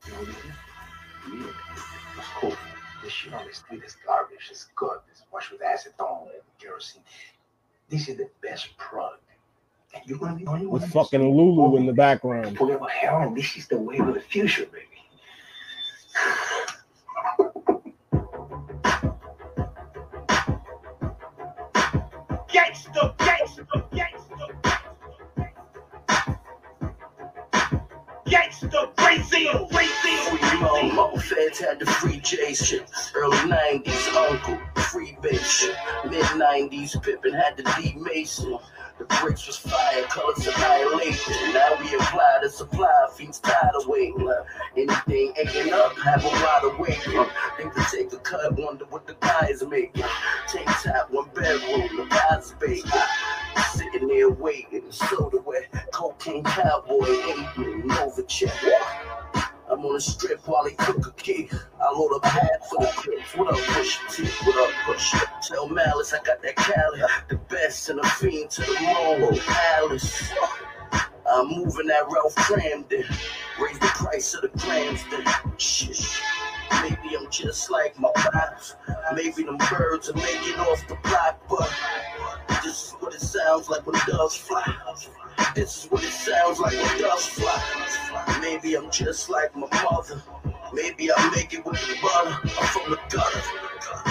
[0.06, 0.16] It's
[2.36, 2.54] cool.
[3.04, 4.48] This shit on this thing is garbage.
[4.50, 4.98] It's good.
[5.12, 7.02] It's washed with acetone and kerosene.
[7.90, 9.22] This is the best product.
[9.94, 10.82] And you're gonna be the only one.
[10.82, 12.58] with fucking Lulu in the background.
[12.58, 13.34] Forget about heroin.
[13.34, 14.95] This is the way of the future, baby.
[22.54, 24.48] Gangsta, gangsta, gangsta.
[28.28, 32.90] Gangsta, Brazil, Brazil, You know, Mo Feds had the free J shit.
[33.16, 34.60] Early 90s, Uncle,
[34.96, 35.76] free shit.
[36.10, 38.58] Mid 90s, Pippin had the D Mason.
[38.98, 41.54] The bricks was fire, colors annihilation.
[41.54, 44.32] Now we apply the supply, feet tired of waiting.
[44.78, 47.04] Anything aching up, have a wide awake.
[47.58, 50.06] Think to take a cut, wonder what the guys making.
[50.48, 52.90] Take top, one bedroom, the guys baking.
[53.74, 58.54] Sitting there waiting, soda wet, cocaine cowboy, hating, Nova check.
[59.86, 61.48] On the strip while they cook a key.
[61.80, 63.36] I load up hat for the clips.
[63.36, 64.26] What up, Push T?
[64.44, 65.14] What up, Push?
[65.48, 67.02] Tell Malice I got that Cali.
[67.30, 69.40] The best and the fiend to the moon.
[69.48, 70.32] Alice.
[71.32, 73.06] I'm moving that Ralph Kramden.
[73.62, 75.24] Raise the price of the grams then.
[75.58, 76.04] Shit.
[76.82, 78.76] Maybe I'm just like my pops.
[79.14, 81.72] Maybe them birds are making off the block, but
[82.64, 84.76] this is what it sounds like when doves fly.
[85.56, 88.40] This is what it sounds like when doves fly.
[88.42, 90.22] Maybe I'm just like my mother.
[90.74, 92.38] Maybe I make it with the butter.
[92.44, 93.42] I'm from the gutter.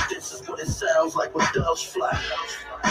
[0.09, 2.21] This is what it sounds like when doves fly.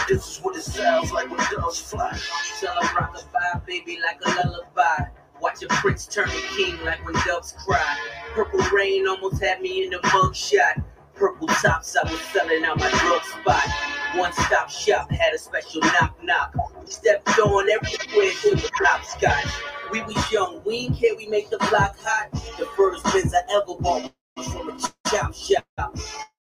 [0.08, 2.18] This is what it sounds like when doves fly.
[2.60, 5.08] Tell them rock the vibe, baby, like a lullaby.
[5.40, 7.98] Watch a prince turn a king like when doves cry.
[8.34, 10.78] Purple rain almost had me in the mug shot.
[11.14, 13.68] Purple tops, I was selling out my drug spot.
[14.16, 16.54] One stop shop had a special knock knock.
[16.80, 19.46] We stepped on everywhere to the hopscotch.
[19.92, 22.32] We was young, we ain't care, we make the block hot.
[22.58, 24.78] The first Benz I ever bought was from a
[25.08, 25.96] chop shop.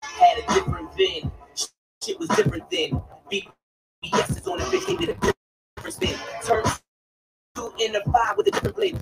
[0.03, 1.31] Had a different VIN,
[2.03, 3.01] shit was different then.
[3.31, 6.15] BBS is on the bitch, did a different spin.
[6.43, 6.63] Turn
[7.55, 9.01] two in the five with a different blade.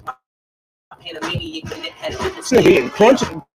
[0.99, 3.45] Panamanian connect had a different This nigga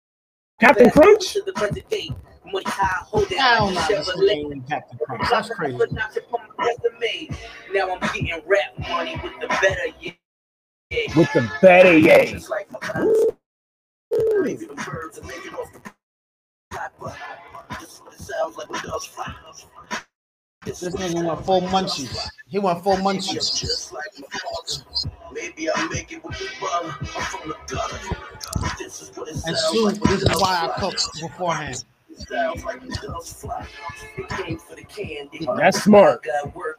[0.60, 0.90] getting crunch.
[0.90, 1.32] Captain Crunch?
[1.32, 2.10] to the present day.
[2.44, 4.54] Money high, hold that Hell no, like this a nigga Chevrolet.
[4.54, 5.30] ain't Captain Crunch.
[5.30, 5.78] That's crazy.
[5.78, 7.30] But not to pump my resume.
[7.72, 10.12] Now I'm getting rap money with the better yeah.
[11.16, 12.40] With the better yay.
[14.42, 15.80] Maybe them birds are making off the
[18.16, 19.34] Sounds like when doves fly.
[20.64, 22.28] This nigga went full munchies.
[22.46, 23.92] He went full munchies.
[25.34, 25.56] Just like the frogs.
[25.56, 26.96] Maybe I'll make it with the butter.
[27.00, 28.76] I'm from the gutter.
[28.78, 31.84] This is what it And sounds like this is why I cooked beforehand.
[32.28, 33.66] Sounds like when doves fly.
[34.16, 35.46] It came for the candy.
[35.56, 36.24] That's smart.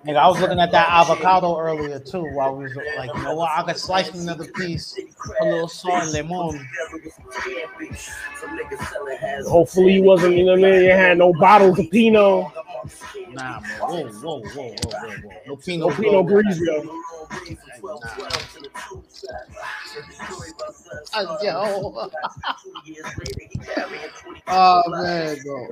[0.06, 3.36] Nigga, I was looking at that avocado earlier too while we was like, you know
[3.36, 3.52] what?
[3.52, 4.98] I could slice another piece,
[5.42, 6.68] a little salt and lemon.
[9.48, 10.84] Hopefully you wasn't, you know what I mean?
[10.84, 12.48] You had no bottles of Pinot.
[13.32, 13.64] Nah, man.
[13.80, 15.32] Whoa, whoa, whoa, whoa, whoa, whoa.
[15.46, 16.84] No No Pinot, Pinot Grigio.
[17.30, 17.58] Grigio.
[21.14, 22.10] Uh, yo.
[24.48, 25.68] oh man, bro.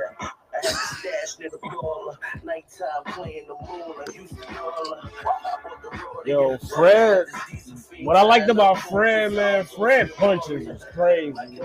[6.26, 7.26] Yo, Fred.
[8.04, 11.60] What I liked about Fred, man, Fred punches is crazy, man.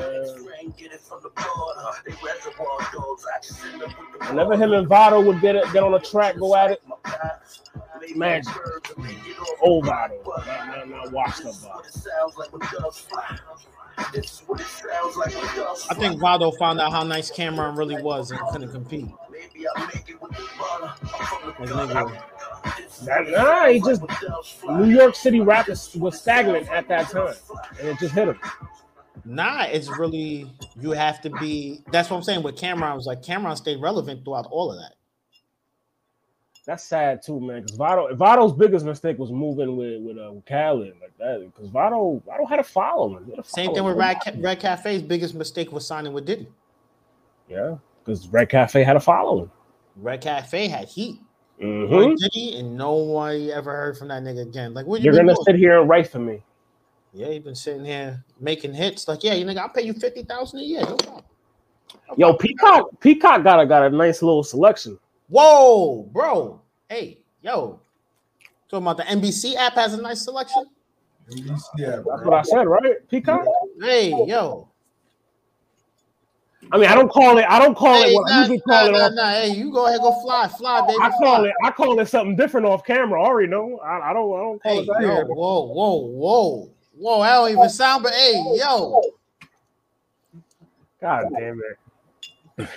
[4.29, 6.83] Whenever him and Vado would get it, get on the track, go at it,
[8.15, 8.53] magic.
[9.61, 11.83] Old Vado, not, not, not washed up Vado.
[15.91, 19.09] I think Vado found out how nice Cam'ron really was and couldn't compete.
[23.05, 24.03] That, nah, he just
[24.69, 27.35] New York City rap is, was stagnant at that time,
[27.79, 28.41] and it just hit him.
[29.25, 30.51] Nah, it's really
[30.81, 31.81] you have to be.
[31.91, 32.43] That's what I'm saying.
[32.43, 34.95] With Cam'ron, I was like Cam'ron stayed relevant throughout all of that.
[36.67, 37.63] That's sad too, man.
[37.63, 41.45] Because Vado, Vado's biggest mistake was moving with with uh, with Khaled like that.
[41.45, 43.27] Because Vado, Vado had a following.
[43.27, 46.49] Had a Same thing with Red, Ca- Red Cafe's biggest mistake was signing with Diddy.
[47.49, 49.51] Yeah, because Red Cafe had a following.
[49.97, 51.19] Red Cafe had heat.
[51.61, 52.15] Mm-hmm.
[52.15, 54.73] Diddy, and no one ever heard from that nigga again.
[54.73, 55.45] Like, what you You're gonna doing?
[55.45, 56.43] sit here and write for me.
[57.13, 59.07] Yeah, he been sitting here making hits.
[59.07, 60.81] Like, yeah, you nigga, I'll pay you fifty thousand a year.
[60.81, 61.25] No problem.
[62.17, 64.99] Yo, Peacock, Peacock got a got a nice little selection.
[65.29, 66.61] Whoa, bro.
[66.89, 67.81] Hey, yo.
[68.69, 70.67] Talking about the NBC app has a nice selection.
[71.77, 73.09] Yeah, That's what I said, right?
[73.09, 73.47] Peacock.
[73.81, 74.69] Hey, yo.
[76.73, 77.45] I mean, I don't call it.
[77.49, 78.93] I don't call Hey, it what I nah, usually nah, call it.
[78.93, 79.31] nah, Off, nah.
[79.31, 80.99] Hey, you go ahead, go fly, fly, baby.
[81.01, 81.47] I call fly.
[81.49, 81.55] it.
[81.63, 83.23] I call it something different off camera.
[83.23, 83.79] I already know.
[83.79, 84.35] I, I don't.
[84.35, 85.03] I don't call Hey, it that.
[85.03, 85.25] yo, here.
[85.27, 87.21] whoa, whoa, whoa, whoa!
[87.21, 89.01] I don't even sound, but hey, yo,
[91.01, 91.61] God damn
[92.59, 92.69] it.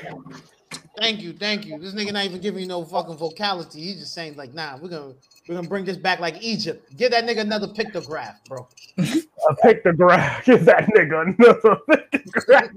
[0.97, 1.77] Thank you, thank you.
[1.77, 3.81] This nigga not even giving you no fucking vocality.
[3.81, 5.13] He's just saying like, nah, we're gonna
[5.47, 6.95] we're gonna bring this back like Egypt.
[6.97, 8.67] Give that nigga another pictograph, bro.
[8.97, 10.43] A pictograph.
[10.45, 12.69] Give that nigga another pictograph.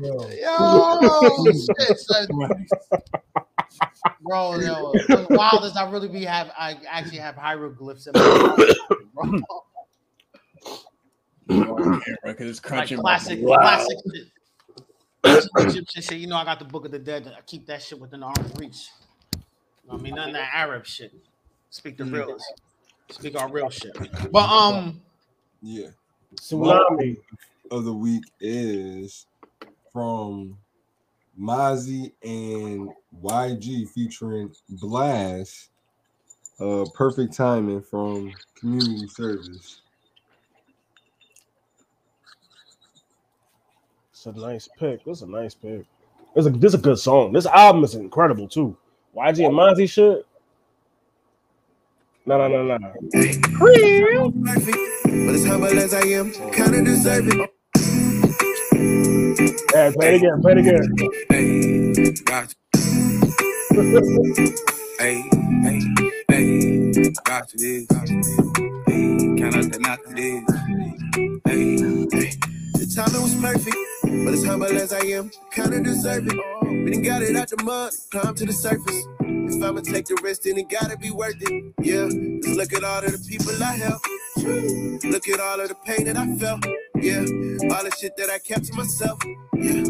[0.00, 0.28] Yo,
[1.78, 2.28] shit, son.
[4.20, 8.20] bro, yo, as wild as I really be have, I actually have hieroglyphs in my
[8.22, 8.60] mouth,
[9.14, 9.40] bro.
[12.24, 13.56] Because it's like classic, Wow.
[13.60, 14.28] classic shit.
[15.56, 16.18] Egyptian shit.
[16.18, 17.32] You know, I got the Book of the Dead.
[17.36, 18.88] I keep that shit within arm's reach.
[19.90, 21.12] I mean, none of that Arab shit.
[21.70, 22.36] Speak the real.
[23.10, 23.96] Speak our real shit.
[24.32, 25.00] But um,
[25.60, 25.88] Yeah.
[26.36, 27.18] Tsunami.
[27.74, 29.26] Of the week is
[29.92, 30.56] from
[31.36, 32.88] Mozzy and
[33.20, 35.70] YG featuring Blxst.
[36.60, 39.80] Uh, perfect timing from Kommunity Service.
[44.12, 45.04] It's a nice pick.
[45.04, 45.84] This is a nice pick.
[46.36, 47.32] This is a, this is a good song.
[47.32, 48.76] This album is incredible too.
[49.16, 50.24] YG and Monty shit.
[52.24, 52.92] No, no, no, no.
[53.10, 53.26] But
[55.34, 57.50] as humble as I am, kinda deserve it.
[59.74, 60.42] Yeah, play it again.
[60.42, 60.96] Play it again.
[61.30, 64.54] Hey, got you.
[64.98, 65.22] hey,
[65.62, 65.80] hey,
[66.30, 67.86] hey, got you this.
[68.86, 70.44] Hey, count out the knock it is.
[71.46, 71.76] Hey,
[72.18, 72.32] hey.
[72.74, 76.38] The timing was perfect, but as humble as I am, kinda deserve it.
[76.64, 79.04] We done got it out the mud, climb to the surface.
[79.22, 81.74] If I'ma take the risk, then it gotta be worth it.
[81.82, 82.08] Yeah,
[82.42, 84.08] just look at all of the people I helped.
[85.04, 86.64] Look at all of the pain that I felt.
[87.00, 89.20] Yeah, all the shit that I kept to myself.
[89.56, 89.82] Yeah,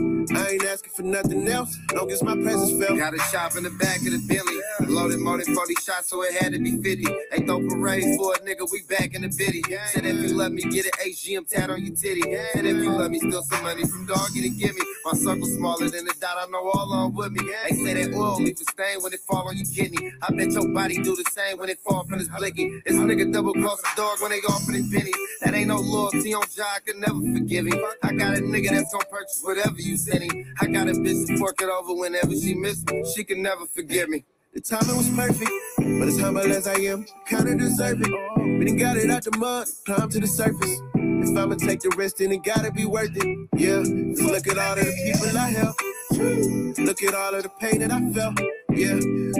[0.44, 1.78] I ain't asking for nothing else.
[1.94, 2.98] Long as my presence felt.
[2.98, 4.60] Got a shop in the back of the Bentley.
[4.92, 7.06] Loaded more than 40 shots, so it had to be 50.
[7.32, 9.62] Ain't no parade for a nigga, we back in the bitty.
[9.86, 12.20] Said if you love me, get an HGM tat on your titty.
[12.52, 14.82] Said if you love me, steal some money from doggy to give me.
[15.06, 17.50] My circle smaller than a dot, I know all on with me.
[17.68, 20.12] They say that oil leave a stain when it fall on your kidney.
[20.22, 22.82] I bet your body do the same when it fall from this blicky.
[22.84, 25.12] This nigga double cross the dog when they offer the penny.
[25.40, 27.80] That ain't no loyalty on job, I could never forgive him.
[28.02, 30.33] I got a nigga that's gonna purchase whatever you send him.
[30.60, 33.04] I got a bitch to fork it over whenever she miss me.
[33.14, 34.24] She can never forgive me.
[34.54, 38.12] The timing was perfect, but as humble as I am, kinda deserve it.
[38.58, 40.80] We done got it out the mud, climb to the surface.
[40.94, 43.48] If I'ma take the risk, then it gotta be worth it.
[43.56, 45.82] Yeah, look at all the people I helped.
[46.18, 48.38] Look at all of the pain that I felt.
[48.70, 48.94] Yeah,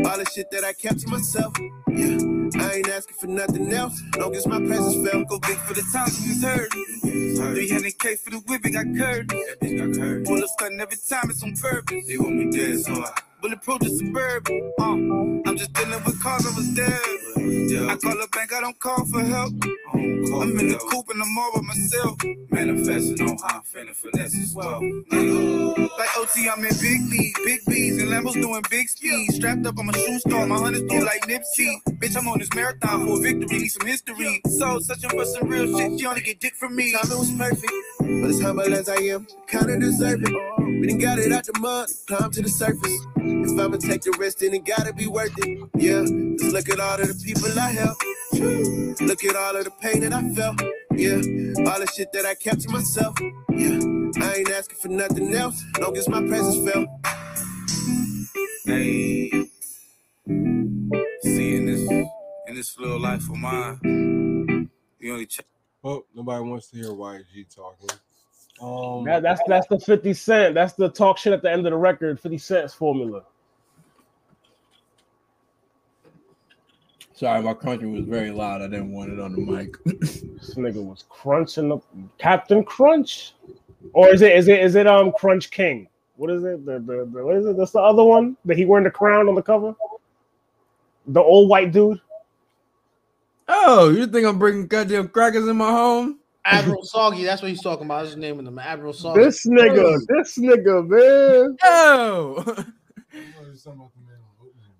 [0.09, 1.53] all the shit that I kept to myself.
[1.89, 2.19] Yeah,
[2.63, 4.01] I ain't asking for nothing else.
[4.19, 5.29] Long as my presence felt.
[5.29, 6.71] Go big for the times you heard.
[7.05, 10.27] 300k for the whip, it got curved.
[10.27, 12.07] Pull up stunting every time it's on purpose.
[12.07, 13.13] They want me dead, so I
[13.45, 14.73] bulletproof the suburban.
[14.81, 17.91] Uh, I'm just dealing with cars I was dead.
[17.91, 19.53] I call a bank, I don't call for help.
[19.93, 22.17] I'm in the coop and I'm all by myself.
[22.51, 24.81] Manifesting on how I'm finna finesse as well.
[25.99, 29.31] Like OT, I'm in big league, big B's, and Lambos doing big speed.
[29.33, 31.83] Strapped up on my shoe store, my hunters do like Nipsey.
[32.01, 34.41] Bitch, I'm on this marathon for a victory, need some history.
[34.59, 36.93] So, searching for some real shit, she only get dick from me.
[36.93, 40.33] Timing was perfect, but as humble as I am, kinda deserve it.
[40.59, 43.34] We done got it out the mud, climb to the surface.
[43.43, 45.59] If I'ma take the risk, then it gotta be worth it.
[45.77, 46.05] Yeah,
[46.39, 48.05] just look at all of the people I helped.
[49.01, 50.61] Look at all of the pain that I felt.
[50.93, 51.17] Yeah,
[51.71, 53.15] all the shit that I kept to myself.
[53.51, 53.79] Yeah,
[54.23, 55.63] I ain't asking for nothing else.
[55.81, 56.89] Long as my presence felt.
[58.67, 59.31] Hey,
[61.23, 61.89] seeing this
[62.49, 63.79] in this little life of mine,
[65.01, 65.41] the only ch-
[65.83, 67.89] Well, nobody wants to hear YG talking.
[68.61, 70.55] Um, That, that's that's the 50 Cent.
[70.55, 73.23] That's the talk shit at the end of the record, 50 Cent's formula.
[77.15, 78.61] Sorry, my country was very loud.
[78.61, 79.77] I didn't want it on the mic.
[79.85, 81.83] This nigga was crunching up
[82.19, 83.35] Captain Crunch.
[83.93, 85.89] Or is it is it is it um Crunch King?
[86.17, 86.65] What is it?
[86.65, 87.57] The, the, the what is it?
[87.57, 89.75] That's the other one that he wearing the crown on the cover.
[91.07, 92.01] The old white dude.
[93.49, 96.19] oh, you think I'm bringing goddamn crackers in my home?
[96.45, 98.03] Admiral Soggy, that's what he's talking about.
[98.03, 98.59] That's his name in them.
[98.59, 99.21] Admiral Soggy.
[99.21, 100.01] This nigga, oh.
[100.09, 101.57] this nigga, man.
[101.63, 102.65] Oh,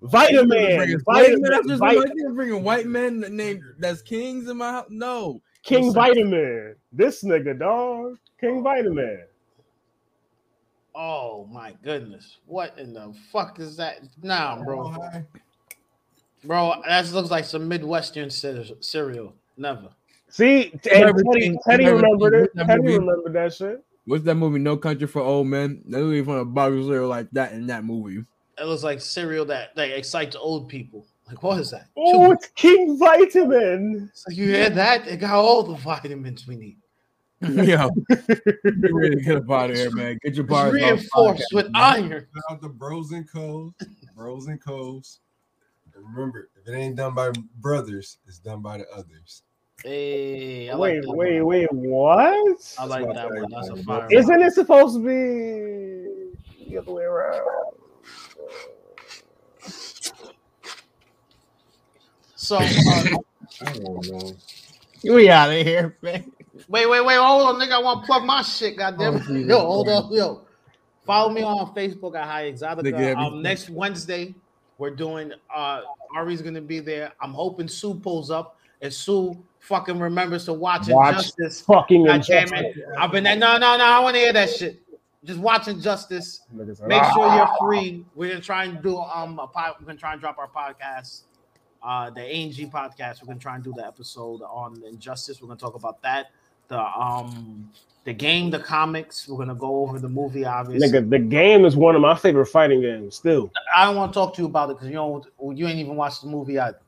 [0.01, 4.57] Vitamin, Bringing- vitamin, That's just vit- like you're bringing white men named that's kings in
[4.57, 4.85] my house.
[4.89, 5.99] No, King No, sir.
[5.99, 6.75] Vitamin.
[6.91, 8.17] This nigga, dog.
[8.39, 8.61] King oh.
[8.61, 9.23] Vitamin.
[10.93, 12.37] Oh my goodness.
[12.45, 14.01] What in the fuck is that?
[14.21, 14.95] Nah, oh, bro.
[16.43, 19.33] Bro, that looks like some Midwestern cereal.
[19.57, 19.89] Never.
[20.35, 22.51] See, and Teddy, Teddy remembered it.
[22.57, 22.99] Teddy movie.
[22.99, 23.81] remembered that shit.
[24.03, 24.59] What's that movie?
[24.59, 25.81] No Country for Old Men.
[25.87, 28.25] They don't even a box cereal like that in that movie.
[28.59, 31.07] It was like cereal that, that excites old people.
[31.25, 31.87] Like, what is that?
[31.95, 34.11] Oh, it's King Vitamin.
[34.13, 35.07] So you hear that?
[35.07, 36.79] It got all the vitamins we need.
[37.41, 37.87] yeah,
[38.65, 40.17] you ready to get up out of here, man?
[40.21, 42.09] Get your It's bars reinforced with iron.
[42.09, 43.73] Shout out to Bros and Coves,
[44.13, 45.19] Bros and Coves.
[45.95, 47.31] Remember, if it ain't done by
[47.61, 49.43] brothers, it's done by the others.
[49.83, 51.47] Hey, I Wait, like wait, one.
[51.47, 52.75] wait, what?
[52.79, 53.45] I like that one.
[53.51, 54.07] That's a fire.
[54.11, 57.43] Isn't it supposed to be the other way around?
[62.35, 62.61] So, uh,
[63.61, 64.35] I don't know.
[65.03, 66.31] We out of here, man.
[66.67, 67.73] wait, wait, wait, hold on, nigga.
[67.73, 68.77] I want to plug my shit.
[68.77, 69.45] Goddamn, Oh, it.
[69.47, 70.41] Yo, hold up, yo.
[71.05, 72.81] Follow me on Facebook at High Exotica.
[72.81, 74.33] Nigga, every- Um, next Wednesday,
[74.79, 75.31] we're doing.
[75.53, 75.81] uh
[76.15, 77.11] Ari's gonna be there.
[77.21, 78.57] I'm hoping Sue pulls up.
[78.81, 81.61] And Sue fucking remembers to watch, Watch Injustice.
[81.61, 82.77] fucking God damn Injustice.
[82.77, 82.85] it.
[82.97, 83.35] I've been there.
[83.35, 83.83] no, no, no.
[83.83, 84.81] I want to hear that shit.
[85.23, 86.41] Just watch Injustice.
[86.53, 88.05] Make sure you're free.
[88.15, 91.21] We're gonna try and do um a pod, we're gonna try and drop our podcast,
[91.83, 93.21] uh the ANG podcast.
[93.21, 95.41] We're gonna try and do the episode on Injustice.
[95.41, 96.27] We're gonna talk about that.
[96.67, 97.69] The um
[98.03, 99.27] the game, the comics.
[99.27, 100.87] We're gonna go over the movie, obviously.
[100.87, 103.15] Nigga, the game is one of my favorite fighting games.
[103.15, 105.25] Still, I don't want to talk to you about it because you don't
[105.57, 106.79] you ain't even watched the movie either.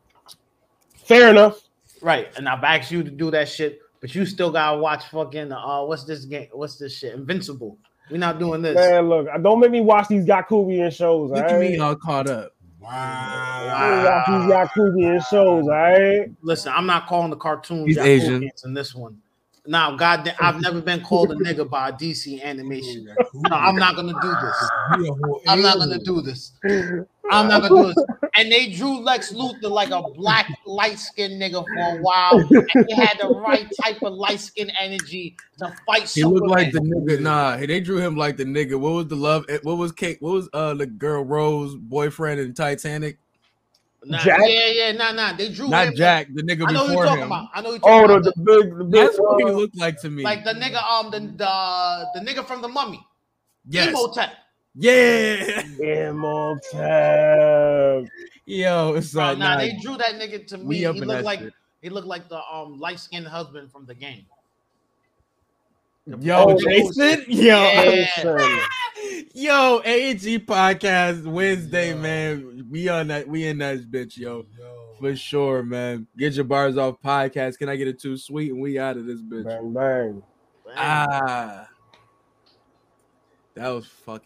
[1.05, 1.59] fair enough.
[2.01, 2.29] Right.
[2.37, 5.83] And I've asked you to do that shit, but you still gotta watch fucking uh
[5.83, 6.47] what's this game?
[6.51, 7.13] What's this shit?
[7.13, 7.77] Invincible.
[8.09, 8.75] We're not doing this.
[8.75, 11.29] Man, look, don't make me watch these Yakubian shows.
[11.31, 12.53] Look all at me all caught up.
[12.79, 16.29] Watch these Yakubian shows, all right?
[16.41, 18.41] Listen, I'm not calling the cartoons He's Asian.
[18.41, 19.21] Yakubians in this one.
[19.67, 23.07] Now, God, I've never been called a nigga by a DC animation.
[23.33, 24.71] No, I'm not gonna do this.
[25.47, 26.53] I'm not gonna do this.
[27.29, 28.05] I'm not gonna do this.
[28.35, 32.87] And they drew Lex Luthor like a black light skinned nigga for a while, and
[32.87, 36.09] he had the right type of light skinned energy to fight.
[36.09, 37.19] He looked like the nigga.
[37.19, 38.79] Nah, they drew him like the nigga.
[38.79, 39.45] What was the love?
[39.63, 40.17] What was Kate?
[40.21, 43.17] What was uh the girl Rose boyfriend in Titanic?
[44.05, 44.39] Nah, Jack?
[44.45, 45.33] Yeah, yeah, nah, nah.
[45.33, 47.27] They drew Not him- Jack, the nigga I know who before you're talking him.
[47.27, 47.49] about.
[47.53, 48.35] I know who you're Oh, talking the, about.
[48.35, 48.91] the big, the big.
[48.93, 50.23] That's what he uh, looked like to me.
[50.23, 53.05] Like the nigga, um, the the the nigga from the Mummy,
[53.67, 53.89] yes.
[53.89, 54.29] Imhotep.
[54.75, 55.63] Yeah.
[56.77, 58.07] Imhotep.
[58.45, 60.77] Yo, it's Bro, like nah, nah, they drew that nigga to me.
[60.77, 61.53] He looked like shit.
[61.81, 64.25] he looked like the um light skinned husband from the game.
[66.21, 67.25] Yo, Oh, Jason.
[67.27, 67.61] Yo.
[67.61, 68.07] Yeah.
[69.33, 72.67] Yo, AG podcast Wednesday, man.
[72.71, 73.27] We on that.
[73.27, 74.45] We in that bitch, yo.
[74.99, 76.07] For sure, man.
[76.17, 77.57] Get your bars off podcast.
[77.57, 78.51] Can I get it too sweet?
[78.51, 79.45] And we out of this bitch.
[79.45, 80.23] Bang bang.
[80.75, 81.67] Ah,
[83.53, 84.15] that was fucking.